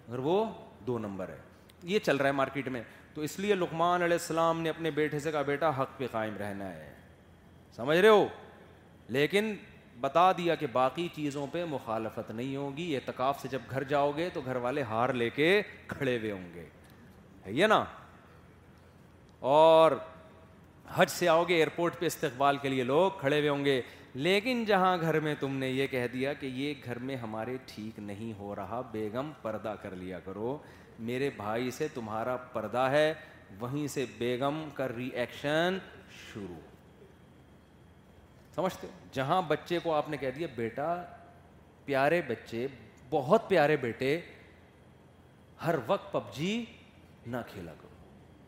اگر 0.10 0.20
وہ 0.30 0.44
دو 0.88 0.98
نمبر 1.00 1.30
ہے 1.30 1.38
یہ 1.92 2.00
چل 2.04 2.18
رہا 2.18 2.28
ہے 2.28 2.32
مارکیٹ 2.34 2.68
میں 2.76 2.82
تو 3.14 3.22
اس 3.22 3.38
لیے 3.40 3.56
لقمان 3.56 4.02
علیہ 4.02 4.18
السلام 4.22 4.62
نے 4.62 4.70
اپنے 4.70 4.92
بیٹے 5.00 5.20
سے 5.20 5.32
کہا 5.32 5.42
بیٹا 5.50 5.70
حق 5.80 5.98
پہ 5.98 6.08
قائم 6.12 6.36
رہنا 6.40 6.72
ہے 6.74 6.92
سمجھ 7.76 7.98
رہے 7.98 8.10
ہو 8.10 8.28
لیکن 9.18 9.54
بتا 10.02 10.32
دیا 10.38 10.56
کہ 10.56 10.68
باقی 10.72 11.08
چیزوں 11.16 11.46
پہ 11.52 11.64
مخالفت 11.70 12.32
نہیں 12.32 12.56
ہوگی 12.56 12.96
اعتکاف 12.96 13.42
سے 13.42 13.48
جب 13.52 13.62
گھر 13.72 13.84
جاؤ 13.90 14.12
گے 14.18 14.30
تو 14.34 14.42
گھر 14.46 14.56
والے 14.66 14.82
ہار 14.92 15.14
لے 15.22 15.30
کے 15.36 15.50
کھڑے 15.88 16.18
ہوئے 16.18 16.32
ہوں 16.32 16.48
گے 16.54 16.66
ہے 17.62 17.68
نا 17.68 17.84
اور 19.54 19.92
حج 20.96 21.10
سے 21.12 21.28
آؤ 21.30 21.44
گے 21.48 21.54
ایئرپورٹ 21.56 22.00
پہ 22.00 22.06
استقبال 22.06 22.58
کے 22.62 22.70
لیے 22.70 22.84
لوگ 22.84 23.12
کھڑے 23.20 23.38
ہوئے 23.40 23.50
ہوں 23.50 23.64
گے 23.66 23.82
لیکن 24.16 24.64
جہاں 24.68 24.98
گھر 25.02 25.20
میں 25.20 25.34
تم 25.40 25.56
نے 25.58 25.68
یہ 25.70 25.88
کہہ 25.92 26.06
دیا 26.14 26.32
کہ 26.40 26.46
یہ 26.46 26.74
گھر 26.86 27.00
میں 27.04 27.16
ہمارے 27.18 27.56
ٹھیک 27.68 27.98
نہیں 28.00 28.34
ہو 28.40 28.54
رہا 28.56 28.82
بیگم 28.92 29.32
پردہ 29.42 29.74
کر 29.82 29.96
لیا 29.96 30.20
کرو 30.26 30.58
میرے 31.08 31.30
بھائی 31.38 31.72
سے 31.78 31.88
تمہارا 31.94 32.36
پردہ 32.54 32.86
ہے 32.92 33.14
وہیں 33.60 33.88
سے 33.94 34.06
بیگم 34.18 34.64
کا 34.74 34.88
ری 34.96 35.08
ایکشن 35.14 35.78
شروع 36.20 36.48
ہو 36.56 36.60
سمجھتے 38.56 38.88
جہاں 39.14 39.42
بچے 39.48 39.80
کو 39.84 39.94
آپ 39.94 40.10
نے 40.10 40.18
کہہ 40.18 40.32
دیا 40.36 40.48
بیٹا 40.56 40.96
پیارے 41.86 42.22
بچے 42.28 42.66
بہت 43.10 43.50
پیارے 43.50 43.76
بیٹے 43.82 44.20
ہر 45.66 45.76
وقت 45.88 46.12
پب 46.12 46.34
جی 46.36 46.54
نہ 47.26 47.38
کھیلا 47.54 47.74
کرو 47.82 47.90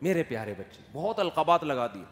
میرے 0.02 0.22
پیارے 0.28 0.54
بچے 0.58 0.82
بہت 0.92 1.18
القابات 1.20 1.64
لگا 1.64 1.86
دیے 1.94 2.04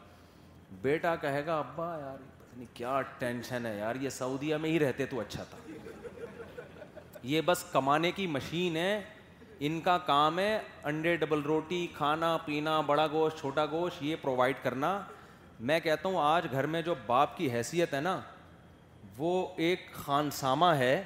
بیٹا 0.83 1.15
کہے 1.23 1.47
گا 1.47 1.59
ابا 1.59 1.97
یار 2.01 2.19
یعنی 2.55 2.67
کیا 2.75 3.01
ٹینشن 3.19 3.65
ہے 3.67 3.75
یار 3.79 3.95
یہ 4.01 4.09
سعودیہ 4.17 4.57
میں 4.63 4.71
ہی 4.71 4.79
رہتے 4.79 5.07
تو 5.11 5.21
اچھا 5.21 5.45
تھا 5.51 5.59
یہ 7.23 7.41
بس 7.47 7.65
کمانے 7.73 8.11
کی 8.13 8.27
مشین 8.27 8.77
ہے 8.77 9.01
ان 9.67 9.81
کا 9.85 9.97
کام 10.11 10.39
ہے 10.39 10.59
انڈے 10.91 11.15
ڈبل 11.17 11.41
روٹی 11.43 11.87
کھانا 11.97 12.37
پینا 12.45 12.81
بڑا 12.87 13.07
گوشت 13.13 13.41
چھوٹا 13.41 13.65
گوشت 13.71 14.03
یہ 14.03 14.17
پرووائڈ 14.23 14.57
کرنا 14.63 14.99
میں 15.71 15.81
کہتا 15.81 16.09
ہوں 16.09 16.17
آج 16.23 16.47
گھر 16.53 16.67
میں 16.75 16.83
جو 16.83 16.95
باپ 17.07 17.37
کی 17.37 17.51
حیثیت 17.53 17.95
ہے 17.95 18.01
نا 18.01 18.19
وہ 19.17 19.33
ایک 19.69 19.93
خان 20.05 20.31
سامہ 20.41 20.67
ہے 20.79 21.03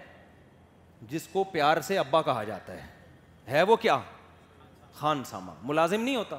جس 1.11 1.26
کو 1.32 1.44
پیار 1.53 1.80
سے 1.88 1.99
ابا 1.99 2.22
کہا 2.28 2.44
جاتا 2.44 2.72
ہے 2.82 2.86
ہے 3.51 3.62
وہ 3.72 3.76
کیا 3.86 3.99
خان 4.99 5.22
سامہ 5.30 5.53
ملازم 5.62 6.03
نہیں 6.03 6.16
ہوتا 6.16 6.38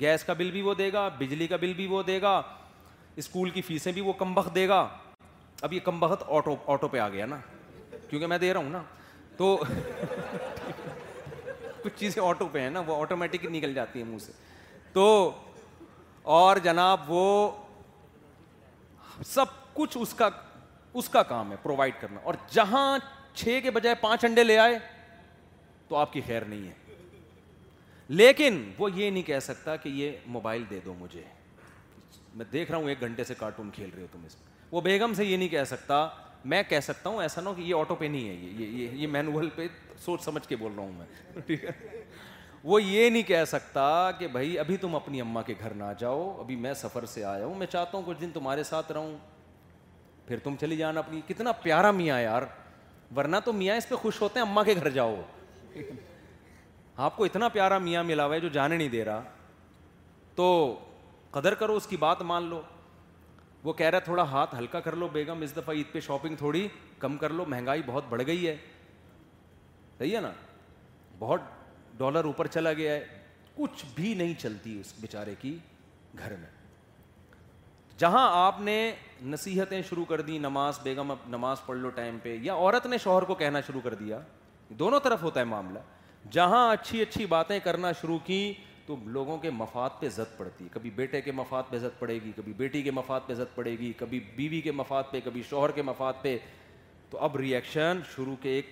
گیس 0.00 0.24
کا 0.24 0.32
بل 0.32 0.50
بھی 0.50 0.62
وہ 0.62 0.74
دے 0.74 0.92
گا 0.92 1.08
بجلی 1.18 1.46
کا 1.46 1.56
بل 1.60 1.72
بھی 1.76 1.86
وہ 1.86 2.02
دے 2.02 2.20
گا 2.22 2.40
اسکول 3.20 3.50
کی 3.50 3.62
فیسیں 3.62 3.90
بھی 3.92 4.00
وہ 4.02 4.12
کم 4.18 4.34
بخت 4.34 4.54
دے 4.54 4.66
گا 4.68 4.86
اب 5.66 5.72
یہ 5.72 5.80
کم 5.84 6.00
بخت 6.00 6.22
آٹو 6.36 6.54
آٹو 6.72 6.88
پہ 6.88 6.98
آ 6.98 7.08
گیا 7.14 7.26
نا 7.26 7.38
کیونکہ 8.10 8.26
میں 8.26 8.38
دے 8.38 8.52
رہا 8.52 8.60
ہوں 8.62 8.70
نا 8.70 8.82
تو 9.36 9.56
کچھ 11.82 11.92
چیزیں 11.98 12.22
آٹو 12.22 12.48
پہ 12.52 12.60
ہیں 12.60 12.70
نا 12.70 12.80
وہ 12.86 13.00
آٹومیٹک 13.02 13.44
نکل 13.52 13.74
جاتی 13.74 13.98
ہیں 14.02 14.06
منہ 14.06 14.18
سے 14.26 14.32
تو 14.92 15.04
اور 16.38 16.56
جناب 16.64 17.10
وہ 17.10 17.24
سب 19.34 19.56
کچھ 19.74 19.96
اس 20.00 20.14
کا 20.18 20.28
اس 21.00 21.08
کا 21.14 21.22
کام 21.32 21.50
ہے 21.52 21.56
پرووائڈ 21.62 21.94
کرنا 22.00 22.20
اور 22.30 22.34
جہاں 22.52 22.86
چھ 23.34 23.58
کے 23.62 23.70
بجائے 23.78 23.94
پانچ 24.00 24.24
انڈے 24.24 24.44
لے 24.44 24.58
آئے 24.58 24.78
تو 25.88 25.96
آپ 25.96 26.12
کی 26.12 26.20
خیر 26.26 26.44
نہیں 26.52 26.66
ہے 26.68 27.18
لیکن 28.22 28.62
وہ 28.78 28.90
یہ 28.94 29.10
نہیں 29.10 29.22
کہہ 29.22 29.38
سکتا 29.48 29.76
کہ 29.82 29.88
یہ 30.02 30.16
موبائل 30.36 30.64
دے 30.70 30.80
دو 30.84 30.94
مجھے 30.98 31.22
میں 32.34 32.44
دیکھ 32.52 32.70
رہا 32.70 32.78
ہوں 32.78 32.88
ایک 32.88 33.00
گھنٹے 33.00 33.24
سے 33.24 33.34
کارٹون 33.38 33.70
کھیل 33.74 33.90
رہے 33.94 34.02
ہو 34.02 34.06
تم 34.12 34.24
اس 34.26 34.34
میں 34.40 34.48
وہ 34.72 34.80
بیگم 34.80 35.14
سے 35.16 35.24
یہ 35.24 35.36
نہیں 35.36 35.48
کہہ 35.48 35.64
سکتا 35.66 36.06
میں 36.50 36.62
کہہ 36.68 36.80
سکتا 36.82 37.10
ہوں 37.10 37.22
ایسا 37.22 37.40
نہ 37.40 37.48
ہو 37.48 37.54
کہ 37.54 37.60
یہ 37.62 37.74
آٹو 37.78 37.94
پہ 37.94 38.04
نہیں 38.04 38.28
ہے 38.28 38.34
یہ 38.64 38.90
یہ 39.00 39.06
مینول 39.06 39.48
پہ 39.54 39.66
سوچ 40.04 40.22
سمجھ 40.24 40.46
کے 40.48 40.56
بول 40.56 40.72
رہا 40.76 40.82
ہوں 40.82 40.92
میں 40.98 41.40
ٹھیک 41.46 41.64
ہے 41.64 41.70
وہ 42.64 42.82
یہ 42.82 43.08
نہیں 43.10 43.22
کہہ 43.22 43.44
سکتا 43.48 43.88
کہ 44.18 44.26
بھائی 44.28 44.58
ابھی 44.58 44.76
تم 44.76 44.94
اپنی 44.96 45.20
اماں 45.20 45.42
کے 45.46 45.54
گھر 45.60 45.74
نہ 45.74 45.84
جاؤ 45.98 46.28
ابھی 46.40 46.56
میں 46.66 46.72
سفر 46.82 47.04
سے 47.14 47.24
آیا 47.24 47.44
ہوں 47.44 47.54
میں 47.58 47.66
چاہتا 47.72 47.96
ہوں 47.96 48.04
کچھ 48.06 48.20
دن 48.20 48.30
تمہارے 48.34 48.62
ساتھ 48.70 48.90
رہوں 48.92 49.16
پھر 50.26 50.38
تم 50.42 50.56
چلی 50.60 50.76
جانا 50.76 51.00
اپنی 51.00 51.20
کتنا 51.28 51.52
پیارا 51.62 51.90
میاں 51.90 52.20
یار 52.20 52.42
ورنہ 53.16 53.36
تو 53.44 53.52
میاں 53.52 53.76
اس 53.76 53.88
پہ 53.88 53.94
خوش 54.02 54.20
ہوتے 54.22 54.40
ہیں 54.40 54.46
اماں 54.46 54.64
کے 54.64 54.74
گھر 54.80 54.88
جاؤ 54.90 55.16
آپ 57.06 57.16
کو 57.16 57.24
اتنا 57.24 57.48
پیارا 57.48 57.78
میاں 57.78 58.02
ملا 58.04 58.24
ہوا 58.26 58.34
ہے 58.34 58.40
جو 58.40 58.48
جانے 58.52 58.76
نہیں 58.76 58.88
دے 58.88 59.04
رہا 59.04 59.20
تو 60.34 60.46
قدر 61.34 61.54
کرو 61.54 61.74
اس 61.76 61.86
کی 61.86 61.96
بات 61.96 62.22
مان 62.32 62.44
لو 62.50 62.60
وہ 63.64 63.72
کہہ 63.72 63.86
رہا 63.90 63.98
ہے 63.98 64.04
تھوڑا 64.04 64.22
ہاتھ 64.30 64.54
ہلکا 64.58 64.80
کر 64.80 64.96
لو 64.96 65.08
بیگم 65.12 65.42
اس 65.42 65.56
دفعہ 65.56 65.74
عید 65.76 65.86
پہ 65.92 66.00
شاپنگ 66.00 66.36
تھوڑی 66.36 66.66
کم 66.98 67.16
کر 67.18 67.30
لو 67.32 67.44
مہنگائی 67.48 67.82
بہت 67.86 68.04
بڑھ 68.08 68.22
گئی 68.26 68.46
ہے 68.46 68.56
صحیح 69.98 70.14
ہے 70.16 70.20
نا 70.20 70.30
بہت 71.18 71.40
ڈالر 71.98 72.24
اوپر 72.24 72.46
چلا 72.46 72.72
گیا 72.72 72.92
ہے 72.92 73.04
کچھ 73.56 73.84
بھی 73.94 74.14
نہیں 74.14 74.34
چلتی 74.40 74.78
اس 74.80 74.92
بیچارے 75.00 75.34
کی 75.40 75.56
گھر 76.18 76.36
میں 76.40 76.48
جہاں 77.98 78.28
آپ 78.44 78.60
نے 78.60 78.76
نصیحتیں 79.32 79.80
شروع 79.88 80.04
کر 80.08 80.20
دی 80.26 80.38
نماز 80.38 80.78
بیگم 80.82 81.10
اب 81.10 81.18
نماز 81.28 81.64
پڑھ 81.66 81.78
لو 81.78 81.88
ٹائم 81.94 82.18
پہ 82.22 82.36
یا 82.42 82.54
عورت 82.54 82.86
نے 82.86 82.98
شوہر 83.04 83.22
کو 83.30 83.34
کہنا 83.42 83.60
شروع 83.66 83.80
کر 83.84 83.94
دیا 83.94 84.18
دونوں 84.78 85.00
طرف 85.04 85.22
ہوتا 85.22 85.40
ہے 85.40 85.44
معاملہ 85.44 85.78
جہاں 86.30 86.66
اچھی 86.72 87.02
اچھی 87.02 87.26
باتیں 87.26 87.58
کرنا 87.64 87.92
شروع 88.00 88.18
کی 88.24 88.42
تو 88.90 88.94
لوگوں 89.14 89.36
کے 89.38 89.50
مفاد 89.54 89.90
پہ 89.98 90.08
زد 90.14 90.36
پڑتی 90.36 90.64
ہے 90.64 90.68
کبھی 90.72 90.90
بیٹے 90.94 91.20
کے 91.22 91.32
مفاد 91.32 91.62
پہ 91.70 91.78
زد 91.78 91.98
پڑے 91.98 92.14
گی 92.22 92.30
کبھی 92.36 92.52
بیٹی 92.56 92.80
کے 92.82 92.90
مفاد 92.90 93.20
پہ 93.26 93.34
زد 93.34 93.54
پڑے 93.54 93.70
گی 93.78 93.92
کبھی 93.96 94.18
بیوی 94.36 94.60
کے 94.60 94.72
مفاد 94.72 95.02
پہ 95.10 95.18
کبھی 95.24 95.42
شوہر 95.50 95.70
کے 95.74 95.82
مفاد 95.82 96.12
پہ 96.22 96.36
تو 97.10 97.18
اب 97.24 97.36
ریئیکشن 97.36 98.00
شروع 98.14 98.34
کے 98.42 98.50
ایک 98.54 98.70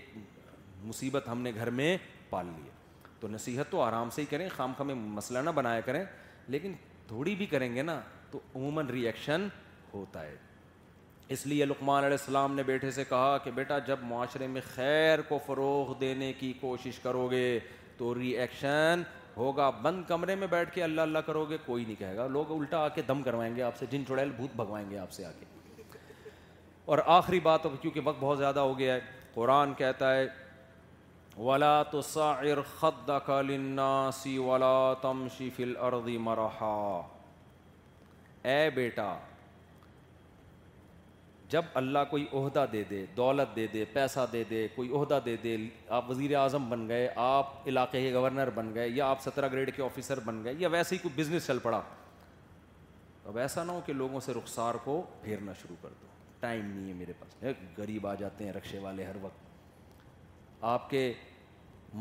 مصیبت 0.84 1.28
ہم 1.28 1.40
نے 1.42 1.52
گھر 1.56 1.70
میں 1.80 1.96
پال 2.30 2.46
لی 2.46 2.62
ہے 2.62 3.06
تو 3.20 3.28
نصیحت 3.30 3.70
تو 3.70 3.80
آرام 3.82 4.10
سے 4.14 4.22
ہی 4.22 4.26
کریں 4.30 4.48
خام 4.56 4.72
خام 4.78 4.88
مسئلہ 5.14 5.38
نہ 5.44 5.50
بنایا 5.54 5.80
کریں 5.90 6.02
لیکن 6.54 6.72
تھوڑی 7.08 7.34
بھی 7.36 7.46
کریں 7.54 7.74
گے 7.74 7.82
نا 7.82 7.98
تو 8.30 8.40
عموماً 8.54 8.88
ریئیکشن 8.92 9.46
ہوتا 9.94 10.22
ہے 10.24 10.34
اس 11.36 11.46
لیے 11.46 11.64
لقمان 11.64 12.04
علیہ 12.04 12.16
السلام 12.20 12.54
نے 12.54 12.62
بیٹے 12.72 12.90
سے 13.00 13.04
کہا 13.08 13.36
کہ 13.44 13.50
بیٹا 13.60 13.78
جب 13.86 14.02
معاشرے 14.08 14.46
میں 14.56 14.60
خیر 14.74 15.20
کو 15.28 15.38
فروغ 15.46 15.94
دینے 16.00 16.32
کی 16.40 16.52
کوشش 16.60 16.98
کرو 17.02 17.26
گے 17.30 17.58
تو 17.98 18.14
ری 18.18 18.28
ایکشن 18.38 19.02
ہوگا 19.38 19.68
بند 19.82 20.02
کمرے 20.08 20.34
میں 20.36 20.46
بیٹھ 20.50 20.70
کے 20.74 20.82
اللہ 20.84 21.00
اللہ 21.00 21.18
کرو 21.26 21.44
گے 21.50 21.56
کوئی 21.66 21.84
نہیں 21.84 21.96
کہے 21.98 22.16
گا 22.16 22.26
لوگ 22.36 22.50
الٹا 22.56 22.78
آ 22.84 22.88
کے 22.94 23.02
دم 23.08 23.22
کروائیں 23.22 23.54
گے 23.56 23.62
آپ 23.62 23.76
سے 23.78 23.86
جن 23.90 24.06
چڑیل 24.08 24.30
بھوت 24.36 24.56
بھگوائیں 24.56 24.88
گے 24.90 24.98
آپ 24.98 25.12
سے 25.12 25.24
آ 25.24 25.30
کے 25.38 25.44
اور 26.94 26.98
آخری 27.18 27.40
بات 27.46 27.62
کیونکہ 27.80 28.00
وقت 28.04 28.18
بہت 28.22 28.38
زیادہ 28.38 28.60
ہو 28.70 28.78
گیا 28.78 28.94
ہے 28.94 29.00
قرآن 29.34 29.74
کہتا 29.80 30.14
ہے 30.14 30.26
ولا 31.48 31.82
ولا 34.46 35.88
مرحا 36.24 36.74
اے 38.54 38.70
بیٹا 38.74 39.12
جب 41.50 41.62
اللہ 41.80 41.98
کوئی 42.10 42.24
عہدہ 42.32 42.64
دے 42.72 42.82
دے 42.90 43.04
دولت 43.16 43.54
دے 43.56 43.66
دے 43.72 43.84
پیسہ 43.92 44.20
دے 44.32 44.42
دے 44.50 44.66
کوئی 44.74 44.88
عہدہ 44.96 45.18
دے 45.24 45.36
دے 45.42 45.56
آپ 45.98 46.10
وزیر 46.10 46.34
اعظم 46.36 46.68
بن 46.70 46.88
گئے 46.88 47.06
آپ 47.26 47.68
علاقے 47.68 48.00
کے 48.02 48.12
گورنر 48.14 48.50
بن 48.54 48.74
گئے 48.74 48.88
یا 48.88 49.06
آپ 49.10 49.22
سترہ 49.22 49.48
گریڈ 49.52 49.74
کے 49.76 49.82
آفیسر 49.82 50.20
بن 50.24 50.42
گئے 50.44 50.54
یا 50.58 50.68
ویسے 50.72 50.94
ہی 50.94 50.98
کوئی 51.02 51.20
بزنس 51.22 51.46
چل 51.46 51.58
پڑا 51.62 51.80
اب 53.26 53.38
ایسا 53.38 53.64
نہ 53.64 53.72
ہو 53.72 53.80
کہ 53.86 53.92
لوگوں 53.92 54.20
سے 54.24 54.32
رخسار 54.34 54.74
کو 54.84 55.02
پھیرنا 55.22 55.52
شروع 55.62 55.76
کر 55.82 55.88
دو 56.00 56.06
ٹائم 56.40 56.66
نہیں 56.70 56.88
ہے 56.88 56.94
میرے 56.98 57.12
پاس 57.18 57.36
غریب 57.78 58.06
آ 58.06 58.14
جاتے 58.18 58.44
ہیں 58.44 58.52
رکشے 58.52 58.78
والے 58.82 59.04
ہر 59.04 59.16
وقت 59.20 59.48
آپ 60.74 60.90
کے 60.90 61.12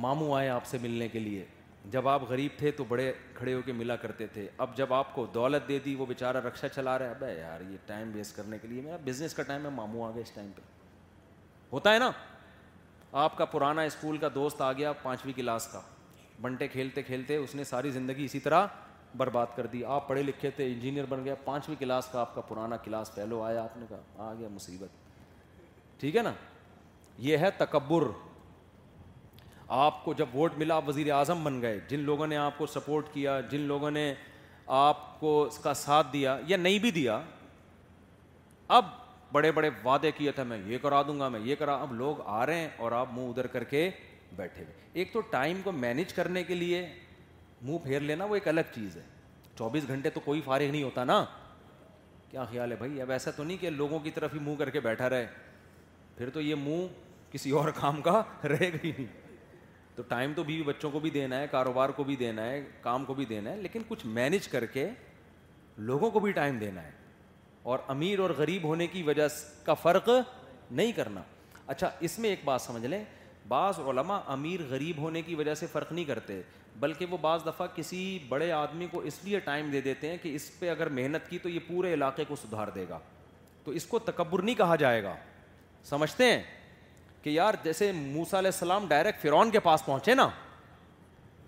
ماموں 0.02 0.34
آئے 0.38 0.50
آپ 0.50 0.66
سے 0.66 0.78
ملنے 0.82 1.08
کے 1.08 1.20
لیے 1.20 1.44
جب 1.92 2.08
آپ 2.10 2.22
غریب 2.30 2.58
تھے 2.58 2.72
تو 2.78 2.84
بڑے 2.88 3.12
کھڑے 3.34 3.54
ہو 3.54 3.62
کے 3.66 3.72
ملا 3.74 3.96
کرتے 3.96 4.26
تھے 4.34 4.48
اب 4.64 4.76
جب 4.78 4.94
آپ 4.94 5.14
کو 5.16 5.26
دولت 5.34 5.68
دے 5.68 5.78
دی 5.86 5.94
وہ 5.96 6.06
بیچارہ 6.06 6.38
رکشا 6.46 6.68
چلا 6.70 6.98
رہا 7.00 7.06
ہے 7.06 7.12
ابے 7.12 7.34
یار 7.40 7.62
یہ 7.72 7.78
ٹائم 7.86 8.10
ویسٹ 8.14 8.36
کرنے 8.36 8.58
کے 8.62 8.68
لیے 8.68 8.82
میرا 8.82 8.98
بزنس 9.06 9.34
کا 9.34 9.44
ٹائم 9.48 9.66
ہے 9.66 9.70
ماموں 9.76 10.08
آ 10.08 10.10
گیا 10.16 10.22
اس 10.26 10.32
ٹائم 10.36 10.50
پہ 10.56 10.62
ہوتا 11.72 11.94
ہے 11.94 12.00
نا 12.00 12.10
آپ 13.24 13.38
کا 13.38 13.46
پرانا 13.54 13.82
اسکول 13.82 14.18
کا 14.18 14.28
دوست 14.36 14.62
آ 14.62 14.72
گیا 14.74 14.92
پانچویں 15.04 15.34
کلاس 15.38 15.68
کا 15.72 15.82
بنٹے 16.42 16.68
کھیلتے 16.68 17.02
کھیلتے 17.04 17.36
اس 17.46 17.56
نے 17.56 17.64
ساری 17.64 17.90
زندگی 17.92 18.26
اسی 18.26 18.40
طرح 18.40 18.66
برباد 19.18 19.56
کر 19.56 19.66
دی 19.66 19.84
آپ 19.96 20.08
پڑھے 20.08 20.22
لکھے 20.24 20.50
تھے 20.56 20.68
انجینئر 20.72 21.06
بن 21.10 21.24
گیا 21.26 21.36
پانچویں 21.46 21.76
کلاس 21.80 22.08
کا 22.12 22.20
آپ 22.22 22.36
کا 22.36 22.42
پرانا 22.48 22.78
کلاس 22.84 23.14
پہلو 23.16 23.42
آیا 23.44 23.64
آپ 23.64 23.78
نے 23.78 23.86
کہا 23.90 24.30
آ 24.30 24.34
گیا 24.40 24.48
مصیبت 24.54 26.00
ٹھیک 26.00 26.16
ہے 26.16 26.22
نا 26.22 26.34
یہ 27.28 27.38
ہے 27.38 27.50
تکبر 27.58 28.04
آپ 29.76 30.04
کو 30.04 30.14
جب 30.18 30.26
ووٹ 30.36 30.54
ملا 30.58 30.76
آپ 30.76 30.88
وزیر 30.88 31.10
اعظم 31.12 31.44
بن 31.44 31.62
گئے 31.62 31.80
جن 31.88 32.00
لوگوں 32.00 32.28
نے 32.28 32.36
آپ 32.38 32.58
کو 32.58 32.66
سپورٹ 32.74 33.06
کیا 33.14 33.40
جن 33.52 33.62
لوگوں 33.68 33.90
نے 33.92 34.14
آپ 34.76 35.20
کو 35.20 35.42
اس 35.44 35.58
کا 35.64 35.74
ساتھ 35.74 36.08
دیا 36.14 36.38
یا 36.48 36.58
نہیں 36.58 36.80
بھی 36.80 36.92
دیا 36.92 37.20
اب 38.78 38.86
بڑے 39.32 39.52
بڑے 39.52 39.70
وعدے 39.84 40.12
کیے 40.18 40.32
تھے 40.32 40.44
میں 40.44 40.58
یہ 40.66 40.78
کرا 40.82 41.02
دوں 41.08 41.20
گا 41.20 41.28
میں 41.30 41.40
یہ 41.44 41.56
کرا 41.60 41.76
اب 41.82 41.94
لوگ 41.94 42.22
آ 42.26 42.46
رہے 42.46 42.60
ہیں 42.60 42.68
اور 42.78 42.92
آپ 43.00 43.08
منہ 43.14 43.30
ادھر 43.30 43.48
کر 43.58 43.64
کے 43.64 43.90
بیٹھے 44.36 44.64
ہوئے 44.64 44.86
ایک 45.00 45.14
تو 45.14 45.22
ٹائم 45.32 45.62
کو 45.64 45.72
مینیج 45.72 46.14
کرنے 46.14 46.44
کے 46.44 46.56
لیے 46.56 46.86
منہ 47.62 47.78
پھیر 47.84 48.00
لینا 48.00 48.26
وہ 48.26 48.36
ایک 48.36 48.48
الگ 48.48 48.72
چیز 48.76 48.96
ہے 48.98 49.04
چوبیس 49.58 49.88
گھنٹے 49.88 50.10
تو 50.14 50.20
کوئی 50.26 50.42
فارغ 50.46 50.72
نہیں 50.72 50.84
ہوتا 50.84 51.04
نا 51.04 51.24
کیا 52.32 52.44
خیال 52.46 52.72
ہے 52.72 52.76
بھائی 52.78 53.02
اب 53.02 53.12
ایسا 53.12 53.32
تو 53.36 53.44
نہیں 53.44 53.58
کہ 53.62 53.70
لوگوں 53.70 54.00
کی 54.00 54.12
طرف 54.12 54.34
ہی 54.34 54.40
منہ 54.46 54.56
کر 54.60 54.70
کے 54.70 54.80
بیٹھا 54.90 55.10
رہے 55.10 55.26
پھر 56.18 56.30
تو 56.34 56.42
یہ 56.42 56.56
منہ 56.66 56.88
کسی 57.32 57.52
اور 57.60 57.70
کام 57.82 58.02
کا 58.02 58.22
رہے 58.50 58.72
گا 58.74 58.78
ہی 58.84 58.92
نہیں 58.98 59.27
تو 59.98 60.04
ٹائم 60.08 60.34
تو 60.36 60.44
بیوی 60.44 60.64
بچوں 60.64 60.90
کو 60.92 61.00
بھی 61.00 61.10
دینا 61.10 61.38
ہے 61.40 61.46
کاروبار 61.52 61.90
کو 61.98 62.04
بھی 62.08 62.16
دینا 62.16 62.44
ہے 62.46 62.62
کام 62.82 63.06
کو 63.06 63.14
بھی 63.14 63.26
دینا 63.26 63.52
ہے 63.52 63.58
لیکن 63.62 63.82
کچھ 63.88 64.06
مینج 64.06 64.48
کر 64.48 64.66
کے 64.74 64.86
لوگوں 65.86 66.10
کو 66.12 66.20
بھی 66.20 66.32
ٹائم 66.32 66.58
دینا 66.58 66.82
ہے 66.84 66.92
اور 67.74 67.80
امیر 67.94 68.20
اور 68.20 68.30
غریب 68.38 68.64
ہونے 68.68 68.88
کی 68.88 69.02
وجہ 69.04 69.28
کا 69.66 69.74
فرق 69.84 70.10
نہیں 70.72 70.92
کرنا 70.96 71.22
اچھا 71.68 71.90
اس 72.08 72.18
میں 72.20 72.30
ایک 72.30 72.42
بات 72.46 72.62
سمجھ 72.62 72.86
لیں 72.86 73.04
بعض 73.48 73.80
علماء 73.90 74.20
امیر 74.34 74.60
غریب 74.70 74.98
ہونے 75.02 75.22
کی 75.22 75.36
وجہ 75.36 75.54
سے 75.56 75.68
فرق 75.72 75.92
نہیں 75.92 76.06
کرتے 76.06 76.42
بلکہ 76.80 77.06
وہ 77.10 77.18
بعض 77.22 77.46
دفعہ 77.46 77.68
کسی 77.76 78.02
بڑے 78.30 78.52
آدمی 78.52 78.88
کو 78.92 79.00
اس 79.12 79.20
لیے 79.24 79.40
ٹائم 79.46 79.70
دے 79.72 79.82
دیتے 79.82 80.10
ہیں 80.10 80.18
کہ 80.24 80.36
اس 80.36 80.50
پہ 80.60 80.70
اگر 80.70 80.90
محنت 81.00 81.30
کی 81.30 81.38
تو 81.44 81.50
یہ 81.50 81.60
پورے 81.68 81.94
علاقے 81.94 82.26
کو 82.28 82.36
سدھار 82.44 82.68
دے 82.76 82.86
گا 82.90 83.00
تو 83.64 83.72
اس 83.80 83.86
کو 83.86 84.00
تکبر 84.12 84.42
نہیں 84.42 84.56
کہا 84.56 84.76
جائے 84.86 85.04
گا 85.04 85.16
سمجھتے 85.90 86.32
ہیں 86.32 86.42
کہ 87.28 87.32
یار 87.32 87.54
جیسے 87.64 87.92
موسا 87.92 88.38
علیہ 88.40 88.52
السلام 88.54 88.86
ڈائریکٹ 88.88 89.22
فرون 89.22 89.50
کے 89.52 89.60
پاس 89.60 89.84
پہنچے 89.86 90.14
نا 90.16 90.28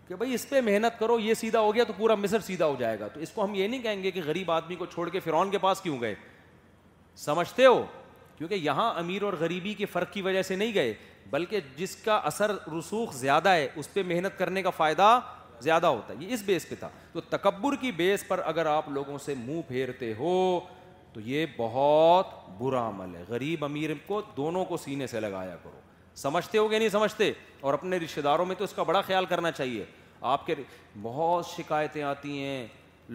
کہ 0.08 0.16
بھائی 0.22 0.34
اس 0.34 0.48
پہ 0.50 0.62
محنت 0.62 0.98
کرو 1.00 1.18
یہ 1.20 1.34
سیدھا 1.42 1.60
ہو 1.60 1.74
گیا 1.76 1.84
تو 1.88 1.94
پورا 1.98 2.16
مصر 2.16 2.40
سیدھا 2.48 2.66
ہو 2.66 2.76
جائے 2.80 3.00
گا 3.00 3.08
تو 3.14 3.20
اس 3.26 3.32
کو 3.32 3.44
ہم 3.44 3.54
یہ 3.56 3.68
نہیں 3.68 3.82
کہیں 3.82 4.02
گے 4.04 4.12
کہ 4.12 4.22
غریب 4.26 4.52
آدمی 4.52 4.76
کو 4.76 4.86
چھوڑ 4.94 5.08
کے 5.10 5.20
فرون 5.20 5.52
کے 5.52 5.58
پاس 5.66 5.82
کیوں 5.82 6.00
گئے 6.02 6.14
سمجھتے 7.26 7.66
ہو 7.66 7.82
کیونکہ 8.38 8.54
یہاں 8.56 8.92
امیر 9.00 9.22
اور 9.30 9.34
غریبی 9.40 9.74
کے 9.74 9.86
فرق 9.94 10.12
کی 10.14 10.22
وجہ 10.22 10.42
سے 10.48 10.56
نہیں 10.56 10.74
گئے 10.74 10.94
بلکہ 11.32 11.60
جس 11.78 11.96
کا 12.04 12.16
اثر 12.32 12.52
رسوخ 12.78 13.14
زیادہ 13.16 13.50
ہے 13.54 13.68
اس 13.76 13.94
پہ 13.94 14.04
محنت 14.08 14.38
کرنے 14.38 14.62
کا 14.64 14.70
فائدہ 14.78 15.20
زیادہ 15.62 15.88
ہوتا 15.88 16.14
ہے 16.14 16.26
یہ 16.26 16.34
اس 16.34 16.42
بیس 16.46 16.68
پہ 16.70 16.76
تھا 16.80 16.90
تو 17.14 17.22
تکبر 17.38 17.76
کی 17.82 17.92
بیس 18.02 18.28
پر 18.28 18.42
اگر 18.46 18.66
آپ 18.76 18.90
لوگوں 18.98 19.18
سے 19.26 19.34
منہ 19.48 19.62
پھیرتے 19.68 20.14
ہو 20.20 20.36
تو 21.14 21.20
یہ 21.26 21.46
بہت 21.58 22.28
برا 22.60 22.88
عمل 22.88 23.16
ہے 23.16 23.24
غریب 23.30 23.64
امیر 23.66 23.90
کو 24.08 24.22
دونوں 24.38 24.64
کو 24.66 24.78
سینے 24.78 25.08
سے 25.08 25.20
لگایا 25.20 25.56
کرو 25.64 25.80
سمجھتے 26.16 26.58
ہو 26.58 26.70
گیا 26.72 26.80
نہیں 26.80 26.90
سمجھتے 26.90 27.32
اور 27.68 27.74
اپنے 27.74 27.98
رشتے 27.98 28.22
داروں 28.22 28.46
میں 28.46 28.56
تو 28.58 28.64
اس 28.64 28.74
کا 28.76 28.84
بڑا 28.84 29.02
خیال 29.08 29.26
کرنا 29.26 29.52
چاہیے 29.52 29.86
آپ 30.32 30.46
کے 30.46 30.56
بہت 31.02 31.46
شکایتیں 31.58 32.02
آتی 32.04 32.38
ہیں 32.44 32.66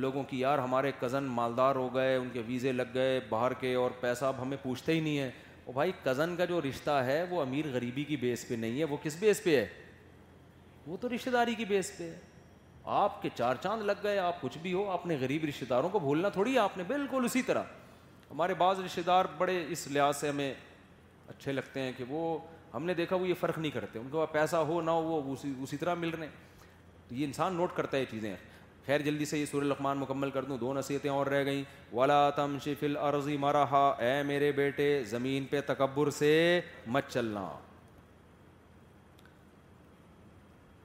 لوگوں 0.04 0.22
کی 0.28 0.38
یار 0.40 0.58
ہمارے 0.58 0.90
کزن 1.00 1.24
مالدار 1.38 1.74
ہو 1.76 1.88
گئے 1.94 2.14
ان 2.16 2.28
کے 2.32 2.42
ویزے 2.46 2.72
لگ 2.72 2.82
گئے 2.94 3.20
باہر 3.28 3.52
کے 3.60 3.74
اور 3.80 3.90
پیسہ 4.00 4.24
اب 4.24 4.42
ہمیں 4.42 4.56
پوچھتے 4.62 4.92
ہی 4.94 5.00
نہیں 5.00 5.18
ہے 5.18 5.30
اور 5.64 5.74
بھائی 5.74 5.92
کزن 6.04 6.34
کا 6.36 6.44
جو 6.44 6.60
رشتہ 6.62 6.90
ہے 7.06 7.22
وہ 7.30 7.40
امیر 7.42 7.64
غریبی 7.72 8.04
کی 8.04 8.16
بیس 8.24 8.46
پہ 8.48 8.54
نہیں 8.54 8.78
ہے 8.78 8.84
وہ 8.84 8.96
کس 9.02 9.16
بیس 9.20 9.42
پہ 9.44 9.56
ہے 9.60 9.66
وہ 10.86 10.96
تو 11.00 11.08
رشتے 11.14 11.30
داری 11.30 11.54
کی 11.54 11.64
بیس 11.64 11.92
پہ 11.98 12.08
ہے 12.10 12.18
آپ 13.02 13.20
کے 13.22 13.28
چار 13.34 13.56
چاند 13.62 13.82
لگ 13.86 14.02
گئے 14.02 14.18
آپ 14.18 14.40
کچھ 14.40 14.58
بھی 14.62 14.72
ہو 14.72 14.90
اپنے 14.92 15.16
غریب 15.20 15.44
رشتہ 15.48 15.64
داروں 15.68 15.88
کو 15.88 15.98
بھولنا 15.98 16.28
تھوڑی 16.28 16.54
ہے 16.54 16.58
آپ 16.58 16.76
نے 16.78 16.82
بالکل 16.88 17.24
اسی 17.24 17.42
طرح 17.42 17.62
ہمارے 18.34 18.54
بعض 18.58 18.78
رشتہ 18.84 19.00
دار 19.06 19.24
بڑے 19.38 19.62
اس 19.72 19.86
لحاظ 19.92 20.16
سے 20.16 20.28
ہمیں 20.28 20.52
اچھے 21.28 21.52
لگتے 21.52 21.80
ہیں 21.80 21.90
کہ 21.96 22.04
وہ 22.08 22.20
ہم 22.72 22.84
نے 22.84 22.94
دیکھا 22.94 23.16
وہ 23.16 23.26
یہ 23.28 23.34
فرق 23.40 23.58
نہیں 23.58 23.70
کرتے 23.70 23.98
ان 23.98 24.08
کے 24.10 24.16
پاس 24.18 24.32
پیسہ 24.32 24.56
ہو 24.70 24.80
نہ 24.82 24.90
ہو 24.90 25.02
وہ 25.20 25.32
اسی 25.32 25.52
اسی 25.62 25.76
طرح 25.76 25.94
مل 25.94 26.10
رہے 26.10 26.26
ہیں 26.26 26.32
تو 27.08 27.14
یہ 27.14 27.24
انسان 27.24 27.54
نوٹ 27.56 27.74
کرتا 27.76 27.96
ہے 27.96 28.00
یہ 28.02 28.06
چیزیں 28.10 28.34
خیر 28.86 29.00
جلدی 29.02 29.24
سے 29.24 29.38
یہ 29.38 29.44
سور 29.50 29.62
لقمان 29.62 29.98
مکمل 29.98 30.30
کر 30.30 30.44
دوں 30.44 30.56
دو 30.58 30.72
نصیحتیں 30.74 31.10
اور 31.10 31.26
رہ 31.26 31.44
گئیں 31.44 31.62
ولا 31.92 32.18
تم 32.36 32.56
شفل 32.64 32.96
العرضی 32.96 33.36
مارا 33.44 33.62
ہا 33.70 33.86
اے 34.06 34.22
میرے 34.28 34.50
بیٹے 34.56 34.88
زمین 35.10 35.44
پہ 35.50 35.60
تکبر 35.66 36.10
سے 36.18 36.32
مت 36.96 37.08
چلنا 37.12 37.48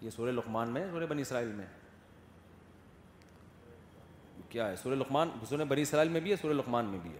یہ 0.01 0.09
سورہ 0.15 0.31
لقمان 0.31 0.69
میں 0.73 0.85
سورہ 0.91 1.05
بنی 1.09 1.21
اسرائیل 1.21 1.51
میں 1.55 1.65
کیا 4.49 4.69
ہے 4.69 4.75
سورہ 4.83 4.95
لقمان 4.95 5.29
سورہ 5.49 5.65
بنی 5.69 5.81
اسرائیل 5.81 6.09
میں 6.11 6.21
بھی 6.21 6.31
ہے 6.31 6.35
سورہ 6.41 6.53
لقمان 6.57 6.85
میں 6.91 6.99
بھی 7.03 7.13
ہے 7.13 7.19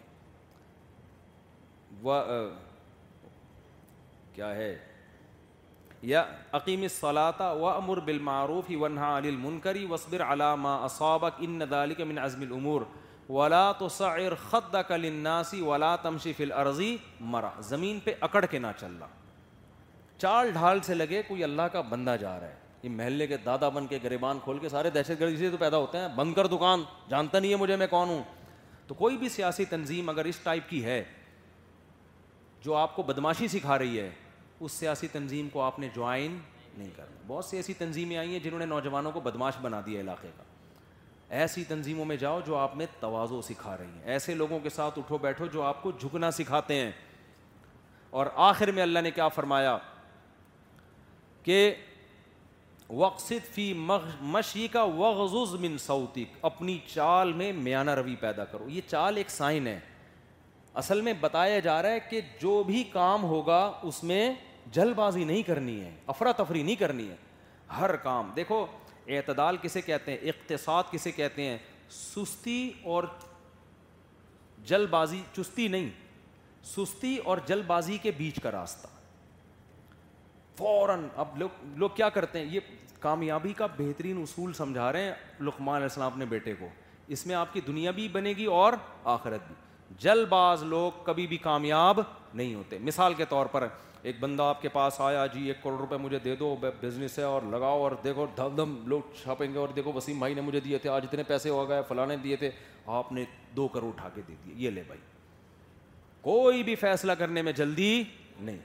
کیا 4.34 4.56
ہے 4.56 4.76
یا 6.02 6.24
عقیم 6.58 6.88
صلاطہ 7.00 7.44
و 7.60 7.68
امر 7.70 8.00
تصعر 8.06 8.20
معروف 8.24 8.70
ہی 8.70 8.76
ونہا 8.82 9.20
تمشی 9.24 9.86
وسبر 9.90 10.22
علاما 10.24 10.88
مرا 17.20 17.50
زمین 17.70 18.00
پہ 18.04 18.14
اکڑ 18.28 18.46
کے 18.52 18.60
نہ 18.60 18.68
چلنا 18.80 19.08
چال 20.18 20.52
ڈھال 20.54 20.80
سے 20.84 20.94
لگے 20.94 21.22
کوئی 21.28 21.44
اللہ 21.44 21.68
کا 21.72 21.82
بندہ 21.90 22.16
جا 22.22 22.40
رہا 22.40 22.48
ہے 22.48 22.56
یہ 22.84 22.90
محلے 22.90 23.28
کے 23.28 23.38
دادا 23.46 23.70
بن 23.76 23.88
کے 23.88 24.00
گریبان 24.04 24.40
کھول 24.44 24.60
کے 24.60 24.70
سارے 24.70 24.90
دہشت 24.90 25.20
گردی 25.22 25.38
سے 25.38 25.50
تو 25.52 25.58
پیدا 25.60 25.78
ہوتے 25.78 25.98
ہیں 25.98 26.08
بند 26.16 26.34
کر 26.34 26.48
دکان 26.58 26.84
جانتا 27.10 27.40
نہیں 27.40 27.52
ہے 27.52 27.56
مجھے 27.64 27.76
میں 27.76 27.88
کون 27.90 28.10
ہوں 28.10 28.24
تو 28.88 28.94
کوئی 29.04 29.18
بھی 29.18 29.30
سیاسی 29.30 29.66
تنظیم 29.74 30.10
اگر 30.10 30.26
اس 30.26 30.38
ٹائپ 30.44 30.70
کی 30.70 30.84
ہے 30.86 31.04
جو 32.64 32.76
آپ 32.76 32.96
کو 32.96 33.04
بدماشی 33.08 33.48
سکھا 33.48 33.78
رہی 33.80 34.00
ہے 34.00 34.10
اس 34.60 34.72
سیاسی 34.72 35.08
تنظیم 35.12 35.50
کو 35.52 35.62
آپ 35.62 35.78
نے 35.80 35.88
جوائن 35.96 36.38
نہیں 36.78 36.90
کرنا 36.96 37.22
بہت 37.28 37.46
سی 37.46 37.58
ایسی 37.58 37.74
تنظیمیں 37.78 38.16
آئی 38.18 38.32
ہیں 38.32 38.40
جنہوں 38.44 38.60
نے 38.60 38.66
نوجوانوں 38.66 39.12
کو 39.12 39.20
بدماش 39.28 39.54
بنا 39.62 39.80
دیا 39.86 40.00
علاقے 40.02 40.28
کا 40.38 40.44
ایسی 41.40 41.64
تنظیموں 41.68 42.06
میں 42.06 42.16
جاؤ 42.18 42.40
جو 42.46 42.56
آپ 42.58 42.76
میں 42.78 42.86
توازو 43.00 43.42
سکھا 43.50 43.76
رہی 43.78 43.86
ہیں 43.98 44.12
ایسے 44.12 44.34
لوگوں 44.36 44.60
کے 44.64 44.70
ساتھ 44.70 45.00
اٹھو 45.00 45.18
بیٹھو 45.22 45.46
جو 45.54 45.62
آپ 45.64 45.82
کو 45.84 45.92
جھکنا 46.00 46.32
سکھاتے 46.40 46.76
ہیں 46.76 46.92
اور 48.20 48.26
آخر 48.50 48.72
میں 48.78 48.84
اللہ 48.84 49.00
نے 49.08 49.12
کیا 49.12 49.28
فرمایا 49.36 49.78
کہ 51.44 51.60
وقصد 52.98 53.54
فی 53.56 53.72
مشی 54.36 54.68
کا 54.72 54.84
وغز 54.98 55.54
من 55.62 55.78
سعودی 55.86 56.26
اپنی 56.50 56.78
چال 56.94 57.34
میں 57.42 57.52
میانہ 57.56 57.92
روی 57.96 58.16
پیدا 58.20 58.46
کرو 58.52 58.70
یہ 58.70 58.82
چال 58.88 59.18
ایک 59.18 59.30
سائن 59.30 59.68
ہے 59.68 59.80
اصل 60.78 61.02
میں 61.02 61.14
بتایا 61.22 61.60
جا 61.60 61.82
رہا 61.82 61.92
ہے 61.92 62.00
کہ 62.10 62.20
جو 62.42 62.62
بھی 62.64 62.84
کام 62.94 63.24
ہوگا 63.24 63.60
اس 63.84 64.04
میں 64.04 64.34
جلد 64.72 64.96
بازی 64.96 65.24
نہیں 65.24 65.42
کرنی 65.44 65.80
ہے 65.82 65.92
افراتفری 66.08 66.62
نہیں 66.64 66.76
کرنی 66.80 67.10
ہے 67.10 67.16
ہر 67.80 67.96
کام 68.04 68.30
دیکھو 68.36 68.66
اعتدال 69.08 69.58
کسے 69.62 69.82
کہتے 69.82 70.12
ہیں 70.12 70.30
اقتصاد 70.30 70.84
کسے 70.92 71.12
کہتے 71.12 71.44
ہیں 71.48 71.58
سستی 71.92 72.72
اور 72.96 73.04
جلد 74.68 74.90
بازی 74.90 75.22
چستی 75.36 75.68
نہیں 75.68 75.88
سستی 76.76 77.16
اور 77.26 77.38
جلد 77.48 77.66
بازی 77.68 77.98
کے 78.02 78.12
بیچ 78.18 78.40
کا 78.44 78.52
راستہ 78.52 78.88
فوراً 80.58 81.08
اب 81.18 81.38
لوگ 81.38 81.78
لوگ 81.80 81.90
کیا 81.96 82.10
کرتے 82.16 82.40
ہیں 82.40 82.46
یہ 82.54 82.60
کامیابی 83.00 83.54
کا 83.58 83.66
بہترین 83.78 84.22
اصول 84.22 84.54
سمجھا 84.54 84.92
رہے 84.94 85.04
ہیں 85.04 85.12
لقمان 85.44 85.76
علیہ 85.76 85.86
السلام 85.86 86.12
اپنے 86.12 86.26
بیٹے 86.30 86.54
کو 86.60 86.68
اس 87.16 87.26
میں 87.28 87.36
آپ 87.36 87.54
کی 87.54 87.62
دنیا 87.68 87.92
بھی 87.92 88.08
بنے 88.12 88.34
گی 88.38 88.46
اور 88.62 88.74
آخرت 89.16 89.48
بھی 89.48 89.56
جل 90.02 90.24
باز 90.30 90.64
لوگ 90.64 91.04
کبھی 91.04 91.26
بھی 91.28 91.38
کامیاب 91.38 92.00
نہیں 92.34 92.54
ہوتے 92.56 92.78
مثال 92.82 93.14
کے 93.18 93.26
طور 93.30 93.46
پر 93.52 93.68
ایک 94.02 94.16
بندہ 94.20 94.44
آپ 94.44 94.62
کے 94.62 94.70
پاس 94.74 95.00
آیا 95.02 95.26
جی 95.34 95.44
ایک 95.48 95.62
کروڑ 95.64 95.80
روپے 95.80 95.98
مجھے 95.98 96.20
دے 96.24 96.36
دو 96.40 96.56
بزنس 96.62 97.18
ہے 97.20 97.24
اور 97.24 97.42
لگاؤ 97.52 97.82
اور 97.84 97.92
دیکھو 98.04 98.26
دھم 98.38 98.56
دھم 98.56 98.76
لوگ 98.90 99.02
چھاپیں 99.22 99.48
گے 99.54 99.58
اور 99.60 99.70
دیکھو 99.76 99.94
وسیم 99.94 100.20
بھائی 100.20 100.34
نے 100.34 100.42
مجھے 100.42 100.60
دیے 100.60 100.78
تھے 100.78 100.90
آج 100.90 101.06
اتنے 101.12 101.24
پیسے 101.28 101.50
ہو 101.50 101.68
گئے 101.70 101.82
فلانے 101.88 102.16
نے 102.16 102.22
دیے 102.24 102.36
تھے 102.36 102.50
آپ 103.00 103.12
نے 103.12 103.24
دو 103.56 103.68
کروڑ 103.74 103.88
اٹھا 103.90 104.10
کے 104.16 104.22
دے 104.28 104.36
دیے 104.46 104.54
یہ 104.66 104.70
لے 104.70 104.84
بھائی 104.88 105.00
کوئی 106.22 106.64
بھی 106.64 106.76
فیصلہ 106.76 107.12
کرنے 107.20 107.42
میں 107.42 107.52
جلدی 107.56 108.04
نہیں 108.40 108.58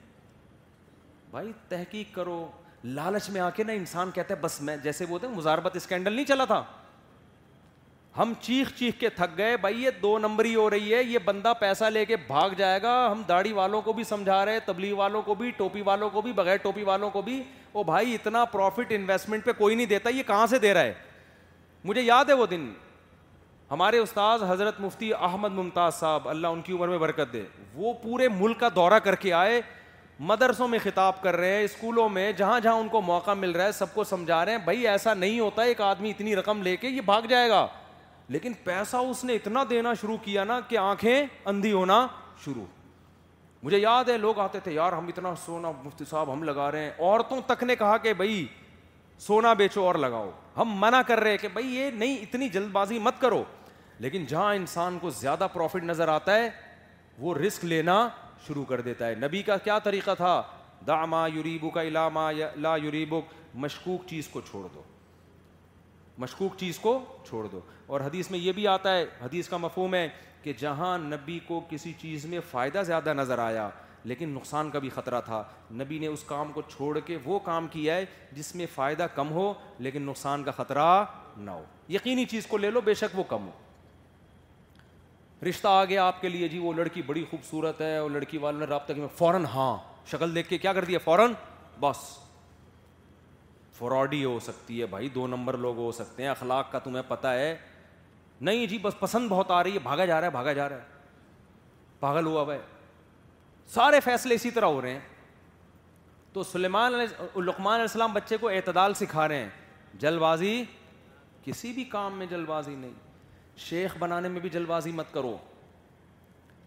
بھائی 1.30 1.52
تحقیق 1.68 2.14
کرو 2.14 2.46
لالچ 2.84 3.28
میں 3.30 3.40
آ 3.40 3.50
کے 3.56 3.64
نا 3.64 3.72
انسان 3.72 4.10
کہتا 4.14 4.34
ہے 4.34 4.40
بس 4.40 4.60
میں 4.62 4.76
جیسے 4.82 5.06
بولتے 5.06 5.28
مزاربت 5.28 5.76
اسکینڈل 5.76 6.12
نہیں 6.12 6.24
چلا 6.24 6.44
تھا 6.44 6.62
ہم 8.18 8.32
چیخ 8.40 8.70
چیخ 8.78 8.98
کے 8.98 9.08
تھک 9.16 9.36
گئے 9.38 9.56
بھائی 9.60 9.82
یہ 9.82 9.90
دو 10.02 10.18
نمبری 10.18 10.54
ہو 10.54 10.68
رہی 10.70 10.92
ہے 10.94 11.02
یہ 11.02 11.18
بندہ 11.24 11.52
پیسہ 11.60 11.84
لے 11.92 12.04
کے 12.06 12.16
بھاگ 12.26 12.50
جائے 12.58 12.82
گا 12.82 12.90
ہم 13.12 13.22
داڑھی 13.28 13.52
والوں 13.52 13.80
کو 13.82 13.92
بھی 13.92 14.04
سمجھا 14.04 14.44
رہے 14.44 14.60
تبلیغ 14.66 14.94
والوں 14.96 15.22
کو 15.22 15.34
بھی 15.34 15.50
ٹوپی 15.56 15.82
والوں 15.86 16.10
کو 16.10 16.20
بھی 16.22 16.32
بغیر 16.32 16.56
ٹوپی 16.62 16.82
والوں 16.84 17.10
کو 17.10 17.22
بھی 17.22 17.42
وہ 17.74 17.82
بھائی 17.84 18.14
اتنا 18.14 18.44
پروفٹ 18.54 18.92
انویسٹمنٹ 18.96 19.44
پہ 19.44 19.52
کوئی 19.58 19.74
نہیں 19.76 19.86
دیتا 19.86 20.10
یہ 20.10 20.22
کہاں 20.26 20.46
سے 20.46 20.58
دے 20.58 20.74
رہا 20.74 20.82
ہے 20.82 20.92
مجھے 21.84 22.02
یاد 22.02 22.24
ہے 22.28 22.34
وہ 22.34 22.46
دن 22.50 22.72
ہمارے 23.70 23.98
استاد 23.98 24.38
حضرت 24.48 24.80
مفتی 24.80 25.12
احمد 25.20 25.52
ممتاز 25.54 25.94
صاحب 25.94 26.28
اللہ 26.28 26.46
ان 26.46 26.60
کی 26.62 26.72
عمر 26.72 26.88
میں 26.88 26.98
برکت 26.98 27.32
دے 27.32 27.42
وہ 27.74 27.92
پورے 28.02 28.28
ملک 28.40 28.58
کا 28.60 28.68
دورہ 28.74 28.98
کر 29.04 29.14
کے 29.24 29.32
آئے 29.32 29.60
مدرسوں 30.30 30.66
میں 30.68 30.78
خطاب 30.82 31.20
کر 31.22 31.36
رہے 31.36 31.56
ہیں 31.56 31.62
اسکولوں 31.64 32.08
میں 32.08 32.30
جہاں 32.36 32.58
جہاں 32.62 32.74
ان 32.80 32.88
کو 32.88 33.00
موقع 33.02 33.30
مل 33.38 33.50
رہا 33.50 33.64
ہے 33.66 33.72
سب 33.72 33.94
کو 33.94 34.04
سمجھا 34.04 34.44
رہے 34.44 34.52
ہیں 34.52 34.58
بھائی 34.64 34.86
ایسا 34.88 35.14
نہیں 35.14 35.40
ہوتا 35.40 35.62
ایک 35.62 35.80
آدمی 35.80 36.10
اتنی 36.10 36.36
رقم 36.36 36.62
لے 36.62 36.76
کے 36.76 36.88
یہ 36.88 37.00
بھاگ 37.06 37.22
جائے 37.28 37.48
گا 37.50 37.66
لیکن 38.28 38.52
پیسہ 38.64 38.96
اس 39.08 39.22
نے 39.24 39.34
اتنا 39.34 39.64
دینا 39.70 39.92
شروع 40.00 40.16
کیا 40.22 40.44
نا 40.44 40.58
کہ 40.68 40.78
آنکھیں 40.78 41.26
اندھی 41.46 41.72
ہونا 41.72 42.06
شروع 42.44 42.64
مجھے 43.62 43.78
یاد 43.78 44.08
ہے 44.08 44.16
لوگ 44.18 44.38
آتے 44.40 44.60
تھے 44.64 44.72
یار 44.72 44.92
ہم 44.92 45.06
اتنا 45.08 45.34
سونا 45.44 45.70
مفتی 45.84 46.04
صاحب 46.10 46.32
ہم 46.32 46.42
لگا 46.44 46.70
رہے 46.72 46.84
ہیں 46.84 46.90
عورتوں 46.98 47.40
تک 47.46 47.62
نے 47.64 47.76
کہا 47.76 47.96
کہ 48.02 48.12
بھائی 48.14 48.46
سونا 49.26 49.52
بیچو 49.54 49.84
اور 49.86 49.94
لگاؤ 49.94 50.30
ہم 50.56 50.74
منع 50.80 51.00
کر 51.06 51.20
رہے 51.20 51.30
ہیں 51.30 51.38
کہ 51.40 51.48
بھائی 51.52 51.74
یہ 51.74 51.90
نہیں 51.94 52.16
اتنی 52.22 52.48
جلد 52.48 52.70
بازی 52.72 52.98
مت 53.02 53.20
کرو 53.20 53.42
لیکن 53.98 54.24
جہاں 54.28 54.54
انسان 54.54 54.98
کو 55.00 55.10
زیادہ 55.20 55.46
پروفٹ 55.52 55.84
نظر 55.84 56.08
آتا 56.08 56.36
ہے 56.36 56.48
وہ 57.18 57.34
رسک 57.34 57.64
لینا 57.64 58.06
شروع 58.46 58.64
کر 58.68 58.80
دیتا 58.80 59.06
ہے 59.08 59.14
نبی 59.24 59.42
کا 59.42 59.56
کیا 59.66 59.78
طریقہ 59.84 60.10
تھا 60.16 60.40
داما 60.86 61.26
کا 61.74 61.80
الا 61.80 62.08
ما 62.14 62.30
لا 62.56 62.74
یوریبک 62.82 63.32
مشکوک 63.64 64.06
چیز 64.08 64.28
کو 64.28 64.40
چھوڑ 64.50 64.66
دو 64.74 64.82
مشکوک 66.18 66.56
چیز 66.58 66.78
کو 66.78 66.98
چھوڑ 67.28 67.46
دو 67.52 67.60
اور 67.86 68.00
حدیث 68.00 68.30
میں 68.30 68.38
یہ 68.38 68.52
بھی 68.52 68.66
آتا 68.68 68.94
ہے 68.96 69.04
حدیث 69.24 69.48
کا 69.48 69.56
مفہوم 69.56 69.94
ہے 69.94 70.08
کہ 70.42 70.52
جہاں 70.58 70.96
نبی 70.98 71.38
کو 71.46 71.60
کسی 71.70 71.92
چیز 72.00 72.24
میں 72.26 72.40
فائدہ 72.50 72.82
زیادہ 72.86 73.12
نظر 73.14 73.38
آیا 73.38 73.68
لیکن 74.12 74.28
نقصان 74.28 74.70
کا 74.70 74.78
بھی 74.78 74.88
خطرہ 74.94 75.20
تھا 75.24 75.42
نبی 75.74 75.98
نے 75.98 76.06
اس 76.06 76.22
کام 76.26 76.50
کو 76.52 76.62
چھوڑ 76.76 76.98
کے 77.06 77.18
وہ 77.24 77.38
کام 77.44 77.66
کیا 77.72 77.94
ہے 77.96 78.04
جس 78.32 78.54
میں 78.54 78.66
فائدہ 78.74 79.06
کم 79.14 79.30
ہو 79.32 79.52
لیکن 79.86 80.02
نقصان 80.02 80.42
کا 80.44 80.50
خطرہ 80.56 81.04
نہ 81.36 81.50
ہو 81.50 81.64
یقینی 81.88 82.24
چیز 82.30 82.46
کو 82.46 82.56
لے 82.56 82.70
لو 82.70 82.80
بے 82.84 82.94
شک 82.94 83.18
وہ 83.18 83.22
کم 83.28 83.46
ہو 83.46 83.50
رشتہ 85.48 85.68
آ 85.68 85.84
گیا 85.84 86.04
آپ 86.06 86.20
کے 86.20 86.28
لیے 86.28 86.48
جی 86.48 86.58
وہ 86.58 86.72
لڑکی 86.72 87.02
بڑی 87.06 87.24
خوبصورت 87.30 87.80
ہے 87.80 87.96
اور 87.96 88.10
لڑکی 88.10 88.38
والوں 88.38 88.60
نے 88.60 88.66
رابطہ 88.66 88.92
کیا 88.92 89.06
فوراً 89.16 89.44
ہاں 89.54 89.76
شکل 90.10 90.34
دیکھ 90.34 90.48
کے 90.48 90.58
کیا 90.58 90.72
کر 90.72 90.84
دیا 90.84 90.98
فوراً 91.04 91.32
بس 91.80 91.96
فراڈی 93.78 94.24
ہو 94.24 94.38
سکتی 94.42 94.80
ہے 94.80 94.86
بھائی 94.86 95.08
دو 95.14 95.26
نمبر 95.26 95.56
لوگ 95.58 95.76
ہو 95.76 95.90
سکتے 95.92 96.22
ہیں 96.22 96.30
اخلاق 96.30 96.70
کا 96.72 96.78
تمہیں 96.78 97.02
پتہ 97.08 97.26
ہے 97.38 97.54
نہیں 98.40 98.66
جی 98.66 98.78
بس 98.82 98.98
پسند 99.00 99.28
بہت 99.30 99.50
آ 99.50 99.62
رہی 99.64 99.74
ہے 99.74 99.78
بھاگا 99.78 100.04
جا 100.04 100.20
رہا 100.20 100.26
ہے 100.26 100.30
بھاگا 100.32 100.52
جا 100.52 100.68
رہا 100.68 100.76
ہے 100.76 100.92
پاگل 102.00 102.26
ہوا 102.26 102.42
ہوا 102.42 102.54
ہے 102.54 102.60
سارے 103.74 104.00
فیصلے 104.04 104.34
اسی 104.34 104.50
طرح 104.50 104.64
ہو 104.66 104.80
رہے 104.82 104.90
ہیں 104.92 105.00
تو 106.32 106.42
سلیمان 106.42 106.94
علیہ 106.94 107.22
الکمان 107.34 107.72
علیہ 107.74 107.82
السلام 107.82 108.12
بچے 108.12 108.36
کو 108.36 108.48
اعتدال 108.48 108.94
سکھا 108.94 109.28
رہے 109.28 109.42
ہیں 109.42 109.48
جلد 110.00 110.18
بازی 110.20 110.62
کسی 111.44 111.72
بھی 111.72 111.84
کام 111.94 112.16
میں 112.18 112.26
جلد 112.30 112.46
بازی 112.46 112.74
نہیں 112.74 112.92
شیخ 113.68 113.96
بنانے 113.98 114.28
میں 114.28 114.40
بھی 114.40 114.48
جلد 114.50 114.66
بازی 114.68 114.92
مت 114.92 115.12
کرو 115.12 115.36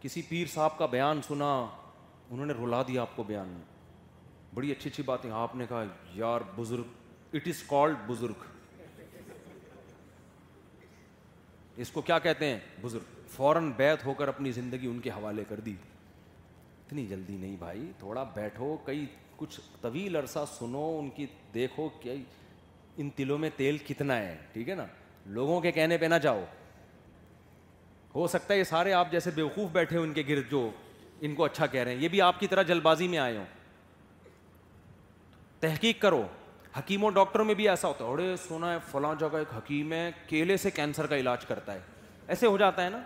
کسی 0.02 0.22
پیر 0.30 0.48
صاحب 0.54 0.78
کا 0.78 0.86
بیان 0.86 1.22
سنا 1.28 1.54
انہوں 2.30 2.46
نے 2.46 2.54
رلا 2.54 2.82
دیا 2.88 3.02
آپ 3.02 3.16
کو 3.16 3.24
بیان 3.24 3.48
میں 3.48 3.64
بڑی 4.56 4.72
اچھی 4.72 4.90
اچھی 4.90 5.04
باتیں 5.04 5.30
آپ 5.34 5.56
نے 5.56 5.66
کہا 5.70 5.84
یار 6.14 6.42
بزرگ 6.56 7.34
اٹ 7.36 7.48
از 7.48 7.62
کالڈ 7.70 7.98
بزرگ 8.08 8.44
اس 11.82 11.92
کو 11.92 12.02
کیا 12.02 12.18
کہتے 12.20 12.46
ہیں 12.46 12.60
بزرگ 12.82 13.16
فوراً 13.36 13.70
بیت 13.78 14.06
ہو 14.06 14.14
کر 14.20 14.28
اپنی 14.28 14.52
زندگی 14.52 14.88
ان 14.88 15.00
کے 15.00 15.10
حوالے 15.12 15.44
کر 15.50 15.60
دی 15.66 15.74
اتنی 16.86 17.06
جلدی 17.08 17.36
نہیں 17.38 17.56
بھائی 17.60 17.92
تھوڑا 18.00 18.24
بیٹھو 18.36 18.76
کئی 18.86 19.06
کچھ 19.38 19.60
طویل 19.82 20.16
عرصہ 20.16 20.40
سنو 20.58 20.84
ان 21.00 21.10
کی 21.16 21.26
دیکھو 21.54 21.88
کہ 22.02 22.16
ان 22.98 23.10
تلوں 23.16 23.38
میں 23.38 23.50
تیل 23.56 23.78
کتنا 23.88 24.16
ہے 24.20 24.36
ٹھیک 24.54 24.70
ہے 24.70 24.76
نا 24.76 24.86
لوگوں 25.38 25.60
کے 25.62 25.72
کہنے 25.72 25.98
پہ 25.98 26.06
نہ 26.06 26.16
جاؤ 26.22 26.44
ہو 28.16 28.28
سکتا 28.28 28.54
ہے 28.54 28.60
یہ 28.60 28.64
سارے 28.64 28.94
آپ 28.94 29.12
جیسے 29.12 29.32
بیوقوف 29.36 29.70
بیٹھے 29.72 29.98
ہو 29.98 30.04
ان 30.04 30.14
کے 30.14 30.24
گرد 30.30 30.50
جو 30.52 30.70
ان 31.26 31.36
کو 31.36 31.44
اچھا 31.46 31.66
کہہ 31.66 31.84
رہے 31.84 31.96
ہیں 31.96 32.02
یہ 32.02 32.08
بھی 32.16 32.22
آپ 32.22 32.40
کی 32.40 32.48
طرح 32.48 32.62
جلد 32.72 32.82
بازی 32.84 33.08
میں 33.08 33.18
آئے 33.20 33.38
ہوں 33.38 33.46
تحقیق 35.60 36.02
کرو 36.02 36.24
حکیموں 36.78 37.10
ڈاکٹر 37.12 37.40
میں 37.44 37.54
بھی 37.56 37.68
ایسا 37.70 37.88
ہوتا 37.88 38.06
ہے 38.06 38.10
اڑے 38.12 38.36
سونا 38.48 38.72
ہے 38.72 38.78
فلاں 38.92 39.14
جگہ 39.20 39.38
ایک 39.38 39.54
حکیم 39.58 39.94
ہے 39.94 40.10
کیلے 40.28 40.58
سے 40.58 40.72
کینسر 40.72 41.06
کا 41.08 41.16
علاج 41.18 41.46
کرتا 41.46 41.74
ہے 41.74 41.80
ایسے 42.34 42.48
ہو 42.48 42.58
جاتا 42.58 42.84
ہے 42.86 42.90
نا 42.90 42.98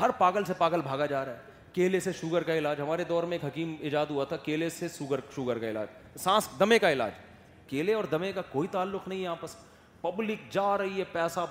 ہر 0.00 0.10
پاگل 0.18 0.44
سے 0.44 0.52
پاگل 0.58 0.80
بھاگا 0.84 1.06
جا 1.06 1.24
رہا 1.24 1.32
ہے 1.32 1.52
کیلے 1.72 2.00
سے 2.00 2.12
شوگر 2.20 2.42
کا 2.48 2.54
علاج 2.58 2.80
ہمارے 2.80 3.04
دور 3.08 3.22
میں 3.22 3.36
ایک 3.38 3.44
حکیم 3.44 3.74
ایجاد 3.80 4.06
ہوا 4.10 4.24
تھا 4.32 4.36
کیلے 4.42 4.68
سے 4.70 4.88
شوگر 4.98 5.58
کا 5.58 5.70
علاج 5.70 6.18
سانس 6.20 6.48
دمے 6.60 6.78
کا 6.78 6.92
علاج 6.92 7.10
کیلے 7.68 7.94
اور 7.94 8.04
دمے 8.10 8.32
کا 8.32 8.42
کوئی 8.52 8.68
تعلق 8.70 9.08
نہیں 9.08 9.22
ہے 9.22 9.26
آپس 9.26 9.56
پبلک 10.00 10.50
جا 10.52 10.76
رہی 10.78 10.98
ہے 10.98 11.04
پیسہ 11.12 11.44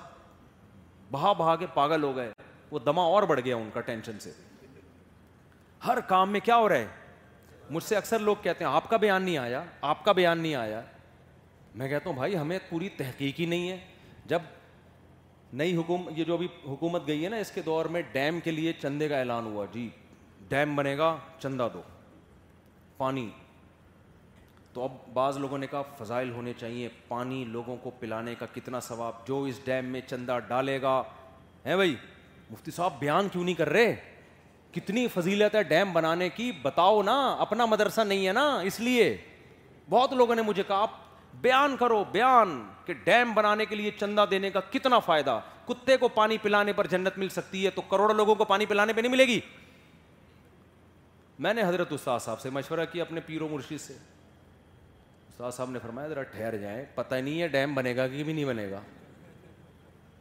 بہا 1.12 1.32
بہا 1.44 1.56
کے 1.56 1.66
پاگل 1.74 2.04
ہو 2.04 2.16
گئے 2.16 2.32
وہ 2.72 2.80
دما 2.86 3.04
اور 3.16 3.24
بڑھ 3.30 3.40
گیا 3.46 3.56
ان 3.56 3.70
کا 3.74 3.82
ٹینشن 3.92 4.20
سے 4.22 4.32
ہر 5.86 6.00
کام 6.08 6.32
میں 6.32 6.40
کیا 6.44 6.58
ہو 6.58 6.68
رہا 6.70 6.78
ہے 6.78 6.88
مجھ 7.70 7.84
سے 7.84 7.96
اکثر 7.96 8.20
لوگ 8.20 8.36
کہتے 8.42 8.64
ہیں 8.66 8.72
آپ 8.72 8.90
کا 8.90 8.98
بیان 9.04 9.24
نہیں 9.24 9.38
آیا 9.38 9.64
آپ 9.94 10.04
کا 10.06 10.12
بیان 10.22 10.40
نہیں 10.40 10.56
آیا 10.56 10.82
میں 11.80 11.88
کہتا 11.90 12.10
ہوں 12.10 12.16
بھائی 12.16 12.38
ہمیں 12.38 12.58
پوری 12.70 12.90
تحقیق 12.98 13.40
ہی 13.40 13.46
نہیں 13.54 13.70
ہے 13.70 13.78
جب 14.28 14.42
نئی 15.62 15.76
حکومت 15.76 16.14
یہ 16.18 16.24
جو 16.24 16.34
ابھی 16.34 16.48
حکومت 16.68 17.08
گئی 17.08 17.24
ہے 17.24 17.30
نا 17.30 17.38
اس 17.38 17.52
کے 17.52 17.62
دور 17.66 17.86
میں 17.96 18.02
ڈیم 18.12 18.40
کے 18.44 18.52
لیے 18.52 18.74
چندے 18.82 19.08
کا 19.10 19.18
اعلان 19.20 19.46
ہوا 19.46 19.66
جی 19.72 19.88
ڈیم 20.50 20.76
بنے 20.76 20.98
گا 20.98 21.16
چندہ 21.40 21.68
دو 21.74 21.82
پانی 22.98 23.30
تو 24.74 24.84
اب 24.84 24.92
بعض 25.14 25.38
لوگوں 25.38 25.58
نے 25.58 25.68
کہا 25.72 25.82
فضائل 26.00 26.32
ہونے 26.32 26.54
چاہیے 26.60 26.88
پانی 27.08 27.44
لوگوں 27.52 27.76
کو 27.82 27.90
پلانے 28.00 28.34
کا 28.40 28.46
کتنا 28.54 28.80
ثواب 28.88 29.26
جو 29.28 29.42
اس 29.50 29.60
ڈیم 29.66 29.86
میں 29.92 30.02
چندہ 30.10 30.38
ڈالے 30.48 30.82
گا 30.82 31.02
ہے 31.66 31.76
بھائی 31.76 31.96
مفتی 32.50 32.72
صاحب 32.72 33.00
بیان 33.00 33.30
کیوں 33.32 33.44
نہیں 33.44 33.56
کر 33.56 33.70
رہے 33.70 33.94
کتنی 34.72 35.08
فضیلت 35.14 35.56
ہے 35.56 35.62
ڈیم 35.64 35.94
بنانے 35.94 36.30
کی 36.36 36.52
بتاؤ 36.62 37.02
نا 37.04 37.18
اپنا 37.40 37.66
مدرسہ 37.74 38.02
نہیں 38.08 38.28
ہے 38.28 38.32
نا 38.34 38.46
اس 38.68 38.80
لیے 38.80 39.16
بہت 39.90 40.14
لوگوں 40.14 40.36
نے 40.36 40.42
مجھے 40.42 40.64
کہا 40.68 40.78
آپ 40.82 41.02
بیان 41.42 41.76
کرو 41.80 42.04
بیان 42.12 42.62
کہ 42.86 42.94
ڈیم 43.04 43.32
بنانے 43.34 43.66
کے 43.66 43.76
لیے 43.76 43.92
چندہ 44.00 44.26
دینے 44.32 44.50
کا 44.52 44.60
کتنا 44.72 45.00
فائدہ 45.00 45.40
کتے 45.68 45.98
کو 45.98 46.08
پانی 46.16 46.38
پلانے 46.42 46.74
پر 46.76 46.88
جنت 46.92 47.18
مل 47.18 47.30
سکتی 47.30 47.66
ہے 47.66 47.70
تو 47.76 47.82
کروڑوں 47.90 48.16
لوگوں 48.16 48.36
کو 48.36 48.46
پانی 48.46 48.66
پلانے 48.66 48.94
پہ 48.94 49.02
نہیں 49.02 49.12
ملے 49.12 49.28
گی 49.28 49.40
میں 51.44 51.54
نے 51.54 51.64
حضرت 51.68 51.94
استاد 51.94 52.20
صاحب 52.20 52.40
سے 52.42 52.50
مشورہ 52.54 52.86
کیا 52.92 53.04
اپنے 53.04 53.22
پیرو 53.26 53.48
مرشید 53.52 53.80
سے 53.82 53.94
استاد 55.30 55.52
صاحب 55.52 55.72
نے 55.72 55.80
فرمایا 55.84 56.08
ذرا 56.08 56.24
ٹھہر 56.32 56.58
جائیں 56.58 56.84
پتہ 56.96 57.16
نہیں 57.16 57.42
ہے 57.42 57.48
ڈیم 57.56 57.74
بنے 57.76 57.96
گا 57.96 58.08
کہ 58.08 58.24
بھی 58.24 58.34
نہیں 58.34 58.46
بنے 58.46 58.70
گا 58.72 58.80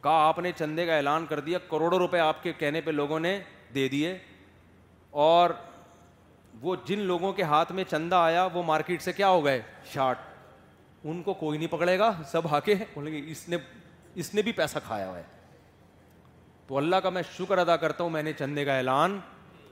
کہا 0.03 0.27
آپ 0.27 0.39
نے 0.39 0.51
چندے 0.57 0.85
کا 0.85 0.95
اعلان 0.97 1.25
کر 1.25 1.39
دیا 1.39 1.57
کروڑوں 1.69 1.99
روپے 1.99 2.19
آپ 2.19 2.41
کے 2.43 2.53
کہنے 2.59 2.81
پہ 2.81 2.91
لوگوں 2.91 3.19
نے 3.19 3.39
دے 3.75 3.87
دیے 3.89 4.17
اور 5.25 5.49
وہ 6.61 6.75
جن 6.85 6.99
لوگوں 6.99 7.31
کے 7.33 7.43
ہاتھ 7.51 7.71
میں 7.71 7.83
چندہ 7.89 8.15
آیا 8.15 8.47
وہ 8.53 8.63
مارکیٹ 8.63 9.01
سے 9.01 9.13
کیا 9.13 9.29
ہو 9.29 9.45
گئے 9.45 9.61
شارٹ 9.93 10.17
ان 11.11 11.21
کو 11.23 11.33
کوئی 11.33 11.57
نہیں 11.57 11.71
پکڑے 11.71 11.97
گا 11.99 12.11
سب 12.31 12.47
آ 12.55 12.59
کے 12.65 12.75
اس 13.25 13.47
نے 13.49 13.57
اس 14.21 14.33
نے 14.35 14.41
بھی 14.41 14.51
پیسہ 14.51 14.79
کھایا 14.85 15.07
ہوا 15.09 15.17
ہے 15.17 15.23
تو 16.67 16.77
اللہ 16.77 16.95
کا 17.03 17.09
میں 17.09 17.21
شکر 17.37 17.57
ادا 17.57 17.75
کرتا 17.77 18.03
ہوں 18.03 18.09
میں 18.09 18.23
نے 18.23 18.33
چندے 18.39 18.65
کا 18.65 18.75
اعلان 18.77 19.19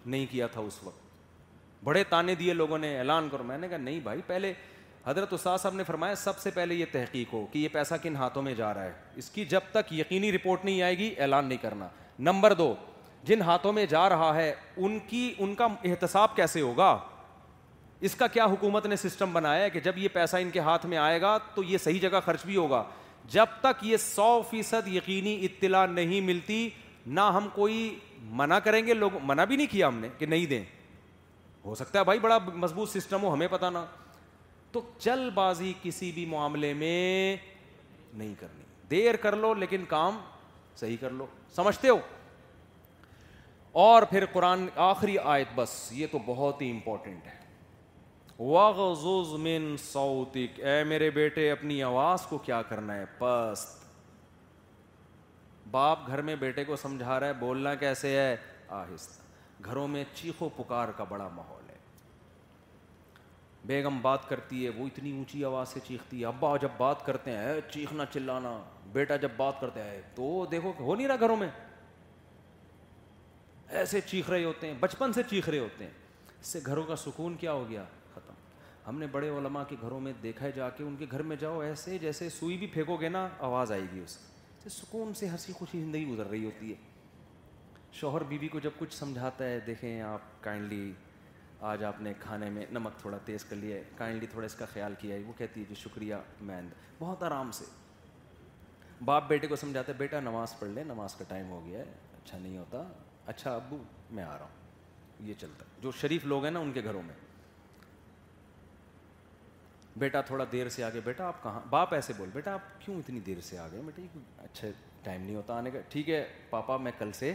نہیں 0.06 0.26
کیا 0.32 0.48
تھا 0.52 0.62
اس 0.62 0.80
وقت 0.84 1.80
بڑے 1.84 2.04
تانے 2.10 2.36
دیے 2.36 2.54
لوگوں 2.54 2.78
نے 2.78 2.98
اعلان 2.98 3.30
کرو 3.32 3.44
میں 3.44 3.58
نے 3.58 3.68
کہا 3.68 3.78
نہیں 3.78 4.00
بھائی 4.04 4.22
پہلے 4.28 4.54
حضرت 5.06 5.34
استاد 5.34 5.58
صاحب 5.60 5.76
نے 5.76 5.84
فرمایا 5.84 6.16
سب 6.24 6.38
سے 6.40 6.52
پہلے 6.54 6.76
یہ 6.76 6.86
تحقیق 6.92 7.34
ہو 7.34 7.46
کہ 7.52 7.58
یہ 7.60 7.68
پیسہ 7.74 7.96
کن 8.02 8.16
ہاتھوں 8.16 8.42
میں 8.44 8.54
جا 8.56 8.74
رہا 8.74 8.84
ہے 8.86 8.92
اس 9.18 9.30
کی 9.32 9.46
جب 9.54 9.60
تک 9.72 9.94
یقینی 10.00 10.32
رپورٹ 10.32 10.66
نہیں 10.66 10.82
آئے 10.82 10.98
گی 10.98 11.14
اعلان 11.18 11.46
نہیں 11.46 11.58
کرنا 11.62 11.88
نمبر 12.30 12.54
دو 12.54 12.74
جن 13.26 13.42
ہاتھوں 13.42 13.72
میں 13.74 13.86
جا 13.90 14.08
رہا 14.10 14.34
ہے 14.36 14.54
ان 14.78 15.00
کی 15.08 15.32
ان 15.38 15.56
کا 15.56 15.68
احتساب 15.86 16.36
کیسے 16.36 16.62
ہوگا 16.62 16.96
اس 18.06 18.16
کا 18.16 18.28
کیا 18.28 18.46
حکومت 18.52 18.86
نے 18.86 18.96
سسٹم 18.96 19.34
بنایا 19.34 19.64
ہے 19.64 19.70
کہ 19.70 19.80
جب 19.88 19.98
یہ 19.98 20.08
پیسہ 20.14 20.38
ان 20.42 20.50
کے 20.52 20.60
ہاتھ 20.68 20.86
میں 20.92 20.98
آئے 20.98 21.20
گا 21.22 21.38
تو 21.56 21.64
یہ 21.64 21.78
صحیح 21.84 22.00
جگہ 22.02 22.20
خرچ 22.26 22.46
بھی 22.46 22.56
ہوگا 22.56 22.84
جب 23.32 23.46
تک 23.62 23.84
یہ 23.88 23.98
سو 24.04 24.30
فیصد 24.50 24.88
یقینی 24.94 25.36
اطلاع 25.46 25.86
نہیں 25.86 26.22
ملتی 26.30 26.68
نہ 27.18 27.22
ہم 27.34 27.48
کوئی 27.56 27.76
منع 28.40 28.58
کریں 28.64 28.86
گے 28.88 28.94
لوگ 28.94 29.12
منع 29.26 29.44
بھی 29.44 29.56
نہیں 29.56 29.68
کیا 29.72 29.88
ہم 29.88 29.98
نے 30.00 30.08
کہ 30.18 30.26
نہیں 30.26 30.46
دیں 30.46 30.64
ہو 31.66 31.76
سکتا 31.76 32.00
ہے 32.00 32.04
بھائی 32.04 32.20
بڑا 32.20 32.38
مضبوط 32.56 32.90
سسٹم 32.90 33.24
ہو 33.24 33.34
ہمیں 33.34 33.48
پتہ 33.52 33.66
نہ 33.74 33.80
تو 34.72 34.82
چل 34.98 35.30
بازی 35.34 35.74
کسی 35.84 36.12
بھی 36.12 36.26
معاملے 36.30 36.74
میں 36.74 37.36
نہیں 38.14 38.34
کرنی 38.40 38.64
دیر 38.92 39.16
کر 39.24 39.36
لو 39.38 39.54
لیکن 39.54 39.84
کام 39.88 40.18
صحیح 40.80 40.98
کر 41.02 41.10
لو 41.22 41.26
سمجھتے 41.56 41.90
ہو 41.90 41.98
اور 43.86 44.04
پھر 44.10 44.26
قرآن 44.34 44.66
آخری 44.88 45.18
آیت 45.24 45.48
بس 45.56 45.76
یہ 45.96 46.08
تو 46.12 46.20
بہت 46.28 46.62
ہی 46.62 46.70
امپورٹنٹ 46.72 47.28
ہے 47.28 47.40
من 48.42 48.48
واغ 48.50 50.30
اے 50.66 50.84
میرے 50.88 51.10
بیٹے 51.16 51.50
اپنی 51.52 51.82
آواز 51.84 52.22
کو 52.28 52.38
کیا 52.46 52.62
کرنا 52.70 52.94
ہے 52.96 53.04
پست 53.18 53.80
باپ 55.72 56.08
گھر 56.08 56.22
میں 56.30 56.36
بیٹے 56.40 56.64
کو 56.66 56.76
سمجھا 56.84 57.20
رہا 57.20 57.28
ہے 57.28 57.34
بولنا 57.40 57.74
کیسے 57.84 58.10
ہے 58.18 58.36
آہستہ 58.80 59.66
گھروں 59.66 59.88
میں 59.88 60.04
چیخو 60.14 60.50
پکار 60.58 60.90
کا 60.98 61.04
بڑا 61.10 61.28
ماحول 61.36 61.70
ہے 61.70 61.76
بیگم 63.68 64.00
بات 64.02 64.28
کرتی 64.30 64.64
ہے 64.66 64.70
وہ 64.78 64.88
اتنی 64.88 65.12
اونچی 65.18 65.44
آواز 65.46 65.70
سے 65.74 65.80
چیختی 65.88 66.20
ہے 66.22 66.26
ابا 66.26 66.56
جب 66.62 66.70
بات 66.78 67.06
کرتے 67.06 67.38
ہیں 67.38 67.60
چیخنا 67.72 68.06
چلانا 68.14 68.58
بیٹا 68.92 69.16
جب 69.26 69.32
بات 69.38 69.62
کرتے 69.62 69.84
ہے 69.84 70.02
تو 70.16 70.46
دیکھو 70.52 70.72
ہو 70.80 70.96
نہیں 70.96 71.08
رہا 71.08 71.20
گھروں 71.26 71.38
میں 71.38 71.50
ایسے 73.82 74.02
چیخ 74.10 74.30
رہے 74.30 74.44
ہوتے 74.44 74.68
ہیں 74.68 74.74
بچپن 74.80 75.14
سے 75.14 75.22
چیخ 75.30 75.50
رہے 75.50 75.60
ہوتے 75.60 75.84
ہیں 75.84 75.92
اس 76.40 76.48
سے 76.48 76.60
گھروں 76.66 76.84
کا 76.88 76.96
سکون 77.06 77.36
کیا 77.40 77.52
ہو 77.54 77.66
گیا 77.70 77.84
ہم 78.88 79.00
نے 79.00 79.08
بڑے 79.12 79.30
علماء 79.38 79.64
کے 79.70 79.76
گھروں 79.82 80.00
میں 80.02 80.12
دیکھا 80.22 80.46
ہے 80.46 80.52
جا 80.52 80.70
کے 80.78 80.84
ان 80.84 80.96
کے 81.00 81.06
گھر 81.12 81.22
میں 81.32 81.36
جاؤ 81.40 81.60
ایسے 81.62 81.98
جیسے 82.02 82.30
سوئی 82.38 82.58
بھی 82.58 82.68
پھینکو 82.74 82.96
گے 83.02 83.10
نا 83.10 83.28
آواز 83.48 83.72
آئے 83.72 83.82
گی 83.92 84.00
اس 84.04 84.18
سے 84.64 84.70
سکون 84.70 85.14
سے 85.20 85.28
ہنسی 85.30 85.54
خوشی 85.56 85.80
زندگی 85.82 86.06
گزر 86.10 86.30
رہی 86.30 86.46
ہوتی 86.46 86.72
ہے 86.72 86.76
شوہر 88.00 88.24
بیوی 88.24 88.40
بی 88.40 88.48
کو 88.48 88.60
جب 88.60 88.70
کچھ 88.80 88.94
سمجھاتا 88.96 89.46
ہے 89.50 89.60
دیکھیں 89.68 90.02
آپ 90.02 90.44
کائنڈلی 90.44 90.92
آج 91.72 91.84
آپ 91.84 92.02
نے 92.02 92.14
کھانے 92.20 92.50
میں 92.50 92.66
نمک 92.72 93.00
تھوڑا 93.00 93.18
تیز 93.26 93.44
کر 93.46 93.56
لیا 93.56 93.78
ہے 93.78 93.84
کائنڈلی 93.98 94.28
تھوڑا 94.28 94.46
اس 94.46 94.56
کا 94.56 94.66
خیال 94.74 94.94
کیا 95.00 95.16
ہے 95.16 95.22
وہ 95.28 95.34
کہتی 95.38 95.62
ہے 95.62 95.66
جی 95.70 95.76
شکریہ 95.82 96.16
مند 96.46 96.74
بہت 97.00 97.24
آرام 97.24 97.52
سے 97.58 97.66
باپ 99.06 99.28
بیٹے 99.30 99.48
کو 99.48 99.56
سمجھاتا 99.56 99.92
ہے 99.92 99.98
بیٹا 99.98 100.20
نماز 100.20 100.58
پڑھ 100.60 100.70
لے 100.70 100.84
نماز 100.88 101.16
کا 101.16 101.26
ٹائم 101.28 101.50
ہو 101.50 101.66
گیا 101.66 101.80
ہے 101.80 101.94
اچھا 102.24 102.38
نہیں 102.38 102.58
ہوتا 102.58 102.84
اچھا 103.26 103.56
ابو 103.56 103.78
میں 104.12 104.24
آ 104.24 104.38
رہا 104.38 104.46
ہوں 104.46 105.28
یہ 105.28 105.34
چلتا 105.42 105.66
جو 105.82 105.92
شریف 106.02 106.26
لوگ 106.26 106.44
ہیں 106.44 106.52
نا 106.52 106.60
ان 106.60 106.72
کے 106.74 106.84
گھروں 106.86 107.02
میں 107.08 107.14
بیٹا 110.00 110.20
تھوڑا 110.28 110.46
دیر 110.52 110.70
سے 110.70 110.84
آگے 110.84 111.00
بیٹا 111.06 111.28
آپ 111.28 111.42
کہاں 111.44 111.60
باپ 111.70 111.94
ایسے 111.94 112.14
بول 112.18 112.30
بیٹا 112.34 112.54
آپ 112.54 112.80
کیوں 112.86 112.96
اتنی 112.98 113.20
دیر 113.26 113.40
سے 113.44 113.58
آ 113.60 113.68
گئے 113.72 113.82
بیٹا 113.86 114.02
اچھا 114.44 114.68
ٹائم 115.04 115.22
نہیں 115.22 115.36
ہوتا 115.36 115.58
آنے 115.58 115.72
کا 115.72 115.80
ٹھیک 115.90 116.10
ہے 116.10 116.24
پاپا 116.50 116.78
میں 116.84 116.92
کل 116.98 117.12
سے 117.20 117.34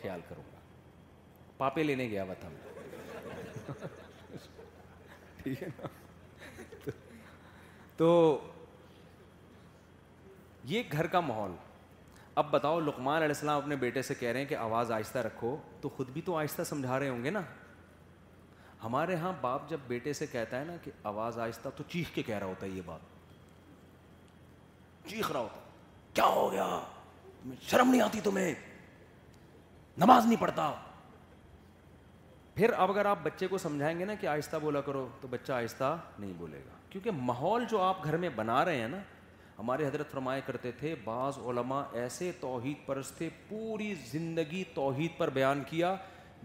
خیال 0.00 0.20
کروں 0.28 0.42
گا 0.52 0.58
پاپے 1.58 1.82
لینے 1.82 2.08
گیا 2.10 2.22
ہوا 2.24 2.34
تھا 2.40 2.48
میں 2.48 3.78
ٹھیک 5.42 5.62
ہے 5.62 5.68
نا 5.78 5.86
تو 7.96 8.10
یہ 10.64 10.82
گھر 10.92 11.06
کا 11.12 11.20
ماحول 11.20 11.52
اب 12.40 12.50
بتاؤ 12.50 12.80
لقمان 12.80 13.16
علیہ 13.16 13.26
السلام 13.34 13.60
اپنے 13.60 13.76
بیٹے 13.76 14.02
سے 14.02 14.14
کہہ 14.18 14.30
رہے 14.32 14.40
ہیں 14.40 14.46
کہ 14.48 14.56
آواز 14.56 14.92
آہستہ 14.92 15.18
رکھو 15.26 15.56
تو 15.80 15.88
خود 15.96 16.10
بھی 16.12 16.20
تو 16.24 16.36
آہستہ 16.38 16.62
سمجھا 16.68 16.98
رہے 16.98 17.08
ہوں 17.08 17.24
گے 17.24 17.30
نا 17.30 17.40
ہمارے 18.82 19.14
ہاں 19.22 19.32
باپ 19.40 19.68
جب 19.70 19.78
بیٹے 19.86 20.12
سے 20.12 20.26
کہتا 20.32 20.58
ہے 20.58 20.64
نا 20.64 20.76
کہ 20.82 20.90
آواز 21.08 21.38
آہستہ 21.38 21.68
تو 21.76 21.84
چیخ 21.88 22.14
کے 22.14 22.22
کہہ 22.22 22.36
رہا 22.38 22.46
ہوتا 22.46 22.66
ہے 22.66 22.70
یہ 22.70 22.82
بات 22.84 23.00
چیخ 25.08 25.30
رہا 25.32 25.40
ہوتا 25.40 25.60
کیا 26.14 26.24
ہو 26.34 26.50
گیا 26.52 26.68
شرم 27.70 27.90
نہیں 27.90 28.00
آتی 28.02 28.20
تمہیں 28.24 28.52
نماز 29.98 30.24
نہیں 30.26 30.40
پڑھتا 30.40 30.72
پھر 32.54 32.72
اب 32.76 32.90
اگر 32.92 33.06
آپ 33.06 33.18
بچے 33.22 33.46
کو 33.48 33.58
سمجھائیں 33.58 33.98
گے 33.98 34.04
نا 34.04 34.14
کہ 34.20 34.26
آہستہ 34.26 34.56
بولا 34.62 34.80
کرو 34.86 35.06
تو 35.20 35.28
بچہ 35.30 35.52
آہستہ 35.52 35.96
نہیں 36.18 36.32
بولے 36.38 36.58
گا 36.66 36.72
کیونکہ 36.90 37.10
ماحول 37.28 37.60
جو 37.70 37.78
آپ 37.82 38.04
گھر 38.04 38.16
میں 38.24 38.28
بنا 38.36 38.64
رہے 38.64 38.78
ہیں 38.80 38.88
نا 38.88 38.98
ہمارے 39.58 39.84
حضرت 39.86 40.06
فرمایا 40.12 40.40
کرتے 40.46 40.70
تھے 40.78 40.94
بعض 41.04 41.38
علماء 41.48 41.82
ایسے 42.02 42.26
توحید 42.40 42.78
پرست 42.86 43.12
تھے 43.18 43.28
پوری 43.48 43.90
زندگی 44.12 44.62
توحید 44.74 45.12
پر 45.18 45.28
بیان 45.30 45.58
کیا 45.70 45.90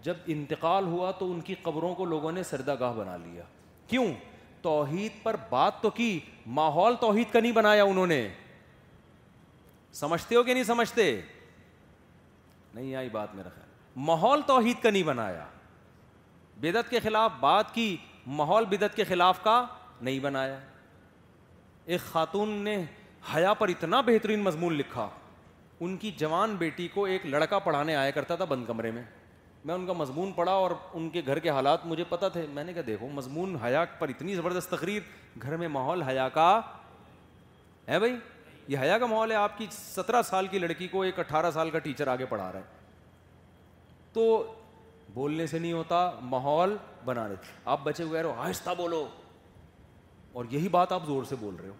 جب 0.03 0.13
انتقال 0.29 0.85
ہوا 0.87 1.11
تو 1.19 1.31
ان 1.31 1.39
کی 1.41 1.55
قبروں 1.63 1.93
کو 1.95 2.05
لوگوں 2.05 2.31
نے 2.31 2.43
سردا 2.43 2.75
گاہ 2.79 2.93
بنا 2.95 3.15
لیا 3.17 3.43
کیوں 3.87 4.05
توحید 4.61 5.11
پر 5.23 5.35
بات 5.49 5.81
تو 5.81 5.89
کی 5.95 6.19
ماحول 6.59 6.95
توحید 7.01 7.31
کا 7.33 7.39
نہیں 7.39 7.51
بنایا 7.51 7.83
انہوں 7.83 8.07
نے 8.07 8.27
سمجھتے 9.93 10.35
ہو 10.35 10.43
کہ 10.43 10.53
نہیں 10.53 10.63
سمجھتے 10.63 11.19
نہیں 12.73 12.95
آئی 12.95 13.09
بات 13.09 13.35
میرا 13.35 13.49
خیال 13.55 13.63
ماحول 14.05 14.41
توحید 14.47 14.81
کا 14.83 14.89
نہیں 14.89 15.03
بنایا 15.03 15.45
بدعت 16.61 16.89
کے 16.89 16.99
خلاف 17.03 17.31
بات 17.39 17.73
کی 17.73 17.95
ماحول 18.27 18.65
بدعت 18.69 18.95
کے 18.95 19.03
خلاف 19.03 19.43
کا 19.43 19.65
نہیں 20.01 20.19
بنایا 20.19 20.57
ایک 21.93 22.01
خاتون 22.11 22.49
نے 22.63 22.83
حیا 23.35 23.53
پر 23.53 23.67
اتنا 23.69 24.01
بہترین 24.05 24.41
مضمون 24.43 24.73
لکھا 24.77 25.07
ان 25.85 25.95
کی 25.97 26.11
جوان 26.17 26.55
بیٹی 26.55 26.87
کو 26.93 27.05
ایک 27.05 27.25
لڑکا 27.25 27.59
پڑھانے 27.59 27.95
آیا 27.95 28.11
کرتا 28.11 28.35
تھا 28.35 28.45
بند 28.49 28.65
کمرے 28.67 28.91
میں 28.91 29.01
میں 29.65 29.73
ان 29.75 29.85
کا 29.85 29.93
مضمون 29.93 30.31
پڑھا 30.31 30.51
اور 30.63 30.71
ان 30.93 31.07
کے 31.09 31.21
گھر 31.25 31.39
کے 31.43 31.49
حالات 31.49 31.85
مجھے 31.85 32.03
پتہ 32.09 32.25
تھے 32.33 32.45
میں 32.53 32.63
نے 32.63 32.73
کہا 32.73 32.81
دیکھو 32.87 33.07
مضمون 33.13 33.55
حیا 33.63 33.83
پر 33.99 34.09
اتنی 34.09 34.33
زبردست 34.35 34.69
تقریر 34.71 35.01
گھر 35.41 35.55
میں 35.57 35.67
ماحول 35.77 36.01
حیا 36.07 36.27
کا 36.33 36.49
ہے 37.87 37.97
بھائی 37.99 38.15
یہ 38.67 38.77
حیا 38.81 38.97
کا 38.97 39.05
ماحول 39.05 39.31
ہے 39.31 39.35
آپ 39.35 39.57
کی 39.57 39.67
سترہ 39.71 40.21
سال 40.29 40.47
کی 40.47 40.59
لڑکی 40.59 40.87
کو 40.87 41.01
ایک 41.03 41.19
اٹھارہ 41.19 41.51
سال 41.53 41.69
کا 41.71 41.79
ٹیچر 41.87 42.07
آگے 42.13 42.25
پڑھا 42.29 42.51
رہا 42.51 42.59
ہے 42.59 42.83
تو 44.13 44.27
بولنے 45.13 45.47
سے 45.47 45.59
نہیں 45.59 45.73
ہوتا 45.73 46.09
ماحول 46.35 46.75
بنا 47.05 47.27
رہے 47.29 47.35
آپ 47.73 47.79
بچے 47.83 48.03
ہوئے 48.03 48.21
رہو 48.23 48.41
آہستہ 48.41 48.69
بولو 48.77 49.05
اور 50.39 50.45
یہی 50.51 50.67
بات 50.77 50.91
آپ 50.91 51.05
زور 51.07 51.23
سے 51.29 51.35
بول 51.39 51.55
رہے 51.61 51.69
ہو 51.69 51.73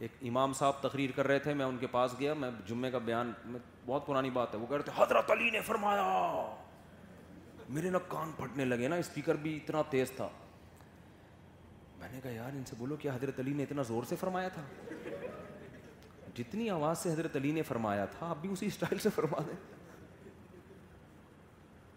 ایک 0.00 0.12
امام 0.28 0.52
صاحب 0.58 0.80
تقریر 0.82 1.10
کر 1.16 1.26
رہے 1.26 1.38
تھے 1.38 1.54
میں 1.58 1.64
ان 1.66 1.76
کے 1.80 1.86
پاس 1.90 2.14
گیا 2.20 2.34
میں 2.38 2.50
جمعے 2.66 2.90
کا 2.90 2.98
بیان 3.10 3.32
بہت 3.86 4.06
پرانی 4.06 4.30
بات 4.30 4.54
ہے 4.54 4.58
وہ 4.60 4.66
کہہ 4.66 4.76
رہے 4.76 4.84
تھے 4.90 5.00
حضرت 5.02 5.30
علی 5.30 5.50
نے 5.50 5.60
فرمایا 5.66 6.02
میرے 7.74 7.90
نا 7.90 7.98
کان 8.08 8.30
پھٹنے 8.36 8.64
لگے 8.64 8.88
نا 8.88 8.96
اسپیکر 8.96 9.34
بھی 9.42 9.54
اتنا 9.56 9.82
تیز 9.90 10.10
تھا 10.16 10.28
میں 12.00 12.08
نے 12.12 12.20
کہا 12.22 12.30
یار 12.30 12.52
ان 12.56 12.64
سے 12.68 12.76
بولو 12.78 12.96
کیا 13.00 13.14
حضرت 13.14 13.38
علی 13.40 13.52
نے 13.56 13.62
اتنا 13.62 13.82
زور 13.88 14.02
سے 14.08 14.16
فرمایا 14.20 14.48
تھا 14.54 14.62
جتنی 16.36 16.68
آواز 16.70 16.98
سے 16.98 17.12
حضرت 17.12 17.36
علی 17.36 17.50
نے 17.52 17.62
فرمایا 17.68 18.04
تھا 18.18 18.28
آپ 18.30 18.36
بھی 18.40 18.48
اسی 18.52 18.66
اسٹائل 18.66 18.98
سے 19.02 19.08
فرما 19.14 19.38
دیں 19.46 19.54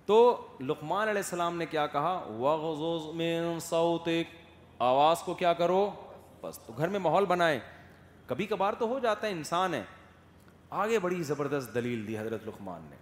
تو 0.05 0.17
لکمان 0.59 1.07
علیہ 1.07 1.21
السلام 1.25 1.57
نے 1.57 1.65
کیا 1.71 1.85
کہا 1.95 2.23
من 3.15 3.59
تک 4.03 4.35
آواز 4.87 5.19
کو 5.25 5.33
کیا 5.43 5.51
کرو 5.59 5.89
بس 6.41 6.59
تو 6.65 6.73
گھر 6.77 6.87
میں 6.89 6.99
ماحول 6.99 7.25
بنائے 7.29 7.59
کبھی 8.27 8.45
کبھار 8.47 8.73
تو 8.79 8.87
ہو 8.87 8.97
جاتا 9.03 9.27
ہے 9.27 9.31
انسان 9.31 9.73
ہے 9.73 9.83
آگے 10.81 10.99
بڑی 11.03 11.21
زبردست 11.23 11.73
دلیل 11.75 12.07
دی 12.07 12.17
حضرت 12.17 12.47
لکمان 12.47 12.81
نے 12.89 12.95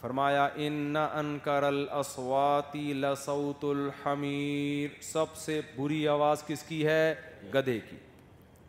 فرمایا 0.00 0.46
ان 0.66 0.96
انکر 0.96 1.62
الاسواتی 1.68 2.92
لصوت 3.00 3.64
الحمیر 3.64 4.90
سب 5.12 5.34
سے 5.36 5.60
بری 5.76 6.06
آواز 6.08 6.44
کس 6.46 6.62
کی 6.68 6.86
ہے 6.86 7.14
گدھے 7.54 7.78
کی 7.88 7.96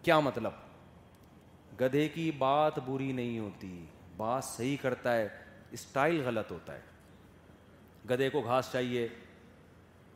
کیا 0.03 0.19
مطلب 0.27 1.79
گدھے 1.81 2.07
کی 2.13 2.29
بات 2.37 2.79
بری 2.87 3.11
نہیں 3.21 3.37
ہوتی 3.39 3.71
بات 4.17 4.43
صحیح 4.43 4.75
کرتا 4.81 5.15
ہے 5.17 5.27
اسٹائل 5.77 6.21
غلط 6.25 6.51
ہوتا 6.51 6.73
ہے 6.73 6.81
گدھے 8.09 8.29
کو 8.29 8.41
گھاس 8.45 8.71
چاہیے 8.71 9.07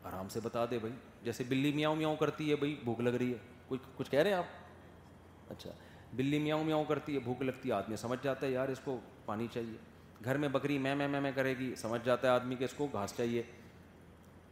آرام 0.10 0.30
سے 0.30 0.40
بتا 0.44 0.66
دے 0.72 0.80
بھائی 0.80 0.94
جیسے 1.24 1.44
بلی 1.50 1.72
میاؤں 1.76 1.96
میاؤں 1.96 2.16
کرتی 2.16 2.50
ہے 2.50 2.56
بھائی 2.64 2.76
بھوک 2.84 3.00
لگ 3.02 3.14
رہی 3.20 3.32
ہے 3.32 3.38
کچھ 3.68 3.82
کچھ 3.98 4.12
کہہ 4.12 4.20
رہے 4.20 4.30
ہیں 4.30 4.38
آپ 4.38 5.52
اچھا 5.52 5.70
بلی 6.16 6.40
میاؤں 6.40 6.64
میاؤں 6.64 6.86
کرتی 6.90 7.16
ہے 7.16 7.20
بھوک 7.30 7.42
لگتی 7.44 7.70
ہے 7.70 7.74
آدمی 7.74 7.96
سمجھ 8.08 8.20
جاتا 8.24 8.46
ہے 8.48 8.52
یار 8.52 8.70
اس 8.76 8.80
کو 8.84 9.00
پانی 9.26 9.48
چاہیے 9.54 9.78
گھر 10.26 10.38
میں 10.42 10.48
بکری 10.52 10.78
میں 10.84 10.94
میں 10.96 11.08
میں 11.22 11.32
کرے 11.36 11.54
گی 11.60 11.74
سمجھ 11.78 12.02
جاتا 12.06 12.28
ہے 12.28 12.34
آدمی 12.34 12.56
کہ 12.60 12.64
اس 12.64 12.74
کو 12.78 12.88
گھاس 12.94 13.14
چاہیے 13.18 13.42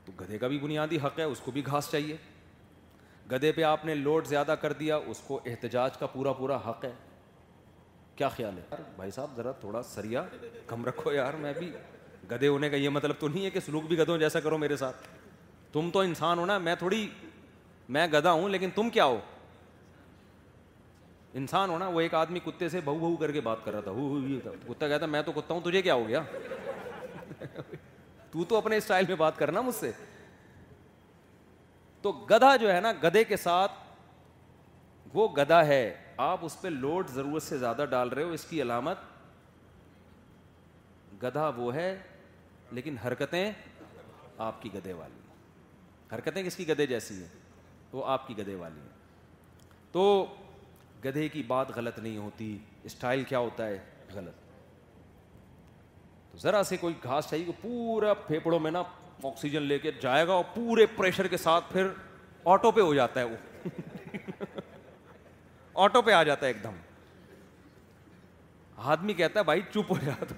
تو 0.05 0.11
گدھے 0.19 0.37
کا 0.37 0.47
بھی 0.47 0.59
بنیادی 0.59 0.97
حق 1.03 1.19
ہے 1.19 1.23
اس 1.23 1.39
کو 1.43 1.51
بھی 1.51 1.65
گھاس 1.67 1.89
چاہیے 1.91 2.15
گدھے 3.31 3.51
پہ 3.51 3.63
آپ 3.63 3.85
نے 3.85 3.95
لوڈ 3.95 4.27
زیادہ 4.27 4.55
کر 4.61 4.73
دیا 4.79 4.95
اس 5.13 5.19
کو 5.27 5.39
احتجاج 5.45 5.97
کا 5.97 6.07
پورا 6.13 6.31
پورا 6.41 6.57
حق 6.69 6.85
ہے 6.85 6.91
کیا 8.15 8.29
خیال 8.29 8.57
ہے 8.57 8.81
بھائی 8.95 9.11
صاحب 9.11 9.35
ذرا 9.37 9.51
تھوڑا 9.59 9.81
سریا 9.83 10.23
کم 10.67 10.85
رکھو 10.85 11.11
یار 11.11 11.33
میں 11.43 11.53
بھی 11.59 11.71
گدھے 12.31 12.47
ہونے 12.47 12.69
کا 12.69 12.75
یہ 12.77 12.89
مطلب 12.97 13.15
تو 13.19 13.27
نہیں 13.27 13.45
ہے 13.45 13.49
کہ 13.51 13.59
سلوک 13.65 13.85
بھی 13.87 13.97
گدھوں 13.99 14.17
جیسا 14.17 14.39
کرو 14.39 14.57
میرے 14.57 14.75
ساتھ 14.77 15.07
تم 15.73 15.89
تو 15.93 15.99
انسان 15.99 16.39
ہو 16.39 16.45
نا 16.45 16.57
میں 16.67 16.75
تھوڑی 16.79 17.07
میں 17.97 18.07
گدھا 18.13 18.31
ہوں 18.31 18.49
لیکن 18.49 18.69
تم 18.75 18.89
کیا 18.97 19.05
ہو 19.05 19.19
انسان 21.37 21.69
ہونا 21.69 21.87
وہ 21.87 22.01
ایک 22.01 22.13
آدمی 22.15 22.39
کتے 22.45 22.67
سے 22.69 22.79
بہو 22.85 22.97
بہو 22.99 23.15
کر 23.17 23.31
کے 23.31 23.41
بات 23.41 23.63
کر 23.65 23.73
رہا 23.73 23.81
تھا 23.81 24.55
کتا 24.67 24.87
کہتا 24.87 25.05
میں 25.13 25.21
تو 25.25 25.31
کتا 25.31 25.53
ہوں 25.53 25.61
تجھے 25.65 25.81
کیا 25.81 25.93
ہو 25.93 26.07
گیا 26.07 26.21
تو 28.31 28.43
تو 28.49 28.57
اپنے 28.57 28.77
اسٹائل 28.77 29.05
میں 29.07 29.15
بات 29.15 29.37
کرنا 29.37 29.61
مجھ 29.61 29.75
سے 29.75 29.91
تو 32.01 32.11
گدھا 32.29 32.55
جو 32.61 32.71
ہے 32.73 32.79
نا 32.81 32.91
گدھے 33.03 33.23
کے 33.23 33.37
ساتھ 33.37 33.71
وہ 35.13 35.27
گدھا 35.37 35.65
ہے 35.67 35.79
آپ 36.27 36.39
اس 36.45 36.61
پہ 36.61 36.67
لوڈ 36.67 37.09
ضرورت 37.09 37.43
سے 37.43 37.57
زیادہ 37.57 37.85
ڈال 37.89 38.09
رہے 38.09 38.23
ہو 38.23 38.31
اس 38.31 38.43
کی 38.49 38.61
علامت 38.61 38.97
گدھا 41.23 41.47
وہ 41.55 41.73
ہے 41.75 41.95
لیکن 42.71 42.97
حرکتیں 43.05 43.51
آپ 44.47 44.61
کی 44.61 44.73
گدھے 44.73 44.93
والی 44.93 45.21
حرکتیں 46.15 46.41
کس 46.43 46.55
کی 46.55 46.67
گدھے 46.69 46.85
جیسی 46.87 47.15
ہیں 47.21 47.27
وہ 47.93 48.05
آپ 48.15 48.27
کی 48.27 48.37
گدھے 48.37 48.55
والی 48.55 48.79
ہیں 48.79 49.91
تو 49.91 50.03
گدھے 51.05 51.27
کی 51.29 51.41
بات 51.47 51.71
غلط 51.75 51.99
نہیں 51.99 52.17
ہوتی 52.17 52.57
اسٹائل 52.85 53.23
کیا 53.27 53.39
ہوتا 53.39 53.67
ہے 53.67 53.77
غلط 54.13 54.41
تو 56.31 56.37
ذرا 56.43 56.63
سے 56.69 56.77
کوئی 56.81 56.93
گھاس 57.03 57.29
چاہیے 57.29 57.45
کہ 57.45 57.51
پورا 57.61 58.13
پھیپڑوں 58.27 58.59
میں 58.59 58.71
نا 58.71 58.83
آکسیجن 59.27 59.61
لے 59.63 59.77
کے 59.79 59.91
جائے 60.01 60.25
گا 60.27 60.33
اور 60.33 60.43
پورے 60.53 60.85
پریشر 60.95 61.27
کے 61.33 61.37
ساتھ 61.37 61.71
پھر 61.73 61.87
آٹو 62.53 62.71
پہ 62.77 62.81
ہو 62.81 62.93
جاتا 62.93 63.19
ہے 63.19 63.25
وہ 63.25 63.73
آٹو 65.83 66.01
پہ 66.07 66.11
آ 66.11 66.23
جاتا 66.23 66.45
ہے 66.45 66.51
ایک 66.51 66.63
دم 66.63 66.75
آدمی 68.95 69.13
کہتا 69.13 69.39
ہے 69.39 69.43
بھائی 69.45 69.61
چپ 69.73 69.91
ہو 69.91 69.95
جاتا 70.05 70.35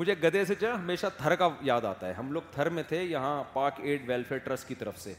مجھے 0.00 0.14
گدھے 0.22 0.44
سے 0.44 0.54
جو 0.60 0.66
ہے 0.68 0.72
ہمیشہ 0.72 1.06
تھر 1.16 1.34
کا 1.36 1.48
یاد 1.62 1.84
آتا 1.84 2.08
ہے 2.08 2.12
ہم 2.18 2.32
لوگ 2.32 2.42
تھر 2.52 2.68
میں 2.76 2.82
تھے 2.88 3.02
یہاں 3.02 3.42
پاک 3.52 3.80
ایڈ 3.82 4.08
ویلفیئر 4.10 4.38
ٹرسٹ 4.44 4.68
کی 4.68 4.74
طرف 4.82 4.98
سے 5.00 5.12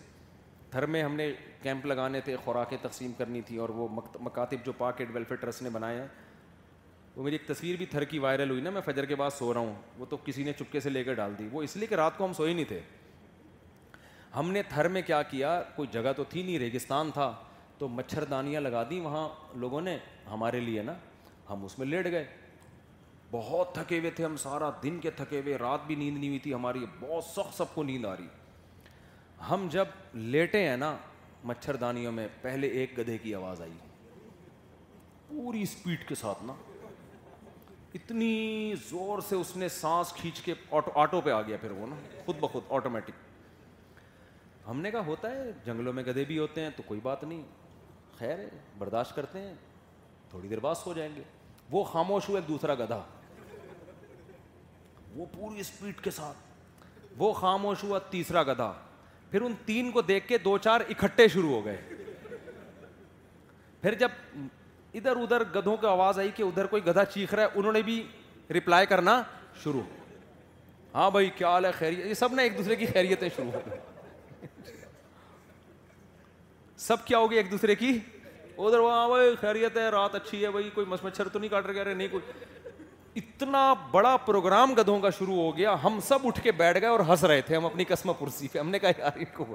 گھر 0.73 0.85
میں 0.93 1.01
ہم 1.03 1.15
نے 1.15 1.31
کیمپ 1.61 1.85
لگانے 1.85 2.19
تھے 2.25 2.35
خوراکیں 2.43 2.77
تقسیم 2.81 3.11
کرنی 3.17 3.41
تھیں 3.47 3.57
اور 3.61 3.69
وہ 3.79 3.87
مکاتب 3.95 4.65
جو 4.65 4.71
پاکٹ 4.77 5.11
ویلفیئر 5.13 5.37
ٹرسٹ 5.41 5.61
نے 5.61 5.69
بنایا 5.69 6.05
وہ 7.15 7.23
میری 7.23 7.35
ایک 7.35 7.45
تصویر 7.47 7.75
بھی 7.77 7.85
تھر 7.85 8.03
کی 8.13 8.19
وائرل 8.19 8.49
ہوئی 8.49 8.61
نا 8.61 8.69
میں 8.77 8.81
فجر 8.85 9.05
کے 9.05 9.15
بعد 9.15 9.29
سو 9.37 9.53
رہا 9.53 9.59
ہوں 9.61 9.73
وہ 9.97 10.05
تو 10.09 10.17
کسی 10.25 10.43
نے 10.43 10.53
چپکے 10.59 10.79
سے 10.79 10.89
لے 10.89 11.03
کر 11.03 11.13
ڈال 11.13 11.33
دی 11.39 11.47
وہ 11.51 11.61
اس 11.63 11.75
لیے 11.77 11.87
کہ 11.87 11.95
رات 11.95 12.17
کو 12.17 12.25
ہم 12.25 12.33
سوئے 12.37 12.53
نہیں 12.53 12.65
تھے 12.67 12.79
ہم 14.35 14.51
نے 14.51 14.63
تھر 14.69 14.87
میں 14.95 15.01
کیا 15.05 15.21
کیا 15.31 15.61
کوئی 15.75 15.87
جگہ 15.91 16.13
تو 16.17 16.23
تھی 16.29 16.43
نہیں 16.43 16.59
ریگستان 16.59 17.11
تھا 17.13 17.31
تو 17.77 17.87
مچھردانیاں 17.87 18.61
لگا 18.61 18.83
دیں 18.89 18.99
وہاں 19.01 19.27
لوگوں 19.63 19.81
نے 19.81 19.97
ہمارے 20.31 20.59
لیے 20.59 20.81
نا 20.83 20.93
ہم 21.49 21.65
اس 21.65 21.77
میں 21.79 21.87
لیٹ 21.87 22.11
گئے 22.11 22.25
بہت 23.31 23.73
تھکے 23.75 23.99
ہوئے 23.99 24.11
تھے 24.15 24.25
ہم 24.25 24.35
سارا 24.43 24.69
دن 24.83 24.99
کے 25.01 25.11
تھکے 25.17 25.39
ہوئے 25.45 25.57
رات 25.57 25.85
بھی 25.87 25.95
نیند 25.95 26.17
نہیں 26.17 26.27
ہوئی 26.29 26.39
تھی 26.39 26.53
ہماری 26.53 26.85
بہت 26.99 27.23
سخت 27.25 27.57
سب 27.57 27.73
کو 27.75 27.83
نیند 27.83 28.05
آ 28.05 28.15
رہی 28.17 28.27
ہم 29.49 29.67
جب 29.71 29.85
لیٹے 30.13 30.67
ہیں 30.67 30.75
نا 30.77 30.95
مچھر 31.45 31.75
دانیوں 31.75 32.11
میں 32.11 32.27
پہلے 32.41 32.67
ایک 32.79 32.97
گدھے 32.97 33.17
کی 33.21 33.33
آواز 33.35 33.61
آئی 33.61 33.71
پوری 35.27 35.61
اسپیڈ 35.61 36.07
کے 36.07 36.15
ساتھ 36.15 36.43
نا 36.45 36.53
اتنی 37.99 38.73
زور 38.89 39.21
سے 39.29 39.35
اس 39.35 39.55
نے 39.57 39.67
سانس 39.69 40.13
کھینچ 40.17 40.39
کے 40.41 40.53
آٹو 40.71 40.91
آٹو 40.99 41.19
پہ 41.25 41.29
آ 41.31 41.41
گیا 41.41 41.57
پھر 41.61 41.71
وہ 41.71 41.87
نا 41.87 41.95
خود 42.25 42.35
بخود 42.39 42.71
آٹومیٹک 42.77 43.11
ہم 44.69 44.79
نے 44.81 44.91
کہا 44.91 45.05
ہوتا 45.05 45.31
ہے 45.31 45.51
جنگلوں 45.65 45.93
میں 45.93 46.03
گدھے 46.03 46.23
بھی 46.27 46.37
ہوتے 46.39 46.63
ہیں 46.63 46.69
تو 46.75 46.83
کوئی 46.85 46.99
بات 47.03 47.23
نہیں 47.23 47.41
خیر 48.19 48.37
ہے 48.39 48.47
برداشت 48.77 49.15
کرتے 49.15 49.39
ہیں 49.41 49.53
تھوڑی 50.29 50.47
دیر 50.47 50.59
بعد 50.67 50.75
سو 50.83 50.93
جائیں 50.95 51.13
گے 51.15 51.23
وہ 51.71 51.83
خاموش 51.91 52.29
ہوئے 52.29 52.41
دوسرا 52.47 52.73
گدھا 52.85 53.01
وہ 55.15 55.25
پوری 55.37 55.59
اسپیڈ 55.59 56.01
کے 56.03 56.11
ساتھ 56.21 56.81
وہ 57.17 57.31
خاموش 57.43 57.83
ہوا 57.83 57.99
تیسرا 58.09 58.43
گدھا 58.53 58.71
پھر 59.33 59.41
ان 59.41 59.53
تین 59.65 59.89
کو 59.91 60.01
دیکھ 60.07 60.27
کے 60.27 60.37
دو 60.37 60.57
چار 60.63 60.81
اکٹھے 60.89 61.27
شروع 61.33 61.49
ہو 61.53 61.63
گئے 61.65 61.77
پھر 63.81 63.93
جب 63.99 64.09
ادھر 64.99 65.15
ادھر 65.21 65.43
گدھوں 65.55 65.75
کی 65.77 65.87
آواز 65.87 66.19
آئی 66.19 66.29
کہ 66.35 66.43
ادھر 66.43 66.65
کوئی 66.73 66.85
گدھا 66.85 67.05
چیخ 67.13 67.33
رہا 67.33 67.43
ہے 67.43 67.59
انہوں 67.59 67.73
نے 67.73 67.81
بھی 67.85 68.01
رپلائی 68.57 68.85
کرنا 68.85 69.21
شروع 69.63 69.81
ہاں 70.95 71.09
بھائی 71.11 71.29
کیا 71.37 71.49
حال 71.49 71.65
ہے 71.65 71.71
خیریت 71.77 72.05
یہ 72.05 72.13
سب 72.19 72.33
نے 72.35 72.43
ایک 72.43 72.57
دوسرے 72.57 72.75
کی 72.75 72.85
خیریتیں 72.93 73.27
شروع 73.37 73.51
ہو 73.53 73.59
گئی 73.65 74.69
سب 76.85 77.05
کیا 77.05 77.17
ہوگی 77.17 77.37
ایک 77.37 77.51
دوسرے 77.51 77.75
کی 77.75 77.97
ادھر 78.57 78.79
وہاں 78.79 79.07
بھائی 79.09 79.35
خیریت 79.41 79.77
ہے 79.77 79.89
رات 79.97 80.15
اچھی 80.15 80.43
ہے 80.45 80.51
بھائی 80.51 80.69
کوئی 80.73 80.87
مچھر 81.01 81.27
تو 81.27 81.39
نہیں 81.39 81.49
کاٹ 81.51 81.65
رہے 81.65 81.73
کہہ 81.73 81.83
رہے 81.83 81.93
نہیں 81.93 82.07
کوئی 82.11 82.61
اتنا 83.17 83.59
بڑا 83.91 84.15
پروگرام 84.25 84.73
گدھوں 84.77 84.99
کا 84.99 85.09
شروع 85.17 85.35
ہو 85.35 85.55
گیا 85.57 85.75
ہم 85.83 85.99
سب 86.07 86.25
اٹھ 86.27 86.39
کے 86.43 86.51
بیٹھ 86.61 86.79
گئے 86.81 86.89
اور 86.89 86.99
ہنس 87.07 87.23
رہے 87.23 87.41
تھے 87.49 87.55
ہم 87.55 87.65
اپنی 87.65 87.83
کسم 87.87 88.11
پرسی 88.19 88.47
پہ 88.51 88.59
ہم 88.59 88.69
نے 88.69 88.79
کہا 88.79 88.89
یار 88.99 89.21
کو 89.35 89.45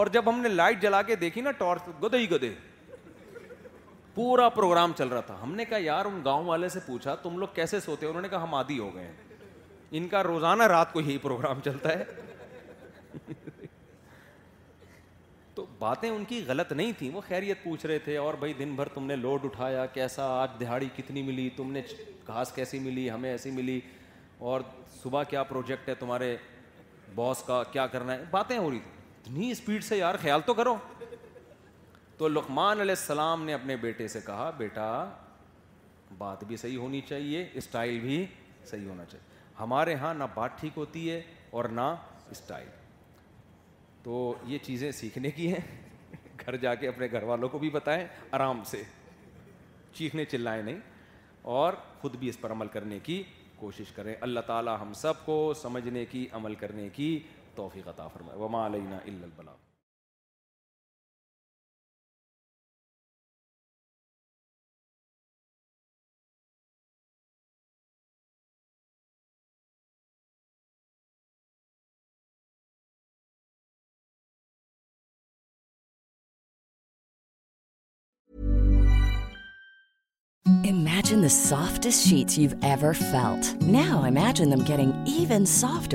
اور 0.00 0.06
جب 0.12 0.28
ہم 0.28 0.40
نے 0.40 0.48
لائٹ 0.48 0.80
جلا 0.82 1.02
کے 1.02 1.16
دیکھی 1.16 1.40
نا 1.40 1.50
ٹارچ 1.58 1.88
گدے 2.02 2.18
ہی 2.18 2.30
گدے 2.30 2.52
پورا 4.14 4.48
پروگرام 4.48 4.92
چل 4.98 5.08
رہا 5.08 5.20
تھا 5.26 5.36
ہم 5.42 5.54
نے 5.54 5.64
کہا 5.64 5.78
یار 5.80 6.04
ان 6.04 6.20
گاؤں 6.24 6.44
والے 6.44 6.68
سے 6.68 6.80
پوچھا 6.86 7.14
تم 7.22 7.38
لوگ 7.38 7.48
کیسے 7.54 7.80
سوتے 7.80 8.06
انہوں 8.06 8.22
نے 8.22 8.28
کہا 8.28 8.42
ہم 8.42 8.54
آدھی 8.54 8.78
ہو 8.78 8.90
گئے 8.94 9.10
ان 9.98 10.08
کا 10.08 10.22
روزانہ 10.22 10.62
رات 10.74 10.92
کو 10.92 11.00
یہی 11.00 11.16
پروگرام 11.22 11.60
چلتا 11.64 11.92
ہے 11.98 12.04
تو 15.58 15.64
باتیں 15.78 16.08
ان 16.08 16.24
کی 16.28 16.40
غلط 16.46 16.72
نہیں 16.72 16.92
تھیں 16.98 17.10
وہ 17.14 17.20
خیریت 17.28 17.62
پوچھ 17.62 17.84
رہے 17.86 17.98
تھے 17.98 18.16
اور 18.16 18.34
بھائی 18.38 18.52
دن 18.58 18.74
بھر 18.76 18.88
تم 18.94 19.06
نے 19.06 19.14
لوڈ 19.16 19.44
اٹھایا 19.44 19.86
کیسا 19.94 20.24
آج 20.42 20.48
دہاڑی 20.60 20.88
کتنی 20.96 21.22
ملی 21.28 21.48
تم 21.56 21.72
نے 21.72 21.82
گھاس 22.26 22.52
کیسی 22.54 22.78
ملی 22.80 23.10
ہمیں 23.10 23.28
ایسی 23.30 23.50
ملی 23.56 23.78
اور 24.50 24.60
صبح 25.02 25.22
کیا 25.30 25.42
پروجیکٹ 25.50 25.88
ہے 25.88 25.94
تمہارے 26.04 26.36
باس 27.14 27.42
کا 27.46 27.62
کیا 27.72 27.86
کرنا 27.94 28.14
ہے 28.14 28.24
باتیں 28.30 28.56
ہو 28.58 28.70
رہی 28.70 28.78
تھیں 28.84 28.92
اتنی 29.32 29.50
اسپیڈ 29.50 29.84
سے 29.84 29.98
یار 29.98 30.14
خیال 30.22 30.40
تو 30.46 30.54
کرو 30.60 30.76
تو 32.18 32.28
لقمان 32.28 32.80
علیہ 32.80 32.90
السلام 33.00 33.44
نے 33.44 33.54
اپنے 33.54 33.76
بیٹے 33.86 34.08
سے 34.16 34.20
کہا 34.26 34.48
بیٹا 34.58 34.88
بات 36.18 36.44
بھی 36.52 36.56
صحیح 36.56 36.78
ہونی 36.78 37.00
چاہیے 37.08 37.46
اسٹائل 37.62 37.98
بھی 38.00 38.24
صحیح 38.70 38.86
ہونا 38.88 39.04
چاہیے 39.10 39.30
ہمارے 39.60 39.94
ہاں 40.04 40.14
نہ 40.14 40.24
بات 40.34 40.60
ٹھیک 40.60 40.76
ہوتی 40.78 41.10
ہے 41.10 41.20
اور 41.58 41.64
نہ 41.80 41.94
اسٹائل 42.30 42.76
تو 44.08 44.20
یہ 44.46 44.58
چیزیں 44.62 44.90
سیکھنے 44.98 45.30
کی 45.36 45.48
ہیں 45.52 45.60
گھر 46.46 46.56
جا 46.62 46.74
کے 46.74 46.88
اپنے 46.88 47.06
گھر 47.12 47.22
والوں 47.30 47.48
کو 47.48 47.58
بھی 47.64 47.70
بتائیں 47.70 48.04
آرام 48.34 48.62
سے 48.70 48.82
چیخنے 49.94 50.24
چلائیں 50.30 50.62
نہیں 50.62 50.78
اور 51.56 51.72
خود 52.00 52.16
بھی 52.20 52.28
اس 52.28 52.40
پر 52.40 52.52
عمل 52.52 52.68
کرنے 52.78 52.98
کی 53.10 53.22
کوشش 53.58 53.92
کریں 53.96 54.14
اللہ 54.28 54.46
تعالیٰ 54.50 54.80
ہم 54.80 54.92
سب 55.04 55.24
کو 55.26 55.36
سمجھنے 55.62 56.04
کی 56.10 56.26
عمل 56.40 56.54
کرنے 56.64 56.88
کی 56.96 57.18
توفیق 57.54 57.88
عطا 57.88 58.08
فرمائے 58.14 58.38
وما 58.42 58.66
علینا 58.66 58.96
الا 58.96 59.24
البلاغ 59.24 59.56
سافٹ 81.30 81.86
نو 83.66 84.02
ایم 84.04 84.60
کی 85.06 85.38
soft 85.46 85.94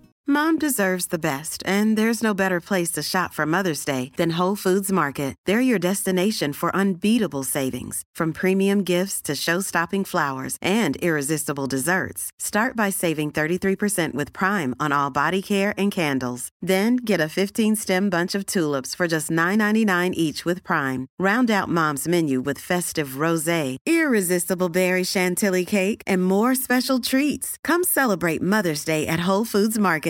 Mom 0.31 0.57
deserves 0.57 1.07
the 1.07 1.19
best, 1.19 1.61
and 1.65 1.97
there's 1.97 2.23
no 2.23 2.33
better 2.33 2.61
place 2.61 2.89
to 2.89 3.03
shop 3.03 3.33
for 3.33 3.45
Mother's 3.45 3.83
Day 3.83 4.13
than 4.15 4.37
Whole 4.37 4.55
Foods 4.55 4.89
Market. 4.89 5.35
They're 5.45 5.67
your 5.69 5.77
destination 5.77 6.53
for 6.53 6.73
unbeatable 6.73 7.43
savings, 7.43 8.03
from 8.15 8.31
premium 8.31 8.85
gifts 8.85 9.19
to 9.23 9.35
show-stopping 9.35 10.05
flowers 10.05 10.55
and 10.61 10.95
irresistible 11.01 11.65
desserts. 11.65 12.31
Start 12.39 12.77
by 12.77 12.89
saving 12.89 13.29
33% 13.29 14.13
with 14.13 14.31
Prime 14.31 14.73
on 14.79 14.93
all 14.93 15.09
body 15.09 15.41
care 15.41 15.73
and 15.77 15.91
candles. 15.91 16.47
Then 16.61 16.95
get 16.95 17.19
a 17.19 17.33
15-stem 17.39 18.09
bunch 18.09 18.33
of 18.33 18.45
tulips 18.45 18.95
for 18.95 19.09
just 19.09 19.29
$9.99 19.29 20.11
each 20.15 20.45
with 20.45 20.63
Prime. 20.63 21.07
Round 21.19 21.51
out 21.51 21.67
Mom's 21.67 22.07
menu 22.07 22.39
with 22.39 22.57
festive 22.57 23.19
rosé, 23.25 23.75
irresistible 23.85 24.69
berry 24.69 25.03
chantilly 25.03 25.65
cake, 25.65 26.03
and 26.07 26.23
more 26.23 26.55
special 26.55 26.99
treats. 26.99 27.57
Come 27.65 27.83
celebrate 27.83 28.41
Mother's 28.41 28.85
Day 28.85 29.05
at 29.05 29.27
Whole 29.27 29.43
Foods 29.43 29.77
Market. 29.77 30.09